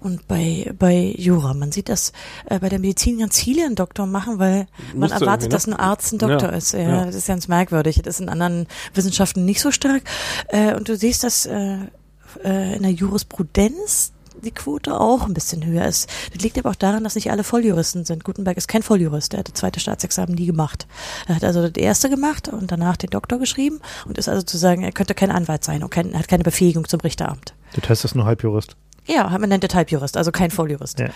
und 0.00 0.26
bei, 0.28 0.72
bei 0.78 1.14
Jura. 1.16 1.54
Man 1.54 1.72
sieht, 1.72 1.88
dass 1.88 2.12
äh, 2.46 2.58
bei 2.58 2.68
der 2.68 2.78
Medizin 2.78 3.18
ganz 3.18 3.38
viele 3.40 3.64
einen 3.64 3.74
Doktor 3.74 4.06
machen, 4.06 4.38
weil 4.38 4.66
man 4.92 5.08
Musste 5.10 5.24
erwartet, 5.24 5.48
ne? 5.48 5.48
dass 5.50 5.66
ein 5.66 5.72
Arzt 5.74 6.12
ein 6.12 6.18
Doktor 6.18 6.50
Ja, 6.50 6.56
ist. 6.56 6.72
Ja, 6.72 6.80
ja. 6.80 7.04
Das 7.06 7.14
ist 7.14 7.26
ganz 7.28 7.48
merkwürdig. 7.48 8.00
Das 8.04 8.16
ist 8.16 8.20
in 8.20 8.28
anderen 8.28 8.66
Wissenschaften 8.94 9.44
nicht 9.44 9.60
so 9.60 9.70
stark. 9.70 10.02
Äh, 10.48 10.74
und 10.74 10.88
du 10.88 10.96
siehst, 10.96 11.24
dass 11.24 11.46
äh, 11.46 11.78
äh, 12.44 12.76
in 12.76 12.82
der 12.82 12.92
Jurisprudenz 12.92 14.12
die 14.42 14.50
Quote 14.50 14.98
auch 14.98 15.26
ein 15.26 15.34
bisschen 15.34 15.64
höher 15.64 15.86
ist. 15.86 16.08
Das 16.32 16.42
liegt 16.42 16.58
aber 16.58 16.70
auch 16.70 16.74
daran, 16.74 17.04
dass 17.04 17.14
nicht 17.14 17.30
alle 17.30 17.44
Volljuristen 17.44 18.04
sind. 18.04 18.24
Gutenberg 18.24 18.56
ist 18.56 18.68
kein 18.68 18.82
Volljurist, 18.82 19.32
der 19.32 19.40
hat 19.40 19.48
das 19.48 19.54
zweite 19.54 19.80
Staatsexamen 19.80 20.34
nie 20.34 20.46
gemacht. 20.46 20.86
Er 21.26 21.36
hat 21.36 21.44
also 21.44 21.68
das 21.68 21.82
erste 21.82 22.10
gemacht 22.10 22.48
und 22.48 22.70
danach 22.70 22.96
den 22.96 23.10
Doktor 23.10 23.38
geschrieben 23.38 23.80
und 24.06 24.18
ist 24.18 24.28
also 24.28 24.42
zu 24.42 24.56
sagen, 24.58 24.82
er 24.82 24.92
könnte 24.92 25.14
kein 25.14 25.30
Anwalt 25.30 25.64
sein 25.64 25.82
und 25.82 25.90
kein, 25.90 26.18
hat 26.18 26.28
keine 26.28 26.44
Befähigung 26.44 26.88
zum 26.88 27.00
Richteramt. 27.00 27.54
Das 27.74 27.88
heißt, 27.88 28.04
das 28.04 28.12
ist 28.12 28.14
nur 28.14 28.24
Halbjurist. 28.24 28.76
Ja, 29.08 29.26
man 29.38 29.48
nennt 29.48 29.64
das 29.64 29.74
Halbjurist, 29.74 30.18
also 30.18 30.30
kein 30.30 30.50
Volljurist. 30.50 30.98
Ja. 30.98 31.08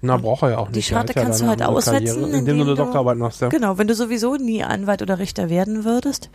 Na, 0.00 0.16
braucht 0.16 0.42
er 0.42 0.50
ja 0.50 0.58
auch 0.58 0.68
Die 0.68 0.76
nicht. 0.76 0.92
Hat 0.92 1.08
Scharte 1.08 1.14
ja 1.14 1.22
kannst 1.24 1.40
dann 1.40 1.46
du 1.46 1.50
halt 1.50 1.60
eine 1.62 1.70
auswetzen, 1.70 2.20
Karriere, 2.20 2.38
indem 2.38 2.56
du 2.58 2.62
eine 2.62 2.74
Doktorarbeit 2.76 3.18
machst, 3.18 3.40
ja. 3.40 3.48
Genau, 3.48 3.78
wenn 3.78 3.88
du 3.88 3.96
sowieso 3.96 4.36
nie 4.36 4.62
Anwalt 4.62 5.02
oder 5.02 5.18
Richter 5.18 5.50
werden 5.50 5.84
würdest. 5.84 6.30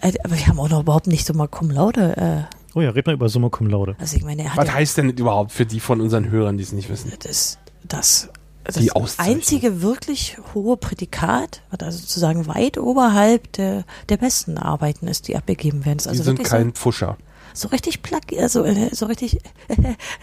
Äh, 0.00 0.12
aber 0.24 0.36
wir 0.36 0.46
haben 0.48 0.58
auch 0.58 0.68
noch 0.68 0.80
überhaupt 0.80 1.06
nicht 1.06 1.24
so 1.24 1.34
mal 1.34 1.46
Cum 1.46 1.70
Laude. 1.70 2.16
Äh, 2.16 2.54
Oh 2.74 2.80
ja, 2.80 2.90
red 2.90 3.06
mal 3.06 3.12
über 3.14 3.28
Summa 3.28 3.48
Cum 3.50 3.68
Laude. 3.68 3.94
also 3.98 4.16
ich 4.16 4.24
meine, 4.24 4.42
er 4.42 4.50
hat 4.50 4.58
Was 4.58 4.66
ja, 4.68 4.74
heißt 4.74 4.98
denn 4.98 5.08
das 5.10 5.18
überhaupt 5.18 5.52
für 5.52 5.64
die 5.66 5.80
von 5.80 6.00
unseren 6.00 6.30
Hörern, 6.30 6.56
die 6.56 6.62
es 6.64 6.72
nicht 6.72 6.88
wissen? 6.88 7.12
das, 7.22 7.58
das, 7.86 8.28
das 8.64 8.76
Die 8.76 8.90
Auszeichnung. 8.92 9.36
einzige 9.36 9.82
wirklich 9.82 10.38
hohe 10.54 10.76
Prädikat, 10.76 11.62
was 11.70 11.80
also 11.80 11.98
sozusagen 11.98 12.46
weit 12.48 12.78
oberhalb 12.78 13.52
der, 13.52 13.84
der 14.08 14.16
besten 14.16 14.58
Arbeiten 14.58 15.06
ist, 15.06 15.28
die 15.28 15.36
abgegeben 15.36 15.84
werden. 15.84 15.98
Das 15.98 16.06
ist 16.06 16.12
Die 16.14 16.18
also 16.18 16.24
sind 16.24 16.38
wirklich 16.38 16.50
kein 16.50 16.72
Pfuscher. 16.72 17.16
so, 17.52 17.68
so 17.68 17.68
richtig 17.68 18.02
plack, 18.02 18.24
also 18.38 18.64
äh, 18.64 18.90
so 18.92 19.06
richtig, 19.06 19.38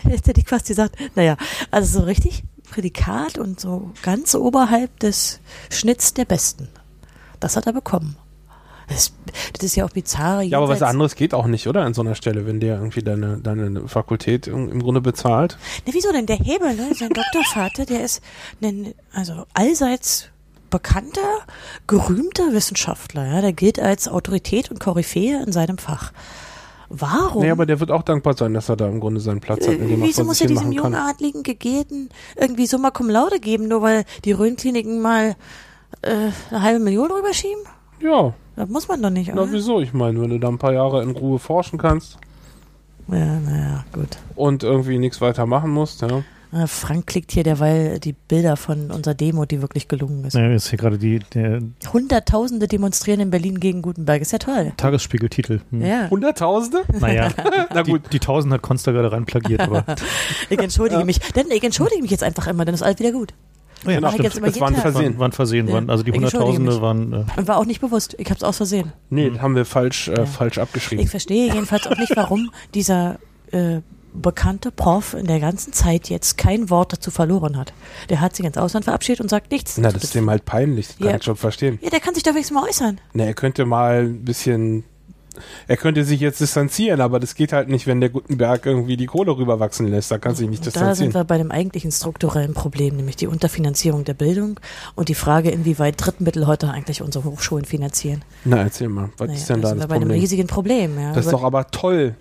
jetzt 0.10 0.28
hätte 0.28 0.42
ich 0.42 0.48
fast 0.48 0.68
gesagt, 0.68 0.96
naja, 1.16 1.38
also 1.72 2.00
so 2.00 2.06
richtig 2.06 2.44
Prädikat 2.70 3.38
und 3.38 3.60
so 3.60 3.92
ganz 4.02 4.34
oberhalb 4.36 4.98
des 5.00 5.40
Schnitts 5.70 6.14
der 6.14 6.26
Besten. 6.26 6.68
Das 7.40 7.56
hat 7.56 7.66
er 7.68 7.74
bekommen. 7.74 8.16
Das, 8.92 9.14
das 9.54 9.64
ist 9.64 9.76
ja 9.76 9.86
auch 9.86 9.92
bizarr. 9.92 10.42
Ja, 10.42 10.58
aber 10.58 10.70
was 10.70 10.82
anderes 10.82 11.16
geht 11.16 11.34
auch 11.34 11.48
nicht, 11.48 11.68
oder? 11.68 11.82
An 11.84 11.94
so 11.94 12.02
einer 12.02 12.16
Stelle, 12.16 12.46
wenn 12.46 12.60
der 12.60 12.76
irgendwie 12.76 13.02
deine, 13.02 13.38
deine 13.38 13.88
Fakultät 13.88 14.48
im 14.48 14.82
Grunde 14.82 15.02
bezahlt. 15.02 15.58
Na, 15.86 15.94
wieso 15.94 16.12
denn? 16.12 16.26
Der 16.26 16.38
Hebel, 16.38 16.76
ne? 16.76 16.94
sein 16.94 17.10
Doktorvater, 17.10 17.86
der 17.86 18.04
ist 18.04 18.22
ein, 18.62 18.94
also 19.14 19.46
allseits 19.54 20.28
bekannter, 20.70 21.22
gerühmter 21.88 22.54
Wissenschaftler. 22.54 23.26
Ja? 23.26 23.42
Der 23.42 23.54
gilt 23.54 23.80
als 23.80 24.08
Autorität 24.08 24.72
und 24.72 24.80
Koryphäe 24.80 25.44
in 25.44 25.52
seinem 25.52 25.78
Fach. 25.78 26.12
Warum? 26.94 27.44
Nee, 27.44 27.52
aber 27.52 27.66
der 27.66 27.80
wird 27.80 27.90
auch 27.90 28.04
dankbar 28.04 28.36
sein, 28.36 28.54
dass 28.54 28.68
er 28.68 28.76
da 28.76 28.88
im 28.88 29.00
Grunde 29.00 29.22
seinen 29.22 29.40
Platz 29.40 29.66
hat, 29.66 29.76
in 29.76 29.88
dem 29.88 30.02
er 30.02 30.08
Wieso 30.08 30.26
muss 30.26 30.42
er 30.42 30.48
diesem 30.48 30.66
machen 30.68 30.76
kann. 30.76 30.92
jungadligen 30.94 31.44
Gegeten 31.44 32.10
irgendwie 32.36 32.66
Summa 32.66 32.92
Cum 32.92 33.10
Laude 33.10 33.40
geben, 33.40 33.70
nur 33.70 33.82
weil 33.82 34.04
die 34.26 34.34
Rhönkliniken 34.34 35.00
mal 35.00 35.38
äh, 36.02 36.32
eine 36.50 36.62
halbe 36.62 36.80
Million 36.80 37.10
rüberschieben? 37.10 37.64
Ja, 38.02 38.34
Das 38.56 38.70
muss 38.70 38.88
man 38.88 39.02
doch 39.02 39.10
nicht, 39.10 39.32
oder? 39.32 39.46
na 39.46 39.52
wieso? 39.52 39.80
Ich 39.82 39.94
meine, 39.94 40.22
wenn 40.22 40.30
du 40.30 40.40
da 40.40 40.48
ein 40.50 40.58
paar 40.58 40.74
Jahre 40.74 41.02
in 41.04 41.12
Ruhe 41.12 41.40
forschen 41.40 41.80
kannst 41.80 42.18
Ja, 43.08 43.40
naja, 43.40 43.86
gut. 43.94 44.18
und 44.36 44.64
irgendwie 44.64 44.98
nichts 45.00 45.22
weiter 45.22 45.46
machen 45.46 45.72
musst, 45.72 46.02
ja. 46.02 46.24
Frank 46.68 47.08
klickt 47.08 47.32
hier 47.32 47.44
derweil 47.46 47.98
die 48.02 48.12
Bilder 48.12 48.58
von 48.58 48.92
unserer 48.92 49.14
Demo, 49.14 49.46
die 49.46 49.62
wirklich 49.62 49.88
gelungen 49.88 50.26
ist. 50.26 50.34
Naja, 50.34 50.50
jetzt 50.52 50.68
hier 50.70 50.78
gerade 50.78 50.98
die, 50.98 51.20
der 51.34 51.62
Hunderttausende 51.94 52.68
demonstrieren 52.68 53.22
in 53.22 53.30
Berlin 53.30 53.62
gegen 53.62 53.82
Gutenberg. 53.82 54.22
Ist 54.22 54.34
ja 54.34 54.38
toll. 54.38 54.74
Tagesspiegeltitel. 54.76 55.62
Hm. 55.70 55.82
Ja. 55.82 56.10
Hunderttausende? 56.10 56.82
Naja, 57.00 57.30
Na 57.74 57.84
die, 57.84 57.92
gut. 57.94 58.02
die 58.12 58.18
1000 58.20 58.54
hat 58.56 58.62
Konsta 58.62 58.92
gerade 58.92 59.14
rein 59.14 59.24
plagiert, 59.24 59.62
aber 59.62 59.86
Ich 60.50 60.60
entschuldige 60.60 61.00
Ja. 61.00 61.06
mich. 61.06 61.20
Denn 61.20 61.50
ich 61.52 61.64
entschuldige 61.64 62.02
mich 62.02 62.12
jetzt 62.12 62.24
einfach 62.24 62.48
immer, 62.48 62.66
dann 62.66 62.76
ist 62.76 62.82
alles 62.84 63.00
wieder 63.00 63.14
gut. 63.14 63.34
Oh 63.86 63.90
ja, 63.90 63.96
Genau, 63.98 64.10
immer 64.12 64.24
das 64.24 64.36
war 64.42 64.48
ein 64.48 64.54
jeden 64.54 64.76
Tag. 64.76 64.82
Versehen. 64.82 65.04
waren, 65.14 65.20
waren 65.20 65.32
Versehen. 65.32 65.68
Ja. 65.68 65.74
Waren, 65.76 65.90
also 65.90 66.04
die 66.04 66.12
Hunderttausende 66.12 66.82
waren. 66.82 67.14
Äh, 67.14 67.26
Und 67.38 67.48
war 67.48 67.58
auch 67.58 67.66
nicht 67.66 67.82
bewusst. 67.82 68.16
Ich 68.18 68.28
habe 68.30 68.38
es 68.38 68.44
aus 68.44 68.58
Versehen. 68.58 68.94
Nee, 69.10 69.28
Hm. 69.28 69.42
haben 69.42 69.56
wir 69.56 69.66
falsch, 69.66 70.08
äh, 70.08 70.16
Ja. 70.18 70.26
falsch 70.26 70.58
abgeschrieben. 70.58 71.04
Ich 71.04 71.10
verstehe 71.12 71.54
jedenfalls 71.54 71.88
auch 71.88 71.98
nicht, 71.98 72.16
warum 72.16 72.52
dieser 72.74 73.18
äh, 73.52 73.82
bekannte 74.14 74.72
Prof 74.72 75.14
in 75.14 75.26
der 75.26 75.40
ganzen 75.40 75.72
Zeit 75.72 76.10
jetzt 76.10 76.38
kein 76.38 76.70
Wort 76.70 76.92
dazu 76.94 77.12
verloren 77.12 77.56
hat. 77.58 77.72
Der 78.10 78.20
hat 78.20 78.36
sich 78.36 78.46
ins 78.46 78.58
Ausland 78.58 78.84
verabschiedet 78.86 79.22
und 79.22 79.30
sagt 79.30 79.52
nichts. 79.52 79.78
Na, 79.78 79.90
das 79.92 80.04
ist 80.04 80.16
dem 80.16 80.30
halt 80.30 80.44
peinlich, 80.46 80.88
das 80.88 80.98
kann 80.98 81.08
Ja. 81.08 81.16
ich 81.16 81.24
schon 81.24 81.36
verstehen. 81.38 81.80
Ja, 81.82 81.90
der 81.90 82.02
kann 82.02 82.14
sich 82.14 82.24
doch 82.24 82.32
wenigstens 82.34 82.56
mal 82.56 82.68
äußern. 82.68 83.00
Na, 83.14 83.24
er 83.24 83.34
könnte 83.34 83.66
mal 83.66 84.02
ein 84.04 84.24
bisschen, 84.26 84.84
er 85.68 85.78
könnte 85.78 86.04
sich 86.04 86.20
jetzt 86.20 86.40
distanzieren, 86.42 87.02
aber 87.02 87.20
das 87.20 87.36
geht 87.36 87.54
halt 87.54 87.70
nicht, 87.70 87.88
wenn 87.88 88.00
der 88.02 88.10
Gutenberg 88.10 88.66
irgendwie 88.66 88.98
die 88.98 89.06
Kohle 89.06 89.36
rüberwachsen 89.38 89.88
lässt, 89.88 90.12
da 90.12 90.18
kann 90.18 90.36
sich 90.36 90.50
nicht 90.50 90.66
Und 90.66 90.68
da 90.68 90.72
sind 90.72 90.82
distanzieren. 90.90 91.14
wir 91.14 91.24
bei 91.24 91.38
dem 91.38 91.52
eigentlichen 91.52 91.92
strukturellen 91.92 92.54
Problem, 92.54 92.96
nämlich 92.96 93.16
die 93.16 93.28
Unterfinanzierung 93.28 94.04
der 94.04 94.14
Bildung 94.14 94.60
und 94.96 95.10
die 95.10 95.16
Frage, 95.16 95.52
inwieweit 95.52 95.96
Drittmittel 95.98 96.48
heute 96.48 96.70
eigentlich 96.70 97.02
unsere 97.02 97.24
Hochschulen 97.26 97.66
finanzieren. 97.66 98.24
Na, 98.46 98.58
erzähl 98.58 98.90
mal, 98.90 99.10
was 99.18 99.28
Naja, 99.28 99.40
ist 99.40 99.50
denn 99.50 99.62
da 99.62 99.70
sind 99.70 99.78
das 99.80 99.84
wir 99.86 99.88
bei 99.90 99.96
einem 99.96 100.04
Problem? 100.04 100.20
riesigen 100.22 100.48
Problem. 100.48 101.00
Ja. 101.00 101.14
Das 101.14 101.26
ist 101.26 101.32
doch 101.32 101.44
aber 101.44 101.68
toll. 101.72 102.16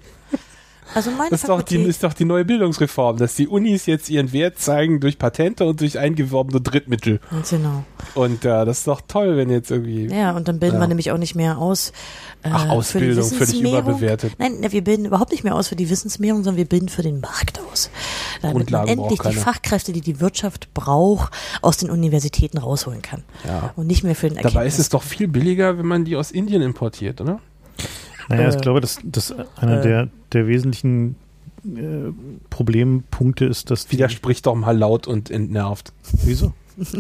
Also 0.95 1.11
meine 1.11 1.31
Das 1.31 1.43
ist 1.43 1.49
doch, 1.49 1.63
die, 1.63 1.83
ist 1.83 2.03
doch 2.03 2.13
die 2.13 2.25
neue 2.25 2.45
Bildungsreform, 2.45 3.17
dass 3.17 3.35
die 3.35 3.49
Unis 3.49 3.87
jetzt 3.87 4.11
ihren 4.11 4.33
Wert 4.33 4.59
zeigen 4.59 5.01
durch 5.01 5.19
Patente 5.19 5.65
und 5.65 5.81
durch 5.81 5.99
eingeworbene 5.99 6.61
Drittmittel. 6.61 7.21
Genau. 7.51 7.85
Und 8.15 8.45
äh, 8.45 8.65
das 8.65 8.79
ist 8.79 8.87
doch 8.87 9.01
toll, 9.07 9.37
wenn 9.37 9.51
jetzt 9.51 9.71
irgendwie. 9.71 10.07
Ja, 10.07 10.33
und 10.37 10.49
dann 10.49 10.59
bilden 10.59 10.77
Ja. 10.77 10.81
wir 10.81 10.89
nämlich 10.89 11.11
auch 11.13 11.19
nicht 11.19 11.35
mehr 11.35 11.59
aus. 11.59 11.93
Äh, 12.43 12.49
Ach, 12.53 12.61
für 12.61 12.67
die 12.67 12.71
Ausbildung, 12.73 13.25
völlig 13.25 13.61
überbewertet. 13.63 14.33
Nein, 14.39 14.65
wir 14.69 14.83
bilden 14.83 15.05
überhaupt 15.05 15.31
nicht 15.33 15.45
mehr 15.45 15.55
aus 15.55 15.69
für 15.69 15.77
die 15.77 15.91
Wissensmehrung, 15.91 16.43
sondern 16.43 16.57
wir 16.57 16.65
bilden 16.67 16.89
für 16.89 17.03
den 17.03 17.21
Markt 17.21 17.61
aus. 17.71 17.91
Damit 18.41 18.55
man 18.55 18.63
Grundlagen 18.63 18.89
endlich 18.89 19.19
braucht 19.21 19.35
die. 19.35 19.39
Fachkräfte, 19.39 19.93
die 19.93 20.01
die 20.01 20.21
Wirtschaft 20.21 20.73
braucht, 20.73 21.33
aus 21.63 21.77
den 21.77 21.91
Universitäten 21.91 22.59
rausholen 22.59 23.03
kann. 23.03 23.23
Ja. 23.47 23.73
Und 23.77 23.87
nicht 23.87 24.05
mehr 24.05 24.15
für 24.15 24.29
den 24.31 24.43
Dabei 24.43 24.67
ist 24.67 24.79
es 24.79 24.89
doch 24.89 25.03
viel 25.03 25.29
billiger, 25.29 25.79
wenn 25.79 25.87
man 25.87 26.05
die 26.05 26.17
aus 26.17 26.31
Indien 26.31 26.63
importiert, 26.63 27.21
oder? 27.21 27.41
Naja, 28.31 28.49
Äh, 28.49 28.55
ich 28.55 28.61
glaube, 28.61 28.81
dass, 28.81 28.99
dass 29.05 29.35
einer 29.57 29.81
äh. 29.81 29.83
der, 29.83 30.09
der 30.33 30.47
wesentlichen 30.47 31.17
äh, 31.65 32.13
Problempunkte 32.49 33.45
ist, 33.45 33.71
dass 33.71 33.87
die, 33.87 33.93
Widerspricht 33.93 34.47
doch 34.47 34.55
mal 34.55 34.77
laut 34.77 35.07
und 35.07 35.31
entnervt. 35.31 35.93
Wieso? 36.25 36.55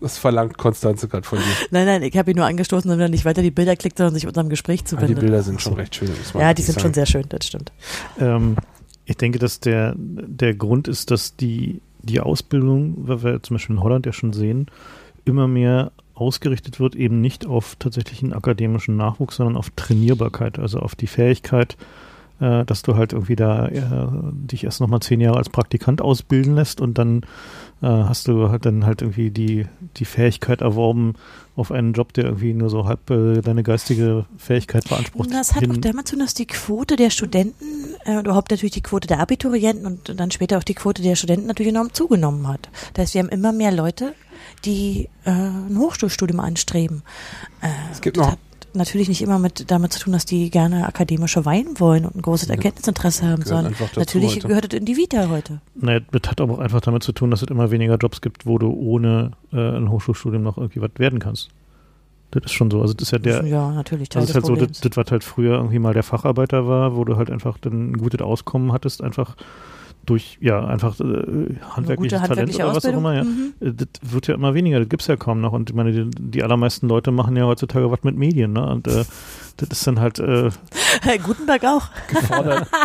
Das 0.00 0.18
verlangt 0.18 0.58
Konstanze 0.58 1.06
gerade 1.06 1.24
von 1.24 1.38
dir. 1.38 1.44
Nein, 1.70 1.86
nein, 1.86 2.02
ich 2.02 2.16
habe 2.16 2.32
ihn 2.32 2.36
nur 2.36 2.46
angestoßen, 2.46 2.88
damit 2.90 3.04
er 3.04 3.08
nicht 3.08 3.24
weiter 3.24 3.42
die 3.42 3.52
Bilder 3.52 3.76
klickt, 3.76 3.96
sondern 3.96 4.14
sich 4.14 4.26
unserem 4.26 4.48
Gespräch 4.48 4.80
Aber 4.80 4.88
die 4.88 4.96
zuwendet. 4.96 5.20
Bilder 5.20 5.42
sind 5.42 5.62
schon 5.62 5.74
recht 5.74 5.94
schön. 5.94 6.10
Ja, 6.34 6.52
die 6.52 6.62
sind 6.62 6.74
sagen. 6.74 6.86
schon 6.86 6.94
sehr 6.94 7.06
schön, 7.06 7.24
das 7.28 7.46
stimmt. 7.46 7.70
Ähm, 8.18 8.56
ich 9.04 9.16
denke, 9.18 9.38
dass 9.38 9.60
der, 9.60 9.94
der 9.96 10.54
Grund 10.54 10.88
ist, 10.88 11.12
dass 11.12 11.36
die, 11.36 11.80
die 12.02 12.18
Ausbildung, 12.18 12.94
weil 13.06 13.22
wir 13.22 13.42
zum 13.42 13.54
Beispiel 13.54 13.76
in 13.76 13.82
Holland 13.82 14.06
ja 14.06 14.12
schon 14.12 14.32
sehen, 14.32 14.66
immer 15.24 15.46
mehr 15.46 15.92
ausgerichtet 16.20 16.80
wird, 16.80 16.94
eben 16.94 17.20
nicht 17.20 17.46
auf 17.46 17.76
tatsächlichen 17.78 18.32
akademischen 18.32 18.96
Nachwuchs, 18.96 19.36
sondern 19.36 19.56
auf 19.56 19.70
Trainierbarkeit, 19.70 20.58
also 20.58 20.80
auf 20.80 20.94
die 20.94 21.06
Fähigkeit, 21.06 21.76
äh, 22.40 22.64
dass 22.64 22.82
du 22.82 22.96
halt 22.96 23.12
irgendwie 23.12 23.36
da 23.36 23.68
äh, 23.68 24.08
dich 24.32 24.64
erst 24.64 24.80
nochmal 24.80 25.00
zehn 25.00 25.20
Jahre 25.20 25.38
als 25.38 25.48
Praktikant 25.48 26.02
ausbilden 26.02 26.54
lässt 26.54 26.80
und 26.80 26.98
dann 26.98 27.22
äh, 27.82 27.86
hast 27.86 28.28
du 28.28 28.48
halt 28.50 28.66
dann 28.66 28.84
halt 28.86 29.02
irgendwie 29.02 29.30
die, 29.30 29.66
die 29.96 30.04
Fähigkeit 30.04 30.60
erworben 30.60 31.14
auf 31.56 31.70
einen 31.72 31.92
Job, 31.92 32.12
der 32.12 32.24
irgendwie 32.24 32.52
nur 32.54 32.70
so 32.70 32.86
halb 32.86 33.10
äh, 33.10 33.40
deine 33.42 33.62
geistige 33.62 34.24
Fähigkeit 34.38 34.88
beansprucht. 34.88 35.32
Das 35.32 35.54
hat 35.54 35.68
auch 35.68 35.76
damit 35.76 36.08
zu 36.08 36.14
tun, 36.16 36.24
dass 36.24 36.34
die 36.34 36.46
Quote 36.46 36.96
der 36.96 37.10
Studenten, 37.10 37.64
äh, 38.04 38.20
überhaupt 38.20 38.50
natürlich 38.50 38.72
die 38.72 38.82
Quote 38.82 39.08
der 39.08 39.20
Abiturienten 39.20 39.86
und 39.86 40.18
dann 40.18 40.30
später 40.30 40.58
auch 40.58 40.64
die 40.64 40.74
Quote 40.74 41.02
der 41.02 41.16
Studenten 41.16 41.46
natürlich 41.46 41.70
enorm 41.72 41.92
zugenommen 41.92 42.48
hat. 42.48 42.68
Das 42.94 43.02
heißt, 43.04 43.14
wir 43.14 43.22
haben 43.22 43.28
immer 43.28 43.52
mehr 43.52 43.72
Leute, 43.72 44.14
die 44.64 45.08
äh, 45.24 45.30
ein 45.30 45.76
Hochschulstudium 45.78 46.40
anstreben. 46.40 47.02
Äh, 47.60 47.68
Es 47.92 48.00
gibt 48.00 48.16
noch- 48.16 48.36
hat 48.70 48.76
natürlich 48.76 49.08
nicht 49.08 49.22
immer 49.22 49.38
mit 49.38 49.70
damit 49.70 49.92
zu 49.92 50.00
tun, 50.00 50.12
dass 50.12 50.24
die 50.24 50.50
gerne 50.50 50.86
akademische 50.86 51.44
Wein 51.44 51.78
wollen 51.78 52.04
und 52.04 52.16
ein 52.16 52.22
großes 52.22 52.48
Erkenntnisinteresse 52.50 53.24
haben, 53.24 53.42
gehört 53.42 53.48
sondern 53.48 53.74
natürlich 53.96 54.36
heute. 54.36 54.48
gehört 54.48 54.72
es 54.72 54.78
in 54.78 54.84
die 54.84 54.96
Vita 54.96 55.28
heute. 55.28 55.60
Naja, 55.74 56.00
das 56.12 56.30
hat 56.30 56.40
aber 56.40 56.54
auch 56.54 56.58
einfach 56.58 56.80
damit 56.80 57.02
zu 57.02 57.12
tun, 57.12 57.30
dass 57.30 57.42
es 57.42 57.48
immer 57.48 57.70
weniger 57.70 57.96
Jobs 57.96 58.20
gibt, 58.20 58.46
wo 58.46 58.58
du 58.58 58.70
ohne 58.70 59.32
äh, 59.52 59.56
ein 59.56 59.90
Hochschulstudium 59.90 60.42
noch 60.42 60.56
irgendwie 60.56 60.80
was 60.80 60.90
werden 60.98 61.18
kannst. 61.18 61.50
Das 62.30 62.44
ist 62.44 62.52
schon 62.52 62.70
so. 62.70 62.80
Also 62.80 62.94
das 62.94 63.08
ist 63.08 63.12
ja 63.12 63.18
der, 63.18 63.44
ja, 63.44 63.72
natürlich 63.72 64.08
Teil 64.08 64.22
also 64.22 64.30
es 64.30 64.36
ist 64.36 64.42
des 64.42 64.50
halt 64.50 64.60
so, 64.60 64.66
das, 64.66 64.80
das, 64.80 64.96
was 64.96 65.10
halt 65.10 65.24
früher 65.24 65.56
irgendwie 65.56 65.80
mal 65.80 65.94
der 65.94 66.04
Facharbeiter 66.04 66.68
war, 66.68 66.94
wo 66.94 67.04
du 67.04 67.16
halt 67.16 67.30
einfach 67.30 67.58
dann 67.58 67.90
ein 67.90 67.98
gutes 67.98 68.20
Auskommen 68.20 68.72
hattest, 68.72 69.02
einfach 69.02 69.36
durch, 70.06 70.38
ja, 70.40 70.64
einfach 70.64 70.98
äh, 71.00 71.56
handwerkliches 71.70 72.20
Talent 72.22 72.54
oder 72.54 72.74
was 72.74 72.84
auch 72.84 72.92
immer, 72.92 73.14
ja. 73.14 73.24
mhm. 73.24 73.52
Äh, 73.60 73.72
Das 73.72 73.88
wird 74.12 74.26
ja 74.26 74.34
immer 74.34 74.54
weniger, 74.54 74.78
das 74.80 74.88
gibt's 74.88 75.06
ja 75.06 75.16
kaum 75.16 75.40
noch. 75.40 75.52
Und 75.52 75.70
ich 75.70 75.76
meine, 75.76 75.92
die, 75.92 76.10
die 76.18 76.42
allermeisten 76.42 76.88
Leute 76.88 77.10
machen 77.10 77.36
ja 77.36 77.44
heutzutage 77.44 77.90
was 77.90 78.02
mit 78.02 78.16
Medien, 78.16 78.52
ne? 78.52 78.66
Und 78.66 78.86
äh, 78.88 79.04
das 79.56 79.68
ist 79.70 79.86
dann 79.86 80.00
halt, 80.00 80.18
äh, 80.18 80.50
Gutenberg 81.22 81.64
auch. 81.64 81.88
gefordert. 82.08 82.66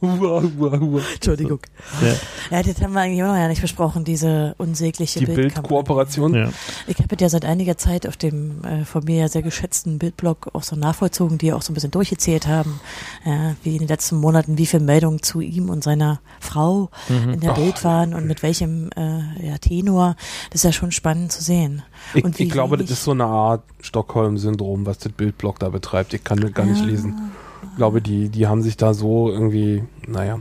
Hua, 0.00 0.42
hua, 0.42 0.80
hua. 0.80 1.00
Entschuldigung. 1.14 1.60
ja, 2.02 2.56
Ja, 2.58 2.62
das 2.62 2.82
haben 2.82 2.92
wir 2.92 3.00
eigentlich 3.00 3.22
auch 3.22 3.28
noch 3.28 3.36
ja 3.36 3.48
nicht 3.48 3.62
besprochen, 3.62 4.04
diese 4.04 4.54
unsägliche 4.58 5.20
Die. 5.20 5.26
Bildkooperation. 5.26 6.34
ja. 6.34 6.50
Ich 6.86 6.98
habe 6.98 7.16
ja 7.18 7.28
seit 7.28 7.44
einiger 7.44 7.78
Zeit 7.78 8.06
auf 8.06 8.16
dem 8.16 8.64
äh, 8.64 8.84
von 8.84 9.04
mir 9.04 9.16
ja 9.20 9.28
sehr 9.28 9.42
geschätzten 9.42 9.98
Bildblog 9.98 10.50
auch 10.54 10.62
so 10.64 10.76
nachvollzogen, 10.76 11.38
die 11.38 11.52
auch 11.52 11.62
so 11.62 11.72
ein 11.72 11.74
bisschen 11.74 11.90
durchgezählt 11.92 12.46
haben, 12.46 12.80
ja, 13.24 13.54
wie 13.62 13.74
in 13.74 13.78
den 13.80 13.88
letzten 13.88 14.16
Monaten, 14.16 14.58
wie 14.58 14.66
viele 14.66 14.82
Meldungen 14.82 15.22
zu 15.22 15.40
ihm 15.40 15.70
und 15.70 15.84
seiner 15.84 16.20
Frau 16.40 16.90
in 17.08 17.40
der 17.40 17.52
Oh. 17.52 17.54
Bild 17.54 17.84
waren 17.84 18.14
und 18.14 18.26
mit 18.26 18.42
welchem 18.42 18.90
äh, 18.96 19.46
ja, 19.46 19.58
Tenor. 19.58 20.16
Das 20.50 20.60
ist 20.60 20.64
ja 20.64 20.72
schon 20.72 20.90
spannend 20.92 21.32
zu 21.32 21.42
sehen. 21.42 21.82
Ich, 22.14 22.24
ich 22.40 22.50
glaube, 22.50 22.76
das 22.76 22.90
ist 22.90 23.04
so 23.04 23.12
eine 23.12 23.24
Art 23.24 23.62
Stockholm-Syndrom, 23.80 24.86
was 24.86 24.98
das 24.98 25.12
Bildblock 25.12 25.58
da 25.58 25.68
betreibt. 25.68 26.14
Ich 26.14 26.24
kann 26.24 26.38
das 26.40 26.52
gar 26.52 26.66
nicht 26.66 26.80
Ja. 26.80 26.86
lesen. 26.86 27.30
Ich 27.70 27.76
glaube, 27.76 28.02
die, 28.02 28.28
die 28.28 28.48
haben 28.48 28.60
sich 28.60 28.76
da 28.76 28.92
so 28.92 29.30
irgendwie, 29.30 29.84
naja. 30.06 30.40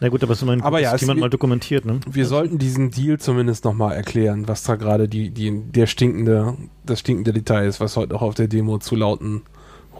Na 0.00 0.08
gut, 0.08 0.22
aber 0.22 0.32
es 0.32 0.38
ist 0.38 0.42
immerhin 0.42 0.60
gut, 0.60 0.66
Aber 0.66 0.78
ja, 0.80 0.92
dass 0.92 1.02
es- 1.02 1.06
jemand 1.06 1.20
mal 1.20 1.28
dokumentiert, 1.28 1.84
ne? 1.84 2.00
Wir 2.08 2.26
sollten 2.26 2.58
diesen 2.58 2.90
Deal 2.92 3.18
zumindest 3.18 3.64
nochmal 3.64 3.94
erklären, 3.96 4.46
was 4.46 4.62
da 4.62 4.76
gerade 4.76 5.08
die, 5.08 5.30
die, 5.30 5.50
der 5.72 5.86
stinkende, 5.86 6.56
das 6.86 7.00
stinkende 7.00 7.32
Detail 7.32 7.66
ist, 7.66 7.80
was 7.80 7.96
heute 7.96 8.14
auch 8.14 8.22
auf 8.22 8.34
der 8.34 8.46
Demo 8.48 8.78
zu 8.78 8.94
lauten 8.94 9.42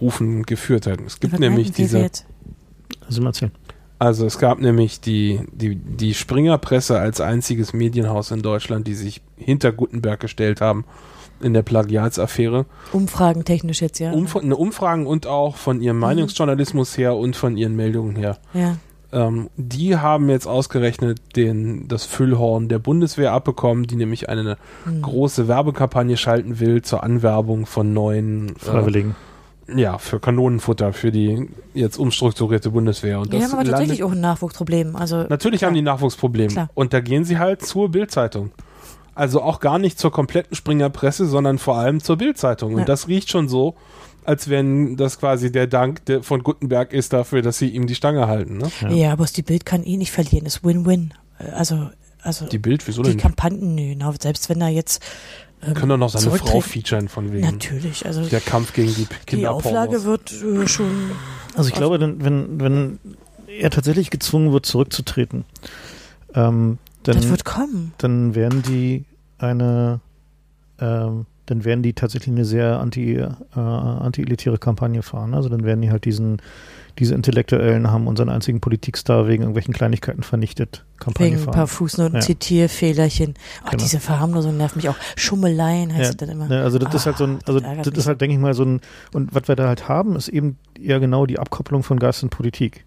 Rufen 0.00 0.44
geführt 0.44 0.86
hat. 0.86 1.00
Es 1.04 1.18
gibt 1.20 1.38
nämlich 1.38 1.72
diese? 1.72 2.08
Also 3.06 3.20
mal 3.20 3.28
erzählen. 3.30 3.52
Also 3.98 4.26
es 4.26 4.38
gab 4.38 4.58
nämlich 4.60 5.00
die, 5.00 5.40
die, 5.52 5.76
die 5.76 6.14
Springerpresse 6.14 6.98
als 6.98 7.20
einziges 7.20 7.72
Medienhaus 7.72 8.30
in 8.30 8.42
Deutschland, 8.42 8.86
die 8.86 8.94
sich 8.94 9.22
hinter 9.36 9.72
Gutenberg 9.72 10.20
gestellt 10.20 10.60
haben 10.60 10.84
in 11.40 11.52
der 11.54 11.62
Plagiatsaffäre. 11.62 12.66
Umfragen 12.92 13.44
technisch 13.44 13.82
jetzt, 13.82 13.98
ja. 13.98 14.12
Umf 14.12 14.36
eine 14.36 14.56
Umfragen 14.56 15.06
und 15.06 15.26
auch 15.26 15.56
von 15.56 15.80
ihrem 15.82 15.98
Meinungsjournalismus 15.98 16.96
her 16.96 17.16
und 17.16 17.36
von 17.36 17.56
ihren 17.56 17.76
Meldungen 17.76 18.16
her. 18.16 18.38
ja. 18.52 18.76
Ähm, 19.12 19.48
die 19.56 19.96
haben 19.96 20.28
jetzt 20.28 20.48
ausgerechnet 20.48 21.36
den, 21.36 21.86
das 21.86 22.04
Füllhorn 22.04 22.68
der 22.68 22.80
Bundeswehr 22.80 23.30
abbekommen, 23.32 23.86
die 23.86 23.94
nämlich 23.94 24.28
eine 24.28 24.56
Hm. 24.84 25.02
große 25.02 25.46
Werbekampagne 25.46 26.16
schalten 26.16 26.58
will 26.58 26.82
zur 26.82 27.04
Anwerbung 27.04 27.64
von 27.66 27.92
neuen, 27.92 28.56
Freiwilligen. 28.56 29.10
äh, 29.12 29.14
ja, 29.74 29.98
für 29.98 30.20
Kanonenfutter 30.20 30.92
für 30.92 31.10
die 31.12 31.48
jetzt 31.74 31.98
umstrukturierte 31.98 32.70
Bundeswehr. 32.70 33.20
Und 33.20 33.32
Die 33.32 33.38
das 33.38 33.52
haben 33.52 33.60
aber 33.60 33.68
tatsächlich 33.68 34.02
auch 34.02 34.12
ein 34.12 34.20
Nachwuchsproblem. 34.20 34.96
Also 34.96 35.24
natürlich 35.28 35.64
haben 35.64 35.74
die 35.74 35.82
Nachwuchsprobleme. 35.82 36.48
Klar. 36.52 36.70
Und 36.74 36.92
da 36.92 37.00
gehen 37.00 37.24
sie 37.24 37.38
halt 37.38 37.64
zur 37.64 37.90
Bildzeitung. 37.90 38.50
Also 39.14 39.42
auch 39.42 39.60
gar 39.60 39.78
nicht 39.78 39.98
zur 39.98 40.10
kompletten 40.10 40.56
Springerpresse, 40.56 41.26
sondern 41.26 41.58
vor 41.58 41.76
allem 41.76 42.00
zur 42.02 42.16
Bildzeitung. 42.16 42.74
Und 42.74 42.80
Ja. 42.80 42.84
das 42.84 43.08
riecht 43.08 43.30
schon 43.30 43.48
so, 43.48 43.74
als 44.24 44.48
wenn 44.50 44.96
das 44.96 45.20
quasi 45.20 45.52
der 45.52 45.66
Dank 45.66 46.02
von 46.22 46.42
Gutenberg 46.42 46.92
ist 46.92 47.12
dafür, 47.12 47.42
dass 47.42 47.58
sie 47.58 47.68
ihm 47.68 47.86
die 47.86 47.94
Stange 47.94 48.26
halten. 48.26 48.58
Ne? 48.58 48.70
Ja. 48.80 48.90
ja. 48.90 49.12
aber 49.12 49.24
die 49.26 49.42
Bild 49.42 49.64
kann 49.64 49.84
eh 49.84 49.96
nicht 49.96 50.12
verlieren. 50.12 50.46
Ist 50.46 50.64
Win-Win. 50.64 51.14
Äh, 51.38 51.50
Also 51.50 51.90
also 52.24 52.46
Die 52.46 52.58
Bild, 52.58 52.86
wieso 52.88 53.02
die 53.02 53.10
denn? 53.10 53.18
Kampagnen, 53.18 53.74
nö, 53.74 53.94
na, 53.98 54.10
selbst 54.18 54.48
wenn 54.48 54.62
er 54.62 54.70
jetzt 54.70 55.02
ähm, 55.66 55.74
Können 55.74 55.88
doch 55.90 55.96
noch 55.96 56.08
seine 56.10 56.36
Frau 56.36 56.60
featuren 56.60 57.08
von 57.08 57.32
wegen. 57.32 57.46
Natürlich, 57.46 58.06
also 58.06 58.24
Der 58.24 58.40
Kampf 58.40 58.72
gegen 58.72 58.94
die 58.94 59.06
die 59.06 59.14
Kinderpornos. 59.26 59.66
Auflage 59.66 60.04
wird 60.04 60.32
äh, 60.32 60.66
schon 60.66 61.10
Also 61.54 61.68
ich 61.68 61.74
glaube, 61.74 62.00
wenn, 62.00 62.24
wenn, 62.24 62.60
wenn 62.60 62.98
er 63.46 63.70
tatsächlich 63.70 64.10
gezwungen 64.10 64.52
wird, 64.52 64.66
zurückzutreten, 64.66 65.44
ähm, 66.34 66.78
dann, 67.04 67.16
das 67.16 67.28
wird 67.28 67.44
kommen. 67.44 67.92
dann 67.98 68.34
werden 68.34 68.62
die 68.62 69.04
eine, 69.38 70.00
ähm, 70.80 71.26
dann 71.46 71.64
werden 71.64 71.82
die 71.82 71.92
tatsächlich 71.92 72.34
eine 72.34 72.44
sehr 72.44 72.80
anti, 72.80 73.16
äh, 73.16 73.28
anti-elitäre 73.58 74.58
Kampagne 74.58 75.02
fahren. 75.02 75.34
Also 75.34 75.48
dann 75.48 75.64
werden 75.64 75.82
die 75.82 75.90
halt 75.90 76.04
diesen, 76.04 76.40
diese 76.98 77.14
Intellektuellen 77.14 77.90
haben 77.90 78.06
unseren 78.06 78.28
einzigen 78.28 78.60
Politikstar 78.60 79.26
wegen 79.26 79.42
irgendwelchen 79.42 79.74
Kleinigkeiten 79.74 80.22
vernichtet 80.22 80.84
Kampagne 80.98 81.26
Wegen 81.26 81.36
ein 81.38 81.44
fahren. 81.44 81.54
paar 81.54 81.66
Fußnoten, 81.66 82.14
Ja. 82.16 82.20
Zitierfehlerchen. 82.20 83.34
Oh, 83.64 83.70
Genau. 83.70 83.82
diese 83.82 84.00
Verharmlosung 84.00 84.56
nervt 84.56 84.76
mich 84.76 84.88
auch. 84.88 84.96
Schummeleien 85.16 85.92
heißt 85.92 86.02
Ja, 86.04 86.10
es 86.10 86.16
dann 86.16 86.28
immer. 86.28 86.46
Ne, 86.48 86.62
also 86.62 86.78
das 86.78 86.94
ist 86.94 87.06
halt 87.06 87.16
so 87.18 87.24
ein, 87.24 87.38
Ah, 87.44 87.48
also 87.48 87.60
das 87.60 87.76
das 87.90 87.98
ist 87.98 88.06
halt, 88.06 88.20
denke 88.20 88.34
ich 88.34 88.40
mal, 88.40 88.54
so 88.54 88.64
ein, 88.64 88.80
und 89.12 89.34
was 89.34 89.48
wir 89.48 89.56
da 89.56 89.66
halt 89.68 89.88
haben, 89.88 90.14
ist 90.16 90.28
eben 90.28 90.56
eher 90.80 91.00
genau 91.00 91.26
die 91.26 91.38
Abkopplung 91.38 91.82
von 91.82 91.98
Geist 91.98 92.22
und 92.22 92.30
Politik. 92.30 92.84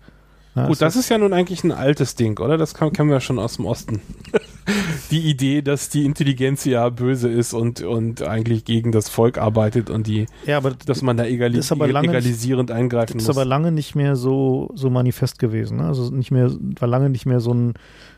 Ja, 0.58 0.68
Gut, 0.68 0.82
das 0.82 0.96
ist 0.96 1.10
ja 1.10 1.18
nun 1.18 1.34
eigentlich 1.34 1.64
ein 1.64 1.72
altes 1.72 2.16
Ding, 2.16 2.38
oder? 2.40 2.58
Das 2.58 2.74
kann, 2.74 2.92
kennen 2.92 3.10
wir 3.10 3.20
schon 3.20 3.40
aus 3.40 3.56
dem 3.58 3.66
Osten. 3.66 4.02
die 5.12 5.22
Idee, 5.30 5.62
dass 5.62 5.90
die 5.90 6.04
Intelligenz 6.06 6.66
ja 6.66 6.90
böse 6.90 7.30
ist 7.30 7.54
und, 7.54 7.82
und 7.82 8.22
eigentlich 8.22 8.66
gegen 8.66 8.92
das 8.92 9.08
Volk 9.08 9.38
arbeitet 9.38 9.90
und 9.90 10.08
die, 10.08 10.26
Ja, 10.46 10.58
aber 10.58 10.72
dass 10.72 11.02
man 11.02 11.16
da 11.18 11.26
egali 11.26 11.56
Das 11.58 11.66
ist 11.68 11.72
aber 11.72 11.88
lange 11.88 12.08
nicht- 12.08 12.18
egalisierend 12.18 12.72
eingreifen 12.72 13.14
das 13.14 13.24
ist 13.24 13.28
muss. 13.30 13.38
aber 13.38 13.46
lange 13.46 13.72
nicht 13.72 13.96
mehr 13.96 14.16
so, 14.16 14.70
so 14.76 14.90
manifest 14.90 15.40
gewesen. 15.40 15.78
Ne? 15.78 15.86
Also 15.86 16.10
nicht 16.12 16.32
mehr, 16.32 16.52
war 16.80 16.88
lange 16.88 17.10
nicht 17.10 17.26
mehr 17.26 17.40
so 17.40 17.54
ein, 17.54 17.74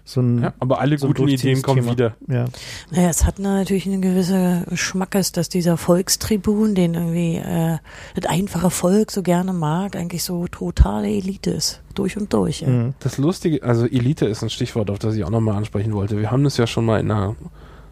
so 0.10 0.22
ein, 0.22 0.42
ja, 0.42 0.54
aber 0.60 0.80
alle 0.80 0.98
so 0.98 1.08
guten 1.08 1.28
Ideen 1.28 1.62
kommen 1.62 1.86
wieder. 1.90 2.16
ja. 2.28 2.46
Naja, 2.90 3.10
es 3.10 3.26
hat 3.26 3.38
natürlich 3.38 3.86
eine 3.86 4.00
gewisse 4.00 4.66
Schmackes, 4.74 5.32
dass 5.32 5.50
dieser 5.50 5.78
Volkstribun, 5.78 6.74
den 6.74 6.96
irgendwie 6.96 7.36
äh, 7.36 7.78
das 8.16 8.26
einfache 8.30 8.72
Volk 8.72 9.12
so 9.12 9.22
gerne 9.22 9.54
mag, 9.54 9.96
eigentlich 9.96 10.24
so 10.24 10.48
totale 10.48 11.08
Elite 11.08 11.52
ist. 11.52 11.82
Durch 11.94 12.18
und 12.18 12.34
durch. 12.34 12.62
Ja. 12.62 12.70
Mhm. 12.70 12.94
Das 13.00 13.18
Lustige, 13.18 13.62
also 13.62 13.86
Elite 13.86 14.26
ist 14.26 14.42
ein 14.42 14.50
Stichwort, 14.50 14.90
auf 14.90 15.00
das 15.00 15.16
ich 15.16 15.24
auch 15.24 15.30
nochmal 15.30 15.58
ansprechen 15.58 15.94
wollte. 15.94 16.18
Wir 16.18 16.32
haben 16.32 16.44
das 16.44 16.58
ja 16.58 16.66
schon 16.66 16.86
mal 16.86 17.00
in 17.00 17.12
einer 17.12 17.36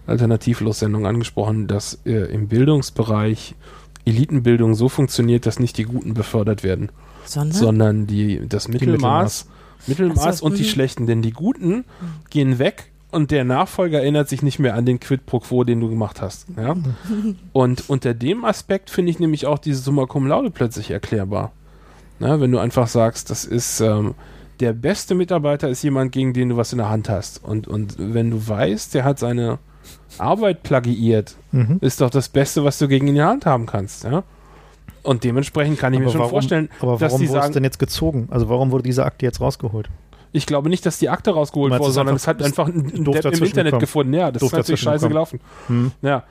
Alternativlos-Sendung 0.07 1.05
angesprochen, 1.05 1.67
dass 1.67 1.99
äh, 2.05 2.33
im 2.33 2.47
Bildungsbereich 2.47 3.55
Elitenbildung 4.05 4.73
so 4.73 4.89
funktioniert, 4.89 5.45
dass 5.45 5.59
nicht 5.59 5.77
die 5.77 5.83
Guten 5.83 6.13
befördert 6.13 6.63
werden, 6.63 6.89
Sondern, 7.25 7.57
sondern 7.57 8.07
die, 8.07 8.47
das 8.47 8.69
Mittelmaß, 8.69 9.47
Mittelmaß 9.85 10.39
so, 10.39 10.45
und 10.45 10.57
die 10.57 10.63
mhm. 10.63 10.67
Schlechten. 10.67 11.07
Denn 11.07 11.21
die 11.21 11.31
Guten 11.31 11.85
gehen 12.29 12.59
weg 12.59 12.91
und 13.11 13.31
der 13.31 13.43
Nachfolger 13.43 13.99
erinnert 13.99 14.29
sich 14.29 14.41
nicht 14.41 14.59
mehr 14.59 14.75
an 14.75 14.85
den 14.85 14.99
Quid 14.99 15.25
pro 15.25 15.39
quo, 15.39 15.63
den 15.63 15.79
du 15.79 15.89
gemacht 15.89 16.21
hast. 16.21 16.47
Ja? 16.57 16.75
Und 17.53 17.89
unter 17.89 18.13
dem 18.13 18.43
Aspekt 18.43 18.89
finde 18.89 19.11
ich 19.11 19.19
nämlich 19.19 19.45
auch 19.45 19.59
diese 19.59 19.79
Summa 19.81 20.05
Cum 20.05 20.27
Laude 20.27 20.51
plötzlich 20.51 20.91
erklärbar. 20.91 21.53
Na, 22.19 22.41
wenn 22.41 22.51
du 22.51 22.59
einfach 22.59 22.87
sagst, 22.87 23.29
das 23.29 23.45
ist 23.45 23.79
ähm, 23.79 24.13
der 24.59 24.73
beste 24.73 25.15
Mitarbeiter 25.15 25.69
ist 25.69 25.83
jemand, 25.83 26.11
gegen 26.11 26.33
den 26.33 26.49
du 26.49 26.57
was 26.57 26.73
in 26.73 26.79
der 26.79 26.89
Hand 26.89 27.09
hast. 27.09 27.43
Und, 27.43 27.67
und 27.67 27.95
wenn 27.97 28.31
du 28.31 28.47
weißt, 28.47 28.93
der 28.93 29.03
hat 29.03 29.19
seine 29.19 29.59
Arbeit 30.17 30.63
plagiiert, 30.63 31.35
Mhm. 31.51 31.77
ist 31.79 32.01
doch 32.01 32.09
das 32.09 32.27
Beste, 32.29 32.63
was 32.63 32.77
du 32.77 32.87
gegen 32.87 33.07
ihn 33.07 33.11
in 33.11 33.15
der 33.15 33.27
Hand 33.27 33.45
haben 33.45 33.65
kannst. 33.67 34.03
Ja? 34.03 34.23
Und 35.07 35.23
dementsprechend 35.23 35.79
kann 35.79 35.93
ich 35.93 35.99
mir 35.99 36.05
Aber 36.05 36.11
schon 36.11 36.19
warum- 36.19 36.31
vorstellen, 36.31 36.69
Aber 36.81 36.93
dass 36.97 37.01
warum 37.13 37.21
die 37.21 37.29
wurde 37.29 37.39
es 37.45 37.51
denn 37.51 37.63
jetzt 37.63 37.79
gezogen? 37.79 38.27
Also 38.29 38.49
warum 38.49 38.71
wurde 38.71 38.83
diese 38.83 39.05
Akte 39.05 39.25
jetzt 39.25 39.39
rausgeholt? 39.39 39.89
ich 40.33 40.45
glaube 40.45 40.69
nicht, 40.69 40.85
dass 40.85 40.99
die 40.99 41.09
Akte 41.09 41.31
rausgeholt 41.31 41.79
wurde, 41.79 41.91
sondern 41.91 42.15
es 42.15 42.27
hat 42.27 42.43
einfach 42.43 42.67
ein, 42.67 43.05
Depp 43.05 43.25
im 43.25 43.43
Internet 43.43 43.79
gefunden. 43.79 44.13
Ja, 44.13 44.31
das 44.31 44.43
ist 44.43 44.51
natürlich 44.51 44.81
scheiße 44.81 45.07
gelaufen. 45.07 45.39
Hm. 45.67 45.91
Ja. 46.01 46.23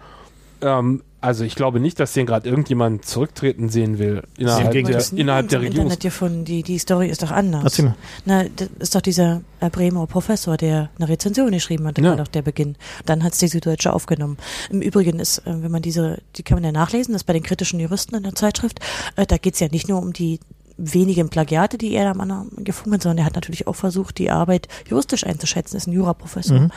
Ähm, 0.61 1.03
also 1.21 1.45
ich 1.45 1.55
glaube 1.57 1.81
nicht, 1.81 1.99
dass 1.99 2.13
den 2.13 2.27
gerade 2.27 2.49
irgendjemand 2.49 3.05
zurücktreten 3.05 3.69
sehen 3.69 3.99
will 3.99 4.23
innerhalb 4.39 4.71
Gegenteil. 4.71 5.03
der, 5.03 5.13
nie 5.15 5.21
innerhalb 5.21 5.49
der 5.49 5.61
Regierung. 5.61 5.87
Internet 5.87 6.01
gefunden. 6.03 6.45
Die, 6.45 6.63
die 6.63 6.79
Story 6.79 7.09
ist 7.09 7.23
doch 7.23 7.31
anders. 7.31 7.83
Na, 8.25 8.45
das 8.45 8.69
ist 8.79 8.95
doch 8.95 9.01
dieser 9.01 9.43
äh, 9.61 9.71
Bremer 9.71 10.07
Professor, 10.07 10.57
der 10.57 10.91
eine 10.99 11.09
Rezension 11.09 11.51
geschrieben 11.51 11.87
hat. 11.87 11.99
Das 11.99 12.05
Ja. 12.05 12.11
war 12.11 12.17
doch 12.19 12.29
der 12.29 12.43
Beginn. 12.43 12.77
Dann 13.07 13.23
hat 13.25 13.33
es 13.33 13.39
die 13.39 13.49
Süddeutsche 13.49 13.93
aufgenommen. 13.93 14.37
Im 14.71 14.81
Übrigen 14.83 15.19
ist, 15.19 15.39
äh, 15.39 15.63
wenn 15.63 15.71
man 15.71 15.83
diese, 15.83 16.19
die 16.37 16.43
kann 16.43 16.57
man 16.57 16.65
ja 16.65 16.73
nachlesen, 16.73 17.13
das 17.13 17.23
ist 17.23 17.27
bei 17.27 17.33
den 17.33 17.43
kritischen 17.43 17.81
Juristen 17.81 18.15
in 18.15 18.23
der 18.23 18.35
Zeitschrift, 18.35 18.79
äh, 19.17 19.27
da 19.27 19.37
geht 19.39 19.55
es 19.55 19.61
ja 19.61 19.69
nicht 19.71 19.89
nur 19.89 20.01
um 20.01 20.13
die 20.13 20.39
wenigen 20.79 21.31
Plagiate, 21.31 21.79
die 21.79 21.95
er 21.95 22.05
da 22.05 22.11
am 22.11 22.21
anderen 22.21 22.65
gefunden 22.65 22.95
hat, 22.95 23.03
sondern 23.03 23.19
er 23.19 23.25
hat 23.25 23.35
natürlich 23.35 23.67
auch 23.67 23.75
versucht, 23.75 24.19
die 24.19 24.31
Arbeit 24.31 24.69
juristisch 24.89 25.25
einzuschätzen, 25.25 25.77
ist 25.77 25.87
ein 25.87 25.93
Juraprofessor. 25.93 26.61
Mhm. 26.61 26.71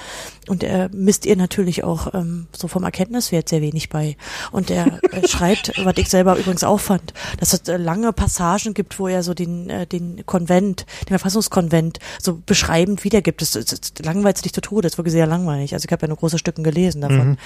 Und 0.47 0.63
er 0.63 0.89
misst 0.93 1.25
ihr 1.25 1.35
natürlich 1.35 1.83
auch 1.83 2.13
ähm, 2.13 2.47
so 2.55 2.67
vom 2.67 2.83
Erkenntniswert 2.83 3.49
sehr 3.49 3.61
wenig 3.61 3.89
bei. 3.89 4.15
Und 4.51 4.71
er 4.71 5.03
äh, 5.11 5.27
schreibt, 5.27 5.73
was 5.83 5.97
ich 5.97 6.09
selber 6.09 6.37
übrigens 6.37 6.63
auch 6.63 6.79
fand, 6.79 7.13
dass 7.39 7.53
es 7.53 7.67
äh, 7.67 7.77
lange 7.77 8.13
Passagen 8.13 8.73
gibt, 8.73 8.99
wo 8.99 9.07
er 9.07 9.21
so 9.21 9.33
den, 9.33 9.69
äh, 9.69 9.85
den 9.85 10.25
Konvent, 10.25 10.85
den 11.01 11.09
Verfassungskonvent 11.09 11.99
so 12.21 12.41
beschreibend 12.45 13.03
wiedergibt. 13.03 13.41
Das, 13.41 13.51
das, 13.51 13.65
das 13.65 13.91
langweilt 14.01 14.43
dich 14.45 14.53
zu 14.53 14.61
Tode, 14.61 14.83
das 14.83 14.93
ist 14.93 14.97
wirklich 14.97 15.13
sehr 15.13 15.27
langweilig. 15.27 15.73
Also 15.73 15.85
ich 15.85 15.91
habe 15.91 16.03
ja 16.03 16.07
nur 16.07 16.17
große 16.17 16.39
Stücken 16.39 16.63
gelesen 16.63 17.01
davon. 17.01 17.31
Mhm. 17.31 17.37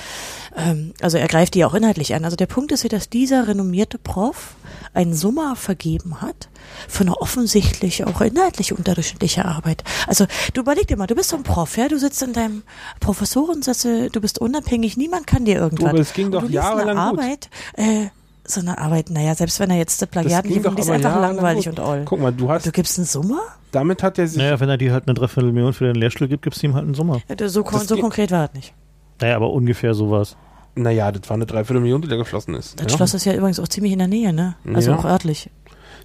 Ähm, 0.56 0.94
also 1.02 1.18
er 1.18 1.28
greift 1.28 1.56
die 1.56 1.66
auch 1.66 1.74
inhaltlich 1.74 2.14
an. 2.14 2.26
Also 2.26 2.38
der 2.38 2.46
Punkt 2.46 2.72
ist 2.72 2.82
hier, 2.82 2.92
dass 2.92 3.10
dieser 3.10 3.48
renommierte 3.48 3.98
Prof 3.98 4.56
einen 4.94 5.16
Summa 5.16 5.56
vergeben 5.56 6.22
hat 6.22 6.43
für 6.88 7.02
eine 7.02 7.16
offensichtlich 7.18 8.06
auch 8.06 8.22
inhaltlich 8.22 8.78
unterdurchschnittliche 8.78 9.46
Arbeit. 9.46 9.84
Also 10.08 10.26
du 10.54 10.62
überleg 10.62 10.88
dir 10.88 10.98
mal, 10.98 11.08
du 11.08 11.16
bist 11.16 11.30
so 11.30 11.36
ein 11.38 11.44
Prof, 11.44 11.78
ja, 11.78 11.88
du 11.88 11.98
sitzt 12.00 12.22
in 12.24 12.34
deinem 12.34 12.64
Professorensessel, 13.00 14.10
du 14.10 14.20
bist 14.22 14.40
unabhängig, 14.40 14.98
niemand 14.98 15.28
kann 15.28 15.46
dir 15.46 15.56
irgendwas. 15.58 15.90
aber 15.90 16.00
es 16.00 16.14
ging 16.14 16.32
doch 16.32 16.42
du 16.42 16.48
liest 16.48 16.60
eine 16.60 16.68
jahrelang 16.82 17.10
gut. 17.12 17.20
Arbeit, 17.20 17.50
äh, 17.76 18.08
so 18.46 18.60
eine 18.60 18.78
Arbeit, 18.78 19.10
naja, 19.10 19.34
selbst 19.36 19.60
wenn 19.60 19.70
er 19.70 19.78
jetzt 19.78 20.02
das 20.02 20.10
Plagiat 20.10 20.44
ging 20.44 20.56
nicht 20.56 20.66
doch 20.66 20.76
die 20.76 20.82
ist 20.82 20.90
einfach 20.90 21.20
langweilig 21.22 21.66
gut. 21.66 21.80
und 21.80 21.86
all. 21.86 22.04
Guck 22.06 22.20
mal, 22.20 22.34
du 22.34 22.50
hast, 22.50 22.66
Du 22.66 22.72
gibst 22.72 22.98
einen 22.98 23.06
Summa? 23.08 23.40
damit 23.72 24.04
hat 24.04 24.18
er 24.20 24.28
sich, 24.28 24.38
Naja, 24.38 24.60
wenn 24.60 24.68
er 24.70 24.78
dir 24.78 24.92
halt 24.92 25.08
eine 25.08 25.14
Dreiviertelmillion 25.14 25.74
für 25.74 25.86
den 25.86 25.96
Lehrstuhl 25.96 26.28
gibt, 26.28 26.44
gibst 26.44 26.62
du 26.62 26.68
ihm 26.68 26.74
halt 26.74 26.84
einen 26.86 26.94
Sommer. 26.94 27.22
Ja, 27.30 27.48
So, 27.50 27.64
kon 27.64 27.80
so 27.88 27.98
konkret 27.98 28.32
war 28.32 28.48
das 28.48 28.54
nicht. 28.56 28.74
Naja, 29.22 29.36
aber 29.38 29.52
ungefähr 29.52 29.94
sowas. 29.94 30.36
naja, 30.76 31.12
das 31.12 31.30
war 31.30 31.36
eine 31.36 31.46
Dreiviertelmillion, 31.46 32.02
die 32.02 32.08
da 32.10 32.16
geflossen 32.18 32.54
ist. 32.56 32.80
Das 32.80 32.92
ja. 32.92 32.98
Schloss 32.98 33.14
ist 33.14 33.26
ja 33.26 33.34
übrigens 33.34 33.60
auch 33.60 33.68
ziemlich 33.68 33.94
in 33.94 34.00
der 34.00 34.08
Nähe, 34.08 34.34
ne? 34.34 34.56
Also 34.74 34.92
Ja. 34.92 34.98
auch 34.98 35.06
örtlich. 35.06 35.50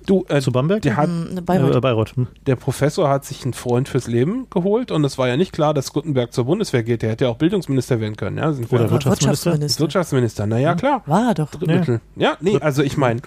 Du, 0.06 0.24
äh, 0.28 0.40
Zu 0.40 0.52
Bamberg? 0.52 0.82
der 0.82 0.96
hat, 0.96 1.08
Hm, 1.08 1.44
Bayreuth. 1.44 1.74
Äh, 1.76 1.80
Bayreuth. 1.80 2.16
Hm. 2.16 2.26
der 2.46 2.56
Professor 2.56 3.08
hat 3.08 3.24
sich 3.24 3.44
einen 3.44 3.52
Freund 3.54 3.88
fürs 3.88 4.06
Leben 4.06 4.46
geholt 4.50 4.90
und 4.90 5.04
es 5.04 5.18
war 5.18 5.28
ja 5.28 5.36
nicht 5.36 5.52
klar, 5.52 5.74
dass 5.74 5.92
Gutenberg 5.92 6.32
zur 6.32 6.44
Bundeswehr 6.44 6.82
geht. 6.82 7.02
Der 7.02 7.10
hätte 7.10 7.24
ja 7.26 7.30
auch 7.30 7.36
Bildungsminister 7.36 8.00
werden 8.00 8.16
können. 8.16 8.38
Ja, 8.38 8.52
sind 8.52 8.72
Oder 8.72 8.84
einfach 8.84 9.04
Wirtschaftsminister? 9.04 9.80
Wirtschaftsminister. 9.80 10.46
Naja, 10.46 10.74
klar. 10.74 11.02
War 11.06 11.28
er 11.28 11.34
doch. 11.34 11.50
Drittmittel. 11.50 12.00
Ja, 12.16 12.36
nee, 12.40 12.58
also 12.60 12.82
ich 12.82 12.96
meine, 12.96 13.20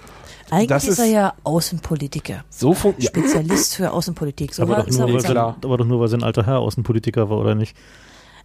Eigentlich 0.50 0.68
Das 0.68 0.86
ist 0.86 0.98
er 0.98 1.06
ja 1.06 1.32
Außenpolitiker. 1.44 2.44
so 2.50 2.74
funktioniert. 2.74 3.28
Spezialist 3.30 3.76
für 3.76 3.90
Außenpolitik. 3.92 4.52
So 4.52 4.62
aber, 4.64 4.72
war, 4.72 4.84
doch 4.84 4.86
er 4.98 5.06
nur, 5.06 5.22
weil 5.24 5.36
aber 5.38 5.76
doch 5.78 5.86
nur, 5.86 6.00
weil 6.00 6.08
sein 6.08 6.22
alter 6.22 6.44
Herr 6.44 6.58
Außenpolitiker 6.58 7.30
war, 7.30 7.38
oder 7.38 7.54
nicht? 7.54 7.74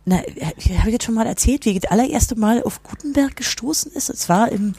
Na, 0.05 0.17
habe 0.17 0.55
ich 0.57 0.85
jetzt 0.85 1.03
schon 1.03 1.15
mal 1.15 1.27
erzählt, 1.27 1.65
wie 1.65 1.75
er 1.75 1.79
das 1.81 1.91
allererste 1.91 2.35
Mal 2.35 2.63
auf 2.63 2.81
Gutenberg 2.83 3.35
gestoßen 3.35 3.91
ist? 3.91 4.09
Es 4.09 4.29
war 4.29 4.51
im 4.51 4.73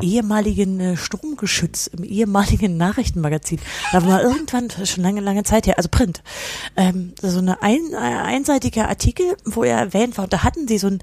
ehemaligen 0.00 0.80
äh, 0.80 0.96
Sturmgeschütz, 0.96 1.86
im 1.86 2.02
ehemaligen 2.04 2.76
Nachrichtenmagazin. 2.76 3.60
Da 3.92 4.04
war 4.04 4.22
irgendwann, 4.22 4.68
das 4.68 4.78
ist 4.78 4.90
schon 4.90 5.04
lange, 5.04 5.20
lange 5.20 5.44
Zeit 5.44 5.66
her, 5.66 5.76
also 5.76 5.88
Print, 5.88 6.22
ähm, 6.76 7.12
so 7.22 7.38
eine 7.38 7.62
ein, 7.62 7.92
äh, 7.92 7.96
einseitige 7.96 8.88
Artikel, 8.88 9.36
wo 9.44 9.62
er 9.62 9.78
erwähnt 9.78 10.18
war. 10.18 10.24
Und 10.24 10.32
da 10.32 10.42
hatten 10.42 10.66
sie 10.66 10.78
so 10.78 10.88
ein 10.88 10.98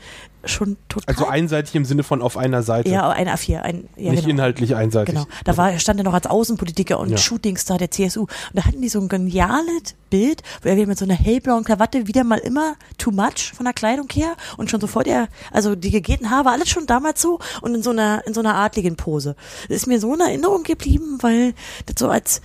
schon 0.45 0.77
total... 0.89 1.13
Also 1.13 1.27
einseitig 1.27 1.75
im 1.75 1.85
Sinne 1.85 2.03
von 2.03 2.21
auf 2.21 2.37
einer 2.37 2.63
Seite. 2.63 2.89
ja, 2.89 3.09
ein 3.09 3.27
A4, 3.27 3.59
ein, 3.61 3.87
ja, 3.95 4.11
nicht 4.11 4.21
genau. 4.25 4.35
inhaltlich 4.35 4.75
einseitig. 4.75 5.13
Genau. 5.15 5.27
Da 5.45 5.57
war, 5.57 5.77
stand 5.79 5.99
er 5.99 6.03
noch 6.03 6.13
als 6.13 6.27
Außenpolitiker 6.27 6.99
und 6.99 7.09
Ja. 7.09 7.17
Shootingstar 7.17 7.77
der 7.77 7.91
CSU. 7.91 8.21
Und 8.21 8.29
da 8.53 8.65
hatten 8.65 8.81
die 8.81 8.89
so 8.89 8.99
ein 8.99 9.07
geniales 9.07 9.95
Bild, 10.09 10.41
wo 10.61 10.69
er 10.69 10.75
wieder 10.77 10.87
mit 10.87 10.97
so 10.97 11.05
einer 11.05 11.13
hellblauen 11.13 11.63
Krawatte 11.63 12.07
wieder 12.07 12.23
mal 12.23 12.39
immer 12.39 12.75
too 12.97 13.11
much 13.11 13.53
von 13.53 13.63
der 13.65 13.73
Kleidung 13.73 14.07
her 14.11 14.33
und 14.57 14.69
schon 14.69 14.81
sofort 14.81 15.07
er, 15.07 15.27
also 15.51 15.75
die 15.75 15.91
gegelten 15.91 16.29
Haare, 16.29 16.49
alles 16.49 16.69
schon 16.69 16.85
damals 16.87 17.21
so 17.21 17.39
und 17.61 17.75
in 17.75 17.83
so 17.83 17.91
einer, 17.91 18.25
in 18.27 18.33
so 18.33 18.39
einer 18.41 18.55
adligen 18.55 18.95
Pose. 18.95 19.35
Das 19.69 19.77
ist 19.77 19.87
mir 19.87 19.99
so 19.99 20.13
in 20.13 20.19
Erinnerung 20.19 20.63
geblieben, 20.63 21.17
weil 21.21 21.53
das 21.85 21.95
so 21.99 22.09
als, 22.09 22.41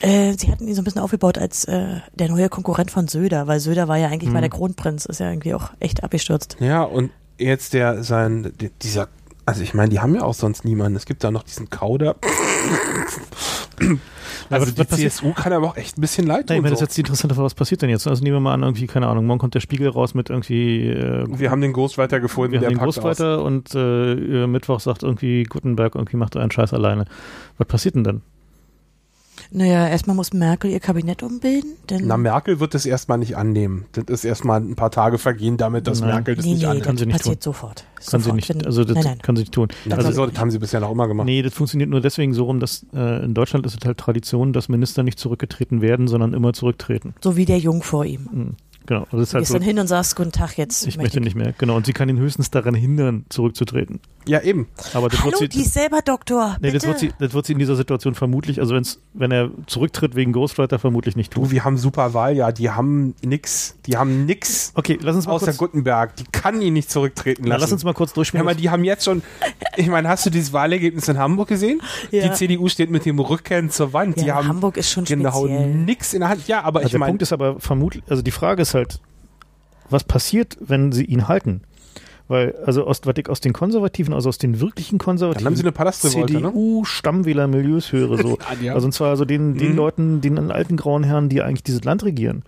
äh, 0.00 0.32
sie 0.32 0.50
hatten 0.50 0.66
ihn 0.66 0.74
so 0.74 0.80
ein 0.80 0.84
bisschen 0.84 1.00
aufgebaut 1.02 1.38
als 1.38 1.64
äh, 1.66 2.00
der 2.14 2.28
neue 2.28 2.48
Konkurrent 2.48 2.90
von 2.90 3.06
Söder, 3.06 3.46
weil 3.46 3.60
Söder 3.60 3.86
war 3.88 3.96
ja 3.98 4.08
eigentlich 4.08 4.28
Mhm. 4.28 4.34
mal 4.34 4.40
der 4.40 4.50
Kronprinz, 4.50 5.04
ist 5.04 5.20
ja 5.20 5.28
irgendwie 5.30 5.54
auch 5.54 5.70
echt 5.80 6.02
abgestürzt. 6.02 6.56
Ja, 6.60 6.82
und 6.82 7.10
jetzt 7.38 7.72
der, 7.74 8.02
sein, 8.04 8.52
die- 8.60 8.70
dieser, 8.82 9.08
also 9.46 9.62
ich 9.62 9.74
meine, 9.74 9.90
die 9.90 10.00
haben 10.00 10.14
ja 10.14 10.22
auch 10.22 10.34
sonst 10.34 10.64
niemanden. 10.64 10.96
Es 10.96 11.06
gibt 11.06 11.22
da 11.24 11.30
noch 11.30 11.42
diesen 11.42 11.70
Kauder. 11.70 12.16
Also 14.50 14.70
die 14.70 14.84
passiert- 14.84 15.10
CSU 15.12 15.32
kann 15.32 15.52
aber 15.54 15.68
auch 15.68 15.76
echt 15.76 15.96
ein 15.96 16.00
bisschen 16.02 16.26
leid 16.26 16.46
Nein, 16.48 16.56
ich 16.56 16.58
tun. 16.58 16.62
meine, 16.64 16.70
das 16.72 16.80
ist 16.82 16.88
jetzt 16.88 16.96
die 16.98 17.00
interessante 17.00 17.34
Frage, 17.34 17.46
was 17.46 17.54
passiert 17.54 17.80
denn 17.82 17.88
jetzt? 17.88 18.06
Also 18.06 18.22
nehmen 18.22 18.36
wir 18.36 18.40
mal 18.40 18.52
an, 18.52 18.62
irgendwie, 18.62 18.86
keine 18.86 19.06
Ahnung, 19.08 19.24
morgen 19.26 19.38
kommt 19.38 19.54
der 19.54 19.60
Spiegel 19.60 19.88
raus 19.88 20.12
mit 20.14 20.28
irgendwie, 20.30 20.88
äh, 20.90 21.24
Wir 21.28 21.50
haben 21.50 21.60
den 21.62 21.72
Ghostwriter 21.72 22.20
gefunden, 22.20 22.52
wir 22.52 22.60
der 22.60 22.68
haben 22.68 22.74
den 22.74 22.78
packt 22.78 22.88
aus. 22.90 22.96
Ghostwriter 22.96 23.42
und 23.42 23.74
äh, 23.74 24.46
Mittwoch 24.46 24.80
sagt 24.80 25.02
irgendwie 25.02 25.44
Gutenberg 25.44 25.94
irgendwie 25.94 26.16
macht 26.18 26.36
einen 26.36 26.50
Scheiß 26.50 26.74
alleine. 26.74 27.06
Was 27.58 27.66
passiert 27.66 27.94
denn 27.94 28.04
dann? 28.04 28.22
Naja, 29.50 29.88
erstmal 29.88 30.16
muss 30.16 30.32
Merkel 30.32 30.70
ihr 30.70 30.80
Kabinett 30.80 31.22
umbilden, 31.22 31.76
denn 31.90 32.06
Na, 32.06 32.16
Merkel 32.16 32.60
wird 32.60 32.74
das 32.74 32.86
erstmal 32.86 33.18
nicht 33.18 33.36
annehmen. 33.36 33.86
Das 33.92 34.04
ist 34.08 34.24
erstmal 34.24 34.60
ein 34.60 34.74
paar 34.74 34.90
Tage 34.90 35.18
vergehen 35.18 35.56
damit, 35.56 35.86
dass 35.86 36.00
Nein. 36.00 36.10
Merkel 36.10 36.36
das 36.36 36.44
nee, 36.44 36.52
nicht 36.52 36.62
nee, 36.62 36.66
annimmt. 36.66 36.84
Kann 36.84 36.96
das 36.96 37.00
sie 37.00 37.06
nicht 37.06 37.18
passiert 37.18 37.42
sofort. 37.42 37.84
Kann 38.10 38.20
sie 38.20 38.32
nicht, 38.32 38.66
also 38.66 38.84
das 38.84 38.94
nein, 38.94 39.04
nein. 39.04 39.18
kann 39.22 39.36
sie 39.36 39.42
nicht 39.42 39.52
tun. 39.52 39.68
Na, 39.84 39.96
also, 39.96 40.26
das 40.26 40.38
haben 40.38 40.50
sie 40.50 40.58
bisher 40.58 40.80
noch 40.80 40.90
immer 40.90 41.08
gemacht. 41.08 41.26
Nee, 41.26 41.42
das 41.42 41.54
funktioniert 41.54 41.90
nur 41.90 42.00
deswegen 42.00 42.34
so 42.34 42.44
rum, 42.44 42.60
dass 42.60 42.84
äh, 42.94 43.24
in 43.24 43.34
Deutschland 43.34 43.64
ist 43.66 43.78
es 43.80 43.86
halt 43.86 43.98
Tradition, 43.98 44.52
dass 44.52 44.68
Minister 44.68 45.02
nicht 45.02 45.18
zurückgetreten 45.18 45.80
werden, 45.80 46.08
sondern 46.08 46.34
immer 46.34 46.52
zurücktreten. 46.52 47.14
So 47.22 47.36
wie 47.36 47.44
der 47.44 47.58
Jung 47.58 47.82
vor 47.82 48.04
ihm. 48.04 48.28
Mhm. 48.30 48.56
Genau. 48.86 49.02
Also 49.04 49.18
das 49.18 49.22
ist 49.28 49.32
Du 49.32 49.34
halt 49.36 49.42
gehst 49.42 49.48
so, 49.52 49.54
dann 49.58 49.62
hin 49.62 49.78
und 49.78 49.86
sagst, 49.86 50.16
guten 50.16 50.32
Tag, 50.32 50.58
jetzt 50.58 50.86
ich 50.86 50.96
möchte 50.98 51.20
nicht 51.20 51.34
mehr. 51.36 51.54
Genau. 51.56 51.76
Und 51.76 51.86
sie 51.86 51.92
kann 51.92 52.08
ihn 52.08 52.18
höchstens 52.18 52.50
daran 52.50 52.74
hindern, 52.74 53.24
zurückzutreten. 53.30 54.00
Ja, 54.26 54.40
eben. 54.42 54.68
Aber 54.94 55.08
das 55.08 55.20
Hallo, 55.20 55.32
wird 55.32 55.38
sie, 55.52 55.58
die 55.58 55.62
ist 55.64 55.74
selber 55.74 56.00
Doktor. 56.02 56.56
nee, 56.60 56.70
das 56.70 56.86
wird 56.86 56.98
sie, 56.98 57.10
das 57.18 57.34
wird 57.34 57.46
sie 57.46 57.52
in 57.54 57.58
dieser 57.58 57.76
Situation 57.76 58.14
vermutlich, 58.14 58.60
also 58.60 58.74
wenn's, 58.74 59.00
wenn 59.12 59.30
er 59.30 59.50
zurücktritt 59.66 60.14
wegen 60.16 60.32
Ghostwriter, 60.32 60.78
vermutlich 60.78 61.14
nicht 61.16 61.32
tun. 61.32 61.44
Du, 61.44 61.50
wir 61.50 61.64
haben 61.64 61.76
super 61.76 62.14
Wahljahr. 62.14 62.52
Die 62.52 62.70
haben 62.70 63.14
nix. 63.22 63.76
Die 63.86 63.96
haben 63.96 64.24
nix. 64.26 64.72
Okay, 64.74 64.98
lass 65.02 65.16
uns 65.16 65.26
mal 65.26 65.32
Außer 65.34 65.46
kurz, 65.46 65.58
Gutenberg. 65.58 66.16
Die 66.16 66.24
kann 66.32 66.60
ihn 66.62 66.72
nicht 66.74 66.90
zurücktreten 66.90 67.44
lassen. 67.44 67.60
lass 67.60 67.72
uns 67.72 67.84
mal 67.84 67.92
kurz 67.94 68.10
Ja, 68.10 68.14
durchspielen. 68.14 68.46
aber 68.46 68.54
die 68.54 68.70
haben 68.70 68.84
jetzt 68.84 69.04
schon, 69.04 69.22
ich 69.76 69.88
meine, 69.88 70.08
hast 70.08 70.24
du 70.26 70.30
dieses 70.30 70.52
Wahlergebnis 70.52 71.08
in 71.08 71.18
Hamburg 71.18 71.48
gesehen? 71.48 71.80
Ja. 72.10 72.28
Die 72.28 72.32
CDU 72.32 72.68
steht 72.68 72.90
mit 72.90 73.04
dem 73.06 73.18
Rücken 73.18 73.70
zur 73.70 73.92
Wand. 73.92 74.16
Ja, 74.18 74.24
die 74.24 74.32
haben 74.32 74.48
Hamburg 74.48 74.76
ist 74.76 74.90
schon 74.90 75.04
genau 75.04 75.40
speziell. 75.46 75.74
nix 75.74 76.14
in 76.14 76.20
der 76.20 76.28
Hand. 76.30 76.46
Ja, 76.48 76.62
aber 76.62 76.80
also 76.80 76.86
ich 76.86 76.90
der 76.92 77.00
meine, 77.00 77.10
Punkt 77.10 77.22
ist 77.22 77.32
aber 77.32 77.60
vermutlich, 77.60 78.02
also 78.08 78.22
die 78.22 78.30
Frage 78.30 78.62
ist 78.62 78.73
halt, 78.74 79.00
was 79.90 80.04
passiert, 80.04 80.56
wenn 80.60 80.92
sie 80.92 81.04
ihn 81.04 81.28
halten? 81.28 81.62
Weil, 82.26 82.54
also 82.64 82.86
aus, 82.86 83.00
was 83.04 83.14
ich 83.18 83.28
aus 83.28 83.40
den 83.40 83.52
Konservativen, 83.52 84.14
also 84.14 84.30
aus 84.30 84.38
den 84.38 84.58
wirklichen 84.58 84.98
Konservativen, 84.98 85.44
Dann 85.44 85.50
haben 85.52 85.56
sie 85.56 85.62
eine 85.62 85.72
Palastrevolte, 85.72 86.32
ne? 86.32 86.48
CDU-Stammwähler-Milieus 86.48 87.92
höre, 87.92 88.16
so. 88.16 88.38
Ah, 88.48 88.54
ja. 88.62 88.74
Also 88.74 88.86
und 88.86 88.92
zwar 88.92 89.16
so 89.16 89.24
den, 89.26 89.58
den 89.58 89.72
Mhm. 89.72 89.76
Leuten, 89.76 90.20
den 90.22 90.50
alten 90.50 90.76
grauen 90.78 91.04
Herren, 91.04 91.28
die 91.28 91.42
eigentlich 91.42 91.62
dieses 91.64 91.84
Land 91.84 92.02
regieren. 92.04 92.42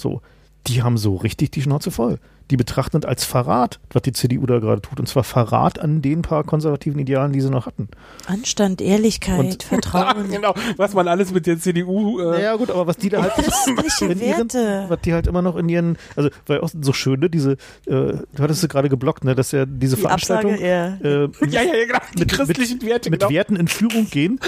So, 0.00 0.22
die 0.66 0.82
haben 0.82 0.98
so 0.98 1.16
richtig 1.16 1.52
die 1.52 1.62
Schnauze 1.62 1.90
voll. 1.92 2.18
Die 2.52 2.56
betrachten 2.58 3.00
das 3.00 3.08
als 3.08 3.24
Verrat, 3.24 3.80
was 3.92 4.02
die 4.02 4.12
CDU 4.12 4.44
da 4.44 4.58
gerade 4.58 4.82
tut. 4.82 5.00
Und 5.00 5.06
zwar 5.08 5.24
Verrat 5.24 5.78
an 5.78 6.02
den 6.02 6.20
paar 6.22 6.44
konservativen 6.44 7.00
Idealen, 7.00 7.32
die 7.32 7.40
sie 7.40 7.48
noch 7.48 7.64
hatten. 7.64 7.88
Anstand, 8.26 8.82
Ehrlichkeit, 8.82 9.38
Und- 9.40 9.62
Vertrauen. 9.62 10.28
genau, 10.30 10.54
was 10.76 10.92
man 10.92 11.08
alles 11.08 11.32
mit 11.32 11.46
der 11.46 11.58
CDU. 11.58 12.20
Äh, 12.20 12.24
Naja, 12.32 12.56
gut, 12.56 12.70
aber 12.70 12.86
was 12.86 12.98
die 12.98 13.08
da 13.08 13.22
halt. 13.22 13.32
Christliche 13.32 14.04
in 14.12 14.20
ihren, 14.20 14.52
Werte. 14.52 14.84
was 14.88 15.00
die 15.00 15.14
halt 15.14 15.26
immer 15.26 15.40
noch 15.40 15.56
in 15.56 15.68
ihren, 15.70 15.96
also 16.14 16.28
weil 16.46 16.60
auch 16.60 16.68
so 16.78 16.92
schön, 16.92 17.20
ne, 17.20 17.30
diese, 17.30 17.52
äh, 17.52 17.56
du 17.86 18.22
hattest 18.38 18.62
es 18.62 18.68
gerade 18.68 18.90
geblockt, 18.90 19.24
ne, 19.24 19.34
dass 19.34 19.50
ja 19.52 19.64
diese 19.64 19.96
Die 19.96 20.02
Veranstaltung 20.02 20.52
Absage, 20.52 20.68
ja. 20.68 20.86
äh, 21.24 21.28
ja, 21.48 21.62
ja, 21.62 21.74
ja, 21.74 21.86
genau. 21.86 21.98
Die 22.14 22.18
Mit- 22.20 22.32
christlichen 22.32 22.82
Werte, 22.82 23.08
mit 23.08 23.20
genau. 23.20 23.30
Werten 23.32 23.56
in 23.56 23.66
Führung 23.68 24.10
gehen. 24.10 24.38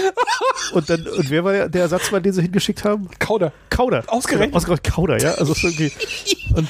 und 0.73 0.87
dann, 0.91 1.01
und 1.07 1.29
wer 1.31 1.43
war 1.43 1.53
der, 1.53 1.69
der 1.69 1.81
Ersatz, 1.81 2.11
war, 2.11 2.21
den 2.21 2.33
sie 2.33 2.43
hingeschickt 2.43 2.83
haben? 2.85 3.09
Kauder. 3.17 3.51
Kauder. 3.71 4.03
Ausgerechnet. 4.07 4.55
Ausgerechnet 4.55 4.93
Kauder, 4.93 5.19
ja. 5.19 5.31
Also 5.33 5.55
so, 5.55 5.67
okay. 5.67 5.91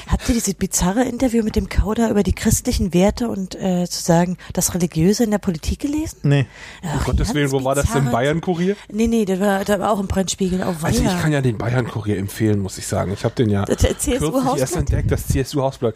Habt 0.08 0.30
ihr 0.30 0.36
dieses 0.36 0.54
bizarre 0.54 1.04
Interview 1.04 1.25
mit 1.34 1.56
dem 1.56 1.70
Kauder 1.70 2.10
über 2.10 2.24
die 2.24 2.34
christlichen 2.34 2.94
Werte 2.94 3.30
und 3.30 3.56
äh, 3.56 3.86
zu 3.88 4.02
sagen, 4.02 4.38
das 4.54 4.74
Religiöse 4.74 5.24
in 5.24 5.32
der 5.32 5.38
Politik 5.38 5.80
gelesen? 5.80 6.18
Nee. 6.24 6.46
Ach, 6.84 7.00
Um 7.00 7.04
Gottes 7.06 7.34
Willen, 7.34 7.52
wo 7.52 7.64
war 7.64 7.76
das 7.76 7.86
im 7.96 8.06
bizarres- 8.08 8.12
Bayern-Kurier? 8.12 8.76
Nee, 8.92 9.08
nee, 9.08 9.26
der 9.26 9.40
war, 9.40 9.66
der 9.66 9.80
war 9.80 9.92
auch 9.92 10.00
im 10.00 10.08
Brennspiegel. 10.08 10.62
Oh, 10.62 10.74
Also 10.82 11.02
ich 11.04 11.22
kann 11.22 11.32
ja 11.32 11.42
den 11.42 11.58
Bayern-Kurier 11.58 12.18
empfehlen, 12.18 12.60
muss 12.60 12.78
ich 12.78 12.88
sagen. 12.88 13.12
Ich 13.14 13.24
habe 13.24 13.36
den 13.36 13.50
ja 13.50 13.66
Der 13.66 13.76
kürzlich 13.76 14.20
CSU-Hausblatt? 14.20 14.58
erst 14.60 14.76
entdeckt, 14.76 15.12
das 15.12 15.28
CSU-Hausblatt. 15.28 15.96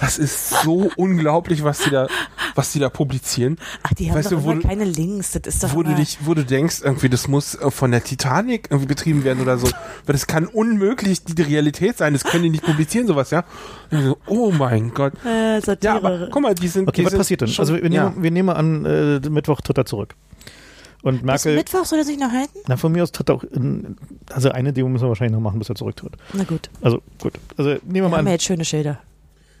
Das 0.00 0.16
ist 0.18 0.50
so 0.62 0.90
unglaublich, 0.96 1.64
was 1.64 1.80
die 1.80 1.90
da, 1.90 2.06
was 2.54 2.72
die 2.72 2.78
da 2.78 2.88
publizieren. 2.88 3.58
Ach, 3.82 3.92
die 3.94 4.08
haben 4.10 4.16
Weißt 4.18 4.30
doch 4.32 4.42
du, 4.42 4.52
du- 4.54 4.60
keine 4.60 4.84
Links. 4.84 5.32
Das 5.32 5.42
ist 5.54 5.64
doch 5.64 5.74
Wo 5.74 5.82
du, 5.82 5.94
dich, 5.94 6.18
wo 6.22 6.34
du 6.34 6.44
denkst, 6.44 6.82
irgendwie, 6.84 7.08
das 7.08 7.26
muss 7.26 7.54
äh, 7.56 7.70
von 7.70 7.90
der 7.90 8.04
Titanic 8.04 8.68
irgendwie 8.70 8.86
betrieben 8.86 9.24
werden 9.24 9.42
oder 9.42 9.58
so. 9.58 9.66
Weil 9.66 10.12
das 10.12 10.26
kann 10.28 10.46
unmöglich 10.46 11.24
die, 11.24 11.42
Realität 11.42 11.98
sein. 11.98 12.12
Das 12.12 12.24
können 12.24 12.44
die 12.44 12.50
nicht 12.50 12.64
publizieren, 12.64 13.06
sowas, 13.08 13.30
ja. 13.30 13.44
So, 13.90 14.18
oh 14.26 14.52
mein 14.52 14.92
Gott. 14.94 15.14
äh. 15.24 15.60
Ja, 15.82 15.96
aber 15.96 16.28
guck 16.30 16.42
mal, 16.42 16.54
die 16.54 16.68
sind. 16.68 16.88
Okay, 16.88 17.00
die 17.00 17.04
was 17.06 17.10
sind 17.12 17.18
passiert 17.18 17.40
denn? 17.40 17.48
schon- 17.48 17.62
also 17.64 17.74
wir, 17.74 17.82
ja. 17.90 18.10
nehmen, 18.10 18.22
wir 18.22 18.30
nehmen 18.30 18.46
mal 18.46 18.52
an, 18.54 18.84
äh, 18.84 19.20
Mittwoch 19.28 19.60
tritt 19.62 19.78
er 19.78 19.84
zurück. 19.86 20.14
Und 21.02 21.14
Bis 21.18 21.22
Merkel, 21.24 21.54
Mittwoch 21.56 21.84
soll 21.84 22.00
er 22.00 22.04
sich 22.04 22.18
noch 22.18 22.30
halten? 22.32 22.58
na 22.66 22.76
von 22.76 22.90
mir 22.92 23.02
aus 23.04 23.12
tritt 23.12 23.28
er 23.30 23.36
auch, 23.36 23.44
in, 23.44 23.96
also 24.32 24.50
eine 24.50 24.72
Demo 24.72 24.88
müssen 24.88 25.04
wir 25.04 25.08
wahrscheinlich 25.08 25.32
noch 25.34 25.40
machen, 25.40 25.58
bis 25.60 25.68
er 25.68 25.76
zurücktritt. 25.76 26.12
Na 26.32 26.42
gut. 26.44 26.70
Also 26.82 27.00
gut. 27.20 27.34
Also 27.56 27.70
nehmen 27.70 27.80
wir 27.84 27.94
Wir 27.94 28.02
mal 28.08 28.16
haben 28.18 28.26
ja 28.26 28.30
an, 28.30 28.34
jetzt 28.34 28.44
schöne 28.44 28.64
Schilder. 28.64 28.98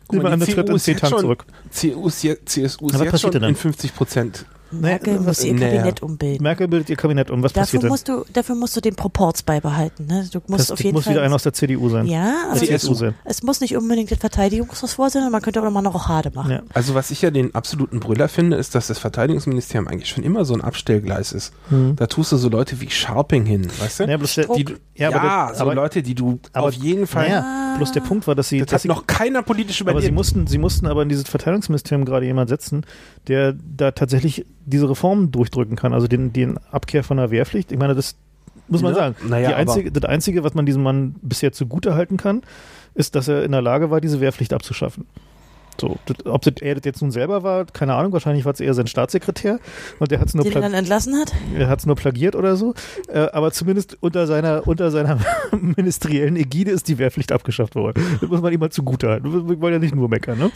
Guck 0.08 0.12
nehmen 0.14 0.24
wir 0.24 0.32
an, 0.32 0.40
die 0.40 0.46
der 0.46 0.54
tritt 0.54 0.66
CDU 0.66 0.72
in 0.72 0.78
zehn 0.78 0.96
Tagen 0.96 1.18
zurück. 1.18 1.44
CDU 1.70 2.08
CSU 2.10 2.88
ist 2.88 3.00
jetzt 3.00 3.20
schon 3.20 3.32
in 3.32 3.40
dann? 3.40 3.54
50 3.54 3.94
Prozent. 3.94 4.46
Merkel 4.70 5.14
Nee, 5.14 5.26
muss 5.26 5.44
ihr 5.44 5.54
nee, 5.54 5.60
Kabinett 5.60 6.00
ja. 6.00 6.06
umbilden. 6.06 6.42
Merkel 6.42 6.68
bildet 6.68 6.90
ihr 6.90 6.96
Kabinett 6.96 7.30
um. 7.30 7.42
Was 7.42 7.52
passiert 7.52 7.66
Dafür 7.66 7.80
denn? 7.80 7.88
musst, 7.88 8.08
du, 8.08 8.24
dafür 8.32 8.54
musst 8.54 8.76
du 8.76 8.80
den 8.80 8.94
Proporz 8.96 9.42
beibehalten. 9.42 10.06
Ne? 10.06 10.28
Du 10.32 10.40
musst 10.46 10.60
Das 10.60 10.70
auf 10.72 10.82
jeden 10.82 10.94
muss 10.94 11.04
Fall. 11.04 11.14
wieder 11.14 11.22
einer 11.22 11.34
aus 11.34 11.42
der 11.42 11.52
CDU 11.52 11.88
sein. 11.88 12.06
ja, 12.06 12.48
aber 12.50 12.58
CSU 12.60 12.94
sein. 12.94 13.14
es 13.24 13.42
muss 13.42 13.60
nicht 13.60 13.76
unbedingt 13.76 14.10
das 14.10 14.18
Verteidigungsressort 14.18 15.12
sein, 15.12 15.30
man 15.30 15.42
könnte 15.42 15.62
auch 15.62 15.66
immer 15.66 15.82
noch 15.82 15.94
Rochade 15.94 16.30
machen. 16.34 16.50
Ja. 16.50 16.62
Also 16.74 16.94
was 16.94 17.10
ich 17.10 17.22
ja 17.22 17.30
den 17.30 17.54
absoluten 17.54 18.00
Brüller 18.00 18.28
finde, 18.28 18.56
ist, 18.56 18.74
dass 18.74 18.86
das 18.88 18.98
Verteidigungsministerium 18.98 19.88
eigentlich 19.88 20.08
schon 20.10 20.24
immer 20.24 20.44
so 20.44 20.54
ein 20.54 20.60
Abstellgleis 20.60 21.32
ist. 21.32 21.52
Hm. 21.70 21.96
Da 21.96 22.06
tust 22.06 22.32
du 22.32 22.36
so 22.36 22.48
Leute 22.48 22.80
wie 22.80 22.90
Sharping 22.90 23.46
hin, 23.46 23.66
weißt 23.80 24.00
du? 24.00 24.04
Ja, 24.04 24.16
bloß 24.16 24.34
der, 24.34 24.46
die, 24.48 24.66
ja, 24.94 25.08
aber, 25.08 25.16
ja, 25.16 25.46
der, 25.46 25.54
so 25.56 25.62
aber, 25.62 25.74
Leute, 25.74 26.02
die 26.02 26.14
du 26.14 26.38
aber- 26.52 26.68
auf 26.68 26.74
jeden 26.74 27.06
Fall. 27.06 27.28
naja, 27.28 27.74
bloß 27.76 27.92
der 27.92 28.00
Punkt 28.00 28.26
war, 28.26 28.34
dass 28.34 28.48
sie, 28.48 28.58
das 28.60 28.68
dass 28.68 28.82
hat 28.82 28.88
noch 28.88 29.06
keiner 29.06 29.42
politisch 29.42 29.80
aber 29.80 29.90
sie 29.92 29.96
überlebt. 29.96 30.14
mussten, 30.14 30.46
sie 30.46 30.58
mussten 30.58 30.86
aber 30.86 31.02
in 31.02 31.08
dieses 31.08 31.28
Verteidigungsministerium 31.28 32.04
gerade 32.04 32.26
jemand 32.26 32.48
setzen, 32.48 32.84
der 33.28 33.52
da 33.54 33.92
tatsächlich 33.92 34.44
diese 34.68 34.88
Reformen 34.88 35.30
durchdrücken 35.30 35.76
kann, 35.76 35.92
also 35.92 36.06
den, 36.06 36.32
den 36.32 36.58
Abkehr 36.70 37.02
von 37.04 37.16
der 37.16 37.30
Wehrpflicht. 37.30 37.72
Ich 37.72 37.78
meine, 37.78 37.94
das 37.94 38.16
muss 38.68 38.82
man 38.82 38.92
Ja, 38.92 38.98
sagen. 38.98 39.16
naja, 39.28 39.56
einzige, 39.56 39.90
das 39.90 40.04
Einzige, 40.04 40.44
was 40.44 40.54
man 40.54 40.66
diesem 40.66 40.82
Mann 40.82 41.14
bisher 41.22 41.52
zugute 41.52 41.94
halten 41.94 42.16
kann, 42.16 42.42
ist, 42.94 43.14
dass 43.14 43.28
er 43.28 43.44
in 43.44 43.52
der 43.52 43.62
Lage 43.62 43.90
war, 43.90 44.00
diese 44.00 44.20
Wehrpflicht 44.20 44.52
abzuschaffen. 44.52 45.06
So, 45.80 45.96
ob 46.24 46.42
das, 46.42 46.54
er 46.60 46.74
das 46.74 46.84
jetzt 46.84 47.02
nun 47.02 47.10
selber 47.10 47.42
war, 47.42 47.64
keine 47.66 47.94
Ahnung, 47.94 48.12
wahrscheinlich 48.12 48.44
war 48.44 48.52
es 48.52 48.60
eher 48.60 48.74
sein 48.74 48.86
Staatssekretär 48.86 49.60
und 49.98 50.10
der 50.10 50.20
hat 50.20 50.28
es 50.28 50.34
nur, 50.34 50.44
Den 50.44 50.54
er 50.54 50.62
dann 50.62 50.74
entlassen 50.74 51.14
hat? 51.16 51.32
er 51.54 51.68
hat's 51.68 51.86
nur 51.86 51.94
plagiert 51.94 52.34
oder 52.34 52.56
so, 52.56 52.74
äh, 53.08 53.20
aber 53.32 53.52
zumindest 53.52 53.96
unter 54.00 54.26
seiner, 54.26 54.66
unter 54.66 54.90
seiner 54.90 55.18
ministeriellen 55.52 56.36
Ägide 56.36 56.70
ist 56.70 56.88
die 56.88 56.98
Wehrpflicht 56.98 57.32
abgeschafft 57.32 57.74
worden. 57.74 58.02
Das 58.20 58.28
muss 58.28 58.40
man 58.40 58.52
ihm 58.52 58.60
mal 58.60 58.70
zugute 58.70 59.08
halten. 59.08 59.48
Wir 59.48 59.60
wollen 59.60 59.74
ja 59.74 59.78
nicht 59.78 59.94
nur 59.94 60.08
meckern, 60.08 60.38
ne? 60.38 60.50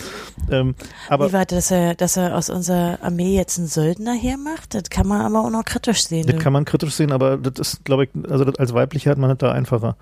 Ähm, 0.50 0.74
aber 1.08 1.28
Wie 1.28 1.32
war 1.32 1.44
das, 1.44 1.68
dass 1.68 1.70
er, 1.70 1.94
dass 1.94 2.16
er 2.16 2.36
aus 2.36 2.50
unserer 2.50 2.98
Armee 3.02 3.36
jetzt 3.36 3.58
einen 3.58 3.68
Söldner 3.68 4.14
hermacht? 4.14 4.74
Das 4.74 4.90
kann 4.90 5.06
man 5.06 5.20
aber 5.20 5.44
auch 5.46 5.50
noch 5.50 5.64
kritisch 5.64 6.04
sehen. 6.04 6.26
das 6.26 6.40
kann 6.40 6.52
man 6.52 6.64
kritisch 6.64 6.94
sehen, 6.94 7.12
aber 7.12 7.36
das 7.36 7.74
ist, 7.74 7.84
glaube 7.84 8.04
ich, 8.04 8.10
also 8.28 8.44
als 8.44 8.74
Weibliche 8.74 9.10
hat 9.10 9.18
man 9.18 9.30
das 9.30 9.38
da 9.38 9.52
einfacher. 9.52 9.96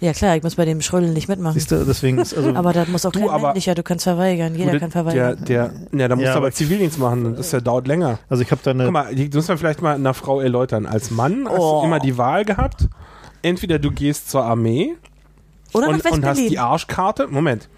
Ja 0.00 0.12
klar, 0.12 0.36
ich 0.36 0.42
muss 0.42 0.54
bei 0.56 0.64
dem 0.64 0.80
Schrödeln 0.82 1.12
nicht 1.12 1.28
mitmachen. 1.28 1.54
Siehst 1.54 1.70
du, 1.70 1.84
deswegen 1.84 2.18
ist 2.18 2.36
also 2.36 2.50
Aber 2.54 2.72
das 2.72 2.88
muss 2.88 3.06
auch 3.06 3.12
Du, 3.12 3.20
kein 3.20 3.28
aber- 3.30 3.48
männlicher, 3.48 3.74
du 3.74 3.82
kannst 3.82 4.04
verweigern, 4.04 4.54
jeder 4.54 4.72
Du, 4.72 4.80
kann 4.80 4.90
der, 4.90 5.04
verweigern. 5.04 5.44
der, 5.46 5.70
ja, 5.92 6.08
da 6.08 6.16
musst 6.16 6.26
Ja, 6.26 6.32
du 6.32 6.38
aber 6.38 6.52
Zivildienst 6.52 6.98
machen, 6.98 7.34
das 7.36 7.52
ja 7.52 7.60
dauert 7.60 7.86
länger. 7.86 8.18
also 8.28 8.42
ich 8.42 8.50
habe 8.50 8.60
da 8.64 8.72
eine 8.72 8.84
Guck 8.84 8.92
mal, 8.92 9.14
die- 9.14 9.30
muss 9.34 9.48
man 9.48 9.58
vielleicht 9.58 9.82
mal 9.82 9.94
einer 9.94 10.14
Frau 10.14 10.40
erläutern. 10.40 10.86
Als 10.86 11.10
Mann 11.10 11.46
hast 11.48 11.58
Oh. 11.58 11.80
du 11.80 11.86
immer 11.86 11.98
die 12.00 12.18
Wahl 12.18 12.44
gehabt, 12.44 12.88
entweder 13.42 13.78
du 13.78 13.90
gehst 13.90 14.30
zur 14.30 14.44
Armee 14.44 14.94
Oder 15.72 15.88
nach 15.92 16.04
und, 16.04 16.10
und 16.12 16.24
hast 16.26 16.38
die 16.38 16.58
Arschkarte, 16.58 17.26
Moment, 17.28 17.68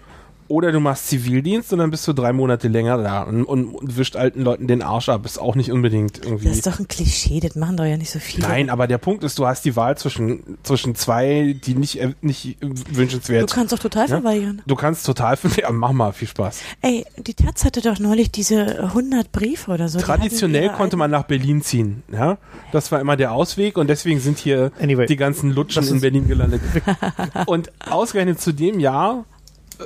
oder 0.49 0.71
du 0.71 0.79
machst 0.79 1.07
Zivildienst 1.07 1.71
und 1.71 1.79
dann 1.79 1.91
bist 1.91 2.07
du 2.07 2.13
drei 2.13 2.33
Monate 2.33 2.67
länger 2.67 2.97
da 2.97 3.21
und, 3.21 3.45
und, 3.45 3.65
und 3.73 3.97
wischt 3.97 4.15
alten 4.15 4.41
Leuten 4.41 4.67
den 4.67 4.81
Arsch 4.81 5.07
ab. 5.07 5.25
Ist 5.25 5.39
auch 5.39 5.55
nicht 5.55 5.71
unbedingt 5.71 6.25
irgendwie... 6.25 6.47
Das 6.47 6.57
ist 6.57 6.67
doch 6.67 6.79
ein 6.79 6.87
Klischee, 6.87 7.39
das 7.39 7.55
machen 7.55 7.77
doch 7.77 7.85
ja 7.85 7.95
nicht 7.97 8.09
so 8.11 8.19
viele. 8.19 8.47
Nein, 8.47 8.69
aber 8.69 8.87
der 8.87 8.97
Punkt 8.97 9.23
ist, 9.23 9.39
du 9.39 9.45
hast 9.47 9.63
die 9.63 9.75
Wahl 9.75 9.97
zwischen, 9.97 10.57
zwischen 10.63 10.95
zwei, 10.95 11.55
die 11.63 11.75
nicht, 11.75 12.01
äh, 12.01 12.13
nicht 12.21 12.57
Du 12.61 12.69
wünschenswert 12.91 13.51
kannst 13.53 13.73
doch 13.73 13.79
total 13.79 14.09
Ja? 14.09 14.19
verweigern. 14.19 14.61
Du 14.65 14.75
kannst 14.75 15.05
total, 15.05 15.37
ja, 15.57 15.71
mach 15.71 15.91
mal, 15.91 16.11
viel 16.11 16.27
Spaß. 16.27 16.61
Ey, 16.81 17.05
die 17.17 17.33
Taz 17.35 17.63
hatte 17.63 17.81
doch 17.81 17.99
neulich 17.99 18.31
diese 18.31 18.83
100 18.83 19.31
Briefe 19.31 19.71
oder 19.71 19.87
so. 19.87 19.99
Traditionell 19.99 20.69
konnte 20.69 20.97
man 20.97 21.11
nach 21.11 21.23
Berlin 21.23 21.61
ziehen, 21.61 22.03
ja. 22.11 22.37
Das 22.71 22.91
war 22.91 22.99
immer 22.99 23.15
der 23.17 23.31
Ausweg 23.33 23.77
und 23.77 23.87
deswegen 23.87 24.19
sind 24.19 24.37
hier 24.39 24.71
Anyway. 24.81 25.05
die 25.05 25.15
ganzen 25.15 25.51
Lutschen 25.51 25.87
in 25.87 26.01
Berlin 26.01 26.27
gelandet. 26.27 26.61
und 27.45 27.71
ausgerechnet 27.87 28.39
zu 28.41 28.51
dem 28.51 28.79
Jahr, 28.79 29.25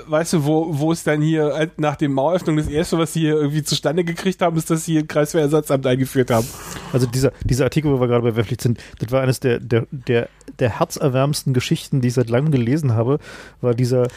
weißt 0.07 0.33
du, 0.33 0.45
wo, 0.45 0.79
wo 0.79 0.91
es 0.91 1.03
dann 1.03 1.21
hier 1.21 1.53
äh, 1.53 1.67
nach 1.77 1.95
dem 1.95 2.13
Maueröffnung 2.13 2.57
das 2.57 2.67
erste, 2.67 2.97
was 2.97 3.13
sie 3.13 3.21
hier 3.21 3.35
irgendwie 3.35 3.63
zustande 3.63 4.03
gekriegt 4.03 4.41
haben, 4.41 4.57
ist, 4.57 4.69
dass 4.69 4.85
sie 4.85 4.97
ein 4.97 5.07
Kreiswehrersatzamt 5.07 5.85
eingeführt 5.85 6.31
haben. 6.31 6.47
Also 6.91 7.05
dieser, 7.05 7.31
dieser 7.43 7.65
Artikel, 7.65 7.91
wo 7.91 7.99
wir 7.99 8.07
gerade 8.07 8.23
bei 8.23 8.35
Wehrpflicht 8.35 8.61
sind, 8.61 8.79
das 8.99 9.11
war 9.11 9.21
eines 9.21 9.39
der, 9.39 9.59
der, 9.59 9.87
der, 9.91 10.29
der 10.59 10.79
herzerwärmendsten 10.79 11.53
Geschichten, 11.53 12.01
die 12.01 12.09
ich 12.09 12.13
seit 12.15 12.29
langem 12.29 12.51
gelesen 12.51 12.93
habe, 12.93 13.19
war 13.61 13.73
dieser 13.73 14.07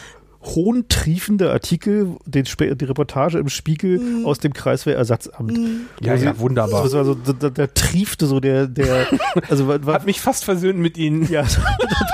hohntriefende 0.47 1.51
Artikel, 1.53 2.17
den, 2.25 2.45
die 2.45 2.85
Reportage 2.85 3.39
im 3.39 3.49
Spiegel 3.49 3.99
Mhm. 3.99 4.27
aus 4.27 4.39
dem 4.39 4.53
Kreiswehrersatzamt. 4.53 5.59
Ja, 6.01 6.13
Wo 6.15 6.17
sie- 6.19 6.25
ja, 6.25 6.39
wunderbar. 6.39 6.85
Das 6.85 6.93
war 6.93 7.05
so, 7.05 7.15
da, 7.15 7.33
da, 7.33 7.51
da 7.51 7.67
triefte 7.69 8.27
so 8.27 8.41
der, 8.41 8.67
der, 8.67 9.07
also 9.49 9.69
war, 9.69 9.85
war, 9.85 9.95
Hat 9.95 10.07
mich 10.07 10.21
fast 10.21 10.45
versöhnt 10.45 10.79
mit 10.79 10.97
ihnen. 10.99 11.29
ja, 11.31 11.43
das 11.43 11.59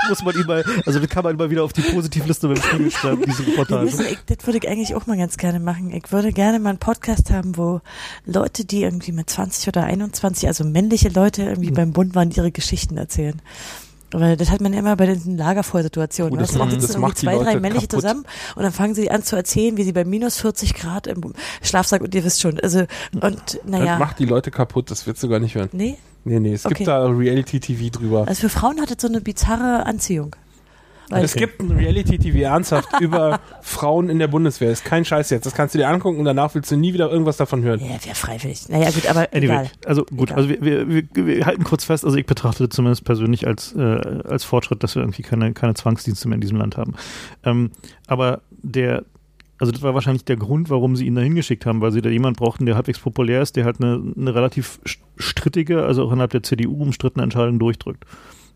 muss 0.09 0.23
man 0.23 0.35
ihm 0.35 0.45
mal, 0.47 0.63
also 0.85 0.99
das 0.99 1.09
kann 1.09 1.23
man 1.23 1.33
immer 1.35 1.49
wieder 1.49 1.63
auf 1.63 1.73
die 1.73 1.81
Positivliste 1.81 2.47
beim 2.47 2.57
Spiegel 2.57 2.91
schreiben, 2.91 3.21
diese 3.25 3.45
Reportage. 3.45 3.85
müssen, 3.85 4.05
ich, 4.05 4.17
das 4.25 4.45
würde 4.45 4.57
ich 4.59 4.67
eigentlich 4.69 4.95
auch 4.95 5.05
mal 5.07 5.17
ganz 5.17 5.37
gerne 5.37 5.59
machen. 5.59 5.91
Ich 5.91 6.11
würde 6.11 6.31
gerne 6.33 6.59
mal 6.59 6.69
einen 6.71 6.79
Podcast 6.79 7.29
haben, 7.31 7.57
wo 7.57 7.81
Leute, 8.25 8.65
die 8.65 8.81
irgendwie 8.83 9.11
mit 9.11 9.29
20 9.29 9.67
oder 9.67 9.83
21, 9.83 10.47
also 10.47 10.63
männliche 10.63 11.09
Leute 11.09 11.43
irgendwie 11.43 11.69
Mhm. 11.71 11.75
beim 11.75 11.91
Bund 11.93 12.15
waren, 12.15 12.31
ihre 12.31 12.51
Geschichten 12.51 12.97
erzählen. 12.97 13.41
Weil 14.13 14.37
das 14.37 14.51
hat 14.51 14.61
man 14.61 14.73
ja 14.73 14.79
immer 14.79 14.95
bei 14.95 15.07
diesen 15.07 15.37
Lagerfeuersituationen. 15.37 16.33
Oh, 16.37 16.39
das 16.39 16.53
ne? 16.53 16.59
macht- 16.59 16.71
sitzen 16.71 16.87
das 16.87 16.97
macht 16.97 17.17
zwei, 17.17 17.35
drei 17.37 17.59
männliche 17.59 17.87
kaputt. 17.87 18.01
zusammen 18.01 18.25
und 18.55 18.63
dann 18.63 18.71
fangen 18.71 18.93
sie 18.95 19.09
an 19.11 19.23
zu 19.23 19.35
erzählen, 19.35 19.75
wie 19.77 19.83
sie 19.83 19.91
bei 19.91 20.05
minus 20.05 20.37
40 20.39 20.73
Grad 20.75 21.07
im 21.07 21.33
Schlafsack 21.61 22.01
und 22.01 22.13
ihr 22.13 22.23
wisst 22.23 22.41
schon. 22.41 22.59
Also, 22.59 22.81
und 23.13 23.23
Das 23.23 23.59
naja. 23.65 23.97
macht 23.97 24.19
die 24.19 24.25
Leute 24.25 24.51
kaputt, 24.51 24.91
das 24.91 25.05
willst 25.07 25.21
du 25.23 25.27
gar 25.29 25.39
nicht 25.39 25.55
hören. 25.55 25.69
Nee, 25.73 25.97
Nee, 26.25 26.39
nee, 26.39 26.53
es 26.53 26.65
Okay. 26.65 26.75
gibt 26.75 26.87
da 26.87 27.05
Reality-TV 27.05 27.89
drüber. 27.99 28.25
also 28.27 28.39
für 28.41 28.49
Frauen 28.49 28.79
hat 28.79 28.89
es 28.91 29.01
so 29.01 29.09
eine 29.09 29.19
bizarre 29.19 29.85
Anziehung. 29.85 30.35
Weil 31.09 31.23
Es 31.23 31.35
gibt 31.35 31.61
ein 31.61 31.71
Reality-TV 31.71 32.39
ernsthaft 32.39 32.89
über 33.01 33.39
Frauen 33.61 34.09
in 34.09 34.19
der 34.19 34.27
Bundeswehr. 34.27 34.71
Ist 34.71 34.85
kein 34.85 35.05
Scheiß 35.05 35.29
jetzt. 35.29 35.45
Das 35.45 35.53
kannst 35.53 35.75
du 35.75 35.79
dir 35.79 35.87
angucken 35.89 36.17
und 36.19 36.25
danach 36.25 36.53
willst 36.55 36.71
du 36.71 36.75
nie 36.75 36.93
wieder 36.93 37.09
irgendwas 37.11 37.37
davon 37.37 37.61
hören. 37.63 37.79
ja, 37.81 38.03
wäre 38.03 38.15
freiwillig. 38.15 38.69
Naja, 38.69 38.89
gut, 38.91 39.05
aber 39.07 39.27
Anyway, 39.33 39.45
egal. 39.45 39.71
also 39.85 40.05
gut, 40.05 40.29
Egal. 40.31 40.37
also 40.37 40.49
wir, 40.49 40.61
wir, 40.61 40.89
wir, 40.89 41.25
wir 41.25 41.45
halten 41.45 41.63
kurz 41.63 41.83
fest, 41.85 42.05
also 42.05 42.17
ich 42.17 42.25
betrachte 42.25 42.67
das 42.67 42.75
zumindest 42.75 43.03
persönlich 43.05 43.45
als, 43.45 43.75
äh, 43.75 43.81
als 43.81 44.43
Fortschritt, 44.43 44.83
dass 44.83 44.95
wir 44.95 45.01
irgendwie 45.03 45.21
keine, 45.23 45.53
keine 45.53 45.73
Zwangsdienste 45.73 46.27
mehr 46.27 46.35
in 46.35 46.41
diesem 46.41 46.57
Land 46.57 46.77
haben. 46.77 46.93
Ähm, 47.43 47.71
aber 48.07 48.41
der, 48.49 49.03
also 49.59 49.71
das 49.71 49.81
war 49.81 49.93
wahrscheinlich 49.93 50.25
der 50.25 50.37
Grund, 50.37 50.69
warum 50.69 50.95
sie 50.95 51.05
ihn 51.05 51.15
da 51.15 51.21
hingeschickt 51.21 51.65
haben, 51.65 51.81
weil 51.81 51.91
sie 51.91 52.01
da 52.01 52.09
jemand 52.09 52.37
brauchten, 52.37 52.65
der 52.65 52.75
halbwegs 52.75 52.99
populär 52.99 53.41
ist, 53.41 53.55
der 53.55 53.65
halt 53.65 53.81
eine, 53.81 54.01
eine 54.17 54.33
relativ 54.33 54.79
st- 54.85 54.97
strittige, 55.17 55.83
also 55.83 56.03
auch 56.05 56.11
innerhalb 56.11 56.31
der 56.31 56.43
CDU 56.43 56.81
umstrittene 56.81 57.23
Entscheidung 57.23 57.59
durchdrückt. 57.59 58.05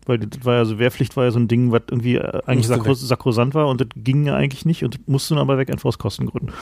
Weil 0.08 0.18
das 0.18 0.44
war 0.44 0.54
ja 0.54 0.64
so, 0.64 0.78
Wehrpflicht 0.78 1.16
war 1.16 1.24
ja 1.24 1.30
so 1.30 1.38
ein 1.38 1.48
Ding, 1.48 1.72
was 1.72 1.82
irgendwie 1.90 2.16
äh, 2.16 2.40
eigentlich 2.46 2.66
sakro 2.66 2.94
sakrosant 2.94 3.54
war 3.54 3.68
und 3.68 3.80
das 3.80 3.88
ging 3.96 4.26
ja 4.26 4.34
eigentlich 4.34 4.64
nicht 4.64 4.84
und 4.84 5.06
musste 5.08 5.34
dann 5.34 5.42
aber 5.42 5.58
weg, 5.58 5.70
einfach 5.70 5.88
aus 5.88 5.98
Kostengründen. 5.98 6.52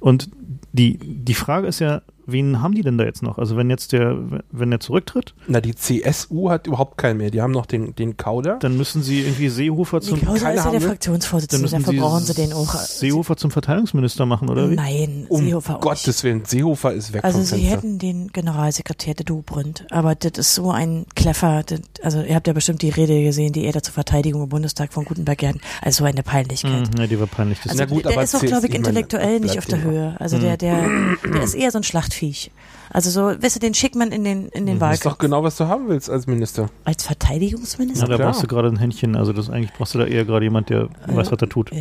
Und 0.00 0.30
die, 0.72 0.98
die 0.98 1.34
Frage 1.34 1.66
ist 1.66 1.80
ja, 1.80 2.02
wen 2.30 2.62
haben 2.62 2.74
die 2.74 2.82
denn 2.82 2.98
da 2.98 3.04
jetzt 3.04 3.22
noch? 3.22 3.38
Also 3.38 3.56
wenn 3.56 3.70
jetzt 3.70 3.92
der, 3.92 4.16
wenn 4.52 4.70
der 4.70 4.80
zurücktritt, 4.80 5.34
Na, 5.46 5.60
die 5.60 5.74
CSU 5.74 6.50
hat 6.50 6.66
überhaupt 6.66 6.98
keinen 6.98 7.16
mehr. 7.16 7.30
Die 7.30 7.40
haben 7.42 7.52
noch 7.52 7.66
den, 7.66 7.94
den 7.96 8.16
Kauder. 8.16 8.58
dann 8.60 8.76
müssen 8.76 9.02
sie 9.02 9.22
irgendwie 9.22 9.48
Seehofer 9.48 10.00
zum, 10.00 10.18
Niklauser 10.18 10.40
keine 10.40 10.54
ist 10.54 10.58
ja 10.58 10.62
der 10.62 10.64
haben 10.64 10.72
wir- 10.74 10.80
dann 10.80 10.88
Fraktionsvorsitzende, 10.90 11.62
müssen 11.62 11.74
dafür 11.80 11.92
sie 11.92 11.98
brauchen 11.98 12.24
sie 12.24 12.34
den 12.34 12.52
auch. 12.52 12.74
Seehofer 12.74 13.36
zum 13.36 13.50
Verteidigungsminister 13.50 14.26
machen, 14.26 14.48
oder 14.50 14.70
wie? 14.70 14.74
Nein, 14.76 15.26
Um 15.28 15.44
Seehofer 15.44 15.72
auch 15.76 15.78
nicht. 15.78 15.82
Gottes 16.04 16.22
Willen, 16.24 16.44
Seehofer 16.44 16.92
ist 16.92 17.12
weg 17.12 17.24
Also 17.24 17.38
vom 17.38 17.46
sie 17.46 17.54
Fenster. 17.56 17.70
hätten 17.76 17.98
den 17.98 18.28
Generalsekretär 18.32 19.14
der 19.14 19.24
Dobrindt, 19.24 19.86
aber 19.90 20.14
das 20.14 20.32
ist 20.36 20.54
so 20.54 20.70
ein 20.70 21.06
Kleffer, 21.16 21.62
das, 21.64 21.80
also 22.02 22.20
ihr 22.22 22.34
habt 22.34 22.46
ja 22.46 22.52
bestimmt 22.52 22.82
die 22.82 22.90
Rede 22.90 23.22
gesehen, 23.24 23.52
die 23.52 23.64
er 23.64 23.72
da 23.72 23.82
zur 23.82 23.94
Verteidigung 23.94 24.42
im 24.42 24.48
Bundestag 24.48 24.92
von 24.92 25.04
Gutenberg 25.04 25.38
gehalten, 25.38 25.60
also 25.82 25.98
so 25.98 26.04
eine 26.04 26.22
Peinlichkeit. 26.22 26.92
Mhm, 26.94 27.00
ja, 27.00 27.06
die 27.06 27.18
war 27.18 27.26
peinlich. 27.26 27.58
Das 27.62 27.72
Also 27.72 27.84
Na 27.84 27.88
gut, 27.88 28.04
der 28.04 28.12
aber 28.12 28.22
ist 28.22 28.34
auch, 28.34 28.40
glaube 28.40 28.66
ich, 28.66 28.74
ich 28.74 28.78
meine, 28.80 28.88
intellektuell 28.88 29.40
nicht 29.40 29.58
auf 29.58 29.66
der 29.66 29.82
Höhe. 29.82 30.16
Also 30.18 30.38
der, 30.38 30.56
der, 30.56 30.86
der 31.32 31.42
ist 31.42 31.54
eher 31.54 31.70
so 31.70 31.78
ein 31.78 31.84
ficha. 32.18 32.50
Also 32.92 33.10
so, 33.10 33.42
weißt 33.42 33.56
du, 33.56 33.60
den 33.60 33.74
schickt 33.74 33.94
man 33.96 34.12
in 34.12 34.24
den, 34.24 34.48
in 34.48 34.66
den 34.66 34.78
Das 34.78 34.94
ist 34.94 35.04
doch 35.04 35.10
Wahlkampf. 35.12 35.18
genau, 35.18 35.42
was 35.42 35.56
du 35.56 35.66
haben 35.68 35.88
willst 35.88 36.08
als 36.10 36.26
Minister. 36.26 36.68
Als 36.84 37.04
ja, 37.04 37.08
Verteidigungsminister? 37.08 38.06
da 38.06 38.16
klar. 38.16 38.30
brauchst 38.30 38.42
du 38.42 38.46
gerade 38.46 38.68
ein 38.68 38.78
Händchen. 38.78 39.16
Also 39.16 39.32
das 39.32 39.50
eigentlich 39.50 39.72
brauchst 39.74 39.94
du 39.94 39.98
da 39.98 40.06
eher 40.06 40.24
gerade 40.24 40.44
jemand, 40.44 40.70
der 40.70 40.88
weiß, 41.06 41.30
was 41.30 41.40
er 41.40 41.48
tut. 41.48 41.70
Ja. 41.72 41.78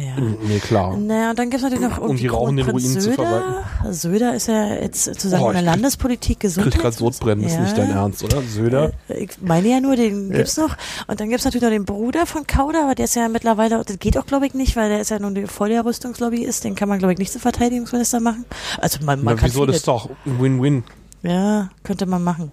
Nee, 0.48 0.60
klar. 0.60 0.98
Naja, 0.98 1.30
und 1.32 1.40
dann 1.40 1.50
gibt 1.50 1.64
es 1.64 1.70
natürlich 1.70 1.88
noch 1.90 1.98
Um 1.98 2.04
irgendwie 2.06 2.22
die 2.24 2.28
rauchenden 2.28 2.66
Kronprinz 2.66 2.86
Ruinen 2.96 3.02
zu 3.02 3.12
Söder. 3.12 3.64
Söder 3.92 4.36
ist 4.36 4.48
ja 4.48 4.74
jetzt 4.76 5.06
sozusagen 5.06 5.44
Oh, 5.44 5.48
in 5.48 5.54
der 5.54 5.62
ich 5.62 5.66
Landespolitik 5.70 6.40
gesund. 6.40 6.72
Krieg 6.72 6.82
grad 6.82 6.94
Sodbrennen, 6.94 7.44
ist 7.46 7.60
nicht 7.60 7.78
dein 7.78 7.92
Ernst, 7.92 8.24
oder? 8.24 8.42
Söder? 8.42 8.92
Äh, 9.08 9.24
Ich 9.26 9.42
meine 9.42 9.68
ja 9.68 9.80
nur, 9.80 9.96
den 9.96 10.30
gibt's 10.32 10.58
noch. 10.58 10.76
Und 11.08 11.20
dann 11.20 11.30
gibt's 11.30 11.46
natürlich 11.46 11.64
noch 11.64 11.70
den 11.72 11.86
Bruder 11.86 12.26
von 12.26 12.46
Kauder, 12.48 12.84
aber 12.84 12.96
der 12.96 13.06
ist 13.06 13.16
ja 13.16 13.28
mittlerweile, 13.30 13.84
das 13.86 14.00
geht 14.00 14.18
auch 14.18 14.26
glaube 14.26 14.46
ich 14.48 14.54
nicht, 14.54 14.76
weil 14.76 14.90
der 14.90 15.00
ist 15.02 15.10
ja 15.10 15.20
nun 15.20 15.36
die 15.36 15.48
voll 15.48 15.70
der 15.70 15.86
Rüstungslobby 15.86 16.44
ist, 16.44 16.64
den 16.64 16.76
kann 16.76 16.90
man 16.90 17.00
glaube 17.00 17.14
ich 17.14 17.20
nicht 17.20 17.32
zum 17.32 17.42
Verteidigungsminister 17.42 18.20
machen. 18.20 18.46
Also 18.80 19.00
man, 19.06 19.24
man 19.24 19.36
Na, 19.36 19.40
kann 19.42 19.50
wieso? 19.50 19.66
Das 19.66 19.82
doch 19.84 20.10
ein 20.26 20.42
Win-Win. 20.42 20.84
Ja, 21.24 21.70
könnte 21.84 22.06
man 22.06 22.24
machen. 22.24 22.52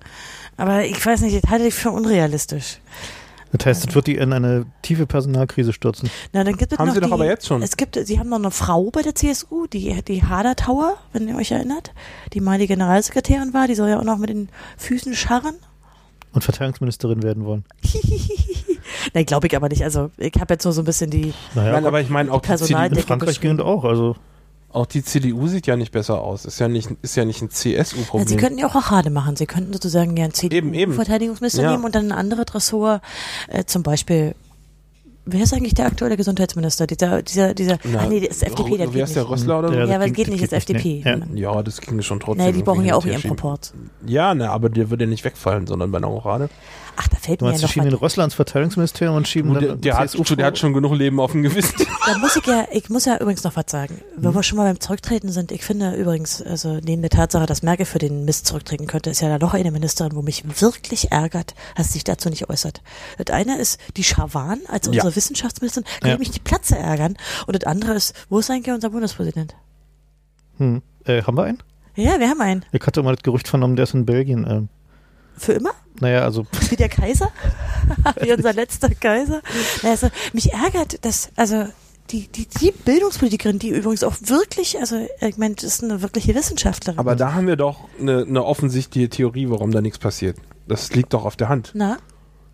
Aber 0.57 0.85
ich 0.85 1.05
weiß 1.05 1.21
nicht, 1.23 1.43
das 1.43 1.51
halte 1.51 1.67
ich 1.67 1.75
für 1.75 1.91
unrealistisch. 1.91 2.79
Das 3.57 3.67
heißt, 3.67 3.87
das 3.87 3.95
wird 3.95 4.09
die 4.09 4.17
in 4.17 4.33
eine 4.33 4.67
tiefe 4.83 5.07
Personalkrise 5.07 5.73
stürzen. 5.73 6.11
Na, 6.33 6.43
dann 6.43 6.57
gibt 6.57 6.73
es 6.73 6.79
Haben 6.79 6.89
noch 6.89 6.95
sie 6.95 7.01
doch 7.01 7.07
die, 7.07 7.13
aber 7.13 7.27
jetzt 7.27 7.47
schon. 7.47 7.63
Es 7.63 7.77
gibt, 7.77 7.95
sie 8.05 8.19
haben 8.19 8.29
noch 8.29 8.39
eine 8.39 8.51
Frau 8.51 8.91
bei 8.91 9.03
der 9.03 9.15
CSU, 9.15 9.69
die, 9.69 10.03
die 10.03 10.25
Hader-Tauer, 10.25 10.97
wenn 11.13 11.29
ihr 11.29 11.37
euch 11.37 11.53
erinnert, 11.53 11.93
die 12.33 12.41
mal 12.41 12.59
die 12.59 12.67
Generalsekretärin 12.67 13.55
war, 13.55 13.69
die 13.69 13.77
soll 13.77 13.91
ja 13.91 14.01
auch 14.01 14.05
noch 14.05 14.19
mit 14.19 14.31
den 14.31 14.49
Füßen 14.77 15.15
scharren. 15.15 15.55
Und 16.33 16.43
Verteidigungsministerin 16.43 17.23
werden 17.23 17.45
wollen. 17.45 17.65
Nein, 19.15 19.25
glaube 19.25 19.47
ich 19.47 19.55
aber 19.55 19.69
nicht. 19.69 19.85
Also 19.85 20.11
ich 20.19 20.33
habe 20.41 20.55
jetzt 20.55 20.65
nur 20.65 20.73
so 20.73 20.83
ein 20.83 20.85
bisschen 20.85 21.11
die, 21.11 21.33
Naja, 21.55 21.73
Nein, 21.75 21.87
aber 21.87 22.01
ich 22.01 22.09
meine, 22.09 22.33
auch 22.33 22.41
die, 22.41 22.49
Personal- 22.49 22.89
in 22.89 22.99
Frankreich 22.99 23.39
das 23.41 23.61
auch. 23.61 23.85
Also 23.85 24.17
auch 24.75 24.87
die 24.87 25.03
CDU 25.05 25.47
sieht 25.47 25.67
ja 25.67 25.77
nicht 25.77 25.93
besser 25.93 26.21
aus. 26.21 26.45
Ist 26.45 26.59
ja 26.59 26.69
nicht, 26.69 26.91
ist 27.03 27.17
ja 27.17 27.25
nicht 27.25 27.41
ein 27.43 27.49
Ja, 27.49 27.55
Sie 27.55 27.75
CSU-Problem. 27.77 28.37
könnten 28.39 28.59
ja 28.59 28.67
auch 28.69 28.75
Rochade 28.75 29.11
machen. 29.11 29.37
Sie 29.37 29.47
könnten 29.47 29.73
sozusagen 29.73 30.17
ja 30.17 30.25
einen 30.25 30.33
Eben, 30.43 30.75
eben. 30.75 30.93
CDU-Verteidigungsminister 30.93 31.63
Ja. 31.63 31.71
nehmen 31.73 31.85
und 31.85 31.95
dann 31.95 32.07
ein 32.07 32.19
anderes 32.19 32.55
Ressort, 32.55 33.01
äh, 33.49 33.65
zum 33.65 33.83
Beispiel, 33.83 34.35
wer 35.27 35.43
ist 35.43 35.55
eigentlich 35.55 35.75
der 35.75 35.87
aktuelle 35.87 36.17
Gesundheitsminister? 36.17 36.87
Dieser, 36.87 37.23
dieser, 37.23 37.55
dieser, 37.55 37.79
Na, 37.85 38.01
ah 38.01 38.07
nee, 38.09 38.21
das 38.21 38.37
ist 38.37 38.43
FDP, 38.43 38.71
der 38.77 38.79
Wer 38.79 38.87
geht 38.89 39.03
ist 39.05 39.17
der 39.17 39.23
nicht. 39.23 39.33
Rössler 39.33 39.59
oder 39.61 39.69
so? 39.69 39.75
Ja, 39.75 39.81
Ja, 39.81 39.87
das 39.87 39.95
aber 39.95 40.05
das 40.09 40.13
geht- 40.17 40.27
das 40.27 40.31
nicht, 40.33 40.41
geht 40.51 40.53
ist 40.53 40.69
nicht, 40.69 40.85
FDP. 40.85 41.25
nee. 41.31 41.41
Ja. 41.41 41.53
Ja, 41.55 41.63
das 41.63 41.81
ging 41.81 42.03
schon 42.03 42.21
trotzdem. 42.21 42.45
Nee, 42.47 42.53
die 42.53 42.63
brauchen 42.63 42.85
ja 42.85 42.95
auch 42.95 43.07
ihren. 43.07 43.23
Proport. 43.23 43.73
Ja, 44.07 44.35
ne, 44.35 44.51
aber 44.51 44.69
der 44.69 44.91
würde 44.91 45.05
ja 45.05 45.11
nicht 45.11 45.25
wegfallen, 45.25 45.67
sondern 45.67 45.91
bei 45.93 45.99
einer 45.99 46.11
Orade. 46.11 46.51
Ach, 46.97 47.09
da 47.09 47.17
fällt 47.17 47.41
du 47.41 47.45
mir 47.47 47.51
meinst, 47.51 47.63
ja 47.63 47.67
noch 47.67 47.73
schieben. 47.73 47.95
Rössler 47.95 48.25
ins 48.25 48.35
Verteidigungsministerium 48.35 49.17
und 49.17 49.27
schieben 49.29 49.51
Und 49.51 49.57
dann 49.57 49.65
der, 49.65 49.77
der, 49.77 49.99
hat, 49.99 50.11
CSU 50.11 50.35
der 50.37 50.47
hat 50.47 50.59
schon 50.59 50.73
genug 50.73 50.95
Leben 50.95 51.19
auf 51.21 51.33
dem 51.33 51.43
Gewissen. 51.43 51.75
Da 52.07 52.19
muss 52.19 52.37
ich 52.37 52.45
ja, 52.47 52.67
ich 52.71 52.91
muss 52.91 53.07
ja 53.07 53.17
übrigens 53.19 53.45
noch 53.45 53.57
was 53.57 53.65
sagen. 53.69 54.01
Wenn 54.17 54.31
Mhm. 54.31 54.35
wir 54.35 54.43
schon 54.43 54.59
mal 54.59 54.65
beim 54.65 54.79
Zurücktreten 54.79 55.31
sind, 55.33 55.51
ich 55.53 55.65
finde 55.65 55.95
übrigens, 55.95 56.43
also 56.43 56.79
neben 56.85 57.01
der 57.01 57.11
Tatsache, 57.11 57.47
dass 57.47 57.63
Merkel 57.63 57.87
für 57.87 57.99
den 57.99 58.27
Mist 58.27 58.47
zurücktreten 58.47 58.87
könnte, 58.87 59.09
ist 59.09 59.23
ja 59.23 59.29
da 59.31 59.39
noch 59.39 59.55
eine 59.55 59.71
Ministerin, 59.71 60.15
wo 60.15 60.21
mich 60.21 60.45
wirklich 60.61 61.13
ärgert, 61.13 61.55
dass 61.77 61.87
sie 61.89 61.93
sich 61.95 62.05
dazu 62.05 62.29
nicht 62.29 62.51
äußert. 62.51 62.83
Das 63.17 63.35
eine 63.35 63.59
ist 63.59 63.81
die 63.97 64.05
Schawan 64.05 64.61
als 64.69 64.87
Ja. 64.87 64.93
unsere 64.93 65.17
Wissenschaftsministerin, 65.17 65.87
kann 66.01 66.11
Ja. 66.11 66.19
mich 66.19 66.31
die 66.31 66.41
Platze 66.41 66.77
ärgern. 66.77 67.17
Und 67.47 67.57
das 67.57 67.65
andere 67.67 67.95
ist, 67.95 68.15
wo 68.29 68.39
ist 68.39 68.51
eigentlich 68.51 68.75
unser 68.75 68.91
Bundespräsident? 68.91 69.55
Hm. 70.59 70.83
Äh, 71.07 71.23
haben 71.23 71.37
wir 71.39 71.45
einen? 71.45 71.63
Ja, 71.97 72.19
wir 72.21 72.29
haben 72.29 72.41
einen. 72.43 72.65
Ich 72.73 72.83
hatte 72.87 73.03
mal 73.03 73.15
das 73.15 73.23
Gerücht 73.23 73.49
vernommen, 73.49 73.77
der 73.77 73.85
ist 73.85 73.95
in 73.95 74.05
Belgien. 74.05 74.47
Ähm, 74.49 74.69
Für 75.39 75.53
immer? 75.55 75.71
Naja, 76.01 76.23
also 76.23 76.47
Wie 76.71 76.77
der 76.77 76.89
Kaiser? 76.89 77.31
Wie 78.21 78.33
unser 78.33 78.53
letzter 78.53 78.91
Kaiser? 78.91 79.43
Also, 79.83 80.09
mich 80.33 80.53
ärgert, 80.53 81.05
dass, 81.05 81.31
also, 81.37 81.67
die, 82.11 82.29
die, 82.29 82.47
die 82.47 82.71
Bildungspolitikerin, 82.71 83.59
die 83.59 83.71
übrigens 83.71 84.05
auch 84.05 84.15
wirklich, 84.23 84.79
also, 84.79 85.07
ich 85.21 85.37
meine, 85.37 85.55
das 85.55 85.65
ist 85.65 85.85
eine 85.85 86.03
wirkliche 86.03 86.35
Wissenschaftlerin. 86.35 86.99
Aber 86.99 87.17
da 87.17 87.33
haben 87.33 87.47
wir 87.47 87.57
doch 87.57 87.89
eine, 87.99 88.23
eine 88.23 88.45
offensichtliche 88.45 89.09
Theorie, 89.09 89.49
warum 89.49 89.71
da 89.71 89.81
nichts 89.81 89.99
passiert. 89.99 90.37
Das 90.69 90.93
liegt 90.95 91.13
doch 91.15 91.25
auf 91.25 91.37
der 91.37 91.49
Hand. 91.49 91.73
Na? 91.75 91.99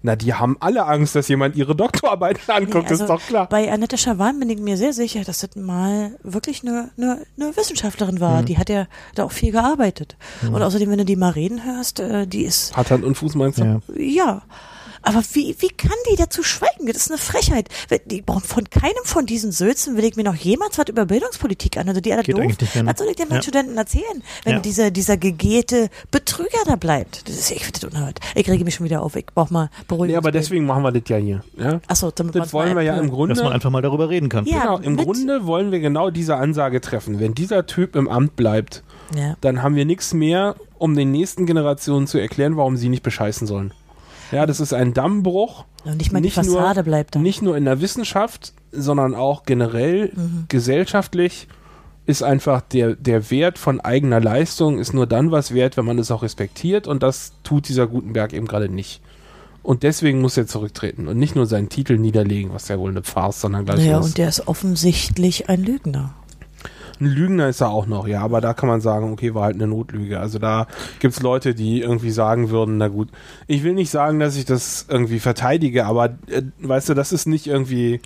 Na, 0.02 0.16
die 0.16 0.32
haben 0.32 0.56
alle 0.60 0.86
Angst, 0.86 1.14
dass 1.14 1.28
jemand 1.28 1.56
ihre 1.56 1.76
Doktorarbeit 1.76 2.38
anguckt, 2.48 2.84
Nee, 2.84 2.90
also 2.90 3.04
ist 3.04 3.10
doch 3.10 3.20
klar. 3.20 3.48
Bei 3.48 3.70
Annette 3.70 3.98
Schawan 3.98 4.38
bin 4.40 4.48
ich 4.48 4.58
mir 4.58 4.76
sehr 4.76 4.92
sicher, 4.92 5.24
dass 5.24 5.40
das 5.40 5.56
mal 5.56 6.16
wirklich 6.22 6.62
eine, 6.62 6.90
eine, 6.96 7.26
eine 7.38 7.56
Wissenschaftlerin 7.56 8.20
war. 8.20 8.42
Die 8.42 8.56
hat 8.58 8.70
ja 8.70 8.86
da 9.14 9.24
auch 9.24 9.32
viel 9.32 9.52
gearbeitet. 9.52 10.16
Und 10.42 10.62
außerdem, 10.62 10.90
wenn 10.90 10.98
du 10.98 11.04
die 11.04 11.16
mal 11.16 11.30
reden 11.30 11.64
hörst, 11.64 12.00
äh, 12.00 12.26
die 12.26 12.44
ist, 12.44 12.76
Hat 12.76 12.90
Hand 12.90 13.04
und 13.04 13.16
Fuß, 13.16 13.34
meinst 13.34 13.58
du? 13.58 13.64
ja. 13.64 13.80
ja. 13.96 14.42
Aber 15.02 15.22
wie, 15.32 15.54
wie 15.58 15.68
kann 15.68 15.96
die 16.10 16.16
dazu 16.16 16.42
schweigen? 16.42 16.86
Das 16.86 16.96
ist 16.96 17.10
eine 17.10 17.18
Frechheit. 17.18 17.68
Die, 18.06 18.22
von 18.44 18.68
keinem 18.70 18.92
von 19.04 19.26
diesen 19.26 19.52
Sülzen 19.52 19.96
will 19.96 20.04
ich 20.04 20.16
mir 20.16 20.24
noch 20.24 20.34
jemals 20.34 20.78
was 20.78 20.88
über 20.88 21.06
Bildungspolitik 21.06 21.76
an. 21.78 21.88
Also 21.88 22.00
die 22.00 22.12
alle 22.12 22.22
Geht 22.22 22.36
doof. 22.36 22.74
ne? 22.74 22.86
Was 22.86 22.98
soll 22.98 23.08
ich 23.08 23.16
denn 23.16 23.28
meinen 23.28 23.36
Ja. 23.38 23.42
Studenten 23.42 23.76
erzählen, 23.78 24.22
wenn 24.44 24.54
Ja. 24.54 24.58
dieser, 24.60 24.90
dieser 24.90 25.16
gegete 25.16 25.88
Betrüger 26.10 26.58
da 26.66 26.76
bleibt? 26.76 27.28
Das 27.28 27.36
ist, 27.36 27.50
ich 27.50 27.64
finde 27.64 27.80
das 27.80 27.90
unerhört. 27.90 28.20
Ich 28.34 28.48
rege 28.48 28.64
mich 28.64 28.74
schon 28.74 28.84
wieder 28.84 29.02
auf. 29.02 29.16
Ich 29.16 29.26
brauch 29.26 29.50
mal 29.50 29.70
Beruhigung. 29.88 30.08
Nee, 30.08 30.16
aber 30.16 30.32
deswegen 30.32 30.66
machen 30.66 30.82
wir 30.82 30.92
das 30.92 31.02
ja 31.08 31.16
hier. 31.16 31.42
Ja? 31.56 31.80
Achso, 31.86 32.10
damit 32.10 32.34
Das 32.34 32.52
wollen 32.52 32.74
wir 32.76 32.82
ja 32.82 32.96
im. 32.96 33.10
Grunde. 33.10 33.34
dass 33.34 33.42
man 33.42 33.52
einfach 33.52 33.70
mal 33.70 33.82
darüber 33.82 34.08
reden 34.10 34.28
kann. 34.28 34.44
Ja, 34.46 34.60
genau, 34.76 34.78
im 34.78 34.96
Grunde 34.96 35.46
wollen 35.46 35.72
wir 35.72 35.80
genau 35.80 36.10
diese 36.10 36.36
Ansage 36.36 36.80
treffen. 36.80 37.20
Wenn 37.20 37.34
dieser 37.34 37.66
Typ 37.66 37.96
im 37.96 38.08
Amt 38.08 38.36
bleibt, 38.36 38.82
Ja. 39.16 39.36
dann 39.40 39.62
haben 39.62 39.74
wir 39.74 39.84
nichts 39.84 40.12
mehr, 40.14 40.56
um 40.78 40.94
den 40.94 41.10
nächsten 41.10 41.46
Generationen 41.46 42.06
zu 42.06 42.18
erklären, 42.18 42.56
warum 42.56 42.76
sie 42.76 42.88
nicht 42.88 43.02
bescheißen 43.02 43.46
sollen. 43.46 43.72
Ja, 44.32 44.46
das 44.46 44.60
ist 44.60 44.72
ein 44.72 44.94
Dammbruch. 44.94 45.64
Und 45.84 45.96
nicht 45.96 46.12
mal 46.12 46.20
die 46.20 46.26
Nicht 46.26 46.36
nur- 46.42 46.58
Fassade 46.60 46.84
bleibt 46.84 47.14
da. 47.14 47.18
Nicht 47.18 47.42
nur 47.42 47.56
in 47.56 47.64
der 47.64 47.80
Wissenschaft, 47.80 48.52
sondern 48.72 49.14
auch 49.14 49.44
generell 49.44 50.12
Mhm. 50.14 50.44
gesellschaftlich 50.48 51.48
ist 52.06 52.22
einfach 52.22 52.60
der, 52.60 52.96
der 52.96 53.30
Wert 53.30 53.58
von 53.58 53.80
eigener 53.80 54.20
Leistung 54.20 54.78
ist 54.78 54.92
nur 54.94 55.06
dann 55.06 55.30
was 55.30 55.54
wert, 55.54 55.76
wenn 55.76 55.84
man 55.84 55.98
es 55.98 56.10
auch 56.10 56.22
respektiert 56.22 56.86
und 56.88 57.02
das 57.02 57.32
tut 57.44 57.68
dieser 57.68 57.86
Gutenberg 57.86 58.32
eben 58.32 58.46
gerade 58.46 58.68
nicht. 58.68 59.00
Und 59.62 59.82
deswegen 59.82 60.20
muss 60.22 60.36
er 60.36 60.46
zurücktreten 60.46 61.06
und 61.06 61.18
nicht 61.18 61.36
nur 61.36 61.44
seinen 61.46 61.68
Titel 61.68 61.98
niederlegen, 61.98 62.52
was 62.54 62.68
ja 62.68 62.78
wohl 62.78 62.90
eine 62.90 63.02
Farce, 63.02 63.42
sondern 63.42 63.64
gleich 63.66 63.78
Naja, 63.80 63.98
was. 63.98 64.06
und 64.06 64.18
der 64.18 64.28
ist 64.28 64.48
offensichtlich 64.48 65.48
ein 65.50 65.62
Lügner. 65.62 66.14
Ein 67.00 67.06
Lügner 67.06 67.48
ist 67.48 67.60
er 67.62 67.70
auch 67.70 67.86
noch, 67.86 68.06
ja, 68.06 68.20
aber 68.20 68.40
da 68.42 68.52
kann 68.52 68.68
man 68.68 68.80
sagen, 68.82 69.10
okay, 69.12 69.34
war 69.34 69.44
halt 69.44 69.54
eine 69.54 69.66
Notlüge. 69.66 70.20
Also 70.20 70.38
da 70.38 70.66
gibt's 70.98 71.20
Leute, 71.22 71.54
die 71.54 71.80
irgendwie 71.80 72.10
sagen 72.10 72.50
würden, 72.50 72.76
na 72.76 72.88
gut, 72.88 73.08
ich 73.46 73.62
will 73.62 73.72
nicht 73.72 73.90
sagen, 73.90 74.20
dass 74.20 74.36
ich 74.36 74.44
das 74.44 74.84
irgendwie 74.88 75.18
verteidige, 75.18 75.86
aber 75.86 76.10
äh, 76.28 76.42
weißt 76.60 76.90
du, 76.90 76.94
das 76.94 77.12
ist 77.12 77.26
nicht 77.26 77.46
irgendwie, 77.46 78.00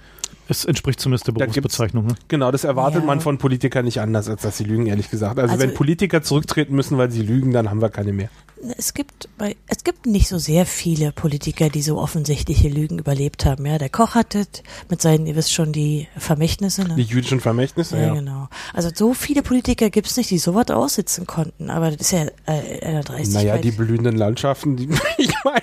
Es 0.46 0.64
entspricht 0.64 1.00
zumindest 1.00 1.26
der 1.26 1.32
Berufsbezeichnung. 1.32 2.06
Ne? 2.06 2.14
genau, 2.28 2.50
das 2.52 2.64
erwartet 2.64 3.00
Ja. 3.00 3.06
man 3.06 3.20
von 3.20 3.38
Politikern 3.38 3.84
nicht 3.84 4.00
anders, 4.00 4.28
als 4.28 4.42
dass 4.42 4.58
sie 4.58 4.64
lügen, 4.64 4.86
ehrlich 4.86 5.10
gesagt. 5.10 5.38
Also, 5.40 5.54
Also- 5.54 5.66
wenn 5.66 5.74
Politiker 5.74 6.22
zurücktreten 6.22 6.74
müssen, 6.76 6.96
weil 6.98 7.10
sie 7.10 7.22
lügen, 7.22 7.52
dann 7.52 7.70
haben 7.70 7.80
wir 7.80 7.88
keine 7.88 8.12
mehr. 8.12 8.28
Es 8.76 8.94
gibt 8.94 9.28
bei, 9.36 9.56
es 9.66 9.84
gibt 9.84 10.06
nicht 10.06 10.28
so 10.28 10.38
sehr 10.38 10.66
viele 10.66 11.12
Politiker, 11.12 11.68
die 11.68 11.82
so 11.82 11.98
offensichtliche 11.98 12.68
Lügen 12.68 12.98
überlebt 12.98 13.44
haben. 13.44 13.66
Ja, 13.66 13.78
der 13.78 13.90
Koch 13.90 14.14
hat 14.14 14.34
das 14.34 14.48
mit 14.88 15.02
seinen, 15.02 15.26
ihr 15.26 15.36
wisst 15.36 15.52
schon, 15.52 15.72
die 15.72 16.08
Vermächtnisse. 16.16 16.84
Ne? 16.84 16.94
Die 16.96 17.02
jüdischen 17.02 17.40
Vermächtnisse, 17.40 17.96
ja, 17.96 18.06
ja. 18.06 18.14
genau. 18.14 18.48
Also 18.72 18.90
so 18.94 19.14
viele 19.14 19.42
Politiker 19.42 19.90
gibt's 19.90 20.16
nicht, 20.16 20.30
die 20.30 20.38
sowas 20.38 20.70
aussitzen 20.70 21.26
konnten. 21.26 21.70
Aber 21.70 21.90
das 21.90 22.00
ist 22.00 22.12
ja 22.12 22.26
äh, 22.46 22.80
einer 22.84 23.02
Dreistigkeit. 23.02 23.46
Naja, 23.46 23.58
die 23.58 23.70
blühenden 23.70 24.16
Landschaften, 24.16 24.76
die, 24.76 24.84
ich 25.18 25.32
meine, 25.44 25.62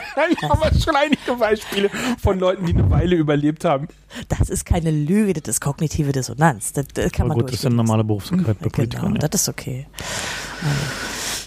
haben 0.50 0.62
wir 0.62 0.80
schon 0.80 0.96
einige 0.96 1.34
Beispiele 1.38 1.90
von 2.22 2.40
Leuten, 2.40 2.66
die 2.66 2.74
eine 2.74 2.90
Weile 2.90 3.16
überlebt 3.16 3.66
haben. 3.66 3.88
das 4.30 4.50
ist 4.50 4.66
keine 4.66 4.92
Lüge, 4.92 5.34
das 5.34 5.56
ist 5.56 5.62
kognitive 5.62 6.12
Dissonanz. 6.12 6.74
Das, 6.74 6.88
das 6.94 7.12
kann 7.12 7.26
Aber 7.26 7.36
man 7.36 7.46
gut, 7.46 7.54
das 7.54 7.60
ist 7.60 7.66
eine 7.66 7.76
normale 7.76 8.04
Berufskrankheit 8.04 8.60
bei. 8.60 8.70
Politikern. 8.70 9.14
Genau, 9.14 9.22
ja. 9.22 9.28
das 9.28 9.42
ist 9.42 9.50
okay. 9.50 9.88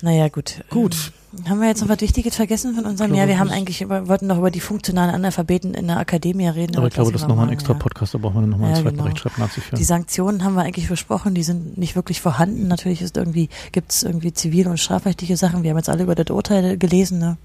Naja, 0.02 0.28
gut. 0.28 0.64
Gut. 0.70 1.12
Haben 1.48 1.60
wir 1.60 1.68
jetzt 1.68 1.80
noch 1.82 1.88
was 1.88 2.00
Wichtiges 2.00 2.36
vergessen 2.36 2.74
von 2.74 2.84
unserem? 2.84 3.10
Glaube, 3.10 3.22
Ja, 3.22 3.28
wir 3.28 3.38
haben 3.38 3.50
eigentlich, 3.50 3.82
über, 3.82 4.08
wollten 4.08 4.26
noch 4.26 4.38
über 4.38 4.50
die 4.50 4.60
funktionalen 4.60 5.14
Analphabeten 5.14 5.74
in 5.74 5.86
der 5.86 5.98
Akademie 5.98 6.46
reden. 6.48 6.76
Aber 6.76 6.86
ich 6.88 6.94
glaube, 6.94 7.12
das 7.12 7.22
ist 7.22 7.28
nochmal 7.28 7.46
ein 7.46 7.52
extra 7.52 7.74
Podcast. 7.74 8.12
Podcast, 8.12 8.14
da 8.14 8.18
brauchen 8.18 8.42
wir 8.42 8.46
nochmal 8.46 8.68
einen 8.68 8.76
Ja, 8.76 8.82
zweiten 8.82 8.96
genau. 8.96 9.08
Rechtschreibnazi 9.08 9.60
für. 9.60 9.76
Die 9.76 9.84
Sanktionen 9.84 10.44
haben 10.44 10.54
wir 10.54 10.62
eigentlich 10.62 10.88
besprochen, 10.88 11.34
die 11.34 11.42
sind 11.42 11.76
nicht 11.78 11.96
wirklich 11.96 12.20
vorhanden. 12.20 12.68
Natürlich 12.68 13.02
ist 13.02 13.16
irgendwie, 13.16 13.48
gibt 13.72 13.92
es 13.92 14.02
irgendwie 14.02 14.32
zivil- 14.32 14.68
und 14.68 14.78
strafrechtliche 14.78 15.36
Sachen. 15.36 15.62
Wir 15.62 15.70
haben 15.70 15.76
jetzt 15.78 15.88
alle 15.88 16.04
über 16.04 16.14
das 16.14 16.30
Urteil 16.34 16.78
gelesen, 16.78 17.18
ne? 17.18 17.36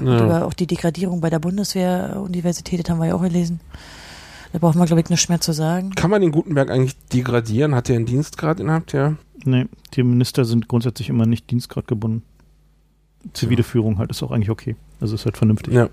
Und 0.00 0.06
über 0.06 0.46
auch 0.46 0.52
die 0.52 0.66
Degradierung 0.68 1.20
bei 1.20 1.28
der 1.30 1.40
Bundeswehr-Universität, 1.40 2.84
das 2.84 2.90
haben 2.90 3.00
wir 3.00 3.06
ja 3.08 3.14
auch 3.14 3.22
gelesen. 3.22 3.60
Da 4.52 4.58
braucht 4.58 4.76
man, 4.76 4.86
glaube 4.86 5.00
ich, 5.00 5.08
nichts 5.08 5.28
mehr 5.28 5.40
zu 5.40 5.52
sagen. 5.52 5.90
Kann 5.94 6.10
man 6.10 6.20
den 6.20 6.30
Gutenberg 6.30 6.70
eigentlich 6.70 6.96
degradieren? 7.12 7.74
Hat 7.74 7.88
er 7.88 7.96
einen 7.96 8.06
Dienstgrad 8.06 8.60
innerhalb 8.60 8.86
der? 8.88 9.16
Nee, 9.44 9.66
die 9.94 10.02
Minister 10.02 10.44
sind 10.44 10.68
grundsätzlich 10.68 11.08
immer 11.08 11.26
nicht 11.26 11.50
Dienstgrad 11.50 11.88
gebunden. 11.88 12.22
Zivile 13.32 13.62
Führung 13.62 13.98
halt 13.98 14.10
ist 14.10 14.22
auch 14.22 14.30
eigentlich 14.30 14.50
okay. 14.50 14.76
Also 15.00 15.14
ist 15.14 15.24
halt 15.24 15.36
vernünftig. 15.36 15.74
Ja. 15.74 15.88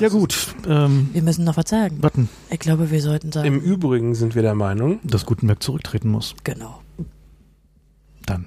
Ja 0.00 0.08
gut, 0.08 0.54
ähm, 0.68 1.10
Wir 1.12 1.22
müssen 1.22 1.44
noch 1.44 1.56
was 1.56 1.68
sagen. 1.70 2.00
warten, 2.02 2.28
Ich 2.50 2.60
glaube, 2.60 2.90
wir 2.92 3.02
sollten 3.02 3.32
sagen. 3.32 3.48
Im 3.48 3.60
Übrigen 3.60 4.14
sind 4.14 4.36
wir 4.36 4.42
der 4.42 4.54
Meinung, 4.54 5.00
dass 5.02 5.26
Gutenberg 5.26 5.60
zurücktreten 5.62 6.08
muss. 6.10 6.34
genau. 6.44 6.80
Dann. 8.26 8.46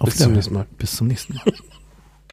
Auf 0.00 0.06
bis 0.08 0.18
zum 0.18 0.32
nächsten 0.32 0.54
Mal. 0.54 0.66
Bis 0.78 0.96
zum 0.96 1.06
nächsten 1.06 1.34
Mal. 1.34 1.44